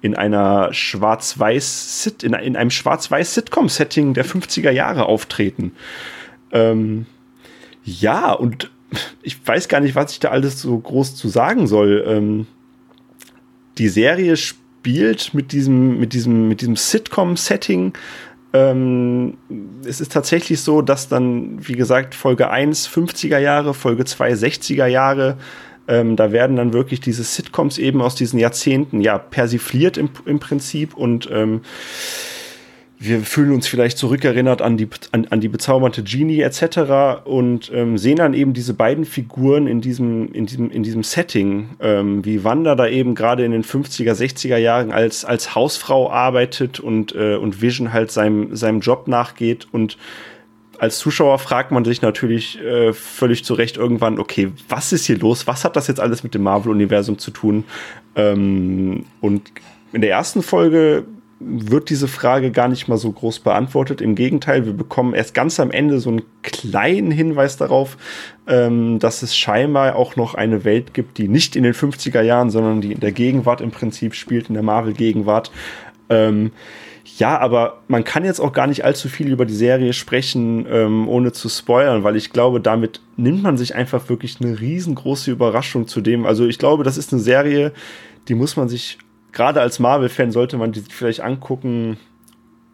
in 0.00 0.16
einer 0.16 0.72
schwarz-weiß 0.72 2.14
in, 2.22 2.32
in 2.34 2.56
einem 2.56 2.70
schwarz-weiß 2.70 3.34
Sitcom 3.34 3.68
Setting 3.68 4.14
der 4.14 4.24
50er 4.24 4.70
Jahre 4.70 5.06
auftreten. 5.06 5.72
Ähm, 6.50 7.06
ja, 7.84 8.32
und 8.32 8.70
ich 9.22 9.36
weiß 9.46 9.68
gar 9.68 9.80
nicht, 9.80 9.94
was 9.94 10.12
ich 10.12 10.20
da 10.20 10.30
alles 10.30 10.60
so 10.60 10.78
groß 10.78 11.16
zu 11.16 11.28
sagen 11.28 11.66
soll. 11.66 12.04
Ähm, 12.06 12.46
die 13.78 13.88
Serie 13.88 14.36
spielt 14.36 15.34
mit 15.34 15.52
diesem 15.52 15.98
mit 15.98 16.12
diesem 16.12 16.48
mit 16.48 16.60
diesem 16.60 16.76
Sitcom 16.76 17.36
Setting 17.36 17.92
ähm, 18.52 19.38
es 19.84 20.00
ist 20.00 20.12
tatsächlich 20.12 20.60
so, 20.60 20.82
dass 20.82 21.08
dann, 21.08 21.66
wie 21.66 21.74
gesagt, 21.74 22.14
Folge 22.14 22.50
1 22.50 22.88
50er 22.88 23.38
Jahre, 23.38 23.74
Folge 23.74 24.04
2 24.04 24.32
60er 24.32 24.86
Jahre, 24.86 25.38
ähm, 25.88 26.16
da 26.16 26.32
werden 26.32 26.56
dann 26.56 26.72
wirklich 26.72 27.00
diese 27.00 27.24
Sitcoms 27.24 27.78
eben 27.78 28.00
aus 28.02 28.14
diesen 28.14 28.38
Jahrzehnten 28.38 29.00
ja 29.00 29.18
persifliert 29.18 29.96
im, 29.96 30.10
im 30.26 30.38
Prinzip 30.38 30.94
und 30.94 31.28
ähm, 31.32 31.62
wir 33.04 33.20
fühlen 33.22 33.50
uns 33.50 33.66
vielleicht 33.66 33.98
zurückerinnert 33.98 34.62
an 34.62 34.76
die, 34.76 34.88
an, 35.10 35.26
an 35.30 35.40
die 35.40 35.48
bezaubernde 35.48 36.04
Genie 36.04 36.40
etc. 36.40 37.24
und 37.24 37.70
ähm, 37.74 37.98
sehen 37.98 38.16
dann 38.16 38.32
eben 38.32 38.52
diese 38.52 38.74
beiden 38.74 39.04
Figuren 39.04 39.66
in 39.66 39.80
diesem, 39.80 40.32
in 40.32 40.46
diesem, 40.46 40.70
in 40.70 40.84
diesem 40.84 41.02
Setting, 41.02 41.70
ähm, 41.80 42.24
wie 42.24 42.44
Wanda 42.44 42.76
da 42.76 42.86
eben 42.86 43.16
gerade 43.16 43.44
in 43.44 43.50
den 43.50 43.64
50er, 43.64 44.12
60er 44.12 44.56
Jahren 44.56 44.92
als, 44.92 45.24
als 45.24 45.56
Hausfrau 45.56 46.10
arbeitet 46.10 46.78
und, 46.78 47.12
äh, 47.14 47.34
und 47.34 47.60
Vision 47.60 47.92
halt 47.92 48.12
seinem, 48.12 48.54
seinem 48.54 48.80
Job 48.80 49.08
nachgeht 49.08 49.66
und 49.72 49.98
als 50.78 50.98
Zuschauer 50.98 51.38
fragt 51.38 51.70
man 51.70 51.84
sich 51.84 52.02
natürlich 52.02 52.60
äh, 52.60 52.92
völlig 52.92 53.44
zu 53.44 53.54
Recht 53.54 53.76
irgendwann, 53.76 54.18
okay, 54.18 54.50
was 54.68 54.92
ist 54.92 55.06
hier 55.06 55.16
los? 55.16 55.46
Was 55.46 55.64
hat 55.64 55.76
das 55.76 55.86
jetzt 55.86 56.00
alles 56.00 56.24
mit 56.24 56.34
dem 56.34 56.42
Marvel-Universum 56.42 57.18
zu 57.18 57.30
tun? 57.30 57.62
Ähm, 58.16 59.04
und 59.20 59.52
in 59.92 60.00
der 60.00 60.10
ersten 60.10 60.42
Folge 60.42 61.04
wird 61.44 61.90
diese 61.90 62.08
Frage 62.08 62.50
gar 62.50 62.68
nicht 62.68 62.88
mal 62.88 62.96
so 62.96 63.10
groß 63.10 63.40
beantwortet. 63.40 64.00
Im 64.00 64.14
Gegenteil, 64.14 64.66
wir 64.66 64.72
bekommen 64.72 65.14
erst 65.14 65.34
ganz 65.34 65.58
am 65.60 65.70
Ende 65.70 66.00
so 66.00 66.10
einen 66.10 66.22
kleinen 66.42 67.10
Hinweis 67.10 67.56
darauf, 67.56 67.96
ähm, 68.46 68.98
dass 68.98 69.22
es 69.22 69.36
scheinbar 69.36 69.96
auch 69.96 70.16
noch 70.16 70.34
eine 70.34 70.64
Welt 70.64 70.94
gibt, 70.94 71.18
die 71.18 71.28
nicht 71.28 71.56
in 71.56 71.62
den 71.62 71.74
50er 71.74 72.22
Jahren, 72.22 72.50
sondern 72.50 72.80
die 72.80 72.92
in 72.92 73.00
der 73.00 73.12
Gegenwart 73.12 73.60
im 73.60 73.70
Prinzip 73.70 74.14
spielt, 74.14 74.48
in 74.48 74.54
der 74.54 74.62
Marvel-Gegenwart. 74.62 75.50
Ähm, 76.08 76.52
ja, 77.18 77.38
aber 77.38 77.80
man 77.88 78.04
kann 78.04 78.24
jetzt 78.24 78.40
auch 78.40 78.52
gar 78.52 78.66
nicht 78.66 78.84
allzu 78.84 79.08
viel 79.08 79.28
über 79.28 79.44
die 79.44 79.54
Serie 79.54 79.92
sprechen, 79.92 80.66
ähm, 80.70 81.08
ohne 81.08 81.32
zu 81.32 81.48
spoilern, 81.48 82.04
weil 82.04 82.16
ich 82.16 82.32
glaube, 82.32 82.60
damit 82.60 83.00
nimmt 83.16 83.42
man 83.42 83.56
sich 83.56 83.74
einfach 83.74 84.08
wirklich 84.08 84.40
eine 84.40 84.60
riesengroße 84.60 85.30
Überraschung 85.30 85.88
zu 85.88 86.00
dem. 86.00 86.24
Also 86.24 86.46
ich 86.46 86.58
glaube, 86.58 86.84
das 86.84 86.96
ist 86.96 87.12
eine 87.12 87.20
Serie, 87.20 87.72
die 88.28 88.34
muss 88.34 88.56
man 88.56 88.68
sich 88.68 88.98
gerade 89.32 89.60
als 89.60 89.78
Marvel-Fan 89.78 90.30
sollte 90.30 90.56
man 90.56 90.72
die 90.72 90.80
vielleicht 90.80 91.20
angucken, 91.20 91.96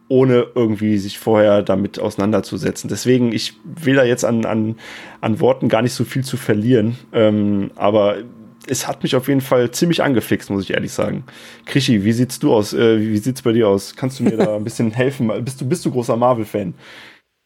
ohne 0.07 0.47
irgendwie 0.55 0.97
sich 0.97 1.19
vorher 1.19 1.61
damit 1.61 1.99
auseinanderzusetzen. 1.99 2.89
Deswegen, 2.89 3.31
ich 3.31 3.53
will 3.63 3.95
da 3.95 4.03
jetzt 4.03 4.25
an, 4.25 4.45
an, 4.45 4.75
an 5.21 5.39
Worten 5.39 5.69
gar 5.69 5.81
nicht 5.81 5.93
so 5.93 6.03
viel 6.03 6.23
zu 6.23 6.35
verlieren. 6.35 6.97
Ähm, 7.13 7.71
aber 7.75 8.17
es 8.67 8.87
hat 8.87 9.03
mich 9.03 9.15
auf 9.15 9.27
jeden 9.27 9.41
Fall 9.41 9.71
ziemlich 9.71 10.03
angefixt, 10.03 10.49
muss 10.49 10.63
ich 10.63 10.71
ehrlich 10.71 10.91
sagen. 10.91 11.23
Krischi, 11.65 12.03
wie 12.03 12.11
sieht's 12.11 12.39
du 12.39 12.53
aus? 12.53 12.73
Äh, 12.73 12.99
wie 12.99 13.17
sieht's 13.17 13.43
bei 13.43 13.51
dir 13.51 13.67
aus? 13.67 13.95
Kannst 13.95 14.19
du 14.19 14.23
mir 14.23 14.37
da 14.37 14.55
ein 14.57 14.63
bisschen 14.63 14.91
helfen? 14.91 15.31
Bist 15.43 15.61
du, 15.61 15.67
bist 15.67 15.85
du 15.85 15.91
großer 15.91 16.17
Marvel-Fan? 16.17 16.73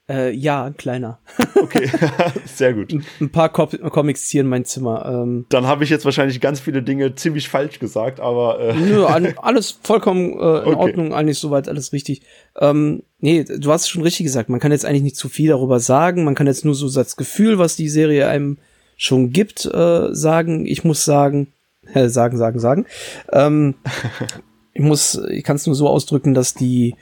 Äh, 0.10 0.32
ja, 0.32 0.66
ein 0.66 0.76
kleiner. 0.76 1.20
Okay, 1.56 1.90
sehr 2.46 2.74
gut. 2.74 2.94
Ein 3.22 3.32
paar 3.32 3.48
Com 3.48 3.70
Comics 3.70 4.30
hier 4.30 4.42
in 4.42 4.48
mein 4.48 4.66
Zimmer. 4.66 5.06
Ähm, 5.06 5.46
Dann 5.48 5.66
habe 5.66 5.86
ich 5.86 5.90
jetzt 5.90 6.04
wahrscheinlich 6.04 6.42
ganz 6.42 6.60
viele 6.60 6.84
Dinge 6.84 7.16
ziemlich 7.16 7.48
falsch 7.48 7.80
gesagt, 7.80 8.20
aber. 8.20 8.60
Äh 8.60 8.74
Nö, 8.76 9.06
an, 9.06 9.34
alles 9.42 9.80
vollkommen 9.82 10.34
äh, 10.34 10.34
in 10.34 10.40
okay. 10.40 10.76
Ordnung, 10.76 11.14
eigentlich 11.14 11.40
soweit 11.40 11.70
alles 11.70 11.94
richtig. 11.94 12.22
Ähm, 12.60 13.04
nee, 13.20 13.46
du 13.46 13.72
hast 13.72 13.84
es 13.84 13.90
schon 13.90 14.02
richtig 14.02 14.26
gesagt. 14.26 14.50
Man 14.50 14.60
kann 14.60 14.74
jetzt 14.74 14.86
eigentlich 14.86 15.04
nicht 15.04 15.16
zu 15.16 15.30
viel 15.30 15.50
darüber 15.50 15.80
sagen. 15.80 16.26
Man 16.26 16.36
kann 16.36 16.48
jetzt 16.48 16.66
nur 16.66 16.76
so 16.76 16.92
das 16.92 17.16
Gefühl, 17.16 17.58
was 17.58 17.78
die 17.78 17.88
Serie 17.88 18.28
einem 18.28 18.58
schon 18.98 19.32
gibt, 19.32 19.64
äh, 19.66 20.14
sagen. 20.14 20.66
Ich 20.66 20.84
muss 20.84 21.06
sagen, 21.06 21.54
äh, 21.94 22.10
sagen, 22.10 22.38
sagen, 22.38 22.60
sagen. 22.60 22.86
Ähm, 23.32 23.76
ich 24.74 24.82
muss, 24.82 25.22
ich 25.30 25.46
kann 25.46 25.56
es 25.56 25.66
nur 25.66 25.76
so 25.76 25.88
ausdrücken, 25.88 26.34
dass 26.34 26.54
die 26.54 26.96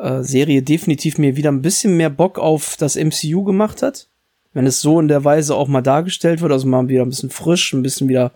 äh, 0.00 0.22
Serie 0.22 0.62
definitiv 0.62 1.18
mir 1.18 1.36
wieder 1.36 1.50
ein 1.50 1.62
bisschen 1.62 1.96
mehr 1.96 2.10
Bock 2.10 2.38
auf 2.38 2.76
das 2.78 2.96
MCU 2.96 3.44
gemacht 3.44 3.82
hat. 3.82 4.08
Wenn 4.52 4.66
es 4.66 4.80
so 4.80 4.98
in 4.98 5.08
der 5.08 5.24
Weise 5.24 5.54
auch 5.54 5.68
mal 5.68 5.82
dargestellt 5.82 6.40
wird, 6.40 6.52
also 6.52 6.66
mal 6.66 6.88
wieder 6.88 7.02
ein 7.02 7.10
bisschen 7.10 7.30
frisch, 7.30 7.72
ein 7.72 7.82
bisschen 7.82 8.08
wieder 8.08 8.32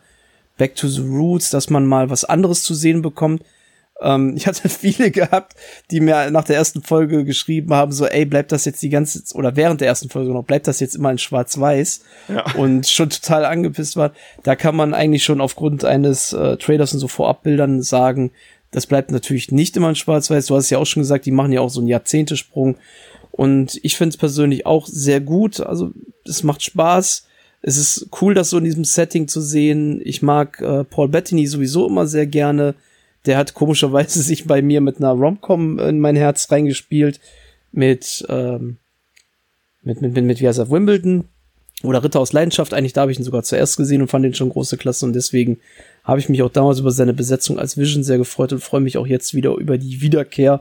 back 0.57 0.77
to 0.77 0.87
the 0.87 1.03
roots, 1.03 1.51
dass 1.51 1.71
man 1.71 1.87
mal 1.87 2.11
was 2.11 2.25
anderes 2.25 2.63
zu 2.63 2.75
sehen 2.75 3.03
bekommt. 3.03 3.43
Ähm, 4.01 4.35
ich 4.37 4.47
hatte 4.47 4.69
viele 4.69 5.11
gehabt, 5.11 5.55
die 5.91 6.01
mir 6.01 6.31
nach 6.31 6.45
der 6.45 6.57
ersten 6.57 6.83
Folge 6.83 7.25
geschrieben 7.25 7.75
haben, 7.75 7.93
so, 7.93 8.07
ey, 8.07 8.25
bleibt 8.25 8.53
das 8.53 8.65
jetzt 8.65 8.83
die 8.83 8.91
ganze, 8.91 9.23
oder 9.35 9.57
während 9.57 9.81
der 9.81 9.89
ersten 9.89 10.09
Folge 10.09 10.33
noch, 10.33 10.45
bleibt 10.45 10.69
das 10.69 10.81
jetzt 10.81 10.95
immer 10.95 11.11
in 11.11 11.19
schwarz-weiß 11.19 12.05
ja. 12.29 12.45
und 12.57 12.87
schon 12.87 13.11
total 13.11 13.45
angepisst 13.45 13.97
war. 13.97 14.13
Da 14.43 14.55
kann 14.55 14.77
man 14.77 14.95
eigentlich 14.95 15.25
schon 15.25 15.41
aufgrund 15.41 15.85
eines 15.85 16.33
äh, 16.33 16.57
Trailers 16.57 16.93
und 16.93 17.01
so 17.01 17.09
Vorabbildern 17.09 17.83
sagen, 17.83 18.31
das 18.75 18.89
bleibt 18.89 19.13
natürlich 19.13 19.53
nicht 19.53 19.77
immer 19.77 19.89
in 19.89 19.95
Schwarz-Weiß. 19.95 20.47
Du 20.47 20.57
hast 20.57 20.69
ja 20.69 20.79
auch 20.79 20.85
schon 20.85 21.03
gesagt, 21.03 21.27
die 21.27 21.31
machen 21.31 21.53
ja 21.53 21.61
auch 21.61 21.71
so 21.71 21.79
einen 21.79 21.87
Jahrzehntesprung. 21.87 22.77
Und 23.31 23.79
ich 23.85 23.97
finde 23.97 24.11
es 24.11 24.17
persönlich 24.17 24.67
auch 24.67 24.89
sehr 24.89 25.21
gut. 25.21 25.61
Also 25.61 25.93
es 26.25 26.43
macht 26.43 26.61
Spaß. 26.61 27.25
Es 27.63 27.77
ist 27.77 28.09
cool, 28.21 28.35
das 28.35 28.51
so 28.51 28.59
in 28.59 28.65
diesem 28.65 28.83
Setting 28.83 29.29
zu 29.29 29.41
sehen. 29.41 30.01
Ich 30.05 30.23
mag 30.23 30.61
äh, 30.61 30.83
Paul 30.83 31.07
Bettany 31.09 31.47
sowieso 31.47 31.87
immer 31.87 32.09
sehr 32.09 32.27
gerne. 32.27 32.75
Der 33.27 33.39
hat 33.39 33.55
komischerweise 33.55 34.21
sich 34.25 34.45
bei 34.45 34.61
mir 34.61 34.81
mit 34.81 34.97
einer 34.97 35.13
Romcom 35.13 35.79
in 35.79 36.01
mein 36.01 36.17
Herz 36.17 36.51
reingespielt. 36.51 37.21
Mit, 37.71 38.27
ähm, 38.29 38.79
mit, 39.83 40.01
mit, 40.01 40.17
mit, 40.17 40.41
wie 40.41 40.49
heißt 40.49 40.59
er, 40.59 40.69
Wimbledon 40.69 41.29
oder 41.85 42.03
Ritter 42.03 42.19
aus 42.19 42.33
Leidenschaft. 42.33 42.75
Eigentlich 42.75 42.93
da 42.93 43.03
habe 43.03 43.13
ich 43.13 43.21
ihn 43.21 43.25
sogar 43.25 43.45
zuerst 43.45 43.77
gesehen 43.77 44.03
und 44.03 44.09
fand 44.09 44.25
ihn 44.25 44.35
schon 44.35 44.49
große 44.49 44.77
Klasse 44.79 45.07
und 45.07 45.13
deswegen 45.13 45.61
habe 46.05 46.21
ich 46.21 46.29
mich 46.29 46.43
auch 46.43 46.51
damals 46.51 46.79
über 46.79 46.91
seine 46.91 47.15
Besetzung 47.15 47.59
als 47.59 47.77
Vision 47.77 48.05
sehr 48.05 48.19
gefreut 48.19 48.53
und 48.53 48.63
freue 48.63 48.81
mich 48.81 48.99
auch 48.99 49.07
jetzt 49.07 49.35
wieder 49.35 49.57
über 49.57 49.79
die 49.79 50.01
Wiederkehr 50.01 50.61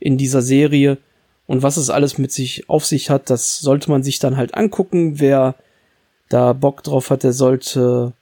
in 0.00 0.18
dieser 0.18 0.42
Serie. 0.42 0.98
Und 1.46 1.62
was 1.62 1.76
es 1.76 1.90
alles 1.90 2.18
mit 2.18 2.32
sich 2.32 2.68
auf 2.68 2.84
sich 2.84 3.08
hat, 3.08 3.30
das 3.30 3.60
sollte 3.60 3.90
man 3.90 4.02
sich 4.02 4.18
dann 4.18 4.36
halt 4.36 4.54
angucken. 4.54 5.20
Wer 5.20 5.54
da 6.28 6.52
Bock 6.52 6.82
drauf 6.82 7.10
hat, 7.10 7.22
der 7.22 7.32
sollte 7.32 8.12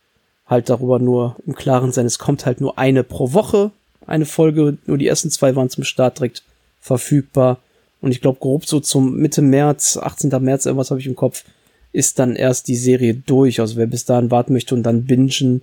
halt 0.46 0.68
darüber 0.68 0.98
nur 0.98 1.36
im 1.46 1.54
Klaren 1.54 1.92
sein, 1.92 2.06
es 2.06 2.18
kommt 2.18 2.44
halt 2.44 2.60
nur 2.60 2.76
eine 2.76 3.04
pro 3.04 3.32
Woche, 3.32 3.70
eine 4.06 4.26
Folge, 4.26 4.78
nur 4.86 4.98
die 4.98 5.06
ersten 5.06 5.30
zwei 5.30 5.54
waren 5.54 5.70
zum 5.70 5.84
Start 5.84 6.18
direkt 6.18 6.42
verfügbar. 6.80 7.58
Und 8.00 8.10
ich 8.10 8.20
glaube, 8.20 8.40
grob 8.40 8.66
so 8.66 8.80
zum 8.80 9.16
Mitte 9.16 9.42
März, 9.42 9.96
18. 9.96 10.30
März, 10.42 10.66
irgendwas 10.66 10.90
habe 10.90 11.00
ich 11.00 11.06
im 11.06 11.14
Kopf, 11.14 11.44
ist 11.92 12.18
dann 12.18 12.34
erst 12.34 12.66
die 12.68 12.76
Serie 12.76 13.14
durch. 13.14 13.60
Also 13.60 13.76
wer 13.76 13.86
bis 13.86 14.04
dahin 14.04 14.30
warten 14.30 14.52
möchte 14.52 14.74
und 14.74 14.82
dann 14.82 15.04
bingen, 15.04 15.62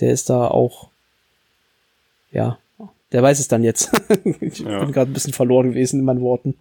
der 0.00 0.12
ist 0.12 0.30
da 0.30 0.48
auch, 0.48 0.90
ja, 2.30 2.58
der 3.12 3.22
weiß 3.22 3.38
es 3.38 3.48
dann 3.48 3.62
jetzt. 3.62 3.90
ich 4.40 4.60
ja. 4.60 4.80
bin 4.80 4.92
gerade 4.92 5.10
ein 5.10 5.14
bisschen 5.14 5.32
verloren 5.32 5.70
gewesen 5.70 6.00
in 6.00 6.04
meinen 6.04 6.20
Worten. 6.20 6.56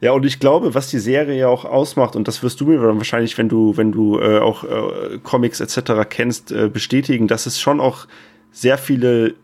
Ja, 0.00 0.12
und 0.12 0.24
ich 0.24 0.40
glaube, 0.40 0.74
was 0.74 0.88
die 0.88 0.98
Serie 0.98 1.38
ja 1.38 1.48
auch 1.48 1.64
ausmacht, 1.64 2.16
und 2.16 2.26
das 2.26 2.42
wirst 2.42 2.60
du 2.60 2.66
mir 2.66 2.82
wahrscheinlich, 2.82 3.36
wenn 3.36 3.48
du, 3.48 3.76
wenn 3.76 3.92
du 3.92 4.18
äh, 4.18 4.38
auch 4.38 4.64
äh, 4.64 5.18
Comics 5.22 5.60
etc. 5.60 6.08
kennst, 6.08 6.52
äh, 6.52 6.68
bestätigen, 6.68 7.28
dass 7.28 7.46
es 7.46 7.60
schon 7.60 7.80
auch 7.80 8.06
sehr 8.50 8.78
viele 8.78 9.34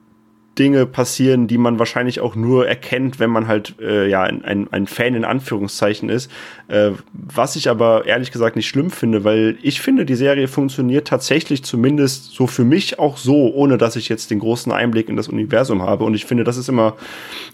Dinge 0.58 0.86
passieren, 0.86 1.46
die 1.46 1.58
man 1.58 1.78
wahrscheinlich 1.78 2.20
auch 2.20 2.34
nur 2.34 2.66
erkennt, 2.66 3.18
wenn 3.18 3.30
man 3.30 3.46
halt 3.46 3.74
äh, 3.80 4.08
ja 4.08 4.22
ein, 4.22 4.68
ein 4.70 4.86
Fan 4.86 5.14
in 5.14 5.24
Anführungszeichen 5.24 6.08
ist. 6.08 6.30
Äh, 6.68 6.92
was 7.12 7.56
ich 7.56 7.68
aber 7.68 8.06
ehrlich 8.06 8.32
gesagt 8.32 8.56
nicht 8.56 8.66
schlimm 8.66 8.90
finde, 8.90 9.24
weil 9.24 9.58
ich 9.62 9.80
finde, 9.80 10.06
die 10.06 10.14
Serie 10.14 10.48
funktioniert 10.48 11.06
tatsächlich 11.06 11.62
zumindest 11.62 12.32
so 12.32 12.46
für 12.46 12.64
mich 12.64 12.98
auch 12.98 13.16
so, 13.16 13.52
ohne 13.54 13.78
dass 13.78 13.96
ich 13.96 14.08
jetzt 14.08 14.30
den 14.30 14.38
großen 14.38 14.72
Einblick 14.72 15.08
in 15.08 15.16
das 15.16 15.28
Universum 15.28 15.82
habe. 15.82 16.04
Und 16.04 16.14
ich 16.14 16.24
finde, 16.24 16.44
das 16.44 16.56
ist 16.56 16.68
immer, 16.68 16.96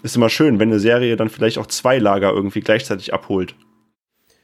ist 0.01 0.15
immer 0.15 0.29
schön, 0.29 0.59
wenn 0.59 0.69
eine 0.69 0.79
Serie 0.79 1.15
dann 1.15 1.29
vielleicht 1.29 1.57
auch 1.57 1.67
zwei 1.67 1.99
Lager 1.99 2.31
irgendwie 2.31 2.61
gleichzeitig 2.61 3.13
abholt. 3.13 3.55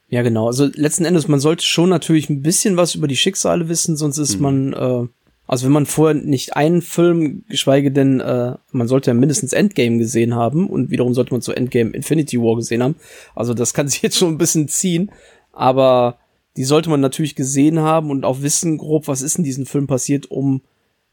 Ja, 0.10 0.24
genau. 0.24 0.48
Also 0.48 0.68
letzten 0.74 1.06
Endes, 1.06 1.28
man 1.28 1.40
sollte 1.40 1.64
schon 1.64 1.90
natürlich 1.90 2.30
ein 2.30 2.42
bisschen 2.42 2.78
was 2.78 2.96
über 2.96 3.08
die 3.08 3.16
Schicksale 3.16 3.70
wissen, 3.70 3.96
sonst 3.96 4.18
ist 4.18 4.38
mhm. 4.38 4.42
man 4.42 4.74
äh, 4.74 5.08
also 5.50 5.66
wenn 5.66 5.74
man 5.74 5.88
vorher 5.88 6.14
nicht 6.14 6.56
einen 6.56 6.84
Film, 6.84 7.44
geschweige 7.50 7.92
denn, 7.92 8.20
äh, 8.20 8.54
man 8.72 8.88
sollte 8.88 9.10
ja 9.10 9.16
mindestens 9.16 9.52
Endgame 9.52 9.98
gesehen 9.98 10.36
haben 10.36 10.70
und 10.70 10.92
wiederum 10.92 11.16
sollte 11.16 11.34
man 11.34 11.42
zu 11.42 11.54
Endgame 11.54 11.90
Infinity 11.90 12.40
War 12.40 12.56
gesehen 12.56 12.84
haben. 12.84 12.98
Also 13.34 13.56
das 13.56 13.74
kann 13.74 13.88
sich 13.90 14.04
jetzt 14.04 14.16
schon 14.16 14.30
ein 14.30 14.38
bisschen 14.38 14.68
ziehen, 14.68 15.10
aber 15.52 16.20
die 16.56 16.66
sollte 16.66 16.92
man 16.92 17.02
natürlich 17.02 17.34
gesehen 17.34 17.80
haben 17.80 18.12
und 18.12 18.26
auch 18.26 18.44
wissen 18.44 18.78
grob, 18.78 19.08
was 19.08 19.24
ist 19.24 19.40
in 19.40 19.44
diesem 19.44 19.66
Film 19.66 19.88
passiert, 19.88 20.30
um 20.30 20.62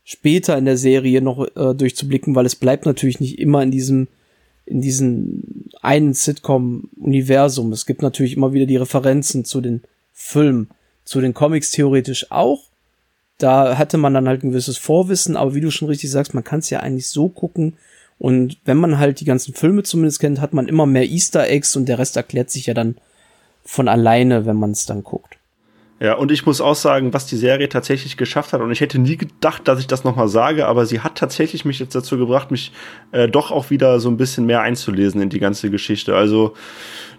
später 0.05 0.59
in 0.59 0.67
der 0.67 0.77
Serie 0.77 1.23
noch 1.23 1.47
äh, 1.57 1.75
durchzublicken, 1.75 2.35
weil 2.35 2.45
es 2.45 2.57
bleibt 2.57 2.85
natürlich 2.85 3.21
nicht 3.21 3.39
immer 3.39 3.63
in 3.63 3.71
diesem 3.71 4.07
in 4.67 4.83
diesem 4.83 5.71
einen 5.81 6.13
Sitcom-Universum. 6.13 7.73
Es 7.73 7.87
gibt 7.87 8.03
natürlich 8.03 8.37
immer 8.37 8.53
wieder 8.53 8.67
die 8.67 8.77
Referenzen 8.77 9.47
zu 9.47 9.63
den 9.63 9.81
Filmen, 10.13 10.69
zu 11.05 11.23
den 11.23 11.33
Comics 11.33 11.71
theoretisch 11.71 12.31
auch, 12.31 12.65
da 13.39 13.77
hatte 13.77 13.99
man 13.99 14.15
dann 14.15 14.29
halt 14.29 14.43
ein 14.43 14.51
gewisses 14.51 14.79
Vorwissen, 14.79 15.37
aber 15.37 15.55
wie 15.55 15.61
du 15.61 15.71
schon 15.71 15.89
richtig 15.89 16.11
sagst, 16.11 16.35
man 16.35 16.45
kann 16.45 16.61
es 16.61 16.71
ja 16.71 16.81
eigentlich 16.81 17.09
so 17.09 17.29
gucken. 17.29 17.77
Und 18.19 18.57
wenn 18.65 18.79
man 18.79 18.99
halt 18.99 19.21
die 19.21 19.27
ganzen 19.27 19.55
Filme 19.55 19.83
zumindest 19.83 20.21
kennt, 20.21 20.41
hat 20.41 20.55
man 20.55 20.69
immer 20.69 20.87
mehr 20.87 21.05
Easter 21.05 21.49
Eggs 21.49 21.77
und 21.77 21.87
der 21.87 21.99
Rest 21.99 22.17
erklärt 22.17 22.51
sich 22.51 22.67
ja 22.67 22.75
dann 22.75 22.97
von 23.65 23.89
alleine, 23.89 24.47
wenn 24.47 24.57
man 24.57 24.71
es 24.71 24.87
dann 24.87 25.05
guckt. 25.05 25.37
Ja, 25.99 26.15
und 26.15 26.31
ich 26.31 26.45
muss 26.45 26.61
auch 26.61 26.75
sagen, 26.75 27.15
was 27.15 27.27
die 27.27 27.37
Serie 27.37 27.71
tatsächlich 27.71 28.19
geschafft 28.19 28.53
hat, 28.53 28.61
und 28.61 28.71
ich 28.71 28.81
hätte 28.81 28.99
nie 28.99 29.17
gedacht, 29.17 29.67
dass 29.67 29.81
ich 29.81 29.87
das 29.87 30.05
nochmal 30.05 30.29
sage, 30.29 30.67
aber 30.67 30.85
sie 30.85 31.01
hat 31.01 31.17
tatsächlich 31.17 31.65
mich 31.65 31.79
jetzt 31.79 31.95
dazu 31.95 32.19
gebracht, 32.19 32.51
mich 32.51 32.73
äh, 33.13 33.29
doch 33.29 33.51
auch 33.51 33.71
wieder 33.71 33.99
so 33.99 34.11
ein 34.11 34.19
bisschen 34.19 34.45
mehr 34.45 34.61
einzulesen 34.61 35.23
in 35.23 35.31
die 35.31 35.39
ganze 35.39 35.71
Geschichte. 35.71 36.15
Also 36.15 36.53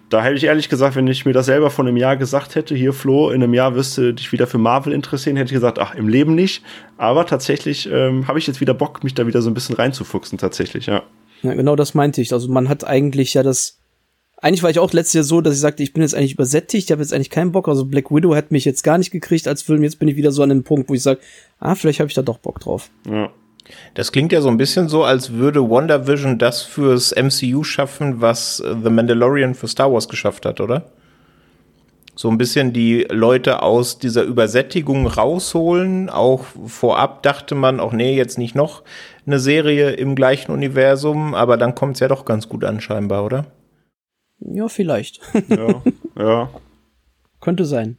da 0.08 0.22
hätte 0.22 0.36
ich 0.36 0.44
ehrlich 0.44 0.68
gesagt, 0.68 0.96
wenn 0.96 1.06
ich 1.06 1.26
mir 1.26 1.32
das 1.32 1.46
selber 1.46 1.70
vor 1.70 1.84
einem 1.84 1.96
Jahr 1.96 2.16
gesagt 2.16 2.54
hätte, 2.54 2.74
hier 2.74 2.92
Flo, 2.92 3.30
in 3.30 3.42
einem 3.42 3.54
Jahr 3.54 3.74
wirst 3.74 3.98
du 3.98 4.14
dich 4.14 4.32
wieder 4.32 4.46
für 4.46 4.58
Marvel 4.58 4.92
interessieren, 4.92 5.36
hätte 5.36 5.48
ich 5.48 5.54
gesagt, 5.54 5.78
ach, 5.78 5.94
im 5.94 6.08
Leben 6.08 6.34
nicht. 6.34 6.62
Aber 6.96 7.26
tatsächlich 7.26 7.88
ähm, 7.92 8.26
habe 8.26 8.38
ich 8.38 8.46
jetzt 8.46 8.60
wieder 8.60 8.74
Bock, 8.74 9.04
mich 9.04 9.14
da 9.14 9.26
wieder 9.26 9.42
so 9.42 9.50
ein 9.50 9.54
bisschen 9.54 9.76
reinzufuchsen, 9.76 10.38
tatsächlich, 10.38 10.86
ja. 10.86 11.02
Ja, 11.42 11.54
genau 11.54 11.76
das 11.76 11.94
meinte 11.94 12.20
ich. 12.20 12.32
Also 12.32 12.48
man 12.48 12.68
hat 12.68 12.86
eigentlich 12.86 13.34
ja 13.34 13.42
das. 13.42 13.78
Eigentlich 14.40 14.62
war 14.62 14.70
ich 14.70 14.78
auch 14.78 14.92
letztes 14.92 15.14
Jahr 15.14 15.24
so, 15.24 15.40
dass 15.40 15.54
ich 15.54 15.60
sagte, 15.60 15.82
ich 15.82 15.92
bin 15.92 16.02
jetzt 16.02 16.14
eigentlich 16.14 16.34
übersättigt, 16.34 16.84
ich 16.86 16.92
habe 16.92 17.02
jetzt 17.02 17.12
eigentlich 17.12 17.30
keinen 17.30 17.50
Bock. 17.50 17.68
Also 17.68 17.84
Black 17.84 18.10
Widow 18.12 18.36
hat 18.36 18.52
mich 18.52 18.64
jetzt 18.64 18.84
gar 18.84 18.96
nicht 18.96 19.10
gekriegt 19.10 19.48
als 19.48 19.62
Film. 19.62 19.82
Jetzt 19.82 19.98
bin 19.98 20.06
ich 20.06 20.16
wieder 20.16 20.30
so 20.30 20.42
an 20.42 20.48
dem 20.48 20.62
Punkt, 20.62 20.88
wo 20.88 20.94
ich 20.94 21.02
sage, 21.02 21.20
ah, 21.58 21.74
vielleicht 21.74 21.98
habe 21.98 22.08
ich 22.08 22.14
da 22.14 22.22
doch 22.22 22.38
Bock 22.38 22.60
drauf. 22.60 22.88
Ja. 23.08 23.30
Das 23.94 24.12
klingt 24.12 24.32
ja 24.32 24.40
so 24.40 24.48
ein 24.48 24.56
bisschen 24.56 24.88
so, 24.88 25.04
als 25.04 25.32
würde 25.32 25.68
WandaVision 25.68 26.38
das 26.38 26.62
fürs 26.62 27.14
MCU 27.14 27.64
schaffen, 27.64 28.20
was 28.20 28.60
äh, 28.60 28.74
The 28.82 28.90
Mandalorian 28.90 29.54
für 29.54 29.68
Star 29.68 29.92
Wars 29.92 30.08
geschafft 30.08 30.46
hat, 30.46 30.60
oder? 30.60 30.90
So 32.14 32.28
ein 32.28 32.38
bisschen 32.38 32.72
die 32.72 33.06
Leute 33.10 33.62
aus 33.62 34.00
dieser 34.00 34.24
Übersättigung 34.24 35.06
rausholen. 35.06 36.10
Auch 36.10 36.44
vorab 36.66 37.22
dachte 37.22 37.54
man, 37.54 37.78
auch 37.78 37.92
nee, 37.92 38.16
jetzt 38.16 38.38
nicht 38.38 38.56
noch 38.56 38.82
eine 39.24 39.38
Serie 39.38 39.90
im 39.90 40.16
gleichen 40.16 40.50
Universum, 40.50 41.34
aber 41.34 41.56
dann 41.56 41.76
kommt 41.76 41.94
es 41.94 42.00
ja 42.00 42.08
doch 42.08 42.24
ganz 42.24 42.48
gut 42.48 42.64
an, 42.64 42.80
scheinbar, 42.80 43.24
oder? 43.24 43.46
Ja, 44.40 44.68
vielleicht. 44.68 45.20
ja, 45.48 45.82
ja. 46.18 46.50
Könnte 47.40 47.64
sein. 47.64 47.97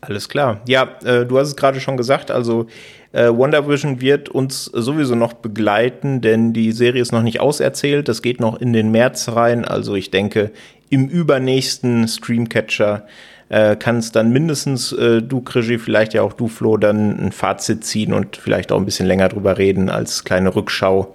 Alles 0.00 0.28
klar. 0.28 0.60
Ja, 0.66 0.96
äh, 1.04 1.26
du 1.26 1.38
hast 1.38 1.48
es 1.48 1.56
gerade 1.56 1.80
schon 1.80 1.96
gesagt, 1.96 2.30
also 2.30 2.66
äh, 3.12 3.28
WandaVision 3.28 4.00
wird 4.00 4.28
uns 4.28 4.66
sowieso 4.66 5.14
noch 5.14 5.32
begleiten, 5.32 6.20
denn 6.20 6.52
die 6.52 6.72
Serie 6.72 7.02
ist 7.02 7.12
noch 7.12 7.22
nicht 7.22 7.40
auserzählt. 7.40 8.08
Das 8.08 8.22
geht 8.22 8.38
noch 8.38 8.60
in 8.60 8.72
den 8.72 8.90
März 8.90 9.28
rein. 9.30 9.64
Also 9.64 9.94
ich 9.96 10.10
denke, 10.10 10.52
im 10.88 11.08
übernächsten 11.08 12.06
Streamcatcher 12.06 13.06
äh, 13.48 13.76
kann 13.76 13.96
es 13.96 14.12
dann 14.12 14.30
mindestens 14.30 14.92
äh, 14.92 15.22
du, 15.22 15.40
Krigi, 15.40 15.78
vielleicht 15.78 16.14
ja 16.14 16.22
auch 16.22 16.32
du, 16.32 16.48
Flo, 16.48 16.76
dann 16.76 17.18
ein 17.18 17.32
Fazit 17.32 17.84
ziehen 17.84 18.12
und 18.12 18.36
vielleicht 18.36 18.70
auch 18.72 18.78
ein 18.78 18.84
bisschen 18.84 19.06
länger 19.06 19.28
drüber 19.28 19.58
reden 19.58 19.88
als 19.88 20.24
kleine 20.24 20.54
Rückschau. 20.54 21.14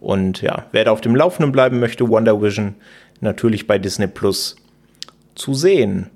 Und 0.00 0.42
ja, 0.42 0.66
wer 0.72 0.84
da 0.84 0.90
auf 0.90 1.00
dem 1.00 1.16
Laufenden 1.16 1.52
bleiben 1.52 1.80
möchte, 1.80 2.08
WandaVision 2.08 2.74
natürlich 3.20 3.66
bei 3.66 3.78
Disney 3.78 4.06
Plus 4.06 4.56
zu 5.34 5.54
sehen. 5.54 6.10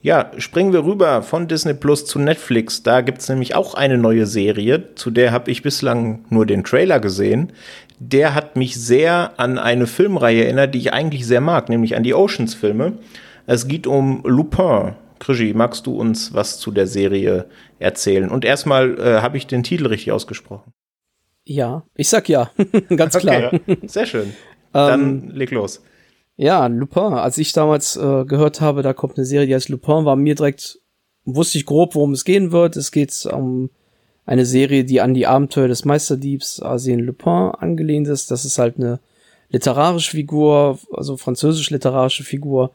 Ja, 0.00 0.30
springen 0.38 0.72
wir 0.72 0.84
rüber 0.84 1.22
von 1.22 1.48
Disney 1.48 1.74
Plus 1.74 2.06
zu 2.06 2.20
Netflix. 2.20 2.82
Da 2.82 3.00
gibt 3.00 3.18
es 3.18 3.28
nämlich 3.28 3.54
auch 3.54 3.74
eine 3.74 3.98
neue 3.98 4.26
Serie, 4.26 4.94
zu 4.94 5.10
der 5.10 5.32
habe 5.32 5.50
ich 5.50 5.62
bislang 5.62 6.24
nur 6.30 6.46
den 6.46 6.62
Trailer 6.62 7.00
gesehen. 7.00 7.52
Der 7.98 8.34
hat 8.34 8.54
mich 8.54 8.76
sehr 8.76 9.32
an 9.38 9.58
eine 9.58 9.88
Filmreihe 9.88 10.44
erinnert, 10.44 10.74
die 10.74 10.78
ich 10.78 10.92
eigentlich 10.92 11.26
sehr 11.26 11.40
mag, 11.40 11.68
nämlich 11.68 11.96
an 11.96 12.04
die 12.04 12.14
Oceans-Filme. 12.14 12.92
Es 13.46 13.66
geht 13.66 13.86
um 13.88 14.22
Lupin. 14.24 14.94
Krischi, 15.18 15.52
magst 15.52 15.84
du 15.86 15.96
uns 15.98 16.32
was 16.32 16.60
zu 16.60 16.70
der 16.70 16.86
Serie 16.86 17.46
erzählen? 17.80 18.28
Und 18.28 18.44
erstmal 18.44 19.00
äh, 19.00 19.20
habe 19.20 19.36
ich 19.36 19.48
den 19.48 19.64
Titel 19.64 19.88
richtig 19.88 20.12
ausgesprochen. 20.12 20.72
Ja, 21.44 21.82
ich 21.96 22.08
sag 22.08 22.28
ja, 22.28 22.50
ganz 22.94 23.18
klar. 23.18 23.52
Okay. 23.52 23.78
Sehr 23.86 24.06
schön. 24.06 24.34
Dann 24.72 25.00
ähm, 25.00 25.30
leg 25.32 25.50
los. 25.50 25.82
Ja, 26.38 26.68
Lupin. 26.68 27.14
Als 27.14 27.36
ich 27.36 27.52
damals 27.52 27.96
äh, 27.96 28.24
gehört 28.24 28.60
habe, 28.60 28.82
da 28.82 28.92
kommt 28.92 29.18
eine 29.18 29.26
Serie, 29.26 29.48
die 29.48 29.54
heißt 29.56 29.70
Lupin, 29.70 30.04
war 30.04 30.14
mir 30.14 30.36
direkt, 30.36 30.78
wusste 31.24 31.58
ich 31.58 31.66
grob, 31.66 31.96
worum 31.96 32.12
es 32.12 32.24
gehen 32.24 32.52
wird. 32.52 32.76
Es 32.76 32.92
geht 32.92 33.26
um 33.26 33.70
eine 34.24 34.46
Serie, 34.46 34.84
die 34.84 35.00
an 35.00 35.14
die 35.14 35.26
Abenteuer 35.26 35.66
des 35.66 35.84
Meisterdiebs 35.84 36.62
Arsène 36.62 37.02
Lupin 37.02 37.50
angelehnt 37.58 38.06
ist. 38.06 38.30
Das 38.30 38.44
ist 38.44 38.56
halt 38.56 38.76
eine 38.76 39.00
literarische 39.48 40.12
Figur, 40.12 40.78
also 40.92 41.16
französisch 41.16 41.70
literarische 41.70 42.22
Figur. 42.22 42.70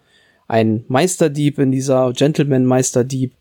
Ein 0.49 0.83
Meisterdieb 0.89 1.57
in 1.57 1.71
dieser 1.71 2.11
Gentleman-Meisterdieb 2.11 3.31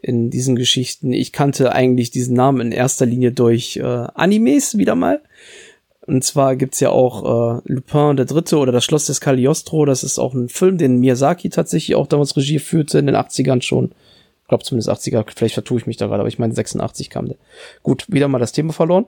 in 0.00 0.30
diesen 0.30 0.54
Geschichten. 0.54 1.12
Ich 1.12 1.32
kannte 1.32 1.72
eigentlich 1.72 2.12
diesen 2.12 2.36
Namen 2.36 2.60
in 2.60 2.70
erster 2.70 3.06
Linie 3.06 3.32
durch 3.32 3.76
äh, 3.78 3.82
Animes 3.82 4.78
wieder 4.78 4.94
mal. 4.94 5.20
Und 6.08 6.24
zwar 6.24 6.56
gibt's 6.56 6.80
ja 6.80 6.88
auch 6.88 7.58
äh, 7.58 7.60
Lupin 7.66 8.16
der 8.16 8.24
Dritte 8.24 8.56
oder 8.56 8.72
das 8.72 8.82
Schloss 8.82 9.04
des 9.04 9.20
Cagliostro. 9.20 9.84
Das 9.84 10.02
ist 10.02 10.18
auch 10.18 10.32
ein 10.32 10.48
Film, 10.48 10.78
den 10.78 11.00
Miyazaki 11.00 11.50
tatsächlich 11.50 11.96
auch 11.96 12.06
damals 12.06 12.34
Regie 12.34 12.58
führte 12.58 12.98
in 12.98 13.04
den 13.04 13.14
80ern 13.14 13.60
schon. 13.60 13.92
Ich 14.40 14.48
glaube 14.48 14.64
zumindest 14.64 14.88
80er, 14.88 15.26
vielleicht 15.36 15.52
vertue 15.52 15.78
ich 15.78 15.86
mich 15.86 15.98
da 15.98 16.06
gerade, 16.06 16.20
aber 16.20 16.28
ich 16.28 16.38
meine 16.38 16.54
86 16.54 17.10
kam 17.10 17.26
der. 17.26 17.36
Gut, 17.82 18.06
wieder 18.08 18.26
mal 18.26 18.38
das 18.38 18.52
Thema 18.52 18.72
verloren. 18.72 19.04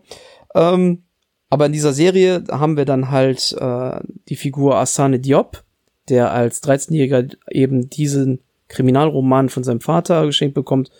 Ähm, 0.54 1.04
aber 1.48 1.64
in 1.64 1.72
dieser 1.72 1.94
Serie 1.94 2.44
haben 2.50 2.76
wir 2.76 2.84
dann 2.84 3.10
halt 3.10 3.56
äh, 3.58 4.00
die 4.28 4.36
Figur 4.36 4.76
Asane 4.76 5.20
Diop, 5.20 5.64
der 6.10 6.32
als 6.32 6.62
13-Jähriger 6.62 7.34
eben 7.50 7.88
diesen 7.88 8.40
Kriminalroman 8.68 9.48
von 9.48 9.64
seinem 9.64 9.80
Vater 9.80 10.26
geschenkt 10.26 10.54
bekommt 10.54 10.90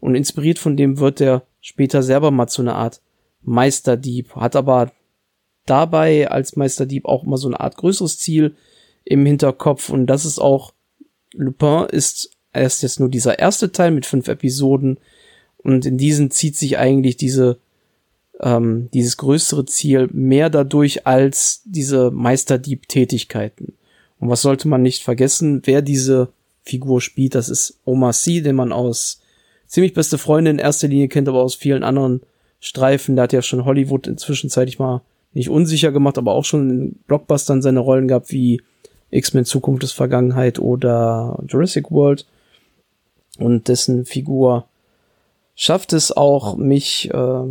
und 0.00 0.14
inspiriert 0.14 0.58
von 0.58 0.78
dem 0.78 1.00
wird 1.00 1.20
er 1.20 1.42
später 1.60 2.02
selber 2.02 2.30
mal 2.30 2.46
zu 2.46 2.62
einer 2.62 2.76
Art 2.76 3.02
Meisterdieb, 3.42 4.34
hat 4.36 4.56
aber 4.56 4.90
dabei 5.70 6.30
als 6.30 6.56
Meisterdieb 6.56 7.06
auch 7.06 7.24
immer 7.24 7.38
so 7.38 7.48
eine 7.48 7.60
Art 7.60 7.76
größeres 7.76 8.18
Ziel 8.18 8.54
im 9.04 9.24
Hinterkopf 9.24 9.88
und 9.88 10.06
das 10.06 10.24
ist 10.24 10.38
auch 10.38 10.72
Lupin 11.32 11.86
ist 11.90 12.32
erst 12.52 12.82
jetzt 12.82 13.00
nur 13.00 13.08
dieser 13.08 13.38
erste 13.38 13.70
Teil 13.70 13.92
mit 13.92 14.06
fünf 14.06 14.28
Episoden 14.28 14.98
und 15.58 15.86
in 15.86 15.96
diesen 15.96 16.30
zieht 16.30 16.56
sich 16.56 16.78
eigentlich 16.78 17.16
diese 17.16 17.58
ähm, 18.40 18.88
dieses 18.92 19.16
größere 19.16 19.66
Ziel 19.66 20.08
mehr 20.12 20.50
dadurch 20.50 21.06
als 21.06 21.62
diese 21.64 22.10
Meisterdieb-Tätigkeiten. 22.10 23.74
Und 24.18 24.28
was 24.28 24.42
sollte 24.42 24.68
man 24.68 24.82
nicht 24.82 25.02
vergessen, 25.02 25.62
wer 25.64 25.82
diese 25.82 26.28
Figur 26.62 27.00
spielt, 27.00 27.34
das 27.34 27.48
ist 27.48 27.78
Omar 27.84 28.12
Sy, 28.12 28.42
den 28.42 28.56
man 28.56 28.72
aus 28.72 29.20
ziemlich 29.66 29.94
beste 29.94 30.18
Freunde 30.18 30.50
in 30.50 30.58
erster 30.58 30.88
Linie 30.88 31.08
kennt, 31.08 31.28
aber 31.28 31.42
aus 31.42 31.54
vielen 31.54 31.84
anderen 31.84 32.22
Streifen. 32.60 33.16
Da 33.16 33.22
hat 33.22 33.32
ja 33.32 33.42
schon 33.42 33.64
Hollywood 33.64 34.06
inzwischen 34.06 34.50
ich 34.66 34.78
mal 34.78 35.02
nicht 35.32 35.48
unsicher 35.48 35.92
gemacht, 35.92 36.18
aber 36.18 36.32
auch 36.32 36.44
schon 36.44 36.70
in 36.70 36.92
Blockbustern 37.06 37.62
seine 37.62 37.80
Rollen 37.80 38.08
gehabt, 38.08 38.30
wie 38.32 38.62
X-Men 39.10 39.44
Zukunft 39.44 39.82
des 39.82 39.92
Vergangenheit 39.92 40.58
oder 40.58 41.38
Jurassic 41.46 41.90
World. 41.90 42.26
Und 43.38 43.68
dessen 43.68 44.04
Figur 44.04 44.66
schafft 45.54 45.92
es 45.92 46.12
auch, 46.12 46.56
mich, 46.56 47.10
äh, 47.12 47.44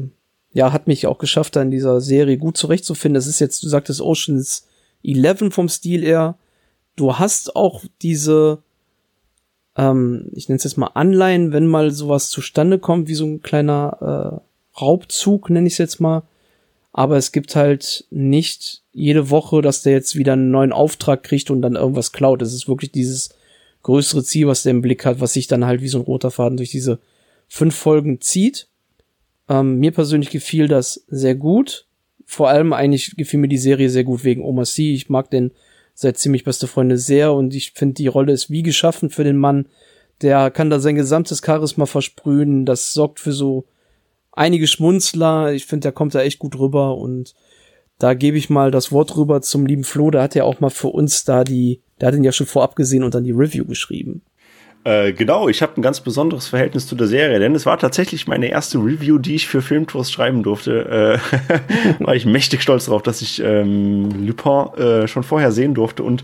ja, 0.54 0.74
hat 0.74 0.88
mich 0.88 1.08
auch 1.08 1.18
geschafft, 1.18 1.56
da 1.56 1.62
in 1.62 1.72
dieser 1.72 2.02
Serie 2.02 2.38
gut 2.38 2.58
zurechtzufinden. 2.58 3.16
Das 3.16 3.28
ist 3.28 3.40
jetzt, 3.40 3.64
du 3.64 3.70
sagtest 3.70 4.02
Oceans 4.02 4.68
11 5.04 5.54
vom 5.54 5.70
Stil 5.70 6.04
her. 6.04 6.36
Du 6.96 7.18
hast 7.18 7.56
auch 7.56 7.84
diese, 8.02 8.60
ähm, 9.78 10.30
ich 10.34 10.50
nenne 10.50 10.58
es 10.58 10.64
jetzt 10.66 10.78
mal 10.78 10.92
Anleihen, 10.94 11.54
wenn 11.54 11.68
mal 11.68 11.92
sowas 11.92 12.30
zustande 12.30 12.78
kommt, 12.80 13.08
wie 13.08 13.16
so 13.16 13.26
ein 13.26 13.42
kleiner 13.42 14.42
äh, 14.42 14.80
Raubzug, 14.80 15.50
nenne 15.50 15.68
ich 15.68 15.74
es 15.74 15.80
jetzt 15.80 16.02
mal. 16.02 16.24
Aber 16.92 17.18
es 17.18 17.32
gibt 17.32 17.56
halt 17.56 18.06
nicht 18.10 18.84
jede 18.92 19.30
Woche, 19.30 19.62
dass 19.62 19.84
der 19.84 19.94
jetzt 19.94 20.16
wieder 20.16 20.34
einen 20.34 20.52
neuen 20.52 20.72
Auftrag 20.72 21.24
kriegt 21.24 21.52
und 21.52 21.62
dann 21.62 21.76
irgendwas 21.76 22.12
klaut. 22.12 22.42
Es 22.42 22.54
ist 22.54 22.68
wirklich 22.68 22.92
dieses 22.92 23.30
größere 23.84 24.24
Ziel, 24.24 24.48
was 24.48 24.64
der 24.64 24.72
im 24.72 24.82
Blick 24.82 25.06
hat, 25.06 25.22
was 25.22 25.34
sich 25.34 25.48
dann 25.48 25.66
halt 25.66 25.82
wie 25.82 25.88
so 25.88 26.00
ein 26.00 26.04
roter 26.04 26.32
Faden 26.32 26.58
durch 26.58 26.72
diese 26.72 27.00
fünf 27.48 27.76
Folgen 27.76 28.22
zieht. 28.22 28.68
Ähm, 29.48 29.80
mir 29.80 29.92
persönlich 29.92 30.30
gefiel 30.30 30.68
das 30.68 31.06
sehr 31.08 31.36
gut. 31.36 31.86
Vor 32.26 32.50
allem 32.50 32.74
eigentlich 32.74 33.16
gefiel 33.18 33.40
mir 33.40 33.48
die 33.48 33.58
Serie 33.58 33.90
sehr 33.90 34.04
gut 34.04 34.24
wegen 34.24 34.44
Omar 34.44 34.66
C. 34.66 34.94
Ich 34.94 35.10
mag 35.10 35.30
den 35.32 35.52
seit 35.94 36.18
ziemlich 36.18 36.44
beste 36.44 36.68
Freunde 36.68 36.98
sehr 36.98 37.34
und 37.34 37.54
ich 37.54 37.72
finde 37.72 37.96
die 37.96 38.08
Rolle 38.08 38.32
ist 38.32 38.50
wie 38.50 38.64
geschaffen 38.64 39.10
für 39.10 39.24
den 39.24 39.38
Mann. 39.38 39.68
Der 40.22 40.52
kann 40.52 40.70
da 40.70 40.80
sein 40.80 40.96
gesamtes 40.96 41.42
Charisma 41.44 41.86
versprühen. 41.86 42.66
Das 42.66 42.94
sorgt 42.94 43.20
für 43.20 43.32
so 43.32 43.66
einige 44.40 44.68
Schmunzler. 44.68 45.54
Ich 45.54 45.66
finde, 45.66 45.84
der 45.84 45.92
kommt 45.92 46.16
da 46.16 46.22
echt 46.22 46.40
gut 46.40 46.58
rüber 46.58 46.98
und 46.98 47.36
da 48.00 48.14
gebe 48.14 48.38
ich 48.38 48.50
mal 48.50 48.72
das 48.72 48.92
Wort 48.92 49.16
rüber 49.18 49.42
zum 49.42 49.66
lieben 49.66 49.84
Flo. 49.84 50.10
Der 50.10 50.22
hat 50.22 50.34
ja 50.34 50.46
auch 50.46 50.62
mal 50.62 50.70
für 50.70 50.88
uns 50.88 51.26
da 51.26 51.44
die, 51.44 51.82
der 52.00 52.08
hat 52.08 52.16
ihn 52.16 52.24
ja 52.24 52.32
schon 52.32 52.48
vorab 52.48 52.76
gesehen 52.76 53.04
und 53.04 53.14
dann 53.14 53.26
die 53.26 53.32
Review 53.32 53.66
geschrieben. 53.66 54.22
Äh, 54.86 55.12
genau, 55.12 55.50
ich 55.50 55.62
habe 55.62 55.74
ein 55.76 55.82
ganz 55.82 56.00
besonderes 56.00 56.48
Verhältnis 56.48 56.88
zu 56.88 56.96
der 56.96 57.08
Serie, 57.08 57.40
denn 57.40 57.54
es 57.54 57.66
war 57.66 57.78
tatsächlich 57.78 58.28
meine 58.28 58.48
erste 58.48 58.78
Review, 58.78 59.18
die 59.18 59.36
ich 59.36 59.50
für 59.50 59.62
Filmtours 59.62 60.10
schreiben 60.10 60.42
durfte. 60.42 61.20
Äh, 62.00 62.00
war 62.00 62.16
ich 62.16 62.26
mächtig 62.26 62.62
stolz 62.62 62.86
darauf, 62.86 63.04
dass 63.04 63.22
ich 63.22 63.42
ähm, 63.44 64.26
Lupin 64.26 64.74
äh, 64.82 65.08
schon 65.10 65.24
vorher 65.24 65.52
sehen 65.52 65.74
durfte 65.74 66.04
und 66.04 66.24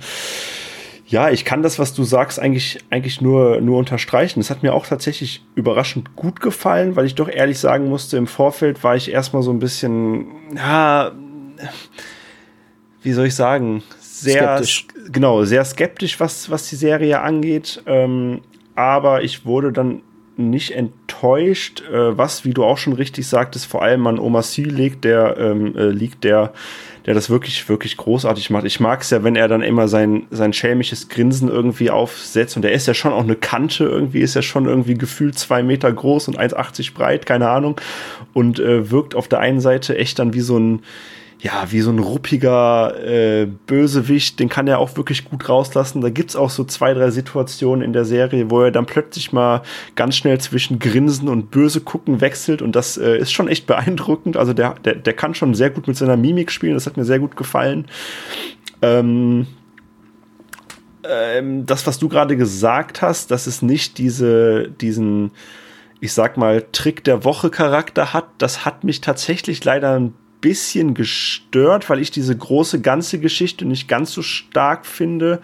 ja, 1.08 1.30
ich 1.30 1.46
kann 1.46 1.62
das, 1.62 1.78
was 1.78 1.94
du 1.94 2.04
sagst, 2.04 2.40
eigentlich, 2.40 2.80
eigentlich 2.90 3.22
nur, 3.22 3.62
nur 3.62 3.78
unterstreichen. 3.78 4.40
Es 4.40 4.50
hat 4.50 4.64
mir 4.64 4.74
auch 4.74 4.88
tatsächlich 4.88 5.44
überraschend 5.54 6.16
gut 6.16 6.42
gefallen, 6.42 6.96
weil 6.96 7.06
ich 7.06 7.14
doch 7.14 7.30
ehrlich 7.30 7.60
sagen 7.60 7.90
musste, 7.90 8.18
im 8.18 8.26
Vorfeld 8.26 8.84
war 8.84 8.96
ich 8.96 9.12
erstmal 9.12 9.44
so 9.44 9.52
ein 9.52 9.60
bisschen, 9.60 10.26
ja, 10.56 11.12
wie 13.04 13.14
soll 13.14 13.28
ich 13.28 13.36
sagen, 13.36 13.84
sehr, 14.00 14.58
skeptisch. 14.58 14.88
genau, 15.12 15.44
sehr 15.44 15.64
skeptisch, 15.64 16.20
was, 16.20 16.50
was 16.50 16.70
die 16.70 16.76
Serie 16.76 17.22
angeht. 17.22 17.84
Ähm, 17.86 18.42
aber 18.74 19.24
ich 19.24 19.46
wurde 19.46 19.72
dann 19.72 20.02
nicht 20.38 20.72
enttäuscht, 20.72 21.84
äh, 21.88 22.18
was, 22.18 22.46
wie 22.46 22.54
du 22.54 22.64
auch 22.64 22.80
schon 22.80 22.94
richtig 22.94 23.28
sagtest, 23.28 23.68
vor 23.68 23.84
allem 23.84 24.08
an 24.08 24.20
Oma 24.20 24.42
Sy 24.42 24.64
liegt, 24.64 25.04
der 25.04 25.38
ähm, 25.38 25.76
äh, 25.78 25.90
liegt, 25.90 26.24
der, 26.24 26.52
der 27.06 27.14
das 27.14 27.30
wirklich, 27.30 27.68
wirklich 27.70 27.98
großartig 27.98 28.50
macht. 28.50 28.66
Ich 28.66 28.80
mag 28.80 29.02
es 29.02 29.12
ja, 29.12 29.24
wenn 29.24 29.36
er 29.36 29.48
dann 29.48 29.62
immer 29.62 29.88
sein, 29.88 30.26
sein 30.32 30.54
schelmisches 30.54 31.08
Grinsen 31.08 31.50
irgendwie 31.50 31.92
aufsetzt. 31.92 32.56
Und 32.56 32.64
der 32.64 32.72
ist 32.72 32.88
ja 32.88 32.94
schon 32.94 33.14
auch 33.14 33.24
eine 33.24 33.36
Kante 33.36 33.84
irgendwie, 33.84 34.22
ist 34.22 34.36
ja 34.36 34.42
schon 34.42 34.66
irgendwie 34.66 34.96
gefühlt 34.96 35.38
zwei 35.38 35.62
Meter 35.62 35.92
groß 35.92 36.28
und 36.30 36.40
1,80 36.40 36.94
breit, 36.94 37.26
keine 37.26 37.50
Ahnung. 37.50 37.80
Und 38.34 38.60
äh, 38.60 38.90
wirkt 38.90 39.14
auf 39.14 39.28
der 39.28 39.40
einen 39.40 39.62
Seite 39.62 39.98
echt 39.98 40.18
dann 40.18 40.34
wie 40.34 40.42
so 40.42 40.58
ein, 40.58 40.80
ja, 41.46 41.72
wie 41.72 41.82
so 41.82 41.92
ein 41.92 42.00
ruppiger 42.00 43.00
äh, 43.06 43.46
Bösewicht, 43.46 44.40
den 44.40 44.50
kann 44.50 44.68
er 44.68 44.80
auch 44.80 44.98
wirklich 44.98 45.26
gut 45.26 45.48
rauslassen. 45.48 46.02
Da 46.02 46.10
gibt's 46.10 46.36
auch 46.36 46.50
so 46.50 46.64
zwei, 46.64 46.96
drei 46.96 47.12
Situationen 47.12 47.84
in 47.84 47.94
der 47.94 48.04
Serie, 48.04 48.50
wo 48.50 48.62
er 48.62 48.72
dann 48.72 48.88
plötzlich 48.88 49.32
mal 49.32 49.62
ganz 49.94 50.18
schnell 50.18 50.40
zwischen 50.40 50.80
Grinsen 50.80 51.30
und 51.30 51.52
Böse 51.52 51.82
gucken 51.82 52.20
wechselt 52.20 52.64
und 52.64 52.76
das 52.76 52.98
äh, 52.98 53.20
ist 53.20 53.32
schon 53.32 53.48
echt 53.48 53.68
beeindruckend. 53.68 54.38
Also 54.38 54.54
der, 54.54 54.74
der, 54.84 54.96
der 54.96 55.14
kann 55.14 55.36
schon 55.36 55.54
sehr 55.54 55.70
gut 55.70 55.88
mit 55.88 55.96
seiner 55.96 56.18
Mimik 56.18 56.52
spielen, 56.52 56.74
das 56.74 56.88
hat 56.88 56.98
mir 56.98 57.06
sehr 57.06 57.20
gut 57.20 57.36
gefallen. 57.36 57.86
Ähm, 58.82 59.46
ähm, 61.08 61.68
das, 61.68 61.86
was 61.86 62.00
du 62.00 62.10
gerade 62.10 62.38
gesagt 62.38 63.04
hast, 63.04 63.30
dass 63.30 63.46
es 63.46 63.62
nicht 63.62 64.00
diese, 64.00 64.72
diesen, 64.82 65.30
ich 66.00 66.12
sag 66.12 66.38
mal, 66.38 66.66
Trick 66.72 67.04
der 67.04 67.24
Woche 67.24 67.52
Charakter 67.52 68.14
hat, 68.14 68.26
das 68.40 68.66
hat 68.66 68.84
mich 68.84 69.02
tatsächlich 69.02 69.64
leider 69.64 70.00
ein 70.00 70.16
bisschen 70.42 70.94
gestört, 70.94 71.90
weil 71.90 72.00
ich 72.00 72.12
diese 72.12 72.38
große 72.38 72.82
ganze 72.82 73.20
Geschichte 73.20 73.66
nicht 73.66 73.88
ganz 73.88 74.12
so 74.12 74.22
stark 74.22 74.86
finde 74.86 75.42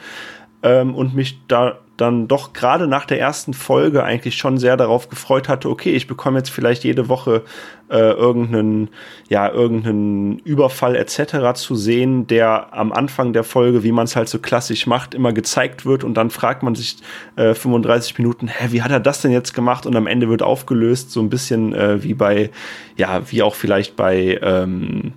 ähm, 0.63 0.95
und 0.95 1.15
mich 1.15 1.39
da 1.47 1.79
dann 2.01 2.27
doch 2.27 2.53
gerade 2.53 2.87
nach 2.87 3.05
der 3.05 3.19
ersten 3.19 3.53
Folge 3.53 4.03
eigentlich 4.03 4.35
schon 4.35 4.57
sehr 4.57 4.75
darauf 4.75 5.07
gefreut 5.07 5.47
hatte, 5.47 5.69
okay, 5.69 5.93
ich 5.93 6.07
bekomme 6.07 6.39
jetzt 6.39 6.49
vielleicht 6.49 6.83
jede 6.83 7.07
Woche 7.07 7.43
äh, 7.89 7.97
irgendeinen, 7.97 8.89
ja, 9.29 9.49
irgendeinen 9.49 10.39
Überfall 10.39 10.95
etc. 10.95 11.53
zu 11.53 11.75
sehen, 11.75 12.25
der 12.27 12.73
am 12.73 12.91
Anfang 12.91 13.33
der 13.33 13.43
Folge, 13.43 13.83
wie 13.83 13.91
man 13.91 14.05
es 14.05 14.15
halt 14.15 14.29
so 14.29 14.39
klassisch 14.39 14.87
macht, 14.87 15.13
immer 15.13 15.31
gezeigt 15.31 15.85
wird 15.85 16.03
und 16.03 16.15
dann 16.15 16.29
fragt 16.29 16.63
man 16.63 16.73
sich 16.73 16.97
äh, 17.35 17.53
35 17.53 18.17
Minuten, 18.17 18.47
hä, 18.47 18.69
wie 18.71 18.81
hat 18.81 18.91
er 18.91 18.99
das 18.99 19.21
denn 19.21 19.31
jetzt 19.31 19.53
gemacht? 19.53 19.85
Und 19.85 19.95
am 19.95 20.07
Ende 20.07 20.27
wird 20.27 20.41
aufgelöst, 20.41 21.11
so 21.11 21.21
ein 21.21 21.29
bisschen 21.29 21.73
äh, 21.73 22.03
wie 22.03 22.13
bei, 22.13 22.49
ja, 22.97 23.21
wie 23.29 23.43
auch 23.43 23.55
vielleicht 23.55 23.95
bei 23.95 24.39
ähm, 24.41 25.13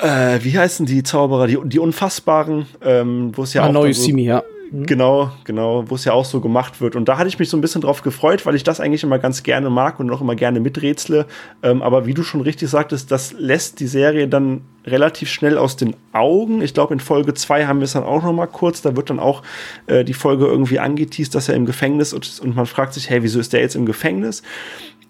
äh, 0.00 0.38
wie 0.42 0.56
heißen 0.56 0.86
die 0.86 1.02
Zauberer, 1.02 1.46
die, 1.46 1.58
die 1.64 1.78
Unfassbaren, 1.78 2.66
ähm, 2.82 3.32
wo 3.34 3.42
es 3.42 3.52
ja 3.52 3.64
ah, 3.64 3.68
auch. 3.68 3.72
No, 3.72 3.92
so, 3.92 4.10
ja. 4.16 4.42
Mhm. 4.70 4.86
Genau, 4.86 5.32
genau, 5.44 5.88
wo 5.88 5.94
es 5.94 6.04
ja 6.04 6.12
auch 6.12 6.24
so 6.24 6.40
gemacht 6.40 6.80
wird. 6.80 6.96
Und 6.96 7.08
da 7.08 7.18
hatte 7.18 7.28
ich 7.28 7.38
mich 7.38 7.48
so 7.48 7.56
ein 7.56 7.60
bisschen 7.60 7.80
drauf 7.80 8.02
gefreut, 8.02 8.44
weil 8.46 8.54
ich 8.54 8.64
das 8.64 8.80
eigentlich 8.80 9.02
immer 9.02 9.18
ganz 9.18 9.42
gerne 9.42 9.70
mag 9.70 10.00
und 10.00 10.10
auch 10.10 10.20
immer 10.20 10.34
gerne 10.34 10.60
miträtsle. 10.60 11.26
Ähm, 11.62 11.82
aber 11.82 12.06
wie 12.06 12.14
du 12.14 12.22
schon 12.22 12.40
richtig 12.40 12.68
sagtest, 12.68 13.10
das 13.10 13.32
lässt 13.32 13.80
die 13.80 13.86
Serie 13.86 14.28
dann 14.28 14.62
relativ 14.86 15.30
schnell 15.30 15.58
aus 15.58 15.76
den 15.76 15.94
Augen. 16.12 16.62
Ich 16.62 16.74
glaube, 16.74 16.94
in 16.94 17.00
Folge 17.00 17.34
2 17.34 17.66
haben 17.66 17.80
wir 17.80 17.84
es 17.84 17.92
dann 17.92 18.04
auch 18.04 18.22
noch 18.22 18.32
mal 18.32 18.46
kurz. 18.46 18.82
Da 18.82 18.96
wird 18.96 19.10
dann 19.10 19.20
auch 19.20 19.42
äh, 19.86 20.04
die 20.04 20.14
Folge 20.14 20.46
irgendwie 20.46 20.78
angeteased, 20.78 21.34
dass 21.34 21.48
er 21.48 21.54
im 21.54 21.66
Gefängnis 21.66 22.12
ist 22.12 22.40
und 22.40 22.56
man 22.56 22.66
fragt 22.66 22.94
sich, 22.94 23.10
hey, 23.10 23.22
wieso 23.22 23.40
ist 23.40 23.52
der 23.52 23.60
jetzt 23.60 23.76
im 23.76 23.86
Gefängnis? 23.86 24.42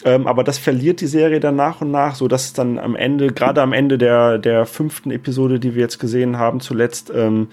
Ähm, 0.05 0.28
aber 0.28 0.44
das 0.44 0.59
verliert 0.59 1.01
die 1.01 1.09
Serie 1.09 1.40
dann 1.40 1.56
nach 1.56 1.80
und 1.80 1.90
nach, 1.90 2.14
so 2.14 2.28
dass 2.28 2.47
es 2.47 2.52
dann 2.52 2.78
am 2.78 2.94
Ende, 2.94 3.32
gerade 3.32 3.60
am 3.62 3.72
Ende 3.72 3.98
der, 3.98 4.39
der 4.39 4.64
fünften 4.64 5.10
Episode, 5.10 5.59
die 5.59 5.74
wir 5.74 5.82
jetzt 5.82 5.98
gesehen 5.98 6.39
haben, 6.39 6.60
zuletzt, 6.60 7.10
ähm, 7.12 7.48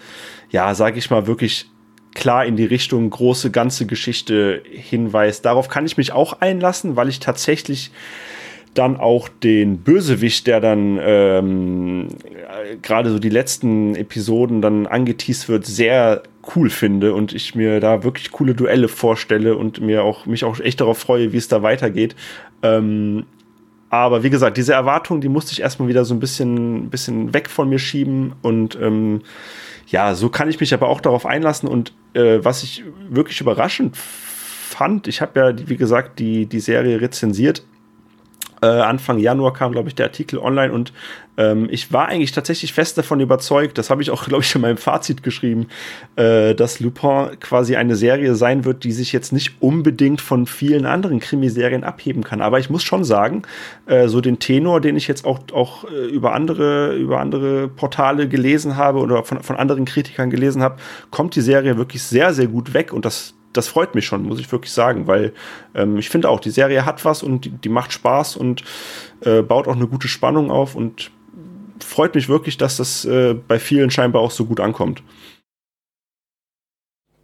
ja, 0.52 0.76
sage 0.76 1.00
ich 1.00 1.10
mal, 1.10 1.26
wirklich 1.26 1.72
klar 2.16 2.46
in 2.46 2.56
die 2.56 2.66
Richtung 2.66 3.10
große 3.10 3.52
ganze 3.52 3.86
Geschichte 3.86 4.64
hinweist. 4.70 5.46
Darauf 5.46 5.68
kann 5.68 5.86
ich 5.86 5.98
mich 5.98 6.12
auch 6.12 6.42
einlassen, 6.42 6.96
weil 6.96 7.10
ich 7.10 7.20
tatsächlich 7.20 7.92
dann 8.74 8.98
auch 8.98 9.30
den 9.30 9.78
Bösewicht, 9.78 10.48
der 10.48 10.60
dann 10.60 11.00
ähm, 11.02 12.08
gerade 12.82 13.10
so 13.10 13.20
die 13.20 13.30
letzten 13.30 13.96
Episoden 13.96 14.62
dann 14.62 14.86
angeteased 14.86 15.48
wird, 15.48 15.66
sehr 15.66 16.24
cool 16.56 16.70
finde 16.70 17.14
und 17.14 17.34
ich 17.34 17.56
mir 17.56 17.80
da 17.80 18.04
wirklich 18.04 18.32
coole 18.32 18.54
Duelle 18.54 18.88
vorstelle 18.88 19.56
und 19.56 19.82
mir 19.82 20.04
auch 20.04 20.26
mich 20.26 20.44
auch 20.44 20.60
echt 20.60 20.82
darauf 20.82 20.98
freue, 20.98 21.32
wie 21.32 21.38
es 21.38 21.48
da 21.48 21.64
weitergeht. 21.64 22.16
Ähm, 22.62 23.26
aber 23.96 24.24
wie 24.24 24.30
gesagt, 24.30 24.58
diese 24.58 24.74
Erwartung, 24.74 25.22
die 25.22 25.30
musste 25.30 25.52
ich 25.52 25.62
erstmal 25.62 25.88
wieder 25.88 26.06
so 26.06 26.14
ein 26.14 26.20
bisschen, 26.20 26.90
bisschen 26.90 27.34
weg 27.34 27.50
von 27.50 27.70
mir 27.70 27.80
schieben. 27.80 28.34
Und 28.42 28.78
ähm, 28.82 29.22
ja, 29.88 30.16
so 30.16 30.30
kann 30.30 30.50
ich 30.50 30.60
mich 30.60 30.74
aber 30.74 30.90
auch 30.90 31.02
darauf 31.02 31.26
einlassen. 31.26 31.70
Und 31.70 31.94
äh, 32.14 32.40
was 32.44 32.64
ich 32.64 32.84
wirklich 33.10 33.42
überraschend 33.42 33.96
fand, 33.96 35.08
ich 35.08 35.22
habe 35.22 35.40
ja, 35.40 35.68
wie 35.70 35.78
gesagt, 35.78 36.20
die, 36.20 36.46
die 36.46 36.60
Serie 36.60 37.02
rezensiert 37.02 37.64
äh, 38.62 38.68
Anfang 38.68 39.18
Januar 39.20 39.54
kam, 39.54 39.72
glaube 39.72 39.90
ich, 39.90 39.96
der 39.96 40.08
Artikel 40.08 40.40
online 40.40 40.74
und 40.74 40.94
ähm, 41.38 41.68
ich 41.70 41.92
war 41.92 42.08
eigentlich 42.08 42.32
tatsächlich 42.32 42.74
fest 42.74 42.98
davon 42.98 43.20
überzeugt, 43.20 43.78
das 43.78 43.90
habe 43.90 44.02
ich 44.02 44.12
auch, 44.12 44.26
glaube 44.28 44.44
ich, 44.44 44.56
in 44.56 44.62
meinem 44.62 44.78
Fazit 44.78 45.24
geschrieben, 45.24 45.68
äh, 46.16 46.56
dass 46.56 46.80
Lupin 46.80 47.40
quasi 47.40 47.76
eine 47.76 47.96
Serie 47.96 48.36
sein 48.36 48.66
wird, 48.66 48.84
die 48.84 48.92
sich 48.92 49.12
jetzt 49.12 49.34
nicht 49.34 49.62
unbedingt 49.62 50.22
von 50.22 50.46
vielen 50.46 50.86
anderen 50.86 51.20
Krimiserien 51.20 51.84
abheben 51.84 52.24
kann. 52.24 52.42
Aber 52.42 52.60
ich 52.60 52.70
muss 52.70 52.84
schon 52.84 53.04
sagen, 53.04 53.44
äh, 53.86 54.08
so 54.08 54.22
den 54.22 54.40
Tenor, 54.40 54.82
den 54.82 54.96
ich 54.96 55.08
jetzt 55.08 55.26
auch, 55.26 55.40
auch 55.54 55.86
äh, 55.86 56.08
über, 56.08 56.34
andere, 56.34 56.96
über 56.96 57.20
andere 57.20 57.68
Portale 57.68 58.28
gelesen 58.28 58.78
habe 58.78 59.00
oder 59.00 59.24
von, 59.24 59.44
von 59.44 59.56
anderen 59.56 59.86
Kritikern 59.86 60.30
gelesen 60.30 60.62
habe, 60.62 60.78
kommt 61.12 61.36
die 61.36 61.42
Serie 61.42 61.78
wirklich 61.78 62.04
sehr, 62.04 62.34
sehr 62.34 62.48
gut 62.48 62.74
weg 62.74 62.94
und 62.94 63.06
das 63.06 63.34
das 63.58 63.68
freut 63.68 63.96
mich 63.96 64.06
schon, 64.06 64.24
muss 64.24 64.40
ich 64.40 64.52
wirklich 64.52 64.72
sagen, 64.72 65.08
weil 65.08 65.34
ähm, 65.74 65.98
ich 65.98 66.10
finde 66.10 66.30
auch, 66.30 66.40
die 66.40 66.50
Serie 66.50 66.86
hat 66.86 67.06
was 67.06 67.24
und 67.24 67.46
die, 67.46 67.50
die 67.50 67.70
macht 67.70 67.94
Spaß 67.94 68.36
und 68.38 68.64
äh, 69.22 69.42
baut 69.42 69.68
auch 69.68 69.76
eine 69.76 69.88
gute 69.88 70.08
Spannung 70.08 70.52
auf 70.52 70.76
und 70.76 71.12
freut 71.84 72.16
mich 72.16 72.30
wirklich, 72.30 72.58
dass 72.58 72.78
das 72.78 73.06
äh, 73.06 73.34
bei 73.34 73.60
vielen 73.60 73.92
scheinbar 73.92 74.22
auch 74.22 74.32
so 74.32 74.46
gut 74.46 74.60
ankommt. 74.60 75.04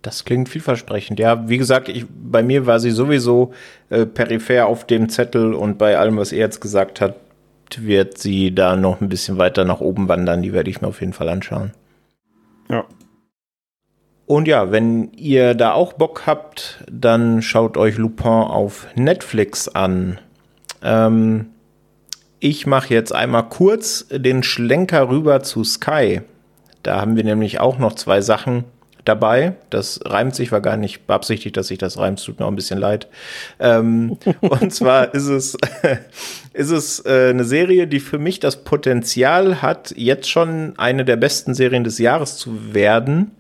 Das 0.01 0.25
klingt 0.25 0.49
vielversprechend. 0.49 1.19
Ja, 1.19 1.47
wie 1.47 1.59
gesagt, 1.59 1.87
ich, 1.87 2.05
bei 2.09 2.41
mir 2.41 2.65
war 2.65 2.79
sie 2.79 2.91
sowieso 2.91 3.53
äh, 3.89 4.05
peripher 4.05 4.65
auf 4.65 4.87
dem 4.87 5.09
Zettel 5.09 5.53
und 5.53 5.77
bei 5.77 5.97
allem, 5.97 6.17
was 6.17 6.31
er 6.31 6.39
jetzt 6.39 6.59
gesagt 6.59 7.01
hat, 7.01 7.15
wird 7.77 8.17
sie 8.17 8.53
da 8.53 8.75
noch 8.75 8.99
ein 8.99 9.09
bisschen 9.09 9.37
weiter 9.37 9.63
nach 9.63 9.79
oben 9.79 10.07
wandern. 10.07 10.41
Die 10.41 10.53
werde 10.53 10.69
ich 10.69 10.81
mir 10.81 10.87
auf 10.87 10.99
jeden 10.99 11.13
Fall 11.13 11.29
anschauen. 11.29 11.71
Ja. 12.69 12.85
Und 14.31 14.47
ja, 14.47 14.71
wenn 14.71 15.11
ihr 15.17 15.55
da 15.55 15.73
auch 15.73 15.91
Bock 15.91 16.23
habt, 16.25 16.85
dann 16.89 17.41
schaut 17.41 17.75
euch 17.75 17.97
Lupin 17.97 18.31
auf 18.31 18.87
Netflix 18.95 19.67
an. 19.67 20.19
Ähm, 20.81 21.47
ich 22.39 22.65
mache 22.65 22.93
jetzt 22.93 23.13
einmal 23.13 23.49
kurz 23.49 24.05
den 24.09 24.41
Schlenker 24.41 25.09
rüber 25.09 25.43
zu 25.43 25.65
Sky. 25.65 26.21
Da 26.81 27.01
haben 27.01 27.17
wir 27.17 27.25
nämlich 27.25 27.59
auch 27.59 27.77
noch 27.77 27.93
zwei 27.95 28.21
Sachen 28.21 28.63
dabei. 29.03 29.55
Das 29.69 29.99
reimt 30.05 30.33
sich, 30.33 30.53
war 30.53 30.61
gar 30.61 30.77
nicht 30.77 31.07
beabsichtigt, 31.07 31.57
dass 31.57 31.67
sich 31.67 31.77
das 31.77 31.97
reimt, 31.97 32.23
tut 32.23 32.39
mir 32.39 32.45
auch 32.45 32.51
ein 32.51 32.55
bisschen 32.55 32.79
leid. 32.79 33.09
Ähm, 33.59 34.17
und 34.39 34.73
zwar 34.73 35.13
ist 35.13 35.27
es, 35.27 35.57
ist 36.53 36.71
es 36.71 37.05
äh, 37.05 37.31
eine 37.31 37.43
Serie, 37.43 37.85
die 37.85 37.99
für 37.99 38.17
mich 38.17 38.39
das 38.39 38.63
Potenzial 38.63 39.61
hat, 39.61 39.93
jetzt 39.97 40.29
schon 40.29 40.75
eine 40.77 41.03
der 41.03 41.17
besten 41.17 41.53
Serien 41.53 41.83
des 41.83 41.97
Jahres 41.97 42.37
zu 42.37 42.73
werden. 42.73 43.31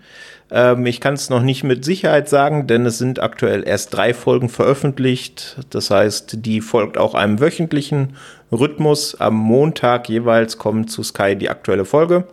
Ähm, 0.51 0.85
ich 0.85 0.99
kann 0.99 1.13
es 1.13 1.29
noch 1.29 1.41
nicht 1.41 1.63
mit 1.63 1.85
Sicherheit 1.85 2.27
sagen, 2.27 2.67
denn 2.67 2.85
es 2.85 2.97
sind 2.97 3.21
aktuell 3.21 3.67
erst 3.67 3.93
drei 3.93 4.13
Folgen 4.13 4.49
veröffentlicht. 4.49 5.57
Das 5.69 5.89
heißt, 5.89 6.45
die 6.45 6.61
folgt 6.61 6.97
auch 6.97 7.15
einem 7.15 7.39
wöchentlichen 7.39 8.17
Rhythmus. 8.51 9.19
Am 9.19 9.35
Montag 9.35 10.09
jeweils 10.09 10.57
kommt 10.57 10.91
zu 10.91 11.03
Sky 11.03 11.35
die 11.35 11.49
aktuelle 11.49 11.85
Folge. 11.85 12.25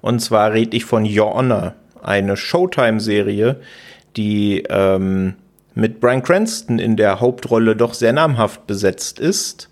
Und 0.00 0.20
zwar 0.20 0.52
rede 0.52 0.76
ich 0.76 0.84
von 0.84 1.04
Your 1.04 1.34
Honor 1.34 1.74
eine 2.02 2.36
Showtime-Serie, 2.36 3.60
die 4.16 4.64
ähm, 4.70 5.34
mit 5.74 6.00
Brian 6.00 6.22
Cranston 6.22 6.78
in 6.78 6.96
der 6.96 7.20
Hauptrolle 7.20 7.76
doch 7.76 7.94
sehr 7.94 8.12
namhaft 8.12 8.66
besetzt 8.66 9.20
ist. 9.20 9.68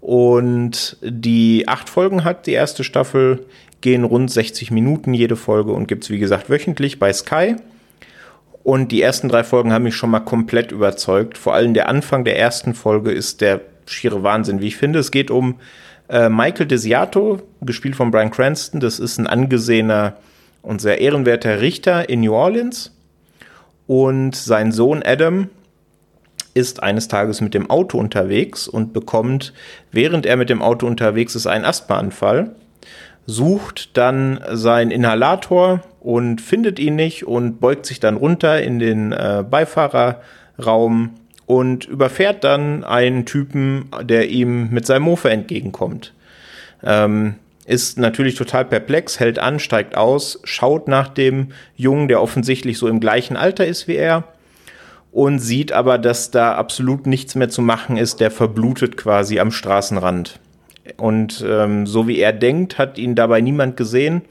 Und 0.00 0.96
die 1.00 1.68
acht 1.68 1.88
Folgen 1.88 2.24
hat 2.24 2.46
die 2.46 2.52
erste 2.52 2.84
Staffel, 2.84 3.46
gehen 3.82 4.04
rund 4.04 4.30
60 4.30 4.70
Minuten 4.70 5.12
jede 5.12 5.36
Folge 5.36 5.72
und 5.72 5.86
gibt 5.86 6.04
es, 6.04 6.10
wie 6.10 6.18
gesagt, 6.18 6.48
wöchentlich 6.48 6.98
bei 6.98 7.12
Sky. 7.12 7.56
Und 8.62 8.92
die 8.92 9.02
ersten 9.02 9.28
drei 9.28 9.44
Folgen 9.44 9.72
haben 9.72 9.82
mich 9.82 9.96
schon 9.96 10.10
mal 10.10 10.20
komplett 10.20 10.72
überzeugt. 10.72 11.36
Vor 11.36 11.54
allem 11.54 11.74
der 11.74 11.88
Anfang 11.88 12.24
der 12.24 12.38
ersten 12.38 12.74
Folge 12.74 13.10
ist 13.10 13.40
der 13.40 13.60
schiere 13.86 14.22
Wahnsinn, 14.22 14.60
wie 14.60 14.68
ich 14.68 14.76
finde. 14.76 15.00
Es 15.00 15.10
geht 15.10 15.30
um 15.30 15.56
äh, 16.08 16.28
Michael 16.28 16.66
Desiato, 16.66 17.42
gespielt 17.60 17.96
von 17.96 18.10
Brian 18.10 18.30
Cranston. 18.30 18.80
Das 18.80 19.00
ist 19.00 19.18
ein 19.18 19.26
angesehener 19.26 20.16
und 20.62 20.80
sehr 20.80 21.00
ehrenwerter 21.00 21.60
Richter 21.60 22.08
in 22.08 22.20
New 22.20 22.32
Orleans. 22.32 22.92
Und 23.88 24.36
sein 24.36 24.70
Sohn 24.70 25.02
Adam 25.04 25.48
ist 26.54 26.82
eines 26.82 27.08
Tages 27.08 27.40
mit 27.40 27.54
dem 27.54 27.70
Auto 27.70 27.98
unterwegs 27.98 28.68
und 28.68 28.92
bekommt, 28.92 29.52
während 29.90 30.26
er 30.26 30.36
mit 30.36 30.50
dem 30.50 30.62
Auto 30.62 30.86
unterwegs 30.86 31.34
ist, 31.34 31.46
einen 31.46 31.64
Asthmaanfall, 31.64 32.54
sucht 33.26 33.96
dann 33.96 34.40
seinen 34.50 34.90
Inhalator 34.90 35.80
und 36.00 36.40
findet 36.40 36.78
ihn 36.78 36.96
nicht 36.96 37.26
und 37.26 37.60
beugt 37.60 37.86
sich 37.86 38.00
dann 38.00 38.16
runter 38.16 38.62
in 38.62 38.78
den 38.78 39.12
äh, 39.12 39.44
Beifahrerraum 39.48 41.10
und 41.46 41.84
überfährt 41.84 42.44
dann 42.44 42.84
einen 42.84 43.24
Typen, 43.24 43.88
der 44.02 44.28
ihm 44.28 44.70
mit 44.70 44.86
seinem 44.86 45.02
Mofa 45.02 45.28
entgegenkommt. 45.28 46.12
Ähm, 46.82 47.36
ist 47.64 47.98
natürlich 47.98 48.34
total 48.34 48.64
perplex, 48.64 49.20
hält 49.20 49.38
an, 49.38 49.60
steigt 49.60 49.96
aus, 49.96 50.40
schaut 50.44 50.88
nach 50.88 51.08
dem 51.08 51.52
Jungen, 51.76 52.08
der 52.08 52.20
offensichtlich 52.20 52.78
so 52.78 52.88
im 52.88 52.98
gleichen 52.98 53.36
Alter 53.36 53.66
ist 53.66 53.86
wie 53.86 53.96
er 53.96 54.24
und 55.12 55.38
sieht 55.38 55.72
aber, 55.72 55.98
dass 55.98 56.30
da 56.30 56.54
absolut 56.54 57.06
nichts 57.06 57.34
mehr 57.34 57.50
zu 57.50 57.62
machen 57.62 57.96
ist, 57.96 58.18
der 58.18 58.30
verblutet 58.30 58.96
quasi 58.96 59.38
am 59.38 59.52
Straßenrand. 59.52 60.40
Und 60.96 61.44
ähm, 61.46 61.86
so 61.86 62.08
wie 62.08 62.18
er 62.18 62.32
denkt, 62.32 62.78
hat 62.78 62.98
ihn 62.98 63.14
dabei 63.14 63.40
niemand 63.40 63.76
gesehen 63.76 64.22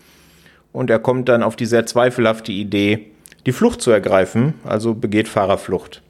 und 0.73 0.89
er 0.89 0.99
kommt 0.99 1.29
dann 1.29 1.43
auf 1.43 1.55
die 1.55 1.65
sehr 1.65 1.85
zweifelhafte 1.85 2.51
Idee, 2.51 3.11
die 3.45 3.51
Flucht 3.51 3.81
zu 3.81 3.91
ergreifen, 3.91 4.53
also 4.63 4.93
begeht 4.93 5.27
Fahrerflucht. 5.27 6.01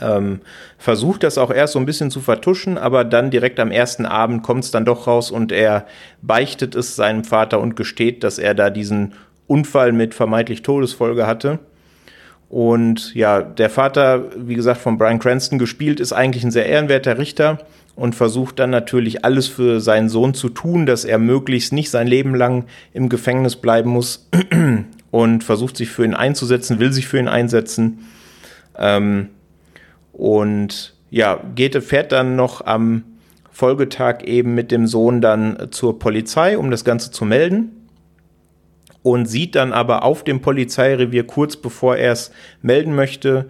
Ähm, 0.00 0.40
versucht 0.78 1.22
das 1.22 1.38
auch 1.38 1.52
erst 1.52 1.74
so 1.74 1.78
ein 1.78 1.86
bisschen 1.86 2.10
zu 2.10 2.20
vertuschen, 2.20 2.76
aber 2.76 3.04
dann 3.04 3.30
direkt 3.30 3.60
am 3.60 3.70
ersten 3.70 4.04
Abend 4.04 4.42
kommt 4.42 4.64
es 4.64 4.72
dann 4.72 4.84
doch 4.84 5.06
raus 5.06 5.30
und 5.30 5.52
er 5.52 5.86
beichtet 6.22 6.74
es 6.74 6.96
seinem 6.96 7.22
Vater 7.22 7.60
und 7.60 7.76
gesteht, 7.76 8.24
dass 8.24 8.38
er 8.38 8.54
da 8.54 8.70
diesen 8.70 9.14
Unfall 9.46 9.92
mit 9.92 10.12
vermeintlich 10.12 10.62
Todesfolge 10.62 11.26
hatte. 11.26 11.60
Und 12.48 13.14
ja, 13.14 13.42
der 13.42 13.70
Vater, 13.70 14.30
wie 14.36 14.54
gesagt, 14.54 14.80
von 14.80 14.98
Brian 14.98 15.18
Cranston 15.18 15.58
gespielt, 15.58 15.98
ist 16.00 16.12
eigentlich 16.12 16.44
ein 16.44 16.52
sehr 16.52 16.66
ehrenwerter 16.66 17.18
Richter 17.18 17.58
und 17.96 18.14
versucht 18.14 18.58
dann 18.58 18.70
natürlich 18.70 19.24
alles 19.24 19.48
für 19.48 19.80
seinen 19.80 20.08
Sohn 20.08 20.34
zu 20.34 20.50
tun, 20.50 20.86
dass 20.86 21.04
er 21.04 21.18
möglichst 21.18 21.72
nicht 21.72 21.90
sein 21.90 22.06
Leben 22.06 22.34
lang 22.34 22.66
im 22.92 23.08
Gefängnis 23.08 23.56
bleiben 23.56 23.90
muss 23.90 24.28
und 25.10 25.42
versucht 25.42 25.76
sich 25.76 25.88
für 25.88 26.04
ihn 26.04 26.14
einzusetzen, 26.14 26.78
will 26.78 26.92
sich 26.92 27.08
für 27.08 27.18
ihn 27.18 27.28
einsetzen. 27.28 28.06
Ähm, 28.78 29.30
und 30.12 30.94
ja, 31.10 31.40
Goethe 31.56 31.80
fährt 31.80 32.12
dann 32.12 32.36
noch 32.36 32.64
am 32.64 33.02
Folgetag 33.50 34.22
eben 34.24 34.54
mit 34.54 34.70
dem 34.70 34.86
Sohn 34.86 35.22
dann 35.22 35.68
zur 35.70 35.98
Polizei, 35.98 36.58
um 36.58 36.70
das 36.70 36.84
Ganze 36.84 37.10
zu 37.10 37.24
melden. 37.24 37.85
Und 39.06 39.26
sieht 39.26 39.54
dann 39.54 39.72
aber 39.72 40.02
auf 40.02 40.24
dem 40.24 40.40
Polizeirevier 40.40 41.24
kurz 41.28 41.56
bevor 41.56 41.96
er 41.96 42.10
es 42.10 42.32
melden 42.60 42.92
möchte, 42.96 43.48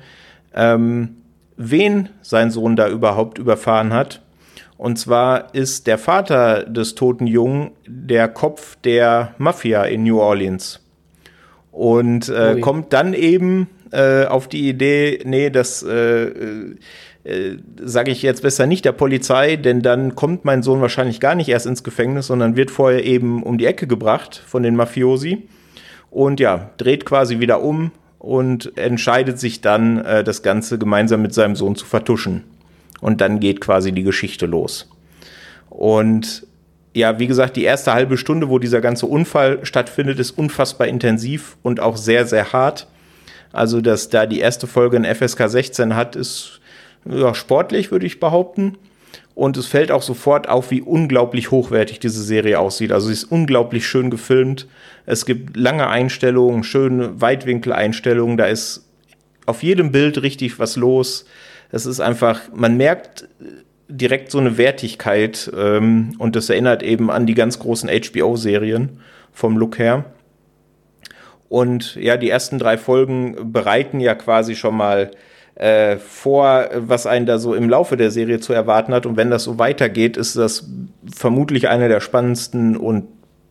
ähm, 0.54 1.16
wen 1.56 2.10
sein 2.20 2.50
Sohn 2.50 2.76
da 2.76 2.90
überhaupt 2.90 3.38
überfahren 3.38 3.94
hat. 3.94 4.20
Und 4.76 4.98
zwar 4.98 5.54
ist 5.54 5.86
der 5.86 5.96
Vater 5.96 6.64
des 6.64 6.94
toten 6.94 7.26
Jungen 7.26 7.70
der 7.86 8.28
Kopf 8.28 8.76
der 8.84 9.34
Mafia 9.38 9.84
in 9.84 10.02
New 10.02 10.20
Orleans. 10.20 10.80
Und 11.72 12.28
äh, 12.28 12.60
kommt 12.60 12.92
dann 12.92 13.14
eben 13.14 13.68
äh, 13.92 14.26
auf 14.26 14.48
die 14.48 14.68
Idee, 14.68 15.22
nee, 15.24 15.48
das 15.48 15.82
äh, 15.82 16.74
äh, 17.26 17.56
sage 17.82 18.12
ich 18.12 18.22
jetzt 18.22 18.42
besser 18.42 18.66
nicht 18.66 18.84
der 18.84 18.92
Polizei, 18.92 19.56
denn 19.56 19.82
dann 19.82 20.14
kommt 20.14 20.44
mein 20.44 20.62
Sohn 20.62 20.80
wahrscheinlich 20.80 21.18
gar 21.18 21.34
nicht 21.34 21.48
erst 21.48 21.66
ins 21.66 21.82
Gefängnis, 21.82 22.28
sondern 22.28 22.56
wird 22.56 22.70
vorher 22.70 23.04
eben 23.04 23.42
um 23.42 23.58
die 23.58 23.66
Ecke 23.66 23.86
gebracht 23.86 24.40
von 24.46 24.62
den 24.62 24.76
Mafiosi 24.76 25.48
und 26.10 26.38
ja, 26.40 26.70
dreht 26.76 27.04
quasi 27.04 27.40
wieder 27.40 27.62
um 27.62 27.90
und 28.18 28.76
entscheidet 28.78 29.38
sich 29.38 29.60
dann, 29.60 29.98
äh, 29.98 30.24
das 30.24 30.42
Ganze 30.42 30.78
gemeinsam 30.78 31.22
mit 31.22 31.34
seinem 31.34 31.56
Sohn 31.56 31.76
zu 31.76 31.84
vertuschen. 31.84 32.44
Und 33.00 33.20
dann 33.20 33.40
geht 33.40 33.60
quasi 33.60 33.92
die 33.92 34.04
Geschichte 34.04 34.46
los. 34.46 34.88
Und 35.68 36.46
ja, 36.94 37.18
wie 37.18 37.26
gesagt, 37.26 37.56
die 37.56 37.64
erste 37.64 37.92
halbe 37.92 38.16
Stunde, 38.16 38.48
wo 38.48 38.58
dieser 38.58 38.80
ganze 38.80 39.06
Unfall 39.06 39.64
stattfindet, 39.66 40.18
ist 40.18 40.30
unfassbar 40.30 40.86
intensiv 40.86 41.58
und 41.62 41.80
auch 41.80 41.96
sehr, 41.96 42.24
sehr 42.24 42.52
hart. 42.52 42.86
Also, 43.52 43.80
dass 43.80 44.08
da 44.08 44.26
die 44.26 44.40
erste 44.40 44.66
Folge 44.66 44.96
ein 44.96 45.04
FSK 45.04 45.48
16 45.48 45.94
hat, 45.94 46.16
ist 46.16 46.60
ja, 47.08 47.34
sportlich, 47.34 47.90
würde 47.90 48.06
ich 48.06 48.20
behaupten. 48.20 48.78
Und 49.34 49.58
es 49.58 49.66
fällt 49.66 49.92
auch 49.92 50.02
sofort 50.02 50.48
auf, 50.48 50.70
wie 50.70 50.80
unglaublich 50.80 51.50
hochwertig 51.50 52.00
diese 52.00 52.22
Serie 52.22 52.58
aussieht. 52.58 52.90
Also 52.90 53.08
sie 53.08 53.12
ist 53.12 53.24
unglaublich 53.24 53.86
schön 53.86 54.10
gefilmt. 54.10 54.66
Es 55.04 55.26
gibt 55.26 55.56
lange 55.56 55.88
Einstellungen, 55.88 56.64
schöne 56.64 57.20
Weitwinkeleinstellungen. 57.20 58.38
Da 58.38 58.46
ist 58.46 58.88
auf 59.44 59.62
jedem 59.62 59.92
Bild 59.92 60.22
richtig 60.22 60.58
was 60.58 60.76
los. 60.76 61.26
Es 61.70 61.84
ist 61.84 62.00
einfach, 62.00 62.40
man 62.54 62.78
merkt 62.78 63.28
direkt 63.88 64.30
so 64.30 64.38
eine 64.38 64.58
Wertigkeit 64.58 65.50
ähm, 65.56 66.14
und 66.18 66.34
das 66.34 66.50
erinnert 66.50 66.82
eben 66.82 67.10
an 67.10 67.26
die 67.26 67.34
ganz 67.34 67.58
großen 67.58 67.88
HBO-Serien 67.88 69.00
vom 69.32 69.56
Look 69.56 69.78
her. 69.78 70.06
Und 71.48 71.94
ja, 71.96 72.16
die 72.16 72.30
ersten 72.30 72.58
drei 72.58 72.76
Folgen 72.78 73.52
bereiten 73.52 74.00
ja 74.00 74.14
quasi 74.14 74.56
schon 74.56 74.76
mal 74.76 75.10
äh, 75.56 75.96
vor, 75.96 76.68
was 76.74 77.06
einen 77.06 77.26
da 77.26 77.38
so 77.38 77.54
im 77.54 77.68
Laufe 77.68 77.96
der 77.96 78.10
Serie 78.10 78.40
zu 78.40 78.52
erwarten 78.52 78.92
hat. 78.92 79.06
Und 79.06 79.16
wenn 79.16 79.30
das 79.30 79.44
so 79.44 79.58
weitergeht, 79.58 80.16
ist 80.16 80.36
das 80.36 80.68
vermutlich 81.14 81.68
eine 81.68 81.88
der 81.88 82.00
spannendsten 82.00 82.76
und 82.76 83.08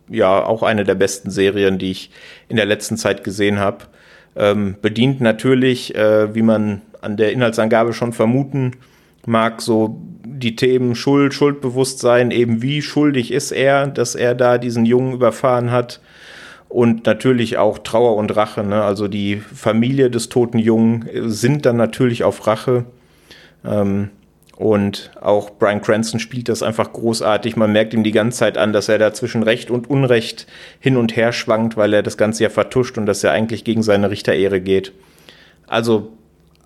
ja 0.08 0.46
auch 0.46 0.62
eine 0.62 0.84
der 0.84 0.96
besten 0.96 1.32
Serien, 1.32 1.80
die 1.80 1.90
ich 1.92 2.12
in 2.48 2.58
der 2.58 2.66
letzten 2.66 2.98
Zeit 2.98 3.24
gesehen 3.24 3.58
habe. 3.58 3.86
Ähm, 4.36 4.76
bedient 4.82 5.20
natürlich, 5.20 5.96
äh, 5.96 6.36
wie 6.36 6.44
man 6.44 6.84
an 7.02 7.18
der 7.18 7.32
Inhaltsangabe 7.32 7.94
schon 7.94 8.14
vermuten 8.14 8.74
mag, 9.26 9.62
so 9.62 10.00
die 10.24 10.56
Themen 10.56 10.94
Schuld, 10.94 11.34
Schuldbewusstsein, 11.34 12.30
eben 12.30 12.62
wie 12.62 12.84
schuldig 12.84 13.32
ist 13.32 13.52
er, 13.52 13.88
dass 13.88 14.14
er 14.14 14.36
da 14.36 14.60
diesen 14.60 14.86
Jungen 14.86 15.14
überfahren 15.14 15.72
hat 15.72 16.02
und 16.70 17.06
natürlich 17.06 17.58
auch 17.58 17.80
Trauer 17.80 18.16
und 18.16 18.36
Rache. 18.36 18.64
Ne? 18.64 18.84
Also 18.84 19.08
die 19.08 19.38
Familie 19.38 20.10
des 20.10 20.30
toten 20.30 20.60
Jungen 20.60 21.10
sind 21.30 21.66
dann 21.66 21.78
natürlich 21.78 22.24
auf 22.24 22.48
Rache. 22.48 22.86
Ähm, 23.64 24.10
Und 24.58 25.12
auch 25.20 25.50
Brian 25.60 25.82
Cranston 25.82 26.20
spielt 26.20 26.48
das 26.48 26.64
einfach 26.64 26.94
großartig. 26.94 27.58
Man 27.58 27.74
merkt 27.74 27.94
ihm 27.94 28.04
die 28.04 28.14
ganze 28.14 28.40
Zeit 28.40 28.58
an, 28.58 28.72
dass 28.72 28.88
er 28.88 28.98
da 28.98 29.12
zwischen 29.12 29.44
Recht 29.44 29.70
und 29.70 29.90
Unrecht 29.90 30.48
hin 30.80 30.96
und 30.96 31.18
her 31.18 31.34
schwankt, 31.34 31.76
weil 31.76 31.94
er 31.94 32.04
das 32.04 32.16
Ganze 32.16 32.44
ja 32.44 32.50
vertuscht 32.50 32.98
und 32.98 33.06
dass 33.06 33.22
er 33.24 33.34
eigentlich 33.34 33.66
gegen 33.66 33.84
seine 33.84 34.10
Richterehre 34.10 34.62
geht. 34.62 34.94
Also 35.68 36.14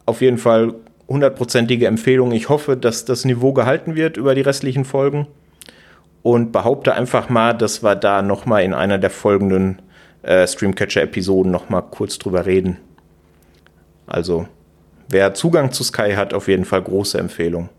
auf 0.05 0.21
jeden 0.21 0.37
Fall 0.37 0.75
hundertprozentige 1.07 1.87
Empfehlung. 1.87 2.31
Ich 2.31 2.49
hoffe, 2.49 2.77
dass 2.77 3.05
das 3.05 3.25
Niveau 3.25 3.53
gehalten 3.53 3.95
wird 3.95 4.17
über 4.17 4.35
die 4.35 4.41
restlichen 4.41 4.85
Folgen 4.85 5.25
und 6.21 6.51
behaupte 6.51 6.93
einfach 6.93 7.29
mal, 7.29 7.53
dass 7.53 7.81
wir 7.81 7.95
da 7.95 8.21
noch 8.21 8.45
mal 8.45 8.61
in 8.61 8.75
einer 8.75 8.99
der 8.99 9.09
folgenden 9.09 9.81
äh, 10.23 10.47
Streamcatcher-Episoden 10.47 11.51
noch 11.51 11.69
mal 11.69 11.81
kurz 11.81 12.17
drüber 12.17 12.45
reden. 12.45 12.77
Also 14.07 14.47
wer 15.09 15.33
Zugang 15.33 15.71
zu 15.71 15.83
Sky 15.83 16.13
hat, 16.15 16.33
auf 16.33 16.47
jeden 16.47 16.65
Fall 16.65 16.81
große 16.81 17.17
Empfehlung. 17.17 17.69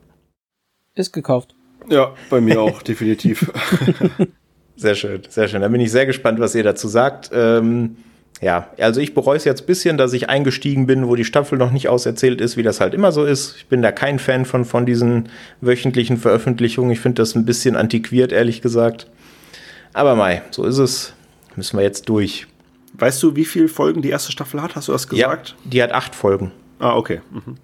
Ist 0.94 1.12
gekauft. 1.12 1.54
Ja, 1.88 2.14
bei 2.28 2.40
mir 2.40 2.60
auch, 2.62 2.82
definitiv. 2.82 3.50
Sehr 4.80 4.94
schön, 4.94 5.20
sehr 5.28 5.46
schön. 5.46 5.60
Da 5.60 5.68
bin 5.68 5.82
ich 5.82 5.90
sehr 5.90 6.06
gespannt, 6.06 6.40
was 6.40 6.54
ihr 6.54 6.62
dazu 6.62 6.88
sagt. 6.88 7.30
Ähm, 7.34 7.96
ja, 8.40 8.70
also 8.78 8.98
ich 9.02 9.12
bereue 9.12 9.36
es 9.36 9.44
jetzt 9.44 9.64
ein 9.64 9.66
bisschen, 9.66 9.98
dass 9.98 10.14
ich 10.14 10.30
eingestiegen 10.30 10.86
bin, 10.86 11.06
wo 11.06 11.16
die 11.16 11.26
Staffel 11.26 11.58
noch 11.58 11.70
nicht 11.70 11.88
auserzählt 11.88 12.40
ist, 12.40 12.56
wie 12.56 12.62
das 12.62 12.80
halt 12.80 12.94
immer 12.94 13.12
so 13.12 13.26
ist. 13.26 13.56
Ich 13.58 13.66
bin 13.66 13.82
da 13.82 13.92
kein 13.92 14.18
Fan 14.18 14.46
von, 14.46 14.64
von 14.64 14.86
diesen 14.86 15.28
wöchentlichen 15.60 16.16
Veröffentlichungen. 16.16 16.90
Ich 16.92 17.00
finde 17.00 17.20
das 17.20 17.34
ein 17.34 17.44
bisschen 17.44 17.76
antiquiert, 17.76 18.32
ehrlich 18.32 18.62
gesagt. 18.62 19.06
Aber 19.92 20.14
Mai, 20.14 20.40
so 20.50 20.64
ist 20.64 20.78
es. 20.78 21.12
Müssen 21.56 21.76
wir 21.76 21.84
jetzt 21.84 22.08
durch. 22.08 22.46
Weißt 22.94 23.22
du, 23.22 23.36
wie 23.36 23.44
viele 23.44 23.68
Folgen 23.68 24.02
die 24.02 24.10
erste 24.10 24.32
Staffel 24.32 24.62
hat? 24.62 24.76
Hast 24.76 24.88
du 24.88 24.92
das 24.92 25.08
gesagt? 25.08 25.50
Ja, 25.50 25.70
die 25.70 25.82
hat 25.82 25.92
acht 25.92 26.14
Folgen. 26.14 26.52
Ah, 26.78 26.96
okay. 26.96 27.20
Mhm. 27.30 27.56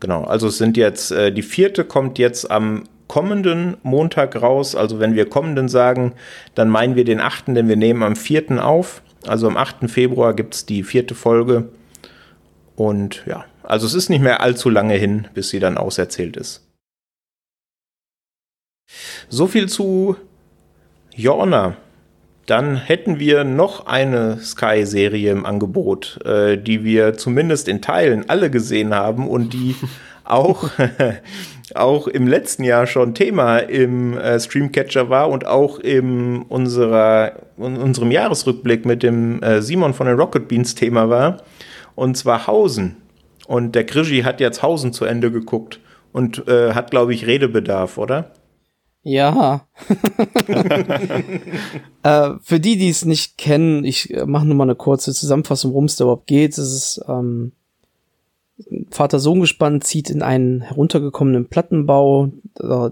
Genau, 0.00 0.24
also 0.24 0.48
es 0.48 0.58
sind 0.58 0.76
jetzt, 0.76 1.12
äh, 1.12 1.32
die 1.32 1.42
vierte 1.42 1.84
kommt 1.84 2.18
jetzt 2.18 2.50
am 2.50 2.84
kommenden 3.08 3.76
Montag 3.82 4.40
raus. 4.40 4.74
Also 4.74 5.00
wenn 5.00 5.14
wir 5.14 5.28
kommenden 5.28 5.68
sagen, 5.68 6.14
dann 6.54 6.68
meinen 6.68 6.96
wir 6.96 7.04
den 7.04 7.20
achten, 7.20 7.54
denn 7.54 7.68
wir 7.68 7.76
nehmen 7.76 8.02
am 8.02 8.16
vierten 8.16 8.58
auf. 8.58 9.02
Also 9.26 9.46
am 9.46 9.56
8. 9.56 9.90
Februar 9.90 10.34
gibt 10.34 10.54
es 10.54 10.66
die 10.66 10.82
vierte 10.82 11.14
Folge. 11.14 11.68
Und 12.76 13.24
ja, 13.26 13.44
also 13.62 13.86
es 13.86 13.94
ist 13.94 14.10
nicht 14.10 14.22
mehr 14.22 14.40
allzu 14.40 14.68
lange 14.68 14.94
hin, 14.94 15.28
bis 15.32 15.50
sie 15.50 15.60
dann 15.60 15.78
auserzählt 15.78 16.36
ist. 16.36 16.66
So 19.28 19.46
viel 19.46 19.68
zu 19.68 20.16
Jorna. 21.14 21.76
Dann 22.46 22.76
hätten 22.76 23.18
wir 23.18 23.44
noch 23.44 23.86
eine 23.86 24.38
Sky-Serie 24.38 25.32
im 25.32 25.46
Angebot, 25.46 26.18
äh, 26.24 26.58
die 26.58 26.84
wir 26.84 27.14
zumindest 27.14 27.68
in 27.68 27.80
Teilen 27.80 28.28
alle 28.28 28.50
gesehen 28.50 28.94
haben 28.94 29.28
und 29.28 29.54
die 29.54 29.74
auch, 30.24 30.70
auch 31.74 32.06
im 32.06 32.26
letzten 32.26 32.64
Jahr 32.64 32.86
schon 32.86 33.14
Thema 33.14 33.58
im 33.58 34.18
äh, 34.18 34.38
Streamcatcher 34.38 35.08
war 35.08 35.30
und 35.30 35.46
auch 35.46 35.78
in 35.78 36.42
unserer, 36.42 37.32
in 37.56 37.76
unserem 37.76 38.10
Jahresrückblick 38.10 38.84
mit 38.84 39.02
dem 39.02 39.42
äh, 39.42 39.62
Simon 39.62 39.94
von 39.94 40.06
den 40.06 40.16
Rocket 40.16 40.48
Beans 40.48 40.74
Thema 40.74 41.08
war. 41.08 41.38
Und 41.94 42.16
zwar 42.16 42.46
Hausen. 42.46 42.96
Und 43.46 43.74
der 43.74 43.84
Krischi 43.84 44.22
hat 44.22 44.40
jetzt 44.40 44.62
Hausen 44.62 44.92
zu 44.92 45.04
Ende 45.04 45.30
geguckt 45.30 45.80
und 46.12 46.46
äh, 46.48 46.74
hat, 46.74 46.90
glaube 46.90 47.14
ich, 47.14 47.26
Redebedarf, 47.26 47.98
oder? 47.98 48.32
Ja. 49.04 49.66
äh, 52.02 52.30
für 52.42 52.58
die, 52.58 52.76
die 52.76 52.88
es 52.88 53.04
nicht 53.04 53.38
kennen, 53.38 53.84
ich 53.84 54.12
äh, 54.12 54.26
mache 54.26 54.46
nur 54.46 54.56
mal 54.56 54.64
eine 54.64 54.74
kurze 54.74 55.14
Zusammenfassung, 55.14 55.72
worum 55.72 55.84
es 55.84 55.96
da 55.96 56.04
überhaupt 56.04 56.26
geht. 56.26 56.58
Es 56.58 56.72
ist 56.72 57.04
ähm, 57.06 57.52
Vater-Sohn-Gespann 58.90 59.80
zieht 59.80 60.10
in 60.10 60.22
einen 60.22 60.62
heruntergekommenen 60.62 61.46
Plattenbau. 61.48 62.30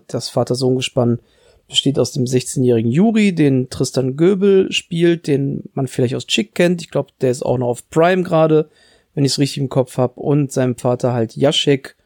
Das 0.07 0.29
Vater-Sohn-Gespann 0.29 1.21
besteht 1.69 1.99
aus 1.99 2.13
dem 2.13 2.25
16-jährigen 2.25 2.91
Juri, 2.91 3.35
den 3.35 3.71
Tristan 3.71 4.17
Göbel 4.17 4.71
spielt, 4.73 5.27
den 5.27 5.71
man 5.73 5.87
vielleicht 5.87 6.15
aus 6.15 6.27
Chick 6.27 6.55
kennt. 6.55 6.83
Ich 6.83 6.91
glaube, 6.91 7.13
der 7.21 7.31
ist 7.31 7.43
auch 7.43 7.59
noch 7.59 7.69
auf 7.69 7.89
Prime 7.89 8.23
gerade, 8.23 8.69
wenn 9.15 9.25
ich 9.25 9.33
es 9.33 9.39
richtig 9.39 9.63
im 9.63 9.69
Kopf 9.69 9.97
habe. 9.97 10.21
Und 10.21 10.53
seinem 10.53 10.77
Vater 10.77 11.13
halt 11.13 11.37
Jaschek. 11.37 11.97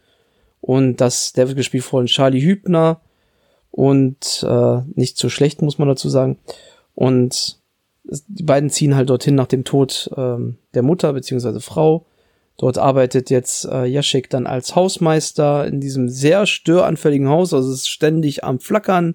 Und 0.61 1.01
das, 1.01 1.33
der 1.33 1.49
wird 1.49 1.57
gespielt 1.57 1.85
von 1.85 2.07
Charlie 2.07 2.43
Hübner. 2.43 3.01
Und 3.77 4.45
äh, 4.49 4.81
nicht 4.95 5.19
so 5.19 5.29
schlecht, 5.29 5.63
muss 5.63 5.79
man 5.79 5.87
dazu 5.87 6.09
sagen. 6.09 6.39
Und 6.95 7.61
die 8.05 8.43
beiden 8.43 8.71
ziehen 8.71 8.97
halt 8.97 9.11
dorthin 9.11 9.35
nach 9.35 9.47
dem 9.47 9.65
Tod 9.65 10.11
ähm, 10.17 10.57
der 10.75 10.83
Mutter 10.83 11.13
beziehungsweise 11.13 11.61
Frau 11.61 12.07
Dort 12.57 12.79
arbeitet 12.79 13.29
jetzt 13.29 13.67
äh, 13.67 13.85
Jaschek 13.85 14.31
dann 14.31 14.47
als 14.47 14.75
Hausmeister 14.75 15.67
in 15.67 15.81
diesem 15.81 16.09
sehr 16.09 16.47
störanfälligen 16.47 17.29
Haus, 17.29 17.53
also 17.53 17.71
es 17.71 17.81
ist 17.81 17.89
ständig 17.89 18.45
am 18.45 18.61
Flackern 18.61 19.15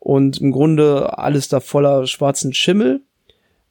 und 0.00 0.40
im 0.40 0.50
Grunde 0.50 1.16
alles 1.16 1.46
da 1.48 1.60
voller 1.60 2.06
schwarzen 2.06 2.52
Schimmel. 2.52 3.02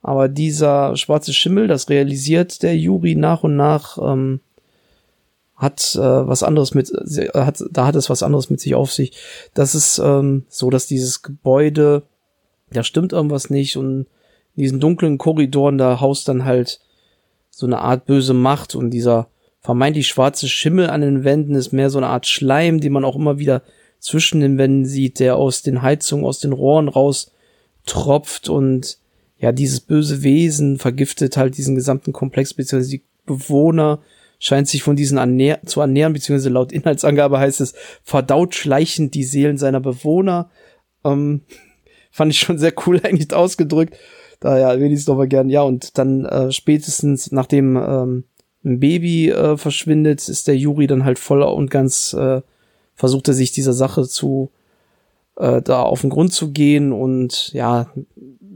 Aber 0.02 0.30
dieser 0.30 0.96
schwarze 0.96 1.34
Schimmel, 1.34 1.68
das 1.68 1.90
realisiert 1.90 2.64
der 2.64 2.76
Juri 2.78 3.16
nach 3.16 3.44
und 3.44 3.56
nach, 3.56 3.98
ähm, 4.02 4.40
hat 5.62 5.96
äh, 5.96 6.00
was 6.00 6.42
anderes 6.42 6.74
mit, 6.74 6.92
äh, 6.92 7.30
hat, 7.36 7.64
da 7.70 7.86
hat 7.86 7.96
es 7.96 8.10
was 8.10 8.24
anderes 8.24 8.50
mit 8.50 8.60
sich 8.60 8.74
auf 8.74 8.92
sich. 8.92 9.14
Das 9.54 9.76
ist 9.76 10.00
ähm, 10.00 10.46
so, 10.50 10.72
dass 10.72 10.88
dieses 10.88 11.22
Gebäude, 11.22 12.02
da 12.74 12.84
stimmt 12.84 13.14
irgendwas 13.14 13.52
nicht 13.52 13.78
und 13.78 14.08
in 14.56 14.64
diesen 14.64 14.80
dunklen 14.80 15.20
Korridoren, 15.20 15.78
da 15.78 16.02
haust 16.02 16.28
dann 16.28 16.46
halt 16.46 16.80
so 17.52 17.68
eine 17.68 17.78
Art 17.78 18.08
böse 18.08 18.34
Macht 18.34 18.74
und 18.74 18.90
dieser 18.90 19.28
vermeintlich 19.60 20.08
schwarze 20.08 20.50
Schimmel 20.50 20.90
an 20.90 21.02
den 21.02 21.24
Wänden 21.24 21.54
ist 21.54 21.72
mehr 21.72 21.92
so 21.92 22.00
eine 22.00 22.08
Art 22.08 22.26
Schleim, 22.26 22.82
den 22.82 22.92
man 22.92 23.06
auch 23.06 23.16
immer 23.16 23.38
wieder 23.38 23.62
zwischen 24.00 24.42
den 24.42 24.58
Wänden 24.58 24.86
sieht, 24.86 25.20
der 25.20 25.36
aus 25.36 25.62
den 25.62 25.84
Heizungen, 25.84 26.26
aus 26.26 26.40
den 26.40 26.54
Rohren 26.54 26.88
raus 26.88 27.32
tropft 27.86 28.50
und 28.50 28.98
ja, 29.38 29.52
dieses 29.52 29.80
böse 29.80 30.24
Wesen 30.24 30.80
vergiftet 30.80 31.38
halt 31.38 31.56
diesen 31.58 31.76
gesamten 31.76 32.14
Komplex, 32.14 32.56
beziehungsweise 32.56 32.98
die 32.98 33.04
Bewohner 33.28 34.00
scheint 34.42 34.68
sich 34.68 34.82
von 34.82 34.96
diesen 34.96 35.20
ernähr 35.20 35.62
zu 35.66 35.82
ernähren, 35.82 36.14
beziehungsweise 36.14 36.50
laut 36.50 36.72
Inhaltsangabe 36.72 37.38
heißt 37.38 37.62
es, 37.62 37.76
verdaut 38.04 38.56
schleichend 38.56 39.14
die 39.14 39.24
Seelen 39.24 39.58
seiner 39.58 39.80
Bewohner. 39.80 40.50
Ähm, 41.06 41.42
fand 42.12 42.34
ich 42.34 42.40
schon 42.40 42.58
sehr 42.58 42.74
cool 42.86 43.00
eigentlich 43.04 43.32
ausgedrückt. 43.34 43.96
Daher 44.40 44.70
erwähne 44.70 44.94
ich 44.94 45.02
es 45.02 45.06
doch 45.06 45.16
mal 45.16 45.28
gern. 45.28 45.50
Ja, 45.50 45.62
und 45.62 45.98
dann 46.00 46.26
äh, 46.26 46.52
spätestens 46.52 47.32
nachdem 47.32 47.78
ähm, 47.78 48.24
ein 48.66 48.80
Baby 48.80 49.30
äh, 49.30 49.58
verschwindet, 49.58 50.28
ist 50.28 50.48
der 50.48 50.58
Juri 50.58 50.88
dann 50.88 51.06
halt 51.06 51.20
voll 51.20 51.44
und 51.44 51.70
ganz 51.70 52.14
äh, 52.14 52.42
versucht 52.96 53.28
er 53.28 53.36
sich 53.36 53.52
dieser 53.52 53.74
Sache 53.74 54.08
zu 54.08 54.50
äh, 55.38 55.62
da 55.62 55.84
auf 55.84 56.02
den 56.02 56.10
Grund 56.10 56.34
zu 56.34 56.52
gehen 56.52 56.92
und 56.92 57.54
ja, 57.54 57.92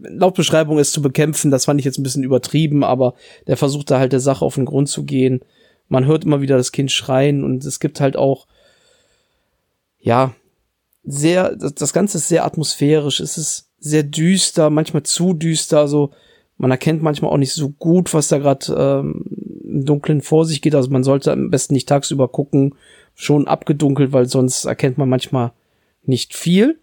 laut 0.01 0.33
Beschreibung 0.33 0.79
ist 0.79 0.93
zu 0.93 1.01
bekämpfen, 1.01 1.51
das 1.51 1.65
fand 1.65 1.79
ich 1.79 1.85
jetzt 1.85 1.99
ein 1.99 2.03
bisschen 2.03 2.23
übertrieben, 2.23 2.83
aber 2.83 3.13
der 3.47 3.57
versucht 3.57 3.91
da 3.91 3.99
halt 3.99 4.13
der 4.13 4.19
Sache 4.19 4.43
auf 4.43 4.55
den 4.55 4.65
Grund 4.65 4.89
zu 4.89 5.03
gehen. 5.03 5.41
Man 5.87 6.05
hört 6.05 6.25
immer 6.25 6.41
wieder 6.41 6.57
das 6.57 6.71
Kind 6.71 6.91
schreien 6.91 7.43
und 7.43 7.63
es 7.63 7.79
gibt 7.79 8.01
halt 8.01 8.17
auch 8.17 8.47
ja 9.99 10.33
sehr, 11.03 11.55
das, 11.55 11.93
Ganze 11.93 12.17
ist 12.17 12.27
sehr 12.27 12.45
atmosphärisch, 12.45 13.19
es 13.19 13.37
ist 13.37 13.69
sehr 13.79 14.03
düster, 14.03 14.69
manchmal 14.69 15.03
zu 15.03 15.33
düster. 15.33 15.79
Also 15.79 16.11
man 16.57 16.71
erkennt 16.71 17.03
manchmal 17.03 17.31
auch 17.31 17.37
nicht 17.37 17.53
so 17.53 17.69
gut, 17.69 18.13
was 18.13 18.27
da 18.27 18.39
gerade 18.39 18.73
ähm, 18.73 19.25
im 19.63 19.85
Dunkeln 19.85 20.21
vor 20.21 20.45
sich 20.45 20.61
geht. 20.61 20.73
Also 20.73 20.89
man 20.89 21.03
sollte 21.03 21.31
am 21.31 21.51
besten 21.51 21.73
nicht 21.73 21.87
tagsüber 21.87 22.27
gucken, 22.27 22.75
schon 23.13 23.47
abgedunkelt, 23.47 24.13
weil 24.13 24.27
sonst 24.27 24.65
erkennt 24.65 24.97
man 24.97 25.09
manchmal 25.09 25.51
nicht 26.03 26.35
viel. 26.35 26.79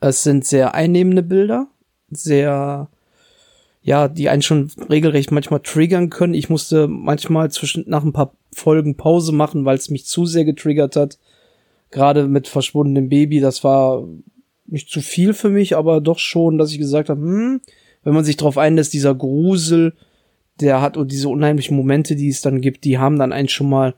Es 0.00 0.22
sind 0.22 0.44
sehr 0.44 0.74
einnehmende 0.74 1.22
Bilder, 1.22 1.66
sehr, 2.10 2.88
ja, 3.86 4.08
die 4.08 4.30
einen 4.30 4.40
schon 4.40 4.70
regelrecht 4.88 5.30
manchmal 5.30 5.60
triggern 5.60 6.08
können. 6.08 6.32
Ich 6.32 6.48
musste 6.48 6.88
manchmal 6.88 7.50
zwischen 7.50 7.84
nach 7.86 8.02
ein 8.02 8.14
paar 8.14 8.32
Folgen 8.50 8.96
Pause 8.96 9.32
machen, 9.32 9.66
weil 9.66 9.76
es 9.76 9.90
mich 9.90 10.06
zu 10.06 10.24
sehr 10.24 10.46
getriggert 10.46 10.96
hat. 10.96 11.18
Gerade 11.90 12.26
mit 12.26 12.48
verschwundenem 12.48 13.10
Baby, 13.10 13.40
das 13.40 13.62
war 13.62 14.08
nicht 14.66 14.88
zu 14.88 15.02
viel 15.02 15.34
für 15.34 15.50
mich, 15.50 15.76
aber 15.76 16.00
doch 16.00 16.18
schon, 16.18 16.56
dass 16.56 16.72
ich 16.72 16.78
gesagt 16.78 17.10
habe, 17.10 17.20
hm, 17.20 17.60
wenn 18.02 18.14
man 18.14 18.24
sich 18.24 18.38
darauf 18.38 18.56
einlässt, 18.56 18.94
dieser 18.94 19.14
Grusel, 19.14 19.92
der 20.60 20.80
hat 20.80 20.96
und 20.96 21.12
diese 21.12 21.28
unheimlichen 21.28 21.76
Momente, 21.76 22.16
die 22.16 22.30
es 22.30 22.40
dann 22.40 22.62
gibt, 22.62 22.84
die 22.84 22.96
haben 22.96 23.18
dann 23.18 23.32
einen 23.32 23.48
schon 23.48 23.68
mal 23.68 23.94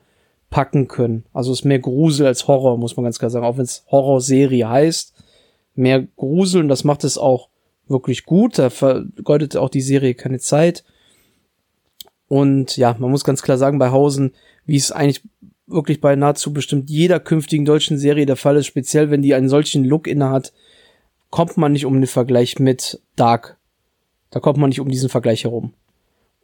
packen 0.51 0.89
können. 0.89 1.27
Also 1.33 1.53
es 1.53 1.61
ist 1.61 1.65
mehr 1.65 1.79
Grusel 1.79 2.27
als 2.27 2.49
Horror, 2.49 2.77
muss 2.77 2.97
man 2.97 3.05
ganz 3.05 3.21
klar 3.21 3.31
sagen. 3.31 3.47
Auch 3.47 3.57
wenn 3.57 3.65
es 3.65 3.85
Horrorserie 3.89 4.69
heißt, 4.69 5.15
mehr 5.77 6.09
Grusel 6.17 6.63
und 6.63 6.69
das 6.69 6.83
macht 6.83 7.05
es 7.05 7.19
auch 7.19 7.51
wirklich 7.89 8.25
gut. 8.25 8.59
Da 8.59 8.71
vergeudet 8.71 9.57
auch 9.57 9.69
die 9.69 9.81
Serie 9.81 10.15
keine 10.15 10.39
Zeit. 10.39 10.85
Und 12.29 12.77
ja, 12.77 12.97
man 12.99 13.11
muss 13.11 13.25
ganz 13.25 13.43
klar 13.43 13.59
sagen, 13.59 13.79
bei 13.79 13.91
Hausen, 13.91 14.33
wie 14.65 14.77
es 14.77 14.93
eigentlich 14.93 15.23
wirklich 15.67 16.01
bei 16.01 16.17
nahezu 16.17 16.53
bestimmt 16.53 16.91
jeder 16.91 17.21
künftigen 17.21 17.65
deutschen 17.65 17.99
Serie 17.99 18.27
der 18.27 18.37
Fall 18.37 18.57
ist, 18.57 18.67
speziell 18.67 19.11
wenn 19.11 19.23
die 19.23 19.35
einen 19.35 19.49
solchen 19.49 19.85
Look 19.85 20.07
inne 20.07 20.31
hat, 20.31 20.53
kommt 21.31 21.57
man 21.57 21.73
nicht 21.73 21.87
um 21.87 21.95
den 21.95 22.07
Vergleich 22.07 22.59
mit 22.59 23.01
Dark. 23.17 23.57
Da 24.31 24.41
kommt 24.41 24.59
man 24.59 24.69
nicht 24.69 24.81
um 24.81 24.89
diesen 24.89 25.09
Vergleich 25.09 25.45
herum. 25.45 25.73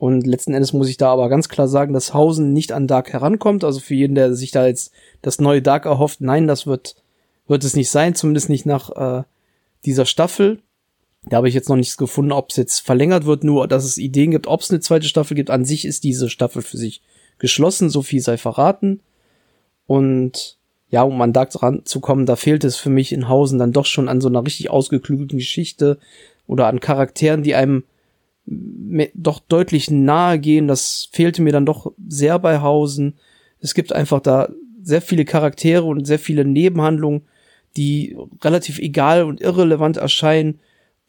Und 0.03 0.27
letzten 0.27 0.53
Endes 0.53 0.73
muss 0.73 0.89
ich 0.89 0.97
da 0.97 1.13
aber 1.13 1.29
ganz 1.29 1.49
klar 1.49 1.69
sagen, 1.69 1.93
dass 1.93 2.13
Hausen 2.13 2.53
nicht 2.53 2.73
an 2.73 2.89
Dark 2.89 3.13
herankommt. 3.13 3.63
Also 3.63 3.79
für 3.79 3.95
jeden, 3.95 4.17
der 4.17 4.35
sich 4.35 4.51
da 4.51 4.67
jetzt 4.67 4.93
das 5.21 5.41
neue 5.41 5.63
Dark 5.63 5.85
erhofft, 5.87 6.21
nein, 6.21 6.49
das 6.49 6.67
wird, 6.67 6.97
wird 7.47 7.63
es 7.63 7.77
nicht 7.77 7.91
sein, 7.91 8.17
zumindest 8.17 8.49
nicht 8.49 8.67
nach 8.67 8.91
äh, 8.91 9.23
dieser 9.85 10.05
Staffel. 10.05 10.61
Da 11.25 11.37
habe 11.37 11.49
ich 11.49 11.55
jetzt 11.55 11.69
noch 11.69 11.77
nichts 11.77 11.97
gefunden, 11.97 12.33
ob 12.33 12.51
es 12.51 12.57
jetzt 12.57 12.81
verlängert 12.81 13.27
wird, 13.27 13.45
nur 13.45 13.69
dass 13.69 13.85
es 13.85 13.97
Ideen 13.97 14.33
gibt, 14.33 14.49
ob 14.49 14.61
es 14.61 14.71
eine 14.71 14.81
zweite 14.81 15.07
Staffel 15.07 15.35
gibt. 15.35 15.51
An 15.51 15.65
sich 15.65 15.85
ist 15.85 16.05
diese 16.05 16.29
Staffel 16.29 16.63
für 16.63 16.77
sich 16.77 17.01
geschlossen, 17.39 17.91
so 17.91 18.03
viel 18.03 18.21
sei 18.21 18.37
verraten. 18.37 19.01
Und 19.87 20.59
ja, 20.91 21.03
um 21.03 21.21
an 21.23 21.33
Dark 21.33 21.51
ranzukommen, 21.63 22.27
da 22.27 22.37
fehlt 22.37 22.65
es 22.65 22.77
für 22.77 22.91
mich 22.91 23.13
in 23.13 23.29
Hausen 23.29 23.59
dann 23.59 23.73
doch 23.73 23.87
schon 23.87 24.09
an 24.09 24.21
so 24.21 24.29
einer 24.29 24.45
richtig 24.45 24.71
ausgeklügelten 24.71 25.39
Geschichte 25.39 25.99
oder 26.47 26.67
an 26.67 26.81
Charakteren, 26.81 27.43
die 27.43 27.55
einem 27.55 27.85
doch 29.15 29.39
deutlich 29.39 29.91
nahe 29.91 30.39
gehen. 30.39 30.69
Das 30.69 31.09
fehlte 31.13 31.41
mir 31.41 31.53
dann 31.53 31.67
doch 31.67 31.93
sehr 32.09 32.39
bei 32.39 32.61
Hausen. 32.61 33.15
Es 33.61 33.75
gibt 33.75 33.93
einfach 33.93 34.21
da 34.21 34.51
sehr 34.83 35.01
viele 35.01 35.25
Charaktere 35.25 35.85
und 35.85 36.05
sehr 36.05 36.19
viele 36.19 36.45
Nebenhandlungen, 36.45 37.23
die 37.77 38.17
relativ 38.43 38.79
egal 38.79 39.23
und 39.25 39.41
irrelevant 39.41 39.97
erscheinen, 39.97 40.59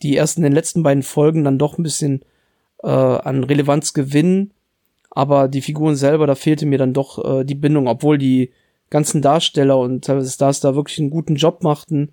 die 0.04 0.16
erst 0.16 0.38
in 0.38 0.44
den 0.44 0.54
letzten 0.54 0.84
beiden 0.84 1.04
Folgen 1.04 1.44
dann 1.44 1.58
doch 1.58 1.78
ein 1.78 1.84
bisschen 1.84 2.24
äh, 2.84 2.88
an 2.88 3.44
Relevanz 3.44 3.94
gewinnen. 3.94 4.52
Aber 5.10 5.48
die 5.48 5.62
Figuren 5.62 5.96
selber, 5.96 6.28
da 6.28 6.36
fehlte 6.36 6.66
mir 6.66 6.78
dann 6.78 6.94
doch 6.94 7.24
äh, 7.24 7.44
die 7.44 7.56
Bindung, 7.56 7.88
obwohl 7.88 8.18
die 8.18 8.52
ganzen 8.90 9.22
Darsteller 9.22 9.78
und 9.78 10.06
teilweise 10.06 10.30
Stars 10.30 10.60
da 10.60 10.76
wirklich 10.76 11.00
einen 11.00 11.10
guten 11.10 11.36
Job 11.36 11.64
machten. 11.64 12.10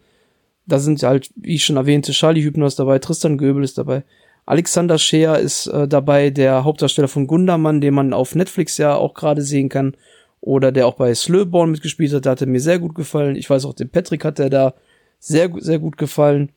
Da 0.66 0.78
sind 0.78 1.02
halt, 1.02 1.30
wie 1.36 1.54
ich 1.54 1.64
schon 1.64 1.76
erwähnte, 1.76 2.12
Charlie 2.12 2.42
Hübner 2.42 2.66
ist 2.66 2.78
dabei, 2.78 2.98
Tristan 2.98 3.38
Göbel 3.38 3.64
ist 3.64 3.78
dabei, 3.78 4.04
Alexander 4.46 4.98
Scheer 4.98 5.38
ist 5.38 5.66
äh, 5.68 5.86
dabei, 5.86 6.30
der 6.30 6.64
Hauptdarsteller 6.64 7.08
von 7.08 7.26
Gundermann, 7.26 7.80
den 7.80 7.94
man 7.94 8.12
auf 8.12 8.34
Netflix 8.34 8.78
ja 8.78 8.94
auch 8.96 9.14
gerade 9.14 9.42
sehen 9.42 9.68
kann. 9.68 9.96
Oder 10.40 10.72
der 10.72 10.86
auch 10.86 10.94
bei 10.94 11.14
Slowborn 11.14 11.70
mitgespielt 11.70 12.12
hat, 12.14 12.24
der 12.24 12.32
hatte 12.32 12.46
mir 12.46 12.60
sehr 12.60 12.78
gut 12.78 12.94
gefallen. 12.94 13.36
Ich 13.36 13.48
weiß 13.48 13.66
auch, 13.66 13.74
dem 13.74 13.90
Patrick 13.90 14.24
hat 14.24 14.38
der 14.38 14.48
da 14.48 14.74
sehr, 15.18 15.50
sehr 15.58 15.78
gut 15.78 15.98
gefallen. 15.98 16.50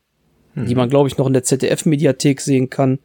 Mhm. 0.54 0.66
Die 0.66 0.74
man, 0.74 0.88
glaube 0.88 1.08
ich, 1.08 1.18
noch 1.18 1.26
in 1.26 1.32
der 1.32 1.44
ZDF-Mediathek 1.44 2.40
sehen 2.40 2.70
kann. 2.70 2.98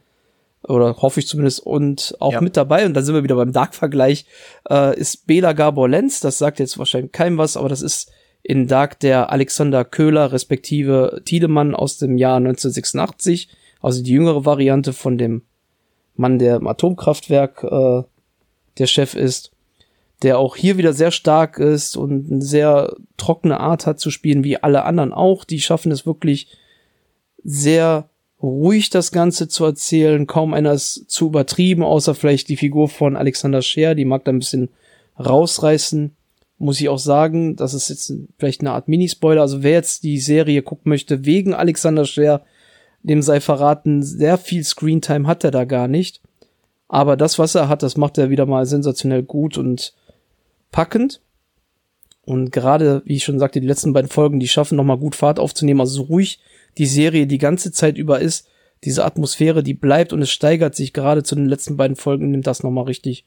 Oder 0.63 0.97
hoffe 0.97 1.19
ich 1.19 1.27
zumindest. 1.27 1.59
Und 1.59 2.15
auch 2.19 2.33
ja. 2.33 2.41
mit 2.41 2.57
dabei, 2.57 2.85
und 2.85 2.93
da 2.93 3.01
sind 3.01 3.15
wir 3.15 3.23
wieder 3.23 3.35
beim 3.35 3.53
Dark-Vergleich, 3.53 4.25
äh, 4.69 4.97
ist 4.97 5.25
Bela 5.27 5.53
Gabor 5.53 5.87
Lenz. 5.87 6.19
Das 6.19 6.37
sagt 6.37 6.59
jetzt 6.59 6.77
wahrscheinlich 6.77 7.11
keinem 7.11 7.37
was, 7.37 7.57
aber 7.57 7.69
das 7.69 7.81
ist 7.81 8.11
in 8.43 8.67
Dark 8.67 8.99
der 8.99 9.31
Alexander 9.31 9.85
Köhler 9.85 10.31
respektive 10.31 11.21
Tiedemann 11.25 11.75
aus 11.75 11.97
dem 11.97 12.17
Jahr 12.17 12.37
1986 12.37 13.49
also 13.81 14.03
die 14.03 14.11
jüngere 14.11 14.45
Variante 14.45 14.93
von 14.93 15.17
dem 15.17 15.43
Mann, 16.15 16.39
der 16.39 16.57
im 16.57 16.67
Atomkraftwerk 16.67 17.63
äh, 17.63 18.03
der 18.77 18.87
Chef 18.87 19.15
ist, 19.15 19.51
der 20.21 20.37
auch 20.37 20.55
hier 20.55 20.77
wieder 20.77 20.93
sehr 20.93 21.11
stark 21.11 21.59
ist 21.59 21.95
und 21.95 22.29
eine 22.29 22.41
sehr 22.41 22.95
trockene 23.15 23.59
Art 23.59 23.85
hat 23.85 23.99
zu 23.99 24.11
spielen, 24.11 24.43
wie 24.43 24.61
alle 24.61 24.83
anderen 24.83 25.13
auch. 25.13 25.45
Die 25.45 25.61
schaffen 25.61 25.91
es 25.91 26.05
wirklich 26.05 26.57
sehr 27.43 28.09
ruhig 28.41 28.89
das 28.89 29.11
Ganze 29.11 29.47
zu 29.47 29.65
erzählen. 29.65 30.27
Kaum 30.27 30.53
einer 30.53 30.73
ist 30.73 31.05
zu 31.09 31.27
übertrieben, 31.27 31.83
außer 31.83 32.15
vielleicht 32.15 32.49
die 32.49 32.57
Figur 32.57 32.89
von 32.89 33.15
Alexander 33.15 33.61
Scher, 33.61 33.95
die 33.95 34.05
mag 34.05 34.23
da 34.25 34.31
ein 34.31 34.39
bisschen 34.39 34.69
rausreißen. 35.19 36.15
Muss 36.57 36.81
ich 36.81 36.89
auch 36.89 36.99
sagen, 36.99 37.55
das 37.55 37.73
ist 37.73 37.89
jetzt 37.89 38.13
vielleicht 38.37 38.61
eine 38.61 38.71
Art 38.71 38.87
Minispoiler. 38.87 39.41
Also 39.41 39.63
wer 39.63 39.73
jetzt 39.73 40.03
die 40.03 40.19
Serie 40.19 40.61
gucken 40.61 40.89
möchte, 40.89 41.25
wegen 41.25 41.53
Alexander 41.53 42.05
Scher, 42.05 42.43
dem 43.01 43.21
sei 43.21 43.39
verraten, 43.39 44.03
sehr 44.03 44.37
viel 44.37 44.63
Screentime 44.63 45.27
hat 45.27 45.43
er 45.43 45.51
da 45.51 45.63
gar 45.63 45.87
nicht. 45.87 46.21
Aber 46.89 47.15
das, 47.15 47.39
was 47.39 47.55
er 47.55 47.69
hat, 47.69 47.83
das 47.83 47.97
macht 47.97 48.17
er 48.17 48.29
wieder 48.29 48.45
mal 48.45 48.65
sensationell 48.65 49.23
gut 49.23 49.57
und 49.57 49.93
packend. 50.71 51.21
Und 52.25 52.51
gerade, 52.51 53.01
wie 53.05 53.15
ich 53.15 53.23
schon 53.23 53.39
sagte, 53.39 53.61
die 53.61 53.67
letzten 53.67 53.93
beiden 53.93 54.09
Folgen, 54.09 54.39
die 54.39 54.47
schaffen 54.47 54.75
nochmal 54.75 54.97
gut 54.97 55.15
Fahrt 55.15 55.39
aufzunehmen. 55.39 55.79
Also 55.79 55.95
so 55.95 56.03
ruhig 56.03 56.39
die 56.77 56.85
Serie 56.85 57.27
die 57.27 57.37
ganze 57.37 57.71
Zeit 57.71 57.97
über 57.97 58.19
ist, 58.19 58.47
diese 58.83 59.03
Atmosphäre, 59.03 59.63
die 59.63 59.73
bleibt 59.73 60.13
und 60.13 60.21
es 60.21 60.31
steigert 60.31 60.75
sich 60.75 60.93
gerade 60.93 61.23
zu 61.23 61.35
den 61.35 61.47
letzten 61.47 61.75
beiden 61.75 61.97
Folgen, 61.97 62.31
nimmt 62.31 62.47
das 62.47 62.63
nochmal 62.63 62.85
richtig 62.85 63.25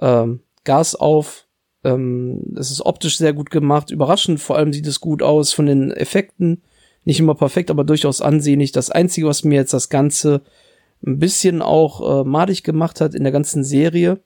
ähm, 0.00 0.40
Gas 0.64 0.96
auf. 0.96 1.46
Ähm, 1.84 2.42
es 2.56 2.70
ist 2.70 2.84
optisch 2.84 3.18
sehr 3.18 3.32
gut 3.32 3.50
gemacht, 3.50 3.90
überraschend, 3.90 4.40
vor 4.40 4.56
allem 4.56 4.72
sieht 4.72 4.86
es 4.86 5.00
gut 5.00 5.22
aus 5.22 5.52
von 5.52 5.66
den 5.66 5.92
Effekten 5.92 6.62
nicht 7.06 7.20
immer 7.20 7.36
perfekt, 7.36 7.70
aber 7.70 7.84
durchaus 7.84 8.20
ansehnlich. 8.20 8.72
Das 8.72 8.90
Einzige, 8.90 9.28
was 9.28 9.44
mir 9.44 9.54
jetzt 9.54 9.72
das 9.72 9.88
Ganze 9.88 10.42
ein 11.06 11.18
bisschen 11.18 11.62
auch 11.62 12.22
äh, 12.22 12.24
madig 12.24 12.64
gemacht 12.64 13.00
hat 13.00 13.14
in 13.14 13.22
der 13.22 13.32
ganzen 13.32 13.62
Serie, 13.62 14.20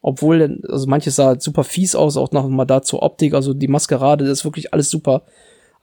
obwohl, 0.00 0.62
also 0.68 0.86
manches 0.86 1.16
sah 1.16 1.38
super 1.38 1.64
fies 1.64 1.96
aus, 1.96 2.16
auch 2.16 2.30
noch 2.30 2.48
mal 2.48 2.64
da 2.64 2.82
zur 2.82 3.02
Optik, 3.02 3.34
also 3.34 3.52
die 3.52 3.68
Maskerade, 3.68 4.24
das 4.24 4.38
ist 4.38 4.44
wirklich 4.44 4.72
alles 4.72 4.88
super. 4.90 5.24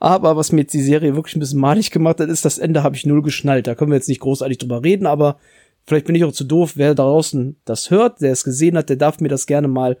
Aber 0.00 0.36
was 0.36 0.52
mir 0.52 0.62
jetzt 0.62 0.74
die 0.74 0.82
Serie 0.82 1.16
wirklich 1.16 1.36
ein 1.36 1.40
bisschen 1.40 1.60
madig 1.60 1.90
gemacht 1.90 2.20
hat, 2.20 2.28
ist, 2.28 2.44
das 2.44 2.58
Ende 2.58 2.82
habe 2.82 2.96
ich 2.96 3.06
null 3.06 3.22
geschnallt. 3.22 3.66
Da 3.66 3.74
können 3.74 3.90
wir 3.90 3.96
jetzt 3.96 4.08
nicht 4.08 4.20
großartig 4.20 4.58
drüber 4.58 4.84
reden, 4.84 5.06
aber 5.06 5.38
vielleicht 5.86 6.06
bin 6.06 6.14
ich 6.14 6.24
auch 6.24 6.32
zu 6.32 6.44
doof. 6.44 6.72
Wer 6.76 6.94
draußen 6.94 7.56
das 7.64 7.90
hört, 7.90 8.20
der 8.20 8.32
es 8.32 8.44
gesehen 8.44 8.76
hat, 8.76 8.88
der 8.88 8.96
darf 8.96 9.20
mir 9.20 9.28
das 9.28 9.46
gerne 9.46 9.66
mal 9.66 9.98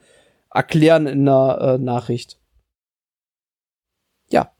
erklären 0.52 1.06
in 1.06 1.28
einer 1.28 1.60
äh, 1.60 1.78
Nachricht. 1.78 2.38
Ja, 4.30 4.52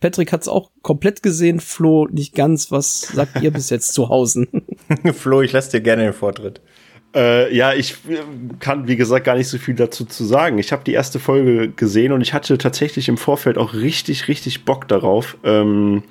Patrick 0.00 0.32
hat 0.32 0.42
es 0.42 0.48
auch 0.48 0.70
komplett 0.82 1.22
gesehen, 1.22 1.60
Flo 1.60 2.06
nicht 2.06 2.34
ganz. 2.34 2.70
Was 2.70 3.00
sagt 3.00 3.42
ihr 3.42 3.52
bis 3.52 3.70
jetzt 3.70 3.94
zu 3.94 4.08
Hause? 4.08 4.46
Flo, 5.14 5.40
ich 5.40 5.52
lasse 5.52 5.70
dir 5.70 5.80
gerne 5.80 6.04
den 6.04 6.12
Vortritt. 6.12 6.60
Äh, 7.16 7.56
ja, 7.56 7.72
ich 7.72 7.92
äh, 8.08 8.18
kann, 8.60 8.86
wie 8.88 8.96
gesagt, 8.96 9.24
gar 9.24 9.36
nicht 9.36 9.48
so 9.48 9.56
viel 9.56 9.74
dazu 9.74 10.04
zu 10.04 10.24
sagen. 10.24 10.58
Ich 10.58 10.70
habe 10.70 10.84
die 10.84 10.92
erste 10.92 11.18
Folge 11.18 11.70
gesehen 11.70 12.12
und 12.12 12.20
ich 12.20 12.34
hatte 12.34 12.58
tatsächlich 12.58 13.08
im 13.08 13.16
Vorfeld 13.16 13.56
auch 13.56 13.72
richtig, 13.72 14.28
richtig 14.28 14.66
Bock 14.66 14.86
darauf. 14.86 15.38
Ähm, 15.42 16.02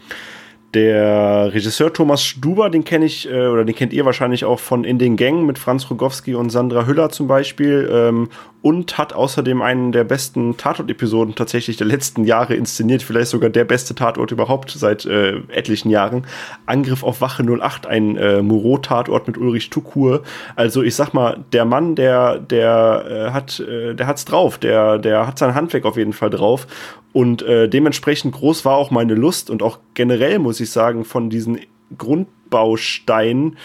der 0.73 1.53
Regisseur 1.53 1.93
Thomas 1.93 2.23
Stuber, 2.23 2.69
den 2.69 2.83
kenne 2.83 3.05
ich, 3.05 3.29
äh, 3.29 3.47
oder 3.47 3.63
den 3.63 3.75
kennt 3.75 3.93
ihr 3.93 4.03
wahrscheinlich 4.03 4.45
auch 4.45 4.59
von 4.59 4.83
In 4.83 4.97
den 4.97 5.15
Gängen 5.15 5.45
mit 5.45 5.59
Franz 5.59 5.89
Rogowski 5.89 6.33
und 6.33 6.49
Sandra 6.49 6.87
Hüller 6.87 7.09
zum 7.09 7.27
Beispiel. 7.27 7.87
Ähm, 7.91 8.29
und 8.65 8.97
hat 8.97 9.13
außerdem 9.13 9.61
einen 9.61 9.91
der 9.91 10.03
besten 10.03 10.57
Tatort-Episoden 10.57 11.35
tatsächlich 11.35 11.77
der 11.77 11.85
letzten 11.85 12.23
Jahre 12.23 12.55
inszeniert, 12.55 13.03
vielleicht 13.03 13.29
sogar 13.29 13.51
der 13.51 13.63
beste 13.63 13.93
Tatort 13.93 14.31
überhaupt 14.31 14.71
seit 14.71 15.05
äh, 15.05 15.35
etlichen 15.49 15.91
Jahren. 15.91 16.25
Angriff 16.65 17.03
auf 17.03 17.21
Wache 17.21 17.43
08, 17.43 17.85
ein 17.85 18.17
äh, 18.17 18.41
Moreau-Tatort 18.41 19.27
mit 19.27 19.37
Ulrich 19.37 19.69
Tukur. 19.69 20.23
Also 20.55 20.81
ich 20.81 20.95
sag 20.95 21.13
mal, 21.13 21.45
der 21.53 21.63
Mann, 21.63 21.93
der, 21.93 22.39
der 22.39 23.05
äh, 23.07 23.31
hat, 23.33 23.59
äh, 23.59 23.93
der 23.93 24.07
hat's 24.07 24.25
drauf, 24.25 24.57
der, 24.57 24.97
der 24.97 25.27
hat 25.27 25.37
sein 25.37 25.53
Handwerk 25.53 25.85
auf 25.85 25.97
jeden 25.97 26.13
Fall 26.13 26.31
drauf. 26.31 26.65
Und 27.13 27.43
äh, 27.43 27.69
dementsprechend 27.69 28.33
groß 28.33 28.65
war 28.65 28.77
auch 28.77 28.89
meine 28.89 29.13
Lust 29.13 29.51
und 29.51 29.61
auch 29.61 29.77
generell 29.93 30.39
muss 30.39 30.59
ich 30.59 30.71
sagen, 30.71 31.05
von 31.05 31.29
diesen 31.29 31.59
Grundbausteinen 31.99 33.57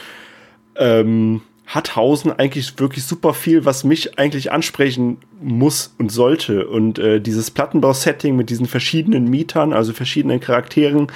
ähm, 0.77 1.41
hat 1.71 1.95
Hausen 1.95 2.33
eigentlich 2.33 2.81
wirklich 2.81 3.05
super 3.05 3.33
viel, 3.33 3.65
was 3.65 3.85
mich 3.85 4.19
eigentlich 4.19 4.51
ansprechen 4.51 5.19
muss 5.41 5.95
und 5.99 6.11
sollte. 6.11 6.67
Und 6.67 6.99
äh, 6.99 7.21
dieses 7.21 7.53
Plattenbau-Setting 7.53 8.35
mit 8.35 8.51
diesen 8.51 8.67
verschiedenen 8.67 9.31
Mietern, 9.31 9.73
also 9.73 9.93
verschiedenen 9.93 10.41
Charakteren, 10.41 11.07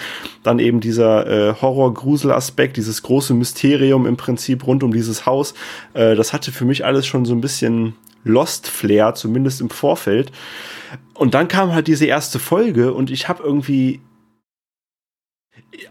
dann 0.44 0.60
eben 0.60 0.78
dieser 0.78 1.26
äh, 1.26 1.55
Horror-Grusel-Aspekt, 1.60 2.76
dieses 2.76 3.02
große 3.02 3.35
Mysterium 3.35 4.06
im 4.06 4.16
Prinzip 4.16 4.64
rund 4.64 4.85
um 4.85 4.93
dieses 4.93 5.26
Haus, 5.26 5.55
äh, 5.93 6.14
das 6.14 6.32
hatte 6.32 6.52
für 6.52 6.64
mich 6.64 6.85
alles 6.85 7.05
schon 7.05 7.24
so 7.24 7.35
ein 7.35 7.40
bisschen 7.40 7.94
Lost-Flair, 8.22 9.16
zumindest 9.16 9.60
im 9.60 9.70
Vorfeld. 9.70 10.31
Und 11.14 11.35
dann 11.35 11.48
kam 11.48 11.72
halt 11.72 11.89
diese 11.89 12.06
erste 12.06 12.39
Folge 12.39 12.94
und 12.94 13.10
ich 13.10 13.28
habe 13.28 13.43
irgendwie 13.43 14.01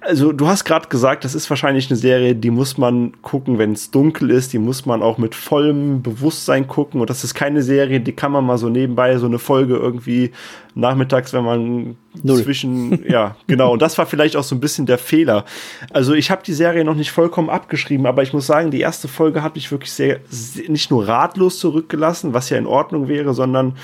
also 0.02 0.32
du 0.32 0.48
hast 0.48 0.66
gerade 0.66 0.88
gesagt, 0.88 1.24
das 1.24 1.36
ist 1.36 1.50
wahrscheinlich 1.50 1.90
eine 1.90 1.98
Serie, 1.98 2.36
die 2.36 2.52
muss 2.52 2.78
man 2.78 3.22
gucken, 3.22 3.58
wenn 3.58 3.74
es 3.74 3.92
dunkel 3.92 4.30
ist, 4.30 4.54
die 4.54 4.58
muss 4.58 4.86
man 4.86 5.02
auch 5.02 5.18
mit 5.18 5.36
vollem 5.36 6.02
Bewusstsein 6.02 6.68
gucken 6.68 7.02
und 7.02 7.10
das 7.10 7.24
ist 7.24 7.34
keine 7.34 7.62
Serie, 7.62 8.00
die 8.00 8.14
kann 8.14 8.32
man 8.32 8.46
mal 8.46 8.58
so 8.58 8.70
nebenbei 8.70 9.18
so 9.18 9.26
eine 9.26 9.40
Folge 9.40 9.76
irgendwie 9.76 10.32
nachmittags, 10.76 11.34
wenn 11.34 11.44
man 11.44 11.98
Null. 12.22 12.44
zwischen 12.44 13.04
ja, 13.10 13.36
genau 13.48 13.74
und 13.74 13.82
das 13.82 13.98
war 13.98 14.06
vielleicht 14.06 14.36
auch 14.36 14.44
so 14.44 14.56
ein 14.56 14.60
bisschen 14.60 14.86
der 14.86 14.98
Fehler. 14.98 15.46
Also, 15.92 16.14
ich 16.14 16.32
habe 16.32 16.44
die 16.46 16.54
Serie 16.54 16.84
noch 16.84 16.96
nicht 16.96 17.12
vollkommen 17.12 17.50
abgeschrieben, 17.50 18.06
aber 18.06 18.24
ich 18.24 18.34
muss 18.34 18.48
sagen, 18.48 18.72
die 18.72 18.82
erste 18.82 19.08
Folge 19.08 19.44
hat 19.44 19.56
mich 19.56 19.72
wirklich 19.72 19.92
sehr 19.92 20.20
nicht 20.68 20.92
nur 20.92 21.08
ratlos 21.08 21.60
zurückgelassen, 21.60 22.34
was 22.34 22.50
ja 22.50 22.58
in 22.58 22.68
Ordnung 22.68 23.08
wäre, 23.08 23.34
sondern 23.34 23.76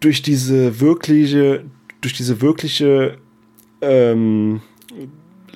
durch 0.00 0.22
diese 0.22 0.80
wirkliche, 0.80 1.64
durch 2.00 2.14
diese 2.14 2.40
wirkliche 2.40 3.18
ähm, 3.84 4.60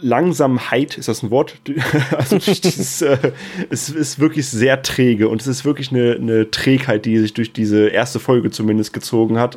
Langsamkeit, 0.01 0.97
ist 0.97 1.09
das 1.09 1.23
ein 1.23 1.31
Wort? 1.31 1.57
also 2.17 2.39
dieses, 2.39 3.03
äh, 3.03 3.33
es 3.71 3.89
ist 3.89 4.19
wirklich 4.19 4.49
sehr 4.49 4.83
träge 4.83 5.29
und 5.29 5.41
es 5.41 5.47
ist 5.47 5.65
wirklich 5.65 5.91
eine, 5.91 6.15
eine 6.15 6.51
Trägheit, 6.51 7.05
die 7.05 7.19
sich 7.19 7.35
durch 7.35 7.53
diese 7.53 7.89
erste 7.89 8.21
Folge 8.21 8.51
zumindest 8.51 8.93
gezogen 8.93 9.39
hat. 9.39 9.57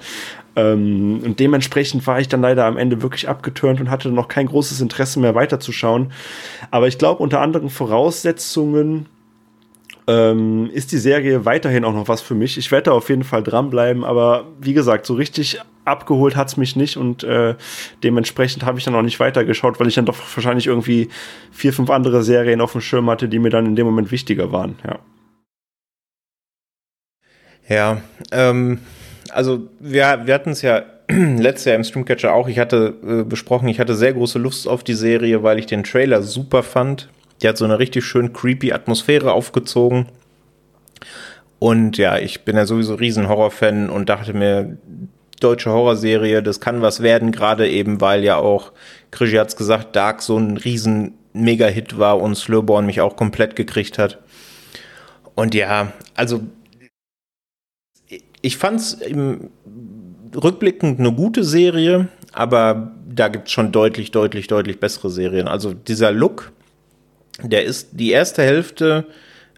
Ähm, 0.56 1.22
und 1.24 1.40
dementsprechend 1.40 2.06
war 2.08 2.20
ich 2.20 2.28
dann 2.28 2.42
leider 2.42 2.66
am 2.66 2.78
Ende 2.78 3.02
wirklich 3.02 3.30
abgeturnt 3.30 3.80
und 3.80 3.90
hatte 3.90 4.10
noch 4.10 4.28
kein 4.28 4.48
großes 4.48 4.82
Interesse 4.82 5.20
mehr 5.20 5.36
weiterzuschauen. 5.36 6.12
Aber 6.72 6.88
ich 6.88 6.98
glaube, 6.98 7.24
unter 7.24 7.42
anderen 7.42 7.70
Voraussetzungen 7.70 9.06
ähm, 10.08 10.70
ist 10.74 10.92
die 10.92 10.98
Serie 10.98 11.46
weiterhin 11.46 11.86
auch 11.86 11.94
noch 11.94 12.08
was 12.08 12.22
für 12.22 12.36
mich. 12.36 12.58
Ich 12.58 12.72
werde 12.72 12.86
da 12.86 12.92
auf 12.92 13.10
jeden 13.10 13.24
Fall 13.24 13.44
dranbleiben, 13.44 14.04
aber 14.04 14.46
wie 14.60 14.74
gesagt, 14.74 15.06
so 15.06 15.14
richtig 15.14 15.60
abgeholt 15.86 16.36
hat's 16.36 16.58
mich 16.58 16.76
nicht 16.76 16.98
und 16.98 17.24
äh, 17.24 17.56
dementsprechend 18.04 18.64
habe 18.66 18.80
ich 18.80 18.86
dann 18.86 18.96
auch 18.96 19.02
nicht 19.02 19.20
weitergeschaut, 19.20 19.80
weil 19.80 19.88
ich 19.88 19.96
dann 19.96 20.06
doch 20.06 20.18
wahrscheinlich 20.36 20.68
irgendwie 20.68 21.10
vier, 21.52 21.74
fünf 21.74 21.90
andere 21.90 22.24
Serien 22.24 22.62
auf 22.62 22.74
dem 22.74 22.82
Schirm 22.82 23.10
hatte, 23.10 23.28
die 23.28 23.40
mir 23.40 23.50
dann 23.50 23.66
in 23.66 23.76
dem 23.76 23.86
Moment 23.86 24.12
wichtiger 24.12 24.52
waren, 24.52 24.76
ja. 24.86 25.00
Ja, 27.70 28.02
ähm, 28.32 28.80
also 29.32 29.70
wir, 29.80 30.22
wir 30.26 30.34
hatten 30.34 30.50
es 30.50 30.62
ja 30.62 30.84
letztes 31.08 31.66
Jahr 31.66 31.76
im 31.76 31.84
Streamcatcher 31.84 32.34
auch. 32.34 32.48
Ich 32.48 32.60
hatte 32.60 32.96
äh, 33.04 33.24
besprochen, 33.24 33.70
ich 33.70 33.80
hatte 33.80 33.96
sehr 33.96 34.14
große 34.14 34.40
Lust 34.40 34.68
auf 34.68 34.84
die 34.84 34.94
Serie, 34.94 35.44
weil 35.44 35.60
ich 35.60 35.68
den 35.68 35.84
Trailer 35.84 36.22
super 36.22 36.64
fand. 36.64 37.10
Die 37.42 37.48
hat 37.48 37.58
so 37.58 37.66
eine 37.66 37.80
richtig 37.80 38.06
schön 38.06 38.34
creepy 38.34 38.74
Atmosphäre 38.74 39.32
aufgezogen. 39.32 40.08
Und 41.60 41.98
ja, 41.98 42.18
ich 42.18 42.42
bin 42.42 42.56
ja 42.56 42.66
sowieso 42.66 42.96
riesen 42.96 43.28
Horrorfan 43.28 43.90
und 43.90 44.10
dachte 44.10 44.34
mir, 44.34 44.78
deutsche 45.44 45.72
Horrorserie, 45.72 46.42
das 46.42 46.60
kann 46.60 46.82
was 46.82 47.02
werden, 47.02 47.32
gerade 47.32 47.70
eben, 47.70 48.02
weil 48.02 48.24
ja 48.24 48.38
auch, 48.38 48.72
Krischi 49.12 49.36
hat's 49.36 49.56
gesagt, 49.56 49.96
Dark 49.96 50.22
so 50.22 50.38
ein 50.38 50.58
riesen 50.58 51.14
Mega-Hit 51.34 51.98
war 51.98 52.20
und 52.20 52.36
Slowborn 52.36 52.86
mich 52.86 53.02
auch 53.02 53.16
komplett 53.16 53.56
gekriegt 53.56 53.98
hat. 53.98 54.20
Und 55.36 55.56
ja, 55.56 55.94
also 56.16 56.42
ich 58.42 58.58
fand's 58.58 58.94
im 58.94 59.50
rückblickend 60.36 61.00
eine 61.00 61.12
gute 61.12 61.44
Serie, 61.44 62.08
aber 62.32 62.94
da 63.08 63.28
gibt's 63.28 63.52
schon 63.52 63.72
deutlich, 63.72 64.12
deutlich, 64.12 64.48
deutlich 64.48 64.80
bessere 64.80 65.10
Serien. 65.10 65.48
Also 65.48 65.74
dieser 65.74 66.12
Look, 66.12 66.52
der 67.42 67.66
ist 67.66 67.90
die 67.94 68.12
erste 68.12 68.44
Hälfte 68.44 69.06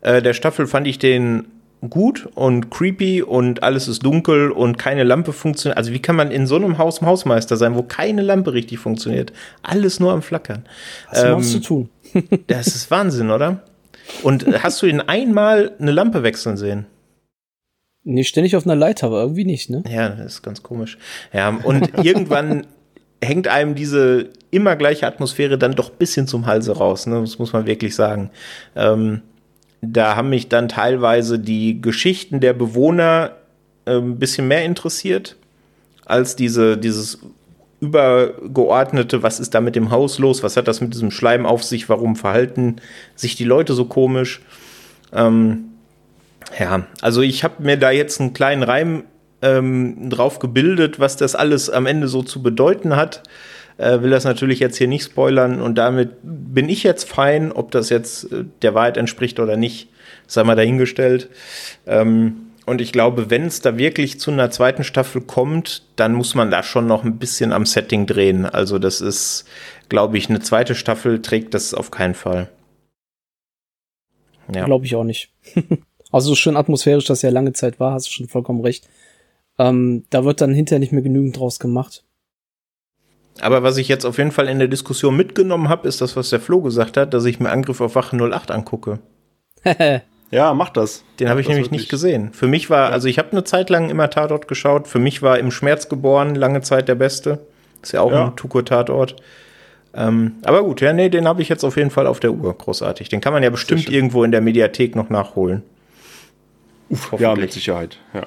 äh, 0.03 0.22
der 0.22 0.34
Staffel 0.34 0.68
fand 0.68 0.85
ich 0.85 0.99
den 0.99 1.45
gut 1.89 2.30
und 2.35 2.69
creepy 2.69 3.22
und 3.22 3.64
alles 3.64 3.88
ist 3.88 4.03
dunkel 4.03 4.51
und 4.51 4.77
keine 4.77 5.03
Lampe 5.03 5.34
funktioniert. 5.34 5.77
Also 5.77 5.91
wie 5.91 5.99
kann 5.99 6.15
man 6.15 6.31
in 6.31 6.47
so 6.47 6.55
einem 6.55 6.77
Haus 6.77 7.01
Hausmeister 7.01 7.57
sein, 7.57 7.76
wo 7.76 7.84
keine 7.84 8.22
Lampe 8.22 8.53
richtig 8.53 8.80
funktioniert? 8.80 9.34
Alles 9.61 9.99
nur 9.99 10.11
am 10.11 10.22
Flackern. 10.22 10.65
Was 11.10 11.23
ähm, 11.23 11.41
zu 11.41 11.60
tun? 11.60 11.89
das 12.47 12.68
ist 12.68 12.89
Wahnsinn, 12.91 13.31
oder? 13.31 13.64
Und 14.22 14.45
hast 14.64 14.81
du 14.81 14.85
ihn 14.85 15.01
einmal 15.01 15.72
eine 15.80 15.91
Lampe 15.91 16.23
wechseln 16.23 16.57
sehen? 16.57 16.85
Nee, 18.03 18.23
ständig 18.23 18.55
auf 18.55 18.65
einer 18.65 18.76
Leiter, 18.76 19.07
aber 19.07 19.22
irgendwie 19.22 19.45
nicht, 19.45 19.69
ne? 19.69 19.84
Ja, 19.89 20.10
das 20.10 20.34
ist 20.34 20.41
ganz 20.41 20.61
komisch. 20.61 20.97
Ja, 21.31 21.49
und 21.64 21.89
irgendwann 22.03 22.68
hängt 23.23 23.47
einem 23.47 23.76
diese 23.76 24.30
immer 24.51 24.76
gleiche 24.76 25.07
Atmosphäre 25.07 25.57
dann 25.57 25.73
doch 25.73 25.89
bisschen 25.89 26.27
zum 26.27 26.45
Halse 26.45 26.73
raus, 26.73 27.07
ne? 27.07 27.22
Das 27.22 27.39
muss 27.39 27.53
man 27.53 27.65
wirklich 27.65 27.95
sagen. 27.95 28.30
Ähm, 28.76 29.22
da 29.91 30.15
haben 30.15 30.30
mich 30.30 30.47
dann 30.47 30.69
teilweise 30.69 31.39
die 31.39 31.81
Geschichten 31.81 32.39
der 32.39 32.53
Bewohner 32.53 33.34
äh, 33.85 33.97
ein 33.97 34.18
bisschen 34.18 34.47
mehr 34.47 34.64
interessiert 34.64 35.35
als 36.05 36.35
diese, 36.35 36.77
dieses 36.77 37.19
übergeordnete, 37.81 39.23
was 39.23 39.39
ist 39.39 39.53
da 39.53 39.61
mit 39.61 39.76
dem 39.76 39.91
Haus 39.91 40.19
los, 40.19 40.41
was 40.41 40.55
hat 40.55 40.68
das 40.68 40.80
mit 40.80 40.93
diesem 40.93 41.11
Schleim 41.11 41.45
auf 41.45 41.64
sich, 41.64 41.89
warum 41.89 42.15
verhalten 42.15 42.77
sich 43.15 43.35
die 43.35 43.43
Leute 43.43 43.73
so 43.73 43.85
komisch. 43.85 44.41
Ähm, 45.11 45.65
ja, 46.57 46.88
also 47.01 47.22
ich 47.22 47.43
habe 47.43 47.61
mir 47.64 47.77
da 47.77 47.91
jetzt 47.91 48.22
einen 48.22 48.34
kleinen 48.34 48.64
Reim 48.64 49.03
ähm, 49.41 50.10
drauf 50.10 50.39
gebildet, 50.39 50.99
was 50.99 51.18
das 51.18 51.35
alles 51.35 51.69
am 51.69 51.85
Ende 51.85 52.07
so 52.07 52.23
zu 52.23 52.41
bedeuten 52.41 52.95
hat. 52.95 53.23
Äh, 53.77 54.01
will 54.01 54.11
das 54.11 54.23
natürlich 54.23 54.59
jetzt 54.59 54.77
hier 54.77 54.87
nicht 54.87 55.03
spoilern 55.03 55.61
und 55.61 55.77
damit 55.77 56.11
bin 56.21 56.69
ich 56.69 56.83
jetzt 56.83 57.09
fein, 57.09 57.51
ob 57.51 57.71
das 57.71 57.89
jetzt 57.89 58.31
äh, 58.31 58.45
der 58.61 58.73
Wahrheit 58.73 58.97
entspricht 58.97 59.39
oder 59.39 59.57
nicht, 59.57 59.89
sei 60.27 60.43
mal 60.43 60.55
dahingestellt. 60.55 61.29
Ähm, 61.87 62.43
und 62.65 62.79
ich 62.79 62.91
glaube, 62.91 63.29
wenn 63.29 63.45
es 63.45 63.61
da 63.61 63.77
wirklich 63.77 64.19
zu 64.19 64.31
einer 64.31 64.49
zweiten 64.49 64.83
Staffel 64.83 65.21
kommt, 65.21 65.83
dann 65.95 66.13
muss 66.13 66.33
man 66.33 66.49
da 66.49 66.63
schon 66.63 66.87
noch 66.87 67.03
ein 67.03 67.17
bisschen 67.17 67.51
am 67.51 67.65
Setting 67.65 68.05
drehen. 68.05 68.45
Also 68.45 68.79
das 68.79 69.01
ist, 69.01 69.45
glaube 69.89 70.17
ich, 70.17 70.29
eine 70.29 70.39
zweite 70.39 70.75
Staffel 70.75 71.21
trägt 71.21 71.53
das 71.53 71.73
auf 71.73 71.91
keinen 71.91 72.13
Fall. 72.13 72.49
Ja. 74.53 74.65
Glaube 74.65 74.85
ich 74.85 74.95
auch 74.95 75.03
nicht. 75.03 75.31
Also 76.11 76.29
so 76.29 76.35
schön 76.35 76.57
atmosphärisch 76.57 77.05
das 77.05 77.23
ja 77.23 77.31
lange 77.31 77.53
Zeit 77.53 77.79
war, 77.79 77.93
hast 77.93 78.05
du 78.05 78.11
schon 78.11 78.27
vollkommen 78.27 78.61
recht. 78.61 78.87
Ähm, 79.57 80.05
da 80.11 80.23
wird 80.23 80.41
dann 80.41 80.53
hinterher 80.53 80.79
nicht 80.79 80.91
mehr 80.91 81.01
genügend 81.01 81.39
draus 81.39 81.57
gemacht. 81.57 82.03
Aber 83.41 83.64
was 83.64 83.77
ich 83.77 83.88
jetzt 83.88 84.05
auf 84.05 84.18
jeden 84.18 84.31
Fall 84.31 84.47
in 84.47 84.60
der 84.60 84.68
Diskussion 84.68 85.15
mitgenommen 85.15 85.69
habe, 85.69 85.88
ist 85.88 86.01
das, 86.01 86.15
was 86.15 86.30
der 86.30 86.39
Flo 86.39 86.61
gesagt 86.61 86.97
hat, 86.97 87.14
dass 87.14 87.26
ich 87.26 87.39
mir 87.39 87.49
Angriff 87.49 87.81
auf 87.81 87.95
Wache 87.95 88.15
08 88.15 88.51
angucke. 88.51 88.99
ja, 90.31 90.53
mach 90.53 90.69
das. 90.69 91.03
Den 91.19 91.30
habe 91.30 91.41
ich 91.41 91.47
nämlich 91.47 91.65
wirklich. 91.65 91.81
nicht 91.81 91.89
gesehen. 91.89 92.31
Für 92.34 92.47
mich 92.47 92.69
war, 92.69 92.89
ja. 92.89 92.93
also 92.93 93.07
ich 93.07 93.18
habe 93.18 93.31
eine 93.31 93.43
Zeit 93.43 93.69
lang 93.69 93.89
immer 93.89 94.10
Tatort 94.10 94.47
geschaut. 94.47 94.88
Für 94.88 94.99
mich 94.99 95.22
war 95.22 95.39
im 95.39 95.51
Schmerz 95.51 95.89
geboren 95.89 96.35
lange 96.35 96.61
Zeit 96.61 96.88
der 96.88 96.95
beste. 96.95 97.39
Ist 97.81 97.93
ja 97.93 98.01
auch 98.01 98.11
ja. 98.11 98.26
ein 98.26 98.35
Tuko-Tatort. 98.35 99.15
Ähm, 99.95 100.34
aber 100.43 100.64
gut, 100.64 100.81
ja, 100.81 100.93
nee, 100.93 101.10
den 101.10 101.27
habe 101.27 101.41
ich 101.41 101.49
jetzt 101.49 101.64
auf 101.64 101.77
jeden 101.77 101.91
Fall 101.91 102.07
auf 102.07 102.19
der 102.19 102.31
Uhr. 102.31 102.53
Großartig. 102.57 103.10
Den 103.10 103.22
kann 103.22 103.34
man 103.34 103.43
ja 103.43 103.49
bestimmt 103.49 103.89
irgendwo 103.89 104.23
in 104.23 104.31
der 104.31 104.41
Mediathek 104.41 104.95
noch 104.95 105.10
nachholen. 105.10 105.64
Uff, 106.89 107.14
ja, 107.19 107.35
mit 107.35 107.51
Sicherheit, 107.51 107.97
ja. 108.14 108.23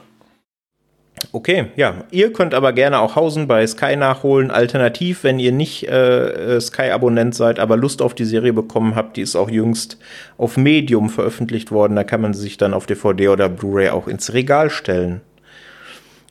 Okay, 1.33 1.67
ja. 1.77 2.05
Ihr 2.11 2.33
könnt 2.33 2.53
aber 2.53 2.73
gerne 2.73 3.01
auch 3.01 3.17
Hausen 3.17 3.47
bei 3.47 3.67
Sky 3.67 3.97
nachholen. 3.97 4.51
Alternativ, 4.51 5.25
wenn 5.25 5.39
ihr 5.39 5.53
nicht 5.53 5.89
äh, 5.89 6.61
Sky-Abonnent 6.61 7.35
seid, 7.35 7.59
aber 7.59 7.77
Lust 7.77 8.03
auf 8.03 8.15
die 8.15 8.25
Serie 8.25 8.53
bekommen 8.53 8.95
habt, 8.95 9.17
die 9.17 9.23
ist 9.23 9.35
auch 9.35 9.51
jüngst 9.51 9.99
auf 10.37 10.57
Medium 10.57 11.09
veröffentlicht 11.09 11.71
worden. 11.71 11.97
Da 11.97 12.05
kann 12.05 12.21
man 12.21 12.35
sich 12.35 12.59
dann 12.59 12.75
auf 12.75 12.87
DVD 12.87 13.29
oder 13.29 13.49
Blu-ray 13.49 13.89
auch 13.91 14.09
ins 14.09 14.35
Regal 14.35 14.69
stellen. 14.69 15.23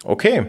Okay. 0.03 0.47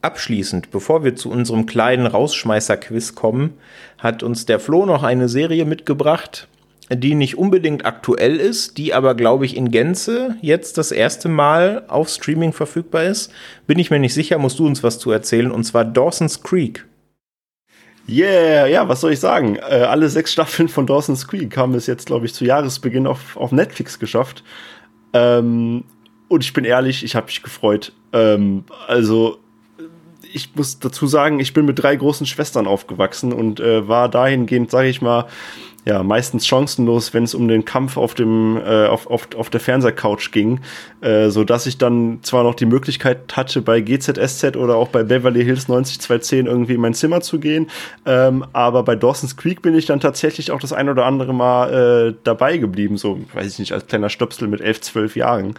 Abschließend, 0.00 0.70
bevor 0.70 1.04
wir 1.04 1.14
zu 1.14 1.30
unserem 1.30 1.66
kleinen 1.66 2.06
Rausschmeißer-Quiz 2.06 3.14
kommen, 3.14 3.54
hat 3.98 4.22
uns 4.22 4.46
der 4.46 4.60
Flo 4.60 4.86
noch 4.86 5.02
eine 5.02 5.28
Serie 5.28 5.66
mitgebracht, 5.66 6.48
die 6.90 7.14
nicht 7.14 7.38
unbedingt 7.38 7.86
aktuell 7.86 8.36
ist, 8.36 8.76
die 8.76 8.92
aber, 8.92 9.14
glaube 9.14 9.46
ich, 9.46 9.56
in 9.56 9.70
Gänze 9.70 10.36
jetzt 10.42 10.76
das 10.76 10.92
erste 10.92 11.28
Mal 11.28 11.84
auf 11.88 12.08
Streaming 12.08 12.52
verfügbar 12.52 13.04
ist. 13.04 13.32
Bin 13.66 13.78
ich 13.78 13.90
mir 13.90 13.98
nicht 13.98 14.14
sicher, 14.14 14.38
musst 14.38 14.58
du 14.58 14.66
uns 14.66 14.82
was 14.82 14.98
zu 14.98 15.10
erzählen, 15.10 15.50
und 15.50 15.64
zwar 15.64 15.84
Dawson's 15.84 16.42
Creek. 16.42 16.86
Yeah, 18.06 18.66
ja, 18.66 18.86
was 18.86 19.00
soll 19.00 19.12
ich 19.12 19.20
sagen? 19.20 19.56
Äh, 19.56 19.76
alle 19.76 20.10
sechs 20.10 20.32
Staffeln 20.32 20.68
von 20.68 20.86
Dawson's 20.86 21.26
Creek 21.26 21.56
haben 21.56 21.74
es 21.74 21.86
jetzt, 21.86 22.06
glaube 22.06 22.26
ich, 22.26 22.34
zu 22.34 22.44
Jahresbeginn 22.44 23.06
auf, 23.06 23.38
auf 23.38 23.50
Netflix 23.50 23.98
geschafft. 23.98 24.44
Ähm, 25.14 25.84
und 26.28 26.44
ich 26.44 26.52
bin 26.52 26.66
ehrlich, 26.66 27.02
ich 27.02 27.16
habe 27.16 27.26
mich 27.26 27.42
gefreut. 27.42 27.92
Ähm, 28.12 28.64
also, 28.88 29.38
ich 30.34 30.54
muss 30.54 30.80
dazu 30.80 31.06
sagen, 31.06 31.40
ich 31.40 31.54
bin 31.54 31.64
mit 31.64 31.82
drei 31.82 31.96
großen 31.96 32.26
Schwestern 32.26 32.66
aufgewachsen 32.66 33.32
und 33.32 33.60
äh, 33.60 33.88
war 33.88 34.10
dahingehend, 34.10 34.70
sage 34.70 34.88
ich 34.88 35.00
mal, 35.00 35.26
ja, 35.84 36.02
meistens 36.02 36.46
chancenlos, 36.46 37.12
wenn 37.12 37.24
es 37.24 37.34
um 37.34 37.46
den 37.46 37.64
Kampf 37.64 37.96
auf 37.96 38.14
dem 38.14 38.56
äh, 38.56 38.86
auf, 38.86 39.06
auf, 39.06 39.28
auf 39.36 39.50
der 39.50 39.60
Fernsehcouch 39.60 40.30
ging, 40.30 40.60
äh, 41.02 41.28
so 41.28 41.44
dass 41.44 41.66
ich 41.66 41.76
dann 41.76 42.20
zwar 42.22 42.42
noch 42.42 42.54
die 42.54 42.66
Möglichkeit 42.66 43.36
hatte 43.36 43.60
bei 43.60 43.80
GZSZ 43.80 44.56
oder 44.56 44.76
auch 44.76 44.88
bei 44.88 45.02
Beverly 45.02 45.44
Hills 45.44 45.68
90210 45.68 46.46
irgendwie 46.46 46.74
in 46.74 46.80
mein 46.80 46.94
Zimmer 46.94 47.20
zu 47.20 47.38
gehen, 47.38 47.68
ähm, 48.06 48.46
aber 48.52 48.82
bei 48.82 48.96
Dawson's 48.96 49.36
Creek 49.36 49.60
bin 49.60 49.74
ich 49.74 49.86
dann 49.86 50.00
tatsächlich 50.00 50.50
auch 50.50 50.60
das 50.60 50.72
ein 50.72 50.88
oder 50.88 51.04
andere 51.04 51.34
Mal 51.34 52.12
äh, 52.12 52.14
dabei 52.24 52.56
geblieben, 52.56 52.96
so 52.96 53.20
weiß 53.34 53.52
ich 53.52 53.58
nicht 53.58 53.72
als 53.72 53.86
kleiner 53.86 54.08
Stöpsel 54.08 54.48
mit 54.48 54.60
elf, 54.60 54.80
zwölf 54.80 55.16
Jahren. 55.16 55.54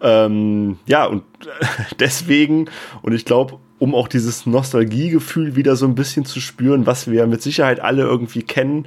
Ähm, 0.00 0.78
ja, 0.86 1.06
und 1.06 1.22
deswegen, 2.00 2.68
und 3.02 3.14
ich 3.14 3.24
glaube, 3.24 3.58
um 3.78 3.94
auch 3.94 4.08
dieses 4.08 4.46
Nostalgiegefühl 4.46 5.56
wieder 5.56 5.76
so 5.76 5.86
ein 5.86 5.94
bisschen 5.94 6.24
zu 6.24 6.40
spüren, 6.40 6.86
was 6.86 7.10
wir 7.10 7.26
mit 7.26 7.42
Sicherheit 7.42 7.80
alle 7.80 8.02
irgendwie 8.02 8.42
kennen. 8.42 8.86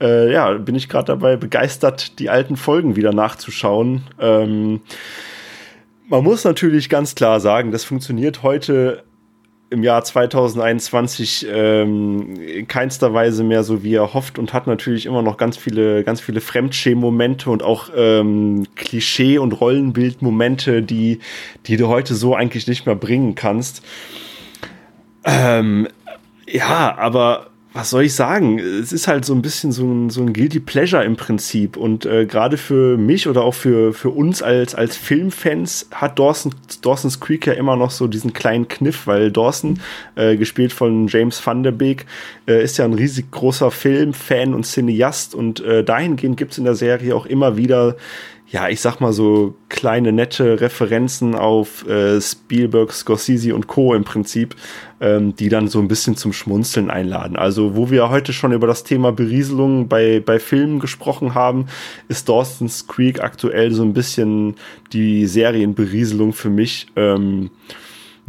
Äh, 0.00 0.32
ja, 0.32 0.52
bin 0.54 0.74
ich 0.74 0.88
gerade 0.88 1.06
dabei 1.06 1.36
begeistert, 1.36 2.18
die 2.18 2.30
alten 2.30 2.56
Folgen 2.56 2.96
wieder 2.96 3.12
nachzuschauen. 3.12 4.02
Ähm, 4.18 4.80
man 6.08 6.24
muss 6.24 6.44
natürlich 6.44 6.88
ganz 6.88 7.14
klar 7.14 7.40
sagen, 7.40 7.70
das 7.70 7.84
funktioniert 7.84 8.42
heute 8.42 9.04
im 9.70 9.84
Jahr 9.84 10.02
2021 10.02 11.46
ähm, 11.48 12.34
in 12.40 12.66
keinster 12.66 13.14
Weise 13.14 13.44
mehr 13.44 13.62
so, 13.62 13.84
wie 13.84 13.94
er 13.94 14.12
hofft 14.12 14.38
und 14.38 14.52
hat 14.52 14.66
natürlich 14.66 15.06
immer 15.06 15.22
noch 15.22 15.36
ganz 15.36 15.56
viele, 15.56 16.02
ganz 16.02 16.20
viele 16.20 16.40
Fremdschämen-Momente 16.40 17.48
und 17.50 17.62
auch 17.62 17.88
ähm, 17.96 18.66
Klischee- 18.74 19.38
und 19.38 19.52
Rollenbild-Momente, 19.52 20.82
die, 20.82 21.20
die 21.66 21.76
du 21.76 21.86
heute 21.86 22.16
so 22.16 22.34
eigentlich 22.34 22.66
nicht 22.66 22.86
mehr 22.86 22.96
bringen 22.96 23.36
kannst. 23.36 23.84
Ähm, 25.24 25.88
ja, 26.46 26.96
aber 26.98 27.50
was 27.72 27.90
soll 27.90 28.02
ich 28.02 28.14
sagen? 28.14 28.58
Es 28.58 28.92
ist 28.92 29.06
halt 29.06 29.24
so 29.24 29.32
ein 29.32 29.42
bisschen 29.42 29.70
so 29.70 29.84
ein, 29.84 30.10
so 30.10 30.22
ein 30.22 30.32
Guilty 30.32 30.58
Pleasure 30.58 31.04
im 31.04 31.14
Prinzip. 31.14 31.76
Und 31.76 32.04
äh, 32.04 32.26
gerade 32.26 32.56
für 32.56 32.96
mich 32.96 33.28
oder 33.28 33.42
auch 33.42 33.54
für, 33.54 33.92
für 33.92 34.10
uns 34.10 34.42
als, 34.42 34.74
als 34.74 34.96
Filmfans 34.96 35.88
hat 35.92 36.18
Dawson, 36.18 36.52
Dawson's 36.82 37.20
Creek 37.20 37.46
ja 37.46 37.52
immer 37.52 37.76
noch 37.76 37.92
so 37.92 38.08
diesen 38.08 38.32
kleinen 38.32 38.66
Kniff, 38.66 39.06
weil 39.06 39.30
Dawson, 39.30 39.78
äh, 40.16 40.36
gespielt 40.36 40.72
von 40.72 41.06
James 41.06 41.44
Van 41.46 41.62
der 41.62 41.70
Beek, 41.70 42.06
äh, 42.48 42.62
ist 42.62 42.76
ja 42.78 42.84
ein 42.84 42.94
riesig 42.94 43.30
großer 43.30 43.70
Filmfan 43.70 44.52
und 44.52 44.66
Cineast. 44.66 45.36
Und 45.36 45.60
äh, 45.60 45.84
dahingehend 45.84 46.36
gibt's 46.38 46.58
in 46.58 46.64
der 46.64 46.74
Serie 46.74 47.14
auch 47.14 47.26
immer 47.26 47.56
wieder 47.56 47.96
ja, 48.50 48.68
ich 48.68 48.80
sag 48.80 49.00
mal 49.00 49.12
so 49.12 49.54
kleine 49.68 50.10
nette 50.10 50.60
Referenzen 50.60 51.36
auf 51.36 51.86
äh, 51.86 52.20
Spielberg, 52.20 52.92
Scorsese 52.92 53.54
und 53.54 53.68
Co. 53.68 53.94
im 53.94 54.02
Prinzip, 54.02 54.56
ähm, 55.00 55.36
die 55.36 55.48
dann 55.48 55.68
so 55.68 55.78
ein 55.78 55.86
bisschen 55.86 56.16
zum 56.16 56.32
Schmunzeln 56.32 56.90
einladen. 56.90 57.36
Also, 57.36 57.76
wo 57.76 57.90
wir 57.90 58.10
heute 58.10 58.32
schon 58.32 58.52
über 58.52 58.66
das 58.66 58.82
Thema 58.82 59.12
Berieselung 59.12 59.86
bei, 59.86 60.18
bei 60.18 60.40
Filmen 60.40 60.80
gesprochen 60.80 61.34
haben, 61.34 61.66
ist 62.08 62.28
Dawson's 62.28 62.88
Creek 62.88 63.22
aktuell 63.22 63.70
so 63.70 63.84
ein 63.84 63.94
bisschen 63.94 64.56
die 64.92 65.26
Serienberieselung 65.26 66.32
für 66.32 66.50
mich. 66.50 66.88
Ähm, 66.96 67.50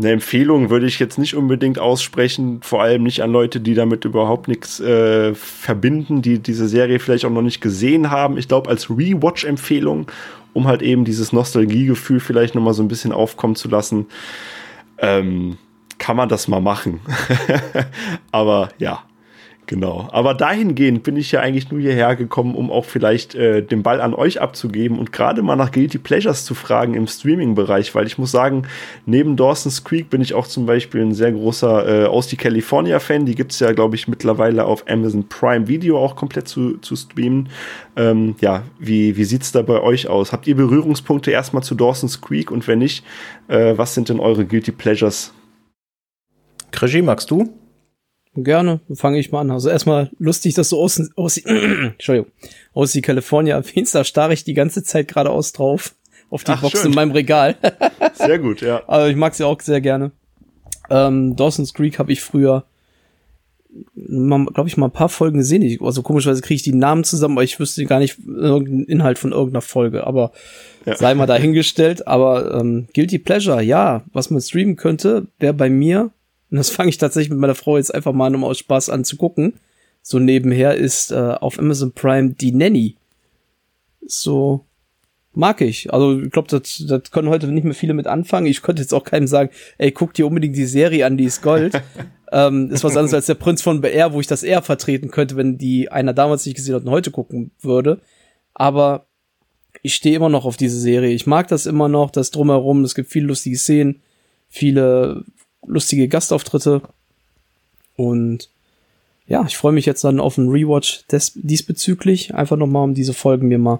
eine 0.02 0.11
Empfehlung 0.11 0.69
würde 0.69 0.88
ich 0.88 0.99
jetzt 0.99 1.18
nicht 1.18 1.36
unbedingt 1.36 1.80
aussprechen, 1.80 2.61
vor 2.61 2.82
allem 2.82 3.03
nicht 3.03 3.22
an 3.22 3.32
Leute, 3.32 3.60
die 3.60 3.76
damit 3.76 4.03
überhaupt 4.03 4.48
nichts 4.48 4.80
äh, 4.80 5.34
verbinden, 5.36 6.22
die 6.22 6.40
diese 6.40 6.68
Serie 6.68 6.99
vielleicht 6.99 7.26
auch 7.26 7.30
noch 7.30 7.41
nicht 7.41 7.61
gesehen 7.61 8.10
haben. 8.10 8.38
Ich 8.38 8.48
glaube, 8.48 8.69
als 8.69 8.90
Rewatch-Empfehlung, 8.90 10.07
um 10.53 10.68
halt 10.68 10.82
eben 10.82 11.06
dieses 11.06 11.32
Nostalgiegefühl 11.34 12.19
vielleicht 12.19 12.56
noch 12.56 12.64
mal 12.64 12.73
so 12.73 12.82
ein 12.82 12.88
bisschen 12.88 13.11
aufkommen 13.11 13.56
zu 13.56 13.69
lassen, 13.69 14.07
ähm, 14.98 15.57
kann 15.99 16.18
man 16.18 16.30
das 16.30 16.48
mal 16.48 16.61
machen. 16.61 16.99
Aber 18.32 18.69
ja, 18.80 19.03
Genau. 19.72 20.10
Aber 20.11 20.34
dahingehend 20.34 21.03
bin 21.03 21.15
ich 21.15 21.31
ja 21.31 21.39
eigentlich 21.39 21.72
nur 21.72 21.80
hierher 21.80 22.18
gekommen, 22.18 22.56
um 22.56 22.69
auch 22.69 22.84
vielleicht 22.84 23.35
äh, 23.35 23.61
den 23.64 23.84
Ball 23.84 24.02
an 24.02 24.14
euch 24.14 24.41
abzugeben 24.41 24.99
und 24.99 25.14
gerade 25.14 25.41
mal 25.43 25.56
nach 25.56 25.72
Guilty 25.72 25.98
Pleasures 25.98 26.43
zu 26.43 26.56
fragen 26.56 26.93
im 26.93 27.07
Streaming-Bereich, 27.07 27.95
weil 27.95 28.06
ich 28.06 28.18
muss 28.18 28.31
sagen, 28.31 28.64
neben 29.06 29.38
Dawson's 29.38 29.85
Creek 29.85 30.10
bin 30.10 30.19
ich 30.19 30.34
auch 30.34 30.45
zum 30.45 30.65
Beispiel 30.65 30.99
ein 31.02 31.14
sehr 31.14 31.31
großer 31.31 32.03
äh, 32.03 32.06
Aus 32.06 32.27
die 32.27 32.35
California-Fan. 32.35 33.26
Die 33.26 33.34
gibt 33.34 33.53
es 33.53 33.61
ja, 33.61 33.72
glaube 33.72 33.95
ich, 33.95 34.10
mittlerweile 34.10 34.65
auf 34.65 34.84
Amazon 34.89 35.30
Prime 35.30 35.69
Video 35.69 35.98
auch 35.99 36.18
komplett 36.18 36.49
zu, 36.49 36.77
zu 36.80 36.98
streamen. 36.98 37.48
Ähm, 37.95 38.35
ja, 38.41 38.64
wie, 38.77 39.15
wie 39.15 39.23
sieht 39.23 39.43
es 39.43 39.53
da 39.53 39.61
bei 39.61 39.80
euch 39.80 40.10
aus? 40.10 40.34
Habt 40.34 40.48
ihr 40.48 40.57
Berührungspunkte 40.57 41.31
erstmal 41.31 41.64
zu 41.64 41.76
Dawson's 41.76 42.19
Creek 42.19 42.52
und 42.52 42.68
wenn 42.68 42.80
nicht, 42.80 43.06
äh, 43.48 43.77
was 43.77 43.93
sind 43.93 44.10
denn 44.10 44.19
eure 44.19 44.43
Guilty 44.43 44.73
Pleasures? 44.73 45.34
Krigi, 46.72 47.02
magst 47.02 47.31
du? 47.31 47.60
Gerne, 48.35 48.79
fange 48.93 49.19
ich 49.19 49.31
mal 49.31 49.41
an. 49.41 49.51
Also 49.51 49.69
erstmal 49.69 50.09
lustig, 50.17 50.53
dass 50.53 50.69
du 50.69 50.79
aus, 50.79 51.01
aus, 51.15 51.37
Entschuldigung, 51.37 52.31
aus 52.73 52.93
die 52.93 53.01
California 53.01 53.55
erwähnst, 53.57 53.93
da 53.93 54.03
starre 54.03 54.33
ich 54.33 54.43
die 54.43 54.53
ganze 54.53 54.83
Zeit 54.83 55.09
geradeaus 55.09 55.51
drauf, 55.51 55.95
auf 56.29 56.43
die 56.43 56.51
Ach, 56.51 56.61
Box 56.61 56.79
schön. 56.79 56.91
in 56.91 56.95
meinem 56.95 57.11
Regal. 57.11 57.57
sehr 58.13 58.39
gut, 58.39 58.61
ja. 58.61 58.83
Also 58.87 59.09
ich 59.09 59.17
mag 59.17 59.35
sie 59.35 59.45
auch 59.45 59.59
sehr 59.59 59.81
gerne. 59.81 60.11
Ähm, 60.89 61.35
Dawson's 61.35 61.73
Creek 61.73 61.99
habe 61.99 62.13
ich 62.13 62.21
früher, 62.21 62.63
glaube 63.95 64.67
ich, 64.67 64.77
mal 64.77 64.87
ein 64.87 64.91
paar 64.91 65.09
Folgen 65.09 65.39
gesehen. 65.39 65.61
Ich, 65.61 65.81
also 65.81 66.01
komischerweise 66.01 66.41
kriege 66.41 66.55
ich 66.55 66.63
die 66.63 66.73
Namen 66.73 67.03
zusammen, 67.03 67.35
aber 67.35 67.43
ich 67.43 67.59
wüsste 67.59 67.85
gar 67.85 67.99
nicht 67.99 68.17
irgendeinen 68.25 68.85
Inhalt 68.85 69.19
von 69.19 69.31
irgendeiner 69.33 69.61
Folge. 69.61 70.07
Aber 70.07 70.31
ja. 70.85 70.95
sei 70.95 71.15
mal 71.15 71.27
dahingestellt. 71.27 72.07
Aber 72.07 72.59
ähm, 72.59 72.87
Guilty 72.93 73.19
Pleasure, 73.19 73.61
ja, 73.61 74.03
was 74.13 74.29
man 74.29 74.41
streamen 74.41 74.77
könnte, 74.77 75.27
wäre 75.39 75.53
bei 75.53 75.69
mir 75.69 76.11
und 76.52 76.57
das 76.57 76.69
fange 76.69 76.90
ich 76.90 76.98
tatsächlich 76.98 77.32
mit 77.32 77.40
meiner 77.40 77.56
Frau 77.56 77.78
jetzt 77.78 77.95
einfach 77.95 78.11
mal 78.11 78.28
an, 78.28 78.36
um 78.36 78.44
aus 78.44 78.60
Spaß 78.60 78.90
anzugucken. 78.90 79.53
So 80.02 80.19
nebenher 80.19 80.76
ist 80.76 81.11
äh, 81.11 81.15
auf 81.15 81.57
Amazon 81.57 81.94
Prime 81.94 82.32
die 82.32 82.52
Nanny. 82.52 82.98
So 84.06 84.65
mag 85.34 85.61
ich. 85.61 85.94
Also 85.94 86.19
ich 86.19 86.32
glaube, 86.32 86.49
das, 86.49 86.84
das 86.88 87.11
können 87.11 87.30
heute 87.30 87.48
nicht 87.48 87.64
mehr 87.64 87.73
viele 87.73 87.94
mit 87.94 88.06
anfangen. 88.07 88.48
Ich 88.48 88.61
könnte 88.61 88.82
jetzt 88.82 88.94
auch 88.94 89.06
keinem 89.06 89.28
sagen, 89.28 89.49
ey, 89.78 89.91
guck 89.91 90.14
dir 90.14 90.28
unbedingt 90.28 90.57
die 90.57 90.65
Serie 90.65 91.06
an, 91.06 91.15
die 91.15 91.23
ist 91.23 91.41
Gold. 91.41 91.82
ähm, 92.34 92.69
ist 92.69 92.84
was 92.84 92.98
anderes 92.98 93.14
als 93.14 93.28
der 93.28 93.36
Prinz 93.36 93.61
von 93.61 93.80
BR, 93.80 94.11
wo 94.11 94.19
ich 94.19 94.28
das 94.28 94.44
eher 94.44 94.61
vertreten 94.61 95.10
könnte, 95.10 95.38
wenn 95.38 95.57
die 95.57 95.90
einer 95.90 96.14
damals 96.14 96.45
nicht 96.45 96.56
gesehen 96.56 96.76
hat 96.76 96.84
und 96.84 96.91
heute 96.91 97.11
gucken 97.11 97.52
würde. 97.61 98.02
Aber 98.53 99.06
ich 99.84 99.95
stehe 99.95 100.18
immer 100.18 100.30
noch 100.30 100.44
auf 100.44 100.57
diese 100.57 100.80
Serie. 100.80 101.14
Ich 101.14 101.28
mag 101.28 101.48
das 101.48 101.65
immer 101.65 101.88
noch, 101.88 102.11
das 102.11 102.32
drumherum. 102.32 102.84
Es 102.84 102.95
gibt 102.95 103.10
viele 103.10 103.28
lustige 103.28 103.57
Szenen, 103.57 104.02
viele 104.49 105.23
lustige 105.65 106.07
Gastauftritte. 106.07 106.81
Und 107.95 108.49
ja, 109.27 109.45
ich 109.47 109.57
freue 109.57 109.71
mich 109.71 109.85
jetzt 109.85 110.03
dann 110.03 110.19
auf 110.19 110.38
einen 110.38 110.49
Rewatch 110.49 111.05
des, 111.07 111.33
diesbezüglich. 111.35 112.33
Einfach 112.33 112.57
nochmal, 112.57 112.83
um 112.83 112.93
diese 112.93 113.13
Folgen 113.13 113.47
mir 113.47 113.59
mal, 113.59 113.79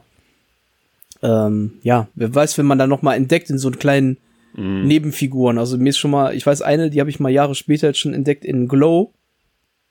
ähm, 1.22 1.74
ja, 1.84 2.08
wer 2.16 2.34
weiß, 2.34 2.58
wenn 2.58 2.66
man 2.66 2.80
da 2.80 2.88
nochmal 2.88 3.18
entdeckt 3.18 3.50
in 3.50 3.58
so 3.58 3.68
einen 3.68 3.80
kleinen 3.80 4.18
mm. 4.56 4.88
Nebenfiguren. 4.88 5.58
Also 5.58 5.78
mir 5.78 5.90
ist 5.90 5.98
schon 5.98 6.12
mal, 6.12 6.36
ich 6.36 6.46
weiß 6.46 6.62
eine, 6.62 6.90
die 6.90 7.00
habe 7.00 7.10
ich 7.10 7.20
mal 7.20 7.30
Jahre 7.30 7.56
später 7.56 7.88
jetzt 7.88 8.00
schon 8.00 8.14
entdeckt 8.14 8.46
in 8.46 8.68
Glow. 8.68 9.14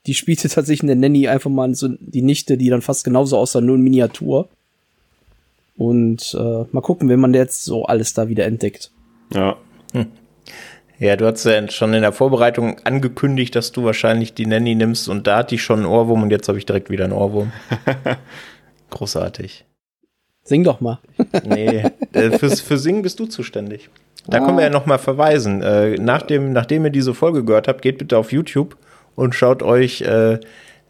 Die 0.07 0.15
spielte 0.15 0.49
tatsächlich 0.49 0.83
in 0.83 0.89
der 0.89 0.97
Nanny 0.97 1.29
einfach 1.29 1.51
mal 1.51 1.75
so 1.75 1.89
die 1.89 2.23
Nichte, 2.23 2.57
die 2.57 2.69
dann 2.69 2.83
fast 2.83 3.05
genauso 3.05 3.37
aussah, 3.37 3.61
nur 3.61 3.77
in 3.77 3.83
Miniatur. 3.83 4.49
Und 5.77 6.37
äh, 6.39 6.65
mal 6.73 6.83
gucken, 6.83 7.09
wenn 7.09 7.21
man 7.21 7.33
jetzt 7.33 7.65
so 7.65 7.85
alles 7.87 8.13
da 8.13 8.29
wieder 8.29 8.45
entdeckt. 8.45 8.91
Ja. 9.33 9.57
Hm. 9.93 10.07
Ja, 11.01 11.17
du 11.17 11.27
hast 11.27 11.45
ja 11.45 11.67
schon 11.71 11.95
in 11.95 12.03
der 12.03 12.13
Vorbereitung 12.13 12.77
angekündigt, 12.85 13.57
dass 13.57 13.73
du 13.73 13.85
wahrscheinlich 13.85 14.35
die 14.35 14.45
Nanny 14.45 14.75
nimmst 14.75 15.09
und 15.09 15.27
da 15.27 15.39
hatte 15.39 15.55
ich 15.55 15.63
schon 15.63 15.79
einen 15.79 15.89
Ohrwurm 15.89 16.23
und 16.23 16.31
jetzt 16.31 16.47
habe 16.47 16.59
ich 16.59 16.67
direkt 16.67 16.91
wieder 16.91 17.05
einen 17.05 17.15
Ohrwurm. 17.15 17.53
Großartig. 18.91 19.65
Sing 20.45 20.63
doch 20.63 20.83
mal. 20.83 20.99
nee, 21.45 21.85
äh, 22.13 22.39
fürs, 22.39 22.61
für 22.61 22.77
Singen 22.77 23.01
bist 23.01 23.19
du 23.19 23.25
zuständig. 23.25 23.89
Da 24.27 24.39
ah. 24.39 24.45
können 24.45 24.59
wir 24.59 24.65
ja 24.65 24.71
nochmal 24.71 24.99
verweisen. 24.99 25.63
Äh, 25.63 25.97
nachdem, 25.97 26.53
nachdem 26.53 26.85
ihr 26.85 26.91
diese 26.91 27.15
Folge 27.15 27.47
gehört 27.47 27.67
habt, 27.67 27.81
geht 27.81 27.97
bitte 27.97 28.19
auf 28.19 28.31
YouTube 28.31 28.77
und 29.15 29.35
schaut 29.35 29.63
euch 29.63 30.03
äh, 30.03 30.39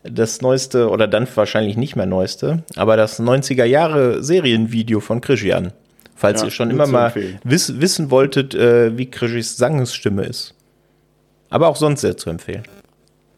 das 0.03 0.41
neueste, 0.41 0.91
oder 0.91 1.07
dann 1.07 1.29
wahrscheinlich 1.33 1.77
nicht 1.77 1.95
mehr 1.95 2.07
neueste, 2.07 2.65
aber 2.75 2.97
das 2.97 3.21
90er 3.21 3.65
Jahre 3.65 4.25
Serienvideo 4.25 4.99
von 4.99 5.21
Krischi 5.21 5.53
an. 5.53 5.73
Falls 6.21 6.43
ja, 6.43 6.49
ihr 6.49 6.51
schon 6.51 6.69
immer 6.69 6.87
mal 6.87 7.15
wiss, 7.45 7.81
wissen 7.81 8.11
wolltet, 8.11 8.55
äh, 8.55 8.99
wie 8.99 9.11
Krishis 9.11 9.57
Sangesstimme 9.57 10.25
ist. 10.25 10.55
Aber 11.49 11.69
auch 11.69 11.77
sonst 11.77 12.03
sehr 12.03 12.19
zu 12.19 12.29
empfehlen. 12.29 12.65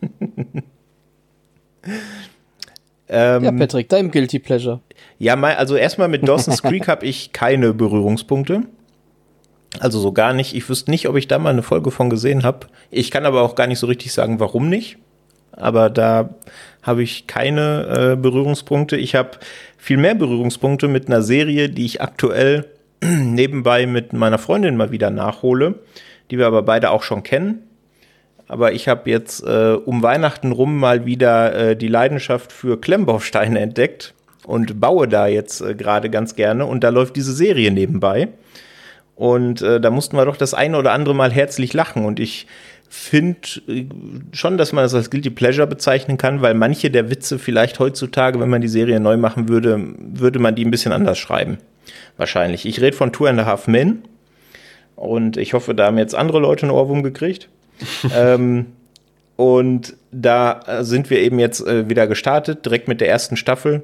ähm, 3.08 3.44
ja, 3.44 3.52
Patrick, 3.52 3.88
dein 3.88 4.10
Guilty 4.10 4.40
Pleasure. 4.40 4.80
Ja, 5.20 5.36
mal, 5.36 5.54
also 5.54 5.76
erstmal 5.76 6.08
mit 6.08 6.26
Dawson's 6.26 6.60
Creek 6.64 6.88
habe 6.88 7.06
ich 7.06 7.32
keine 7.32 7.72
Berührungspunkte. 7.72 8.62
Also 9.78 10.00
so 10.00 10.10
gar 10.10 10.32
nicht. 10.32 10.52
Ich 10.56 10.68
wüsste 10.68 10.90
nicht, 10.90 11.08
ob 11.08 11.14
ich 11.14 11.28
da 11.28 11.38
mal 11.38 11.50
eine 11.50 11.62
Folge 11.62 11.92
von 11.92 12.10
gesehen 12.10 12.42
habe. 12.42 12.66
Ich 12.90 13.12
kann 13.12 13.24
aber 13.26 13.42
auch 13.42 13.54
gar 13.54 13.68
nicht 13.68 13.78
so 13.78 13.86
richtig 13.86 14.12
sagen, 14.12 14.40
warum 14.40 14.68
nicht. 14.68 14.98
Aber 15.52 15.88
da 15.88 16.30
habe 16.82 17.04
ich 17.04 17.28
keine 17.28 18.14
äh, 18.14 18.16
Berührungspunkte. 18.16 18.96
Ich 18.96 19.14
habe 19.14 19.38
viel 19.82 19.96
mehr 19.96 20.14
Berührungspunkte 20.14 20.86
mit 20.86 21.08
einer 21.08 21.22
Serie, 21.22 21.68
die 21.68 21.84
ich 21.84 22.00
aktuell 22.00 22.66
nebenbei 23.04 23.86
mit 23.86 24.12
meiner 24.12 24.38
Freundin 24.38 24.76
mal 24.76 24.92
wieder 24.92 25.10
nachhole, 25.10 25.80
die 26.30 26.38
wir 26.38 26.46
aber 26.46 26.62
beide 26.62 26.92
auch 26.92 27.02
schon 27.02 27.24
kennen. 27.24 27.64
Aber 28.46 28.74
ich 28.74 28.86
habe 28.86 29.10
jetzt 29.10 29.42
äh, 29.42 29.72
um 29.72 30.04
Weihnachten 30.04 30.52
rum 30.52 30.78
mal 30.78 31.04
wieder 31.04 31.70
äh, 31.70 31.76
die 31.76 31.88
Leidenschaft 31.88 32.52
für 32.52 32.80
Klemmbausteine 32.80 33.58
entdeckt 33.58 34.14
und 34.46 34.80
baue 34.80 35.08
da 35.08 35.26
jetzt 35.26 35.60
äh, 35.60 35.74
gerade 35.74 36.10
ganz 36.10 36.36
gerne. 36.36 36.64
Und 36.64 36.84
da 36.84 36.90
läuft 36.90 37.16
diese 37.16 37.32
Serie 37.32 37.72
nebenbei. 37.72 38.28
Und 39.16 39.62
äh, 39.62 39.80
da 39.80 39.90
mussten 39.90 40.16
wir 40.16 40.26
doch 40.26 40.36
das 40.36 40.54
eine 40.54 40.78
oder 40.78 40.92
andere 40.92 41.16
Mal 41.16 41.32
herzlich 41.32 41.72
lachen. 41.72 42.04
Und 42.04 42.20
ich 42.20 42.46
finde 42.94 43.38
äh, 43.68 43.86
schon, 44.32 44.58
dass 44.58 44.74
man 44.74 44.84
das 44.84 44.94
als 44.94 45.08
Guilty 45.08 45.30
Pleasure 45.30 45.66
bezeichnen 45.66 46.18
kann, 46.18 46.42
weil 46.42 46.52
manche 46.52 46.90
der 46.90 47.08
Witze 47.10 47.38
vielleicht 47.38 47.78
heutzutage, 47.78 48.38
wenn 48.38 48.50
man 48.50 48.60
die 48.60 48.68
Serie 48.68 49.00
neu 49.00 49.16
machen 49.16 49.48
würde, 49.48 49.80
würde 49.96 50.38
man 50.38 50.54
die 50.54 50.64
ein 50.64 50.70
bisschen 50.70 50.92
anders 50.92 51.18
schreiben. 51.18 51.56
Wahrscheinlich. 52.18 52.66
Ich 52.66 52.82
rede 52.82 52.94
von 52.94 53.10
Two 53.10 53.24
and 53.24 53.40
a 53.40 53.46
Half 53.46 53.66
Men. 53.66 54.02
Und 54.94 55.38
ich 55.38 55.54
hoffe, 55.54 55.74
da 55.74 55.86
haben 55.86 55.96
jetzt 55.96 56.14
andere 56.14 56.38
Leute 56.38 56.64
einen 56.64 56.72
Ohrwurm 56.72 57.02
gekriegt. 57.02 57.48
ähm, 58.14 58.66
und 59.36 59.94
da 60.12 60.84
sind 60.84 61.08
wir 61.08 61.18
eben 61.20 61.38
jetzt 61.38 61.66
äh, 61.66 61.88
wieder 61.88 62.06
gestartet, 62.06 62.66
direkt 62.66 62.88
mit 62.88 63.00
der 63.00 63.08
ersten 63.08 63.38
Staffel. 63.38 63.82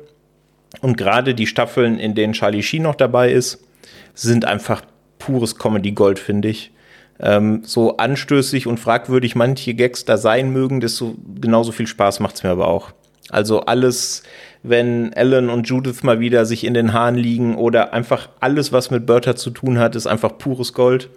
Und 0.82 0.98
gerade 0.98 1.34
die 1.34 1.46
Staffeln, 1.46 1.98
in 1.98 2.14
denen 2.14 2.34
Charlie 2.34 2.62
Sheen 2.62 2.82
noch 2.82 2.94
dabei 2.94 3.32
ist, 3.32 3.64
sind 4.12 4.44
einfach 4.44 4.82
pures 5.18 5.56
Comedy 5.56 5.92
Gold, 5.92 6.18
finde 6.18 6.48
ich. 6.48 6.72
Ähm, 7.20 7.62
so 7.64 7.96
anstößig 7.96 8.66
und 8.66 8.78
fragwürdig 8.78 9.34
manche 9.34 9.74
Gags 9.74 10.04
da 10.04 10.16
sein 10.16 10.52
mögen, 10.52 10.80
desto 10.80 11.16
genauso 11.40 11.72
viel 11.72 11.86
Spaß 11.86 12.20
macht 12.20 12.36
es 12.36 12.42
mir 12.44 12.50
aber 12.50 12.68
auch. 12.68 12.92
Also 13.30 13.60
alles, 13.60 14.22
wenn 14.62 15.12
Ellen 15.12 15.50
und 15.50 15.68
Judith 15.68 16.02
mal 16.02 16.20
wieder 16.20 16.46
sich 16.46 16.64
in 16.64 16.74
den 16.74 16.92
Haaren 16.92 17.16
liegen 17.16 17.56
oder 17.56 17.92
einfach 17.92 18.28
alles, 18.40 18.72
was 18.72 18.90
mit 18.90 19.06
Bertha 19.06 19.36
zu 19.36 19.50
tun 19.50 19.78
hat, 19.78 19.96
ist 19.96 20.06
einfach 20.06 20.38
pures 20.38 20.72
Gold. 20.72 21.10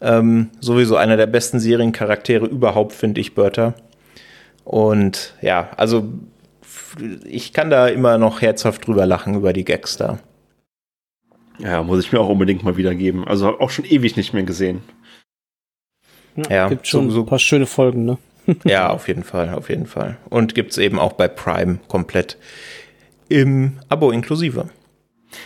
Ähm, 0.00 0.50
sowieso 0.60 0.96
einer 0.96 1.16
der 1.16 1.26
besten 1.26 1.58
Seriencharaktere 1.58 2.46
überhaupt, 2.46 2.92
finde 2.92 3.20
ich, 3.20 3.34
Bertha. 3.34 3.74
Und 4.64 5.34
ja, 5.40 5.70
also 5.76 6.12
ich 7.24 7.52
kann 7.52 7.70
da 7.70 7.88
immer 7.88 8.18
noch 8.18 8.42
herzhaft 8.42 8.86
drüber 8.86 9.06
lachen 9.06 9.34
über 9.34 9.52
die 9.52 9.64
Gags 9.64 9.96
da. 9.96 10.18
Ja, 11.58 11.82
muss 11.82 12.04
ich 12.04 12.12
mir 12.12 12.20
auch 12.20 12.28
unbedingt 12.28 12.62
mal 12.62 12.76
wieder 12.76 12.94
geben. 12.94 13.26
Also 13.26 13.58
auch 13.58 13.70
schon 13.70 13.84
ewig 13.84 14.16
nicht 14.16 14.32
mehr 14.32 14.44
gesehen. 14.44 14.82
Ja, 16.48 16.68
gibt 16.68 16.86
schon 16.86 17.08
so, 17.10 17.16
so, 17.16 17.20
ein 17.20 17.26
paar 17.26 17.38
schöne 17.38 17.66
Folgen, 17.66 18.04
ne? 18.04 18.18
ja, 18.64 18.90
auf 18.90 19.08
jeden 19.08 19.24
Fall, 19.24 19.52
auf 19.54 19.68
jeden 19.68 19.86
Fall. 19.86 20.16
Und 20.30 20.54
gibt 20.54 20.72
es 20.72 20.78
eben 20.78 20.98
auch 20.98 21.12
bei 21.12 21.28
Prime 21.28 21.78
komplett 21.88 22.38
im 23.28 23.78
Abo 23.88 24.10
inklusive. 24.10 24.70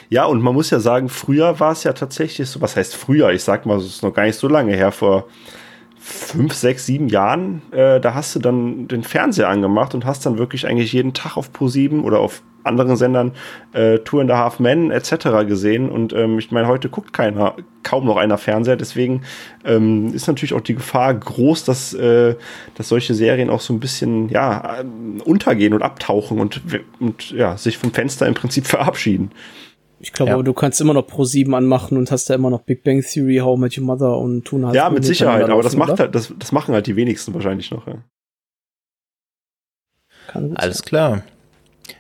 Ja, 0.09 0.27
und 0.27 0.41
man 0.41 0.55
muss 0.55 0.71
ja 0.71 0.79
sagen, 0.79 1.09
früher 1.09 1.59
war 1.59 1.73
es 1.73 1.83
ja 1.83 1.93
tatsächlich 1.93 2.49
so, 2.49 2.61
was 2.61 2.77
heißt 2.77 2.95
früher? 2.95 3.31
Ich 3.31 3.43
sag 3.43 3.67
mal, 3.67 3.79
es 3.79 3.87
ist 3.87 4.03
noch 4.03 4.15
gar 4.15 4.25
nicht 4.25 4.39
so 4.39 4.47
lange 4.47 4.75
her, 4.77 4.93
vor 4.93 5.27
fünf, 6.03 6.53
sechs, 6.55 6.85
sieben 6.85 7.09
Jahren, 7.09 7.63
äh, 7.71 8.01
da 8.01 8.15
hast 8.15 8.35
du 8.35 8.41
dann 8.41 8.89
den 8.89 9.05
Fernseher 9.05 9.49
angemacht 9.49 9.95
und 9.95 10.05
hast 10.05 10.27
dann 10.27 10.37
wirklich 10.37 10.67
eigentlich 10.67 10.93
jeden 10.93 11.15
Tag 11.15 11.37
auf 11.37 11.51
Pro7 11.51 12.03
oder 12.03 12.19
auf 12.19 12.43
anderen 12.65 12.97
Sendern 12.97 13.33
äh, 13.73 13.99
Two 14.01 14.21
and 14.21 14.31
a 14.31 14.37
Half 14.37 14.59
Men 14.59 14.91
etc. 14.91 15.47
gesehen. 15.47 15.89
Und 15.91 16.13
ähm, 16.13 16.39
ich 16.39 16.51
meine, 16.51 16.67
heute 16.67 16.89
guckt 16.89 17.13
keiner, 17.13 17.55
kaum 17.83 18.05
noch 18.05 18.17
einer 18.17 18.39
Fernseher. 18.39 18.77
Deswegen 18.77 19.23
ähm, 19.65 20.13
ist 20.13 20.27
natürlich 20.27 20.55
auch 20.55 20.61
die 20.61 20.75
Gefahr 20.75 21.15
groß, 21.15 21.65
dass, 21.65 21.95
äh, 21.95 22.35
dass 22.75 22.89
solche 22.89 23.15
Serien 23.15 23.51
auch 23.51 23.61
so 23.61 23.73
ein 23.73 23.81
bisschen 23.81 24.29
ja, 24.29 24.81
ähm, 24.81 25.21
untergehen 25.25 25.73
und 25.73 25.83
abtauchen 25.83 26.41
und, 26.41 26.61
und 27.01 27.31
ja, 27.31 27.57
sich 27.57 27.79
vom 27.79 27.93
Fenster 27.93 28.27
im 28.27 28.35
Prinzip 28.35 28.67
verabschieden. 28.67 29.31
Ich 30.03 30.13
glaube, 30.13 30.33
ja. 30.33 30.43
du 30.43 30.53
kannst 30.53 30.81
immer 30.81 30.95
noch 30.95 31.07
Pro 31.07 31.23
7 31.23 31.55
anmachen 31.55 31.97
und 31.97 32.11
hast 32.11 32.29
da 32.29 32.35
immer 32.35 32.51
noch 32.51 32.63
Big 32.63 32.83
Bang 32.83 33.03
Theory, 33.03 33.37
How 33.37 33.57
Met 33.57 33.79
Your 33.79 33.85
Mother 33.85 34.19
und 34.19 34.45
Tuna. 34.45 34.75
Ja, 34.75 34.91
mit 34.91 35.05
Sicherheit, 35.05 35.49
aber 35.49 35.63
das 35.63 35.77
macht 35.77 36.01
halt, 36.01 36.13
das, 36.17 36.35
das 36.37 36.51
machen 36.51 36.75
halt 36.75 36.89
die 36.89 36.97
wenigsten 36.97 37.33
wahrscheinlich 37.35 37.71
noch. 37.71 37.87
Ja. 37.87 38.03
Alles 40.57 40.79
sein. 40.79 40.85
klar. 40.85 41.23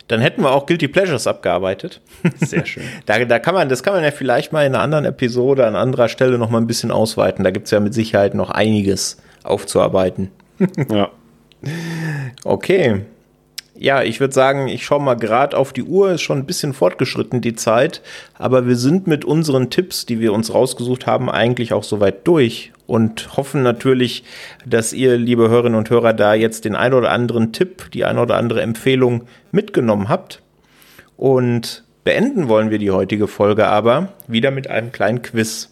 Dann 0.09 0.21
hätten 0.21 0.43
wir 0.43 0.51
auch 0.51 0.67
Guilty 0.67 0.89
Pleasures 0.89 1.29
abgearbeitet. 1.29 2.01
Sehr 2.41 2.67
schön. 2.67 2.83
da, 3.07 3.25
da 3.25 3.39
kann 3.39 3.55
man, 3.55 3.69
das 3.69 3.85
kann 3.85 3.95
man 3.95 4.03
ja 4.03 4.11
vielleicht 4.11 4.53
mal 4.53 4.67
in 4.67 4.75
einer 4.75 4.83
anderen 4.83 5.05
Episode 5.05 5.65
an 5.65 5.77
anderer 5.77 6.09
Stelle 6.09 6.39
noch 6.39 6.51
mal 6.51 6.59
ein 6.59 6.67
bisschen 6.67 6.91
ausweiten. 6.91 7.45
Da 7.45 7.53
gibt 7.53 7.67
es 7.67 7.71
ja 7.71 7.79
mit 7.79 7.95
Sicherheit 7.95 8.35
noch 8.35 8.51
einiges 8.51 9.19
aufzuarbeiten. 9.45 10.33
ja. 10.91 11.09
Okay. 12.43 13.03
Ja, 13.75 14.03
ich 14.03 14.21
würde 14.21 14.35
sagen, 14.35 14.69
ich 14.69 14.85
schaue 14.85 15.01
mal 15.01 15.15
gerade 15.15 15.57
auf 15.57 15.73
die 15.73 15.83
Uhr, 15.83 16.13
ist 16.13 16.23
schon 16.23 16.39
ein 16.39 16.47
bisschen 16.47 16.75
fortgeschritten 16.75 17.41
die 17.41 17.55
Zeit, 17.55 18.03
aber 18.35 18.67
wir 18.67 18.77
sind 18.77 19.07
mit 19.07 19.25
unseren 19.25 19.71
Tipps, 19.71 20.05
die 20.05 20.21
wir 20.21 20.35
uns 20.35 20.53
rausgesucht 20.53 21.07
haben, 21.07 21.31
eigentlich 21.31 21.73
auch 21.73 21.83
soweit 21.83 22.27
durch 22.27 22.73
und 22.87 23.37
hoffen 23.39 23.63
natürlich, 23.63 24.25
dass 24.67 24.93
ihr, 24.93 25.17
liebe 25.17 25.49
Hörerinnen 25.49 25.79
und 25.79 25.89
Hörer, 25.89 26.13
da 26.13 26.35
jetzt 26.35 26.67
den 26.67 26.77
ein 26.77 26.93
oder 26.93 27.11
anderen 27.11 27.53
Tipp, 27.53 27.91
die 27.93 28.05
ein 28.05 28.19
oder 28.19 28.37
andere 28.37 28.61
Empfehlung 28.61 29.23
mitgenommen 29.51 30.11
habt. 30.11 30.43
Und 31.17 31.85
beenden 32.05 32.49
wollen 32.49 32.71
wir 32.71 32.79
die 32.79 32.91
heutige 32.91 33.29
Folge 33.29 33.67
aber 33.67 34.13
wieder 34.29 34.51
mit 34.51 34.69
einem 34.69 34.93
kleinen 34.93 35.23
Quiz. 35.23 35.72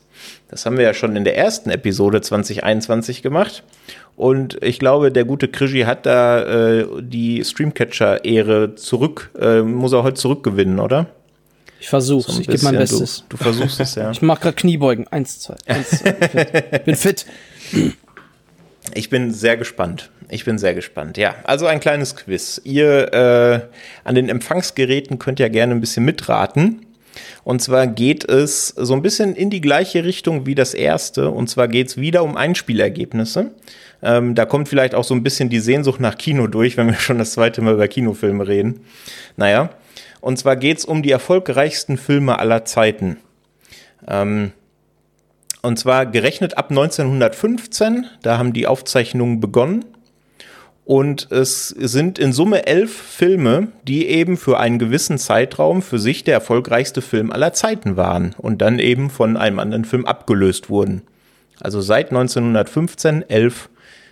Das 0.51 0.67
haben 0.67 0.77
wir 0.77 0.85
ja 0.85 0.95
schon 0.95 1.15
in 1.15 1.23
der 1.23 1.37
ersten 1.37 1.71
Episode 1.71 2.21
2021 2.21 3.23
gemacht. 3.23 3.63
Und 4.17 4.63
ich 4.63 4.81
glaube, 4.81 5.13
der 5.13 5.25
gute 5.25 5.47
Krischi 5.47 5.83
hat 5.83 6.07
da 6.07 6.43
äh, 6.43 6.87
die 7.01 7.45
Streamcatcher-Ehre 7.45 8.75
zurück, 8.75 9.31
äh, 9.41 9.63
muss 9.63 9.93
er 9.93 10.03
heute 10.03 10.15
zurückgewinnen, 10.15 10.81
oder? 10.81 11.07
Ich 11.79 11.89
versuch's, 11.89 12.35
so 12.35 12.41
ich 12.41 12.49
gebe 12.49 12.63
mein 12.65 12.77
Bestes. 12.77 13.25
Du, 13.29 13.37
du, 13.37 13.43
versuchst 13.43 13.81
es, 13.81 13.95
ja. 13.95 14.11
Ich 14.13 14.21
mache 14.23 14.43
gerade 14.43 14.57
Kniebeugen. 14.57 15.07
Eins, 15.09 15.39
zwei. 15.39 15.55
Eins, 15.67 15.91
zwei. 15.91 16.15
Ich 16.73 16.83
bin 16.83 16.97
fit. 16.97 17.27
Ich 18.95 19.09
bin 19.09 19.33
sehr 19.33 19.57
gespannt. 19.57 20.11
Ich 20.29 20.45
bin 20.45 20.59
sehr 20.59 20.75
gespannt. 20.75 21.17
Ja, 21.17 21.37
also 21.45 21.67
ein 21.67 21.81
kleines 21.81 22.17
Quiz. 22.17 22.61
Ihr 22.65 23.15
äh, 23.15 23.61
an 24.05 24.15
den 24.15 24.29
Empfangsgeräten 24.29 25.19
könnt 25.19 25.39
ja 25.39 25.49
gerne 25.49 25.75
ein 25.75 25.81
bisschen 25.81 26.05
mitraten. 26.05 26.85
Und 27.45 27.61
zwar 27.63 27.87
geht 27.87 28.29
es 28.29 28.69
so 28.69 28.95
ein 28.95 29.03
bisschen 29.03 29.35
in 29.35 29.51
die 29.51 29.61
gleiche 29.61 30.05
Richtung 30.05 30.47
wie 30.47 30.55
das 30.55 30.75
erste. 30.75 31.31
Und 31.31 31.49
zwar 31.49 31.69
geht 31.69 31.89
es 31.89 31.97
wieder 31.97 32.23
um 32.23 32.37
Einspielergebnisse. 32.37 33.53
Ähm, 34.03 34.35
da 34.35 34.47
kommt 34.47 34.69
vielleicht 34.69 34.95
auch 34.95 35.05
so 35.05 35.15
ein 35.15 35.23
bisschen 35.23 35.49
die 35.49 35.61
Sehnsucht 35.61 36.01
nach 36.01 36.17
Kino 36.17 36.47
durch, 36.47 36.77
wenn 36.77 36.87
wir 36.87 36.95
schon 36.95 37.19
das 37.19 37.33
zweite 37.33 37.63
Mal 37.63 37.75
über 37.75 37.89
Kinofilme 37.89 38.47
reden. 38.47 38.81
Naja, 39.37 39.71
und 40.21 40.39
zwar 40.39 40.57
geht 40.57 40.79
es 40.79 40.85
um 40.85 41.03
die 41.03 41.11
erfolgreichsten 41.11 41.97
Filme 41.97 42.39
aller 42.39 42.65
Zeiten. 42.65 43.19
Ähm, 44.09 44.53
und 45.63 45.79
zwar 45.79 46.07
gerechnet 46.07 46.57
ab 46.57 46.71
1915, 46.71 48.07
da 48.23 48.39
haben 48.39 48.53
die 48.53 48.67
Aufzeichnungen 48.67 49.41
begonnen. 49.41 49.85
Und 50.91 51.31
es 51.31 51.69
sind 51.69 52.19
in 52.19 52.33
Summe 52.33 52.67
elf 52.67 52.93
Filme, 52.93 53.69
die 53.87 54.09
eben 54.09 54.37
für 54.37 54.59
einen 54.59 54.81
gewissen 54.81 55.19
Zeitraum 55.19 55.83
für 55.83 56.01
sich 56.01 56.25
der 56.25 56.35
erfolgreichste 56.35 57.01
Film 57.01 57.31
aller 57.31 57.53
Zeiten 57.53 57.97
waren 57.97 58.35
und 58.39 58.61
dann 58.61 58.81
eben 58.81 59.09
von 59.09 59.37
einem 59.37 59.61
anderen 59.61 59.85
Film 59.85 60.05
abgelöst 60.05 60.69
wurden. 60.69 61.03
Also 61.61 61.81
seit 61.81 62.09
1915 62.09 63.25
elf 63.31 63.69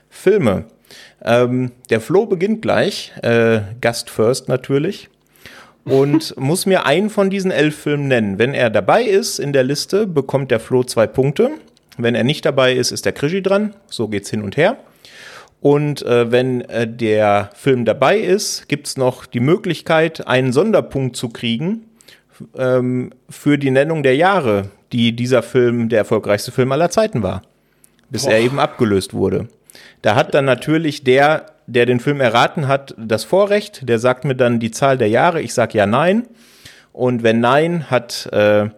Filme. 0.09 0.67
Ähm, 1.25 1.73
der 1.91 2.01
Flo 2.01 2.27
beginnt 2.27 2.63
gleich, 2.63 3.13
äh, 3.25 3.63
Gast 3.81 4.09
first 4.09 4.49
natürlich, 4.49 5.09
und 5.83 6.37
muss 6.39 6.65
mir 6.65 6.87
einen 6.87 7.11
von 7.11 7.29
diesen 7.29 7.51
elf 7.51 7.75
Filmen 7.75 8.07
nennen. 8.07 8.39
Wenn 8.39 8.55
er 8.55 8.71
dabei 8.71 9.03
ist 9.03 9.41
in 9.41 9.53
der 9.53 9.65
Liste, 9.65 10.07
bekommt 10.07 10.53
der 10.53 10.61
Flo 10.61 10.85
zwei 10.85 11.09
Punkte. 11.09 11.51
Wenn 11.97 12.15
er 12.15 12.23
nicht 12.23 12.45
dabei 12.45 12.75
ist, 12.75 12.93
ist 12.93 13.05
der 13.05 13.13
Krischi 13.15 13.43
dran. 13.43 13.75
So 13.89 14.07
geht's 14.07 14.31
hin 14.31 14.43
und 14.43 14.57
her. 14.57 14.77
Und 15.61 16.03
äh, 16.03 16.31
wenn 16.31 16.61
äh, 16.63 16.87
der 16.87 17.51
Film 17.55 17.85
dabei 17.85 18.19
ist, 18.19 18.69
gibt's 18.69 18.97
noch 18.97 19.27
die 19.27 19.41
Möglichkeit, 19.41 20.27
einen 20.27 20.53
Sonderpunkt 20.53 21.17
zu 21.17 21.31
kriegen 21.31 21.85
ähm, 22.57 23.11
für 23.29 23.59
die 23.59 23.71
Nennung 23.71 24.03
der 24.03 24.17
Jahre, 24.17 24.71
die 24.93 25.15
dieser 25.17 25.43
Film 25.43 25.89
der 25.89 25.99
erfolgreichste 25.99 26.53
Film 26.53 26.71
aller 26.73 26.91
Zeiten 26.91 27.23
war. 27.23 27.43
Bis 28.11 28.25
Boah. 28.25 28.33
er 28.33 28.41
eben 28.41 28.59
abgelöst 28.59 29.15
wurde. 29.15 29.49
Da 30.03 30.15
hat 30.15 30.35
dann 30.35 30.45
natürlich 30.45 31.03
der, 31.03 31.47
der 31.67 31.87
den 31.87 32.01
Film 32.01 32.21
erraten 32.21 32.69
hat, 32.69 32.95
das 32.97 33.25
Vorrecht. 33.25 33.89
Der 33.89 33.99
sagt 33.99 34.25
mir 34.25 34.37
dann 34.37 34.61
die 34.61 34.71
Zahl 34.71 34.97
der 34.97 35.09
Jahre. 35.09 35.43
Ich 35.43 35.55
sage 35.55 35.77
ja 35.77 35.87
nein. 35.87 36.27
Und 36.93 37.23
wenn 37.23 37.41
nein, 37.41 37.91
hat 37.91 38.29
äh, 38.33 38.69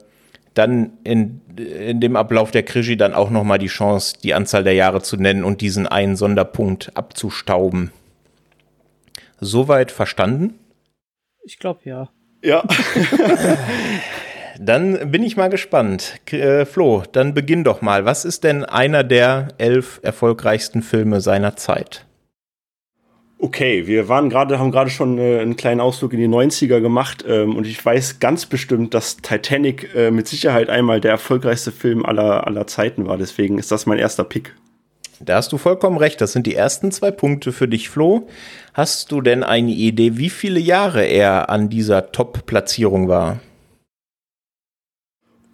dann 0.54 0.92
in, 1.04 1.40
in 1.56 2.00
dem 2.00 2.16
Ablauf 2.16 2.50
der 2.50 2.62
Krischi 2.62 2.96
dann 2.96 3.14
auch 3.14 3.30
noch 3.30 3.44
mal 3.44 3.58
die 3.58 3.68
Chance, 3.68 4.16
die 4.22 4.34
Anzahl 4.34 4.64
der 4.64 4.74
Jahre 4.74 5.02
zu 5.02 5.16
nennen 5.16 5.44
und 5.44 5.60
diesen 5.60 5.86
einen 5.86 6.16
Sonderpunkt 6.16 6.96
abzustauben. 6.96 7.92
Soweit 9.40 9.90
verstanden? 9.92 10.58
Ich 11.44 11.58
glaube 11.58 11.80
ja. 11.84 12.10
Ja. 12.42 12.64
Dann 14.62 15.10
bin 15.10 15.22
ich 15.22 15.38
mal 15.38 15.48
gespannt. 15.48 16.20
Äh, 16.30 16.66
Flo, 16.66 17.02
dann 17.12 17.32
beginn 17.32 17.64
doch 17.64 17.80
mal. 17.80 18.04
Was 18.04 18.26
ist 18.26 18.44
denn 18.44 18.62
einer 18.62 19.02
der 19.04 19.48
elf 19.56 20.00
erfolgreichsten 20.02 20.82
Filme 20.82 21.22
seiner 21.22 21.56
Zeit? 21.56 22.04
Okay, 23.42 23.86
wir 23.86 24.08
waren 24.08 24.28
gerade, 24.28 24.58
haben 24.58 24.70
gerade 24.70 24.90
schon 24.90 25.16
äh, 25.16 25.38
einen 25.38 25.56
kleinen 25.56 25.80
Ausflug 25.80 26.12
in 26.12 26.20
die 26.20 26.28
90er 26.28 26.80
gemacht 26.80 27.24
ähm, 27.26 27.56
und 27.56 27.66
ich 27.66 27.82
weiß 27.82 28.18
ganz 28.20 28.44
bestimmt, 28.44 28.92
dass 28.92 29.16
Titanic 29.16 29.94
äh, 29.94 30.10
mit 30.10 30.28
Sicherheit 30.28 30.68
einmal 30.68 31.00
der 31.00 31.12
erfolgreichste 31.12 31.72
Film 31.72 32.04
aller, 32.04 32.46
aller 32.46 32.66
Zeiten 32.66 33.06
war. 33.06 33.16
Deswegen 33.16 33.56
ist 33.58 33.72
das 33.72 33.86
mein 33.86 33.98
erster 33.98 34.24
Pick. 34.24 34.54
Da 35.20 35.36
hast 35.36 35.52
du 35.52 35.58
vollkommen 35.58 35.96
recht. 35.96 36.20
Das 36.20 36.32
sind 36.32 36.46
die 36.46 36.54
ersten 36.54 36.92
zwei 36.92 37.10
Punkte 37.10 37.52
für 37.52 37.66
dich, 37.66 37.88
Flo. 37.88 38.28
Hast 38.74 39.10
du 39.10 39.22
denn 39.22 39.42
eine 39.42 39.72
Idee, 39.72 40.18
wie 40.18 40.30
viele 40.30 40.60
Jahre 40.60 41.04
er 41.04 41.48
an 41.48 41.70
dieser 41.70 42.12
Top-Platzierung 42.12 43.08
war? 43.08 43.40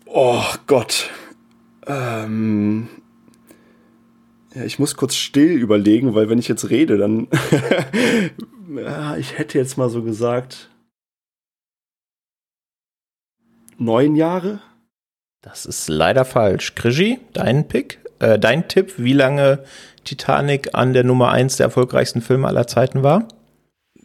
Oh 0.07 0.43
Gott. 0.67 1.11
Ähm, 1.87 2.89
ja, 4.57 4.65
ich 4.65 4.79
muss 4.79 4.97
kurz 4.97 5.15
still 5.15 5.53
überlegen, 5.53 6.15
weil 6.15 6.31
wenn 6.31 6.39
ich 6.39 6.49
jetzt 6.49 6.71
rede, 6.71 6.97
dann. 6.97 7.29
ja, 8.75 9.15
ich 9.19 9.37
hätte 9.37 9.59
jetzt 9.59 9.77
mal 9.77 9.91
so 9.91 10.03
gesagt. 10.03 10.71
Neun 13.77 14.17
Jahre? 14.17 14.61
Das 15.43 15.67
ist 15.67 15.89
leider 15.89 16.25
falsch. 16.25 16.75
Krischi, 16.75 17.19
dein 17.35 17.69
Pick, 17.69 17.99
äh, 18.19 18.39
dein 18.39 18.67
Tipp, 18.67 18.95
wie 18.97 19.13
lange 19.13 19.63
Titanic 20.05 20.71
an 20.73 20.95
der 20.95 21.05
Nummer 21.05 21.33
eins 21.33 21.59
der 21.59 21.65
erfolgreichsten 21.65 22.23
Filme 22.23 22.49
aller 22.49 22.67
Zeiten 22.67 23.03
war? 23.03 23.29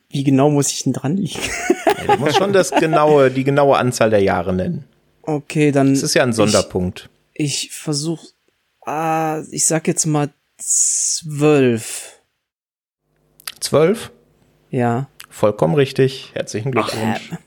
Wie 0.10 0.26
genau 0.26 0.50
muss 0.50 0.70
ich 0.74 0.84
denn 0.84 0.92
dran 0.92 1.16
liegen? 1.16 1.40
ja, 1.86 2.14
du 2.14 2.20
musst 2.20 2.36
schon 2.36 2.52
das 2.52 2.72
genaue, 2.72 3.32
die 3.32 3.46
genaue 3.46 3.78
Anzahl 3.78 4.10
der 4.10 4.22
Jahre 4.22 4.52
nennen. 4.52 4.84
Okay, 5.22 5.72
dann. 5.72 5.94
Das 5.94 6.04
ist 6.04 6.14
ja 6.14 6.24
ein 6.24 6.34
Sonderpunkt. 6.34 7.10
Ich, 7.34 7.68
ich 7.68 7.72
versuche, 7.72 8.28
ah, 8.86 9.42
ich 9.50 9.66
sag 9.66 9.88
jetzt 9.88 10.06
mal 10.06 10.30
zwölf. 10.62 12.20
Zwölf? 13.60 14.12
Ja. 14.70 15.08
Vollkommen 15.30 15.76
richtig. 15.76 16.32
Herzlichen 16.34 16.72
Glückwunsch. 16.72 17.32
Ach, 17.34 17.38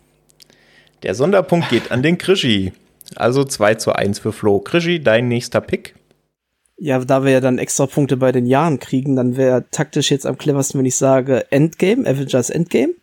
Der 1.03 1.15
Sonderpunkt 1.15 1.69
geht 1.69 1.91
an 1.91 2.03
den 2.03 2.19
Krischi. 2.19 2.73
Also 3.16 3.45
2 3.45 3.74
zu 3.77 3.93
1 3.93 4.19
für 4.19 4.32
Flo. 4.32 4.61
Krischi, 4.61 5.03
dein 5.03 5.28
nächster 5.28 5.61
Pick. 5.61 5.95
Ja, 6.77 6.99
da 7.05 7.24
wir 7.24 7.31
ja 7.31 7.41
dann 7.41 7.59
extra 7.59 7.86
Punkte 7.86 8.16
bei 8.16 8.32
den 8.32 8.47
Jahren 8.47 8.81
kriegen, 8.81 9.15
dann 9.15 9.36
wäre 9.36 9.69
taktisch 9.70 10.11
jetzt 10.11 10.27
am 10.27 10.39
cleversten, 10.39 10.78
wenn 10.78 10.86
ich 10.86 10.97
sage 10.97 11.51
Endgame, 11.53 12.07
Avengers 12.09 12.51
Endgame. 12.51 12.95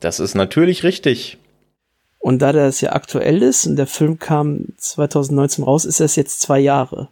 Das 0.00 0.20
ist 0.20 0.34
natürlich 0.34 0.84
richtig. 0.84 1.38
Und 2.18 2.40
da 2.42 2.52
das 2.52 2.80
ja 2.80 2.92
aktuell 2.92 3.42
ist 3.42 3.66
und 3.66 3.76
der 3.76 3.86
Film 3.86 4.18
kam 4.18 4.66
2019 4.76 5.64
raus, 5.64 5.84
ist 5.84 6.00
das 6.00 6.16
jetzt 6.16 6.40
zwei 6.40 6.58
Jahre. 6.58 7.08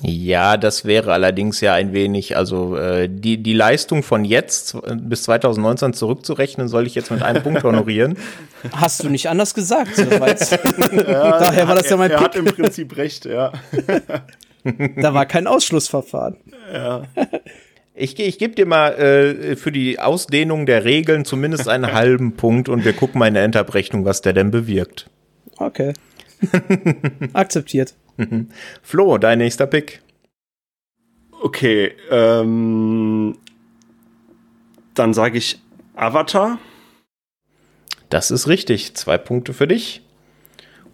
Ja, 0.00 0.56
das 0.56 0.84
wäre 0.84 1.12
allerdings 1.12 1.60
ja 1.60 1.74
ein 1.74 1.92
wenig, 1.92 2.36
also 2.36 2.76
äh, 2.76 3.08
die, 3.10 3.42
die 3.42 3.52
Leistung 3.52 4.02
von 4.02 4.24
jetzt 4.24 4.76
bis 5.02 5.24
2019 5.24 5.92
zurückzurechnen, 5.92 6.66
soll 6.66 6.86
ich 6.86 6.94
jetzt 6.94 7.10
mit 7.10 7.22
einem 7.22 7.42
Punkt 7.42 7.62
honorieren. 7.62 8.16
Hast 8.72 9.04
du 9.04 9.10
nicht 9.10 9.28
anders 9.28 9.54
gesagt? 9.54 9.90
Ja, 10.92 11.38
daher 11.38 11.68
war 11.68 11.74
das 11.74 11.88
ja 11.90 11.96
mein 11.96 12.10
Er, 12.10 12.18
er 12.18 12.24
hat 12.24 12.36
im 12.36 12.44
Prinzip 12.44 12.96
recht, 12.96 13.24
ja. 13.26 13.52
da 14.96 15.14
war 15.14 15.26
kein 15.26 15.46
Ausschlussverfahren. 15.46 16.36
Ja. 16.72 17.02
Ich, 17.94 18.18
ich 18.18 18.38
gebe 18.38 18.54
dir 18.54 18.66
mal 18.66 18.92
äh, 18.94 19.56
für 19.56 19.72
die 19.72 19.98
Ausdehnung 19.98 20.66
der 20.66 20.84
Regeln 20.84 21.24
zumindest 21.24 21.68
einen 21.68 21.92
halben 21.92 22.36
Punkt 22.36 22.68
und 22.68 22.84
wir 22.84 22.92
gucken 22.92 23.18
mal 23.18 23.28
in 23.28 23.34
der 23.34 23.44
Endabrechnung, 23.44 24.04
was 24.04 24.22
der 24.22 24.32
denn 24.32 24.50
bewirkt. 24.50 25.10
Okay. 25.58 25.92
Akzeptiert. 27.32 27.94
Flo, 28.82 29.18
dein 29.18 29.38
nächster 29.38 29.66
Pick. 29.66 30.02
Okay, 31.40 31.92
ähm, 32.10 33.36
dann 34.94 35.14
sage 35.14 35.38
ich 35.38 35.60
Avatar. 35.94 36.58
Das 38.08 38.30
ist 38.30 38.46
richtig. 38.46 38.94
Zwei 38.94 39.18
Punkte 39.18 39.52
für 39.52 39.66
dich. 39.66 40.02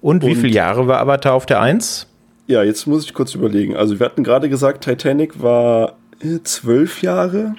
Und, 0.01 0.23
Und 0.23 0.31
wie 0.31 0.37
viele 0.37 0.55
Jahre 0.55 0.87
war 0.87 1.01
Avatar 1.01 1.35
auf 1.35 1.47
der 1.47 1.61
Eins? 1.61 2.07
Ja, 2.47 2.63
jetzt 2.63 2.87
muss 2.87 3.05
ich 3.05 3.13
kurz 3.13 3.35
überlegen. 3.35 3.77
Also 3.77 3.99
wir 3.99 4.07
hatten 4.07 4.25
gerade 4.25 4.49
gesagt, 4.49 4.85
Titanic 4.85 5.43
war 5.43 5.99
äh, 6.21 6.39
zwölf 6.45 7.03
Jahre. 7.03 7.57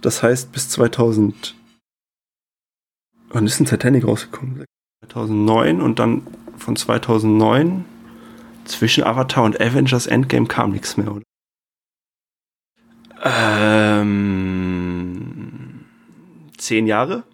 Das 0.00 0.22
heißt 0.22 0.52
bis 0.52 0.70
2000. 0.70 1.54
Wann 3.28 3.46
ist 3.46 3.58
denn 3.58 3.66
Titanic 3.66 4.06
rausgekommen? 4.06 4.64
2009 5.10 5.80
und 5.80 5.98
dann 5.98 6.22
von 6.56 6.76
2009 6.76 7.84
zwischen 8.64 9.04
Avatar 9.04 9.44
und 9.44 9.60
Avengers 9.60 10.06
Endgame 10.06 10.46
kam 10.46 10.72
nichts 10.72 10.96
mehr, 10.96 11.12
oder? 11.12 11.22
Ähm, 14.54 15.84
zehn 16.56 16.86
Jahre? 16.86 17.24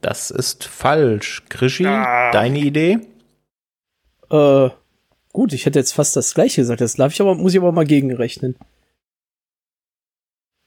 Das 0.00 0.30
ist 0.30 0.64
falsch. 0.64 1.42
Krischi, 1.48 1.86
Ah. 1.86 2.30
deine 2.32 2.58
Idee? 2.58 2.98
Äh, 4.30 4.68
gut, 5.32 5.52
ich 5.52 5.64
hätte 5.66 5.78
jetzt 5.78 5.92
fast 5.92 6.14
das 6.16 6.34
gleiche 6.34 6.60
gesagt. 6.60 6.80
Das 6.80 6.94
darf 6.96 7.12
ich 7.12 7.20
aber, 7.20 7.34
muss 7.34 7.54
ich 7.54 7.60
aber 7.60 7.72
mal 7.72 7.86
gegenrechnen. 7.86 8.56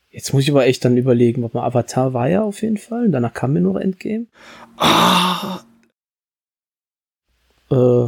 Jetzt 0.10 0.34
muss 0.34 0.44
ich 0.44 0.50
aber 0.52 0.66
echt 0.66 0.84
dann 0.84 0.98
überlegen, 0.98 1.44
ob 1.44 1.54
mal 1.54 1.66
Avatar 1.66 2.14
war 2.14 2.28
ja 2.28 2.42
auf 2.42 2.62
jeden 2.64 2.78
Fall. 2.78 3.10
Danach 3.12 3.34
kam 3.34 3.54
mir 3.54 3.62
nur 3.62 3.80
Endgame. 3.82 4.26
Ah, 4.78 5.60
Äh, 7.70 8.08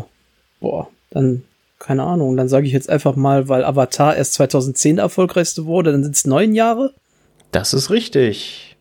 boah, 0.61 0.89
dann, 1.09 1.43
keine 1.79 2.03
Ahnung. 2.03 2.37
Dann 2.37 2.49
sage 2.49 2.67
ich 2.67 2.73
jetzt 2.73 2.89
einfach 2.89 3.15
mal, 3.15 3.49
weil 3.49 3.63
Avatar 3.63 4.15
erst 4.15 4.33
2010 4.33 4.97
der 4.97 5.03
erfolgreichste 5.03 5.65
wurde, 5.65 5.91
dann 5.91 6.03
sind 6.03 6.15
es 6.15 6.25
neun 6.25 6.53
Jahre. 6.53 6.93
Das 7.51 7.73
ist 7.73 7.89
richtig. 7.89 8.77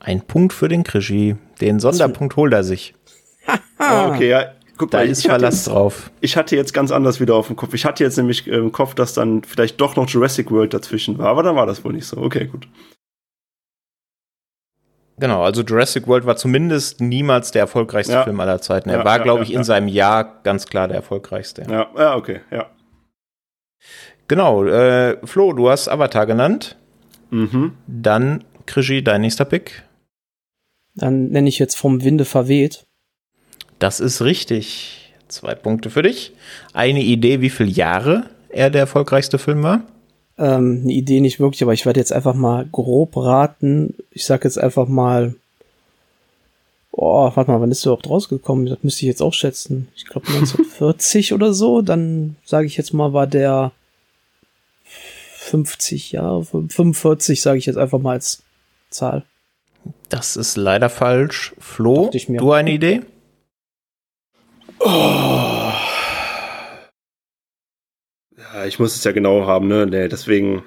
Ein 0.00 0.22
Punkt 0.22 0.52
für 0.52 0.68
den 0.68 0.84
Krischi. 0.84 1.36
Den 1.60 1.80
Sonderpunkt 1.80 2.36
holt 2.36 2.52
er 2.52 2.64
sich. 2.64 2.94
ah, 3.78 4.08
okay, 4.08 4.28
ja. 4.28 4.52
Guck 4.78 4.92
Da 4.92 4.98
mal, 4.98 5.08
ist 5.08 5.18
ich 5.18 5.24
hatte, 5.28 5.40
Verlass 5.40 5.64
drauf. 5.64 6.10
ich 6.20 6.36
hatte 6.36 6.54
jetzt 6.54 6.72
ganz 6.72 6.92
anders 6.92 7.18
wieder 7.18 7.34
auf 7.34 7.48
dem 7.48 7.56
Kopf. 7.56 7.74
Ich 7.74 7.84
hatte 7.84 8.04
jetzt 8.04 8.16
nämlich 8.16 8.46
äh, 8.46 8.56
im 8.56 8.70
Kopf, 8.70 8.94
dass 8.94 9.12
dann 9.12 9.42
vielleicht 9.42 9.80
doch 9.80 9.96
noch 9.96 10.08
Jurassic 10.08 10.52
World 10.52 10.72
dazwischen 10.72 11.18
war, 11.18 11.26
aber 11.26 11.42
dann 11.42 11.56
war 11.56 11.66
das 11.66 11.84
wohl 11.84 11.92
nicht 11.92 12.06
so. 12.06 12.16
Okay, 12.18 12.46
gut. 12.46 12.68
Genau, 15.20 15.42
also 15.42 15.62
Jurassic 15.62 16.06
World 16.06 16.26
war 16.26 16.36
zumindest 16.36 17.00
niemals 17.00 17.50
der 17.50 17.62
erfolgreichste 17.62 18.12
Ja. 18.12 18.24
Film 18.24 18.38
aller 18.40 18.60
Zeiten. 18.60 18.88
Er 18.90 18.98
Ja, 18.98 19.04
war, 19.04 19.18
ja, 19.18 19.22
glaube 19.24 19.40
ja, 19.40 19.44
ich, 19.44 19.50
in 19.50 19.58
ja. 19.58 19.64
seinem 19.64 19.88
Jahr 19.88 20.40
ganz 20.42 20.66
klar 20.66 20.86
der 20.88 20.96
erfolgreichste. 20.98 21.62
Ja, 21.68 21.88
ja 21.96 22.14
okay, 22.16 22.40
ja. 22.50 22.66
Genau, 24.28 24.64
äh, 24.64 25.16
Flo, 25.26 25.52
du 25.52 25.70
hast 25.70 25.88
Avatar 25.88 26.26
genannt. 26.26 26.76
Mhm. 27.30 27.72
Dann, 27.86 28.44
Krischi, 28.66 29.02
dein 29.02 29.22
nächster 29.22 29.44
Pick. 29.44 29.82
Dann 30.94 31.28
nenne 31.28 31.48
ich 31.48 31.58
jetzt 31.58 31.76
vom 31.76 32.04
Winde 32.04 32.24
verweht. 32.24 32.84
Das 33.78 34.00
ist 34.00 34.22
richtig. 34.22 35.14
Zwei 35.28 35.54
Punkte 35.54 35.90
für 35.90 36.02
dich. 36.02 36.32
Eine 36.72 37.02
Idee, 37.02 37.40
wie 37.40 37.50
viele 37.50 37.70
Jahre 37.70 38.24
er 38.48 38.70
der 38.70 38.82
erfolgreichste 38.82 39.38
Film 39.38 39.62
war? 39.62 39.82
Ähm, 40.38 40.80
eine 40.84 40.92
Idee 40.92 41.20
nicht 41.20 41.40
wirklich, 41.40 41.62
aber 41.62 41.72
ich 41.72 41.84
werde 41.86 42.00
jetzt 42.00 42.12
einfach 42.12 42.34
mal 42.34 42.66
grob 42.70 43.16
raten. 43.16 43.94
Ich 44.12 44.24
sag 44.24 44.44
jetzt 44.44 44.58
einfach 44.58 44.86
mal. 44.88 45.34
Oh, 46.92 47.30
warte 47.34 47.50
mal, 47.50 47.60
wann 47.60 47.70
ist 47.70 47.84
der 47.84 47.90
überhaupt 47.92 48.08
rausgekommen? 48.10 48.66
Das 48.66 48.78
müsste 48.82 49.02
ich 49.02 49.08
jetzt 49.08 49.22
auch 49.22 49.32
schätzen. 49.32 49.88
Ich 49.94 50.06
glaube 50.06 50.26
1940 50.28 51.32
oder 51.34 51.52
so. 51.52 51.82
Dann 51.82 52.36
sage 52.44 52.66
ich 52.66 52.76
jetzt 52.76 52.92
mal, 52.92 53.12
war 53.12 53.26
der 53.26 53.72
50 55.36 56.12
Jahre, 56.12 56.44
45 56.44 57.40
sage 57.40 57.58
ich 57.58 57.66
jetzt 57.66 57.76
einfach 57.78 57.98
mal 57.98 58.12
als 58.12 58.42
Zahl. 58.90 59.24
Das 60.08 60.36
ist 60.36 60.56
leider 60.56 60.90
falsch. 60.90 61.54
Flo, 61.58 62.04
Dachte 62.04 62.16
ich 62.16 62.28
mir. 62.28 62.38
du 62.38 62.52
eine 62.52 62.72
Idee? 62.72 63.02
Ja, 68.38 68.64
ich 68.66 68.78
muss 68.78 68.94
es 68.94 69.04
ja 69.04 69.12
genau 69.12 69.46
haben, 69.46 69.68
ne? 69.68 69.86
Nee, 69.86 70.08
deswegen 70.08 70.62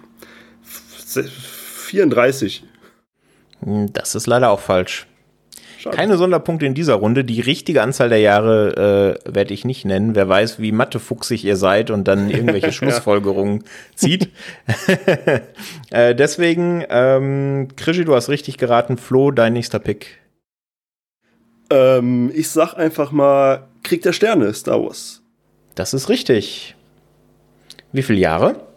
f- 0.64 1.86
34. 1.88 2.64
Hm, 3.64 3.92
Das 3.94 4.16
ist 4.16 4.28
leider 4.28 4.50
auch 4.50 4.60
falsch. 4.60 5.08
Schade. 5.80 5.96
Keine 5.98 6.18
Sonderpunkte 6.18 6.66
in 6.68 6.76
dieser 6.76 6.94
Runde. 6.96 7.24
Die 7.24 7.42
richtige 7.42 7.82
Anzahl 7.82 8.10
der 8.10 8.20
Jahre 8.20 9.18
äh, 9.26 9.34
werde 9.34 9.54
ich 9.54 9.66
nicht 9.66 9.84
nennen. 9.84 10.14
Wer 10.14 10.30
weiß, 10.30 10.60
wie 10.60 10.72
mathefuchsig 10.72 11.44
ihr 11.44 11.56
seid 11.58 11.90
und 11.90 12.08
dann 12.08 12.30
irgendwelche 12.30 12.72
Schlussfolgerungen 12.74 13.64
zieht. 13.96 14.30
äh, 15.90 16.14
deswegen, 16.14 16.86
ähm, 16.90 17.70
Krischi, 17.78 18.06
du 18.06 18.14
hast 18.14 18.30
richtig 18.30 18.58
geraten. 18.58 18.98
Flo, 18.98 19.32
dein 19.32 19.54
nächster 19.54 19.80
Pick. 19.80 20.20
Ähm, 21.72 22.32
ich 22.36 22.50
sag 22.50 22.76
einfach 22.76 23.12
mal 23.12 23.68
Krieg 23.82 24.04
der 24.04 24.14
Sterne, 24.14 24.54
Star 24.54 24.84
Wars. 24.84 25.24
Das 25.74 25.96
ist 25.96 26.10
richtig. 26.10 26.76
Wie 27.92 28.04
viele 28.04 28.20
Jahre? 28.20 28.68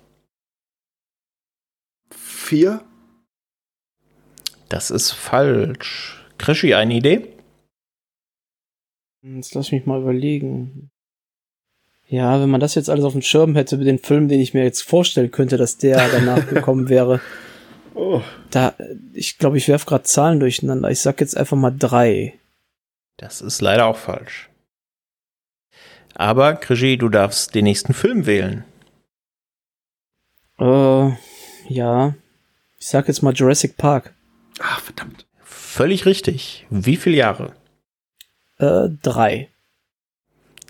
Vier? 2.11 2.85
Das 4.69 4.91
ist 4.91 5.13
falsch. 5.13 6.25
Krischi, 6.39 6.75
eine 6.75 6.95
Idee? 6.95 7.29
Jetzt 9.23 9.55
lass 9.55 9.73
mich 9.73 9.87
mal 9.87 10.01
überlegen. 10.01 10.91
Ja, 12.07 12.41
wenn 12.41 12.51
man 12.51 12.61
das 12.61 12.75
jetzt 12.75 12.91
alles 12.91 13.05
auf 13.05 13.13
dem 13.13 13.23
Schirm 13.23 13.55
hätte, 13.55 13.79
mit 13.79 13.87
den 13.87 13.99
Film, 13.99 14.29
den 14.29 14.41
ich 14.41 14.53
mir 14.53 14.65
jetzt 14.65 14.83
vorstellen 14.83 15.31
könnte, 15.31 15.57
dass 15.57 15.79
der 15.79 16.09
danach 16.09 16.47
gekommen 16.51 16.89
wäre. 16.89 17.21
Oh. 17.95 18.21
Da, 18.51 18.75
ich 19.13 19.39
glaube, 19.39 19.57
ich 19.57 19.69
werf 19.69 19.87
gerade 19.87 20.05
Zahlen 20.05 20.41
durcheinander. 20.41 20.91
Ich 20.91 21.01
sag 21.01 21.21
jetzt 21.21 21.37
einfach 21.37 21.57
mal 21.57 21.71
drei. 21.71 22.35
Das 23.17 23.41
ist 23.41 23.63
leider 23.63 23.87
auch 23.87 23.97
falsch. 23.97 24.51
Aber, 26.15 26.55
Krischi, 26.55 26.97
du 26.97 27.09
darfst 27.09 27.55
den 27.55 27.65
nächsten 27.65 27.95
Film 27.95 28.27
wählen. 28.27 28.65
Äh, 30.59 31.11
ja. 31.69 32.15
Ich 32.79 32.87
sag 32.89 33.09
jetzt 33.09 33.23
mal 33.23 33.33
Jurassic 33.35 33.77
Park. 33.77 34.15
Ah, 34.61 34.79
verdammt. 34.81 35.27
Völlig 35.43 36.07
richtig. 36.07 36.67
Wie 36.71 36.97
viele 36.97 37.17
Jahre? 37.17 37.55
Äh, 38.59 38.89
drei. 39.03 39.49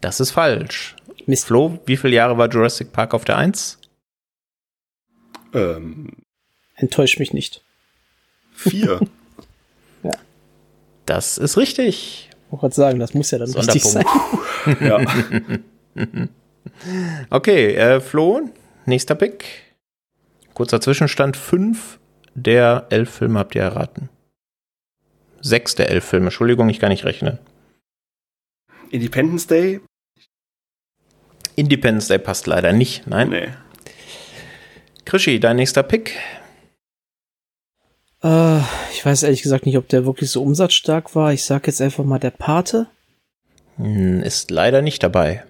Das 0.00 0.20
ist 0.20 0.30
falsch. 0.30 0.96
Mist. 1.26 1.46
Flo, 1.46 1.78
wie 1.86 1.96
viele 1.96 2.14
Jahre 2.14 2.36
war 2.38 2.48
Jurassic 2.48 2.92
Park 2.92 3.14
auf 3.14 3.24
der 3.24 3.36
1? 3.38 3.78
Ähm, 5.54 6.10
Enttäuscht 6.76 7.18
mich 7.18 7.32
nicht. 7.32 7.62
vier. 8.54 9.00
Das 11.06 11.36
ist 11.36 11.58
richtig. 11.58 12.30
Ich 12.30 12.50
wollte 12.50 12.60
gerade 12.62 12.74
sagen, 12.74 12.98
das 12.98 13.12
muss 13.12 13.30
ja 13.30 13.36
dann 13.36 13.50
richtig 13.52 13.84
sein. 13.84 14.06
Ja. 14.80 15.00
Okay, 17.30 17.74
äh, 17.74 18.00
Flo, 18.00 18.40
nächster 18.86 19.14
Pick. 19.14 19.44
Kurzer 20.54 20.80
Zwischenstand. 20.80 21.36
Fünf 21.36 21.98
der 22.34 22.86
elf 22.90 23.10
Filme 23.10 23.38
habt 23.38 23.54
ihr 23.54 23.62
erraten. 23.62 24.08
Sechs 25.40 25.74
der 25.74 25.90
elf 25.90 26.04
Filme. 26.04 26.26
Entschuldigung, 26.26 26.68
ich 26.68 26.80
kann 26.80 26.88
nicht 26.88 27.04
rechnen. 27.04 27.38
Independence 28.90 29.46
Day? 29.46 29.80
Independence 31.56 32.08
Day 32.08 32.18
passt 32.18 32.46
leider 32.46 32.72
nicht. 32.72 33.06
Nein. 33.06 33.28
Nee. 33.28 33.48
Krischi, 35.04 35.38
dein 35.38 35.56
nächster 35.56 35.82
Pick. 35.82 36.16
Äh, 38.22 38.58
ich 38.92 39.04
weiß 39.04 39.22
ehrlich 39.24 39.42
gesagt 39.42 39.66
nicht, 39.66 39.76
ob 39.76 39.88
der 39.88 40.06
wirklich 40.06 40.30
so 40.30 40.42
umsatzstark 40.42 41.14
war. 41.14 41.32
Ich 41.32 41.44
sag 41.44 41.66
jetzt 41.66 41.82
einfach 41.82 42.04
mal 42.04 42.18
der 42.18 42.30
Pate. 42.30 42.86
Hm, 43.76 44.22
Ist 44.22 44.50
leider 44.50 44.82
nicht 44.82 45.02
dabei. 45.02 45.44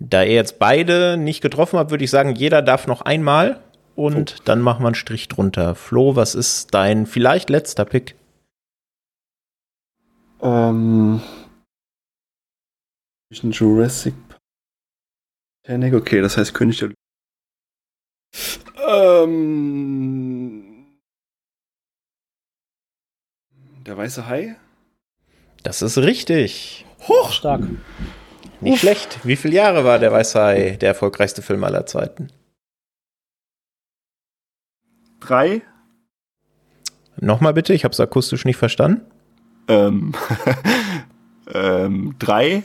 Da 0.00 0.22
ihr 0.24 0.34
jetzt 0.34 0.58
beide 0.58 1.16
nicht 1.16 1.40
getroffen 1.40 1.78
habt, 1.78 1.90
würde 1.90 2.04
ich 2.04 2.10
sagen, 2.10 2.34
jeder 2.34 2.62
darf 2.62 2.86
noch 2.86 3.00
einmal 3.02 3.60
und 3.96 4.36
oh. 4.38 4.42
dann 4.44 4.60
machen 4.60 4.82
wir 4.82 4.88
einen 4.88 4.94
Strich 4.94 5.28
drunter. 5.28 5.74
Flo, 5.74 6.16
was 6.16 6.34
ist 6.34 6.74
dein 6.74 7.06
vielleicht 7.06 7.50
letzter 7.50 7.84
Pick? 7.84 8.16
Ähm. 10.40 11.20
Jurassic 13.30 14.14
Titanic, 15.64 15.94
okay, 15.94 16.20
das 16.20 16.36
heißt 16.36 16.52
König 16.52 16.78
der. 16.78 16.90
Ähm. 18.86 20.84
Der 23.86 23.96
weiße 23.96 24.26
Hai? 24.26 24.56
Das 25.62 25.80
ist 25.80 25.96
richtig. 25.98 26.84
Hoch! 27.08 27.32
Stark. 27.32 27.62
Nicht 28.60 28.74
Uff. 28.74 28.80
schlecht. 28.80 29.18
Wie 29.24 29.36
viele 29.36 29.54
Jahre 29.54 29.84
war 29.84 29.98
der 29.98 30.12
weiße 30.12 30.38
Hai 30.40 30.76
der 30.76 30.90
erfolgreichste 30.90 31.40
Film 31.40 31.64
aller 31.64 31.86
Zeiten? 31.86 32.28
Drei. 35.26 35.62
Nochmal 37.16 37.54
bitte, 37.54 37.72
ich 37.72 37.84
habe 37.84 37.92
es 37.92 38.00
akustisch 38.00 38.44
nicht 38.44 38.56
verstanden. 38.56 39.02
Ähm, 39.68 40.14
ähm, 41.54 42.14
drei. 42.18 42.62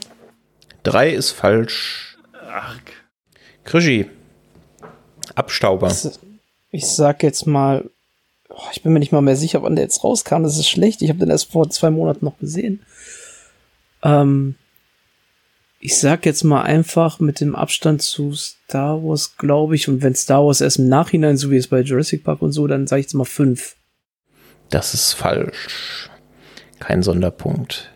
Drei 0.82 1.10
ist 1.10 1.30
falsch. 1.30 2.18
Ach. 2.52 2.76
Krischi. 3.64 4.10
Abstauber. 5.34 5.94
Ich 6.70 6.86
sag 6.86 7.22
jetzt 7.22 7.46
mal, 7.46 7.88
ich 8.72 8.82
bin 8.82 8.92
mir 8.92 8.98
nicht 8.98 9.12
mal 9.12 9.22
mehr 9.22 9.36
sicher, 9.36 9.62
wann 9.62 9.76
der 9.76 9.84
jetzt 9.84 10.04
rauskam. 10.04 10.42
Das 10.42 10.58
ist 10.58 10.68
schlecht. 10.68 11.00
Ich 11.02 11.08
habe 11.08 11.18
den 11.18 11.30
erst 11.30 11.50
vor 11.50 11.70
zwei 11.70 11.90
Monaten 11.90 12.24
noch 12.24 12.38
gesehen. 12.38 12.82
Ähm, 14.02 14.56
ich 15.82 15.98
sag 15.98 16.26
jetzt 16.26 16.44
mal 16.44 16.62
einfach 16.62 17.20
mit 17.20 17.40
dem 17.40 17.56
Abstand 17.56 18.02
zu 18.02 18.34
Star 18.34 19.02
Wars, 19.02 19.38
glaube 19.38 19.74
ich, 19.74 19.88
und 19.88 20.02
wenn 20.02 20.14
Star 20.14 20.44
Wars 20.44 20.60
erst 20.60 20.78
im 20.78 20.88
Nachhinein, 20.88 21.38
so 21.38 21.50
wie 21.50 21.56
es 21.56 21.68
bei 21.68 21.80
Jurassic 21.80 22.22
Park 22.22 22.42
und 22.42 22.52
so, 22.52 22.66
dann 22.66 22.86
sage 22.86 23.00
ich 23.00 23.06
jetzt 23.06 23.14
mal 23.14 23.24
fünf. 23.24 23.76
Das 24.68 24.92
ist 24.92 25.14
falsch. 25.14 26.10
Kein 26.78 27.02
Sonderpunkt. 27.02 27.90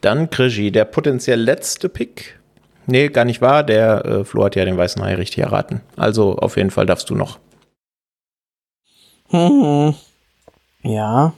Dann 0.00 0.30
Krigi, 0.30 0.72
der 0.72 0.86
potenziell 0.86 1.40
letzte 1.40 1.90
Pick. 1.90 2.40
Nee, 2.86 3.08
gar 3.08 3.26
nicht 3.26 3.42
wahr. 3.42 3.64
Der 3.64 4.04
äh, 4.04 4.24
Flo 4.24 4.44
hat 4.44 4.56
ja 4.56 4.64
den 4.64 4.76
weißen 4.76 5.02
Hai 5.02 5.14
richtig 5.14 5.38
erraten. 5.38 5.82
Also 5.96 6.36
auf 6.36 6.56
jeden 6.56 6.70
Fall 6.70 6.86
darfst 6.86 7.10
du 7.10 7.14
noch. 7.14 7.38
Hm. 9.28 9.94
Ja. 10.82 11.34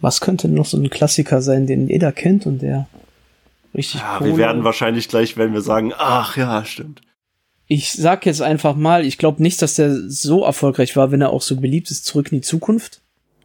Was 0.00 0.20
könnte 0.20 0.48
noch 0.48 0.66
so 0.66 0.76
ein 0.76 0.90
Klassiker 0.90 1.40
sein, 1.40 1.66
den 1.66 1.88
jeder 1.88 2.12
kennt 2.12 2.46
und 2.46 2.60
der 2.60 2.88
Richtig 3.74 4.00
ja, 4.00 4.24
Wir 4.24 4.36
werden 4.36 4.64
wahrscheinlich 4.64 5.08
gleich, 5.08 5.36
wenn 5.36 5.52
wir 5.52 5.60
sagen, 5.60 5.92
ach 5.96 6.36
ja, 6.36 6.64
stimmt. 6.64 7.02
Ich 7.66 7.92
sag 7.92 8.24
jetzt 8.24 8.40
einfach 8.40 8.74
mal, 8.74 9.04
ich 9.04 9.18
glaube 9.18 9.42
nicht, 9.42 9.60
dass 9.60 9.74
der 9.74 9.94
so 10.08 10.44
erfolgreich 10.44 10.96
war, 10.96 11.10
wenn 11.12 11.20
er 11.20 11.30
auch 11.30 11.42
so 11.42 11.56
beliebt 11.56 11.90
ist, 11.90 12.06
zurück 12.06 12.32
in 12.32 12.38
die 12.38 12.46
Zukunft. 12.46 13.02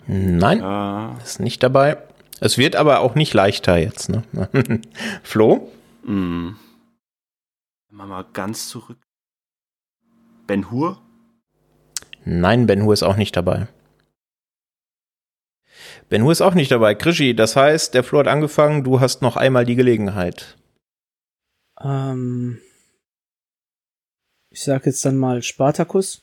Nein, 0.07 0.59
ja. 0.59 1.17
ist 1.23 1.39
nicht 1.39 1.61
dabei. 1.61 1.97
Es 2.39 2.57
wird 2.57 2.75
aber 2.75 3.01
auch 3.01 3.15
nicht 3.15 3.33
leichter 3.33 3.77
jetzt, 3.77 4.09
ne? 4.09 4.23
Flo? 5.23 5.71
Mm. 6.03 6.51
Wir 7.89 8.05
mal 8.05 8.25
ganz 8.33 8.69
zurück. 8.69 8.97
Ben 10.47 10.71
Hur? 10.71 11.01
Nein, 12.25 12.65
Ben 12.65 12.83
Hur 12.83 12.93
ist 12.93 13.03
auch 13.03 13.17
nicht 13.17 13.35
dabei. 13.35 13.67
Ben 16.09 16.23
Hu 16.23 16.31
ist 16.31 16.41
auch 16.41 16.53
nicht 16.53 16.71
dabei. 16.71 16.95
Krischi, 16.95 17.35
das 17.35 17.55
heißt, 17.55 17.93
der 17.93 18.03
Flo 18.03 18.19
hat 18.19 18.27
angefangen, 18.27 18.83
du 18.83 18.99
hast 18.99 19.21
noch 19.21 19.37
einmal 19.37 19.65
die 19.65 19.75
Gelegenheit. 19.75 20.57
Ähm, 21.81 22.59
ich 24.49 24.63
sag 24.63 24.85
jetzt 24.85 25.03
dann 25.05 25.17
mal 25.17 25.41
Spartacus. 25.41 26.21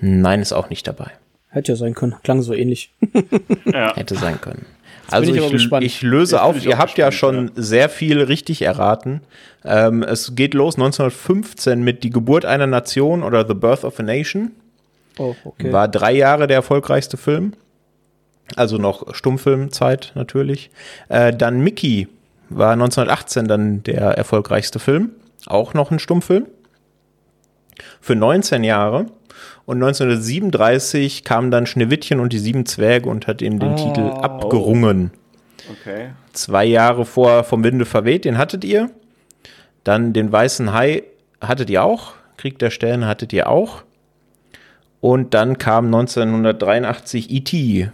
Nein, 0.00 0.40
ist 0.40 0.52
auch 0.52 0.70
nicht 0.70 0.86
dabei. 0.86 1.12
Hätte 1.48 1.72
ja 1.72 1.76
sein 1.76 1.94
können. 1.94 2.16
Klang 2.22 2.42
so 2.42 2.54
ähnlich. 2.54 2.94
ja. 3.64 3.94
Hätte 3.96 4.14
sein 4.14 4.40
können. 4.40 4.66
Jetzt 5.04 5.14
also 5.14 5.34
ich, 5.34 5.52
ich, 5.54 5.72
ich, 5.72 6.02
löse 6.02 6.36
Jetzt 6.36 6.42
auf, 6.42 6.64
ihr 6.64 6.76
habt 6.76 6.98
ja 6.98 7.10
schon 7.10 7.46
ja. 7.46 7.52
sehr 7.56 7.88
viel 7.88 8.20
richtig 8.20 8.62
erraten. 8.62 9.22
Ähm, 9.64 10.02
es 10.02 10.34
geht 10.34 10.52
los 10.52 10.74
1915 10.74 11.82
mit 11.82 12.04
Die 12.04 12.10
Geburt 12.10 12.44
einer 12.44 12.66
Nation 12.66 13.22
oder 13.22 13.46
The 13.46 13.54
Birth 13.54 13.84
of 13.84 13.98
a 13.98 14.02
Nation. 14.02 14.52
Oh, 15.18 15.34
okay. 15.44 15.72
War 15.72 15.88
drei 15.88 16.12
Jahre 16.12 16.46
der 16.46 16.56
erfolgreichste 16.56 17.16
Film. 17.16 17.54
Also 18.56 18.78
noch 18.78 19.14
Stummfilmzeit 19.14 20.12
natürlich. 20.14 20.70
Äh, 21.08 21.32
dann 21.32 21.60
Mickey 21.60 22.08
war 22.48 22.72
1918 22.72 23.46
dann 23.46 23.82
der 23.82 24.02
erfolgreichste 24.02 24.78
Film. 24.78 25.10
Auch 25.46 25.74
noch 25.74 25.90
ein 25.90 25.98
Stummfilm. 25.98 26.46
Für 28.00 28.16
19 28.16 28.64
Jahre. 28.64 29.06
Und 29.66 29.76
1937 29.76 31.24
kam 31.24 31.50
dann 31.50 31.66
Schneewittchen 31.66 32.20
und 32.20 32.32
die 32.32 32.38
sieben 32.38 32.64
Zwerge 32.66 33.08
und 33.08 33.26
hat 33.26 33.42
ihm 33.42 33.58
den 33.58 33.72
oh. 33.72 33.76
Titel 33.76 34.00
abgerungen. 34.00 35.10
Okay. 35.70 36.10
Zwei 36.32 36.64
Jahre 36.64 37.04
vor 37.04 37.44
Vom 37.44 37.62
Winde 37.62 37.84
verweht, 37.84 38.24
den 38.24 38.38
hattet 38.38 38.64
ihr. 38.64 38.90
Dann 39.84 40.12
den 40.12 40.32
Weißen 40.32 40.72
Hai 40.72 41.02
hattet 41.40 41.70
ihr 41.70 41.84
auch. 41.84 42.14
Krieg 42.36 42.58
der 42.58 42.70
Sterne 42.70 43.06
hattet 43.06 43.32
ihr 43.32 43.48
auch. 43.48 43.82
Und 45.00 45.34
dann 45.34 45.58
kam 45.58 45.86
1983 45.86 47.30
E.T. 47.30 47.90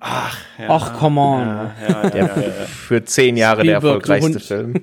Ach, 0.00 0.38
ja. 0.58 0.66
Ach, 0.68 0.98
come 0.98 1.20
on. 1.20 1.40
Ja, 1.46 1.74
ja, 1.88 2.08
der 2.08 2.28
für 2.28 3.04
zehn 3.04 3.36
Jahre 3.36 3.60
Spielberg, 3.60 3.82
der 3.82 3.90
erfolgreichste 3.90 4.40
Film 4.40 4.74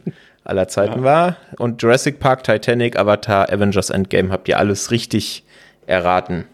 aller 0.43 0.67
Zeiten 0.67 1.03
war. 1.03 1.37
Und 1.57 1.81
Jurassic 1.81 2.19
Park, 2.19 2.43
Titanic, 2.43 2.97
Avatar, 2.97 3.51
Avengers 3.51 3.89
Endgame 3.89 4.29
habt 4.31 4.47
ihr 4.47 4.57
alles 4.57 4.91
richtig 4.91 5.43
erraten. 5.87 6.45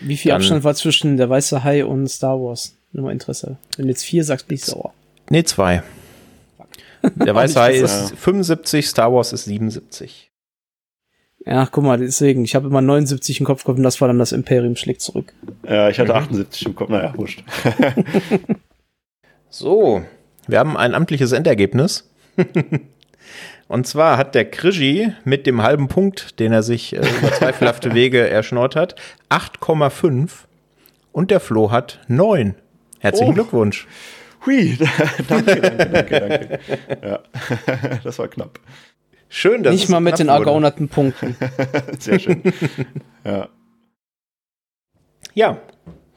Wie 0.00 0.16
viel 0.16 0.30
Dann, 0.30 0.40
Abstand 0.40 0.64
war 0.64 0.74
zwischen 0.74 1.16
der 1.16 1.30
Weiße 1.30 1.62
Hai 1.62 1.84
und 1.84 2.08
Star 2.08 2.38
Wars? 2.38 2.76
Nur 2.92 3.06
mal 3.06 3.12
Interesse. 3.12 3.56
Wenn 3.76 3.86
du 3.86 3.90
jetzt 3.90 4.04
vier 4.04 4.24
sagst, 4.24 4.48
bin 4.48 4.56
ich 4.56 4.64
sauer. 4.64 4.92
Nee, 5.30 5.44
zwei. 5.44 5.82
Der 7.02 7.34
Weiße 7.34 7.60
Hai 7.60 7.74
ist 7.74 8.14
75, 8.16 8.88
Star 8.88 9.12
Wars 9.12 9.32
ist 9.32 9.44
77. 9.44 10.30
Ja, 11.46 11.66
guck 11.70 11.84
mal, 11.84 11.98
deswegen, 11.98 12.44
ich 12.44 12.54
habe 12.54 12.68
immer 12.68 12.80
79 12.80 13.40
im 13.40 13.46
Kopf 13.46 13.64
gehabt 13.64 13.78
und 13.78 13.84
das 13.84 14.00
war 14.00 14.08
dann 14.08 14.18
das 14.18 14.32
Imperium 14.32 14.76
schlägt 14.76 15.02
zurück. 15.02 15.34
Ja, 15.68 15.90
ich 15.90 15.98
hatte 15.98 16.12
mhm. 16.12 16.18
78 16.18 16.66
im 16.66 16.74
Kopf, 16.74 16.88
naja, 16.88 17.12
wurscht. 17.16 17.44
so, 19.50 20.02
wir 20.46 20.58
haben 20.58 20.76
ein 20.76 20.94
amtliches 20.94 21.32
Endergebnis. 21.32 22.10
und 23.68 23.86
zwar 23.86 24.16
hat 24.16 24.34
der 24.34 24.50
Krigi 24.50 25.12
mit 25.24 25.46
dem 25.46 25.62
halben 25.62 25.88
Punkt, 25.88 26.40
den 26.40 26.52
er 26.52 26.62
sich 26.62 26.94
äh, 26.94 27.00
über 27.18 27.32
zweifelhafte 27.32 27.94
Wege 27.94 28.26
erschnort 28.26 28.74
hat, 28.74 28.94
8,5 29.28 30.30
und 31.12 31.30
der 31.30 31.40
Flo 31.40 31.70
hat 31.70 32.00
9. 32.08 32.54
Herzlichen 33.00 33.32
oh. 33.32 33.34
Glückwunsch. 33.34 33.86
Hui, 34.46 34.78
danke, 35.28 35.60
danke, 35.60 35.88
danke, 35.88 36.20
danke. 36.20 36.60
Ja, 37.02 37.20
das 38.02 38.18
war 38.18 38.28
knapp. 38.28 38.58
Schön, 39.36 39.64
dass 39.64 39.74
Nicht 39.74 39.88
mal 39.88 39.98
mit 39.98 40.20
den 40.20 40.28
ergaunerten 40.28 40.88
Punkten. 40.88 41.34
Sehr 41.98 42.20
schön. 42.20 42.40
ja. 43.24 43.48
Ja, 45.34 45.58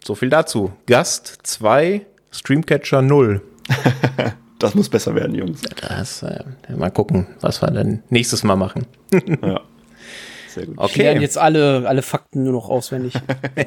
so 0.06 0.14
viel 0.14 0.30
dazu. 0.30 0.72
Gast 0.86 1.40
2, 1.42 2.06
Streamcatcher 2.30 3.02
0. 3.02 3.42
das 4.60 4.76
muss 4.76 4.90
besser 4.90 5.16
werden, 5.16 5.34
Jungs. 5.34 5.64
Das, 5.82 6.22
äh, 6.22 6.44
mal 6.78 6.92
gucken, 6.92 7.26
was 7.42 7.60
wir 7.64 7.72
dann 7.72 8.04
nächstes 8.12 8.44
Mal 8.44 8.56
machen. 8.56 8.86
ja. 9.12 9.62
Sehr 10.50 10.68
gut. 10.68 10.78
Okay. 10.78 11.16
Wir 11.16 11.20
jetzt 11.20 11.40
alle, 11.40 11.90
alle 11.90 12.04
Fakten 12.04 12.44
nur 12.44 12.54
noch 12.54 12.70
auswendig. 12.70 13.16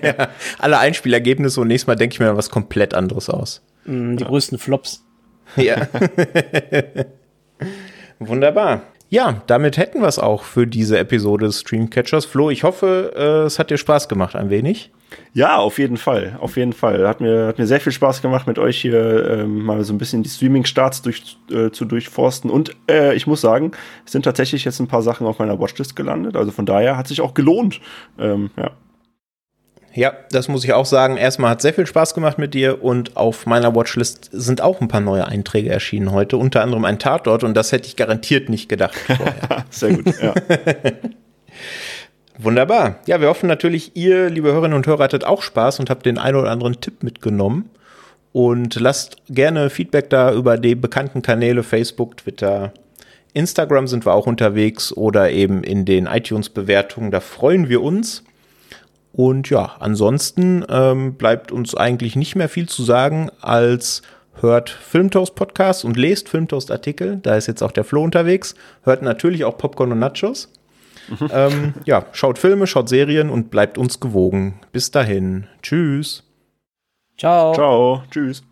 ja, 0.01 0.29
alle 0.61 0.79
Einspielergebnisse 0.79 1.61
und 1.61 1.67
nächstes 1.67 1.89
Mal 1.89 1.97
denke 1.97 2.15
ich 2.15 2.21
mir 2.21 2.37
was 2.37 2.51
komplett 2.51 2.95
anderes 2.95 3.29
aus. 3.29 3.63
Mm, 3.85 4.15
die 4.15 4.23
ja. 4.23 4.29
größten 4.29 4.59
Flops. 4.59 5.05
Ja. 5.57 5.89
Wunderbar. 8.21 8.83
Ja, 9.11 9.43
damit 9.49 9.77
hätten 9.77 10.01
wir 10.01 10.07
es 10.07 10.21
auch 10.21 10.45
für 10.45 10.69
diese 10.69 10.97
Episode 10.97 11.47
des 11.47 11.61
Streamcatchers. 11.61 12.27
Flo, 12.27 12.49
ich 12.49 12.63
hoffe, 12.63 13.13
äh, 13.17 13.47
es 13.47 13.59
hat 13.59 13.71
dir 13.71 13.77
Spaß 13.77 14.09
gemacht 14.09 14.37
ein 14.37 14.51
wenig. 14.51 14.93
Ja, 15.35 15.57
auf 15.57 15.81
jeden 15.81 15.97
Fall, 15.97 16.39
auf 16.41 16.57
jeden 16.57 16.73
Fall. 16.73 17.09
Hat 17.09 17.21
mir, 17.21 17.49
hat 17.49 17.59
mir 17.59 17.67
sehr 17.67 17.81
viel 17.81 17.91
Spaß 17.91 18.23
gemacht, 18.23 18.47
mit 18.47 18.61
euch 18.61 18.81
hier 18.81 19.29
ähm, 19.29 19.65
mal 19.65 19.83
so 19.83 19.93
ein 19.93 19.99
bisschen 19.99 20.23
die 20.23 20.29
Streaming-Starts 20.29 21.03
durch, 21.03 21.37
äh, 21.51 21.71
zu 21.71 21.87
durchforsten. 21.87 22.51
Und 22.51 22.77
äh, 22.89 23.17
ich 23.17 23.27
muss 23.27 23.41
sagen, 23.41 23.73
es 24.07 24.13
sind 24.13 24.23
tatsächlich 24.23 24.65
jetzt 24.65 24.79
ein 24.79 24.87
paar 24.87 25.03
Sachen 25.03 25.27
auf 25.27 25.41
meiner 25.41 25.59
Watchlist 25.59 25.97
gelandet. 25.97 26.37
Also 26.37 26.53
von 26.53 26.65
daher 26.65 26.97
hat 26.97 27.09
sich 27.09 27.21
auch 27.21 27.35
gelohnt. 27.35 27.81
Ähm, 28.17 28.51
ja. 28.57 28.71
Ja, 29.93 30.13
das 30.31 30.49
muss 30.49 30.65
ich 30.65 30.73
auch 30.73 30.87
sagen. 30.87 31.17
Erstmal 31.17 31.51
hat 31.51 31.63
sehr 31.63 31.75
viel 31.75 31.87
Spaß 31.87 32.15
gemacht 32.15 32.39
mit 32.39 32.55
dir 32.55 32.83
und 32.83 33.17
auf 33.17 33.47
meiner 33.47 33.75
Watchlist 33.75 34.31
sind 34.33 34.61
auch 34.61 34.81
ein 34.81 34.89
paar 34.89 35.01
neue 35.01 35.27
Einträge 35.27 35.71
erschienen 35.71 36.13
heute, 36.13 36.37
unter 36.37 36.63
anderem 36.63 36.85
ein 36.85 36.99
Tatort 36.99 37.43
und 37.43 37.55
das 37.55 37.73
hätte 37.73 37.89
ich 37.89 37.97
garantiert 37.97 38.49
nicht 38.49 38.69
gedacht 38.69 38.95
vorher. 38.95 39.65
sehr 39.71 39.95
gut, 39.95 40.15
ja. 40.23 40.35
Wunderbar. 42.39 43.01
Ja, 43.07 43.21
wir 43.21 43.29
hoffen 43.29 43.49
natürlich, 43.49 43.97
ihr, 43.97 44.31
liebe 44.31 44.53
Hörerinnen 44.53 44.77
und 44.77 44.87
Hörer, 44.87 45.05
hattet 45.05 45.25
auch 45.25 45.43
Spaß 45.43 45.81
und 45.81 45.91
habt 45.91 46.07
den 46.07 46.19
einen 46.19 46.37
oder 46.37 46.51
anderen 46.51 46.81
Tipp 46.81 47.03
mitgenommen. 47.03 47.69
Und 48.33 48.77
lasst 48.77 49.17
gerne 49.29 49.71
Feedback 49.71 50.09
da 50.09 50.33
über 50.33 50.57
die 50.57 50.77
bekannten 50.77 51.21
Kanäle 51.21 51.65
Facebook, 51.65 52.17
Twitter, 52.17 52.73
Instagram 53.33 53.87
sind 53.87 54.07
wir 54.07 54.15
auch 54.15 54.27
unterwegs 54.27 54.93
oder 54.93 55.31
eben 55.31 55.63
in 55.63 55.85
den 55.85 56.07
iTunes-Bewertungen. 56.07 57.11
Da 57.11 57.21
freuen 57.21 57.69
wir 57.69 57.83
uns. 57.83 58.25
Und 59.13 59.51
ja, 59.51 59.77
ansonsten 59.81 60.65
ähm, 60.69 61.15
bleibt 61.15 61.53
uns 61.53 61.75
eigentlich 61.75 62.17
nicht 62.17 62.37
mehr 62.37 62.49
viel 62.49 62.69
zu 62.69 62.83
sagen, 62.83 63.31
als 63.41 64.03
hört 64.35 64.71
Filmtoast 64.71 65.35
Podcast 65.35 65.85
und 65.85 65.97
lest 65.97 66.29
Filmtoast 66.29 66.71
Artikel. 66.71 67.19
Da 67.23 67.37
ist 67.37 67.47
jetzt 67.47 67.63
auch 67.63 67.73
der 67.73 67.85
Flo 67.85 68.03
unterwegs. 68.03 68.55
Hört 68.83 69.03
natürlich 69.03 69.45
auch 69.45 69.59
Popcorn 69.59 69.93
und 69.93 69.99
Nachos. 69.99 70.53
Mhm. 71.09 71.29
Ähm, 71.33 71.75
ja, 71.85 72.07
schaut 72.13 72.39
Filme, 72.39 72.67
schaut 72.67 72.89
Serien 72.89 73.31
und 73.31 73.51
bleibt 73.51 73.79
uns 73.79 74.01
gewogen. 74.01 74.61
Bis 74.73 74.91
dahin. 74.91 75.47
Tschüss. 75.63 76.23
Ciao. 77.19 77.53
Ciao. 77.53 78.03
Tschüss. 78.11 78.43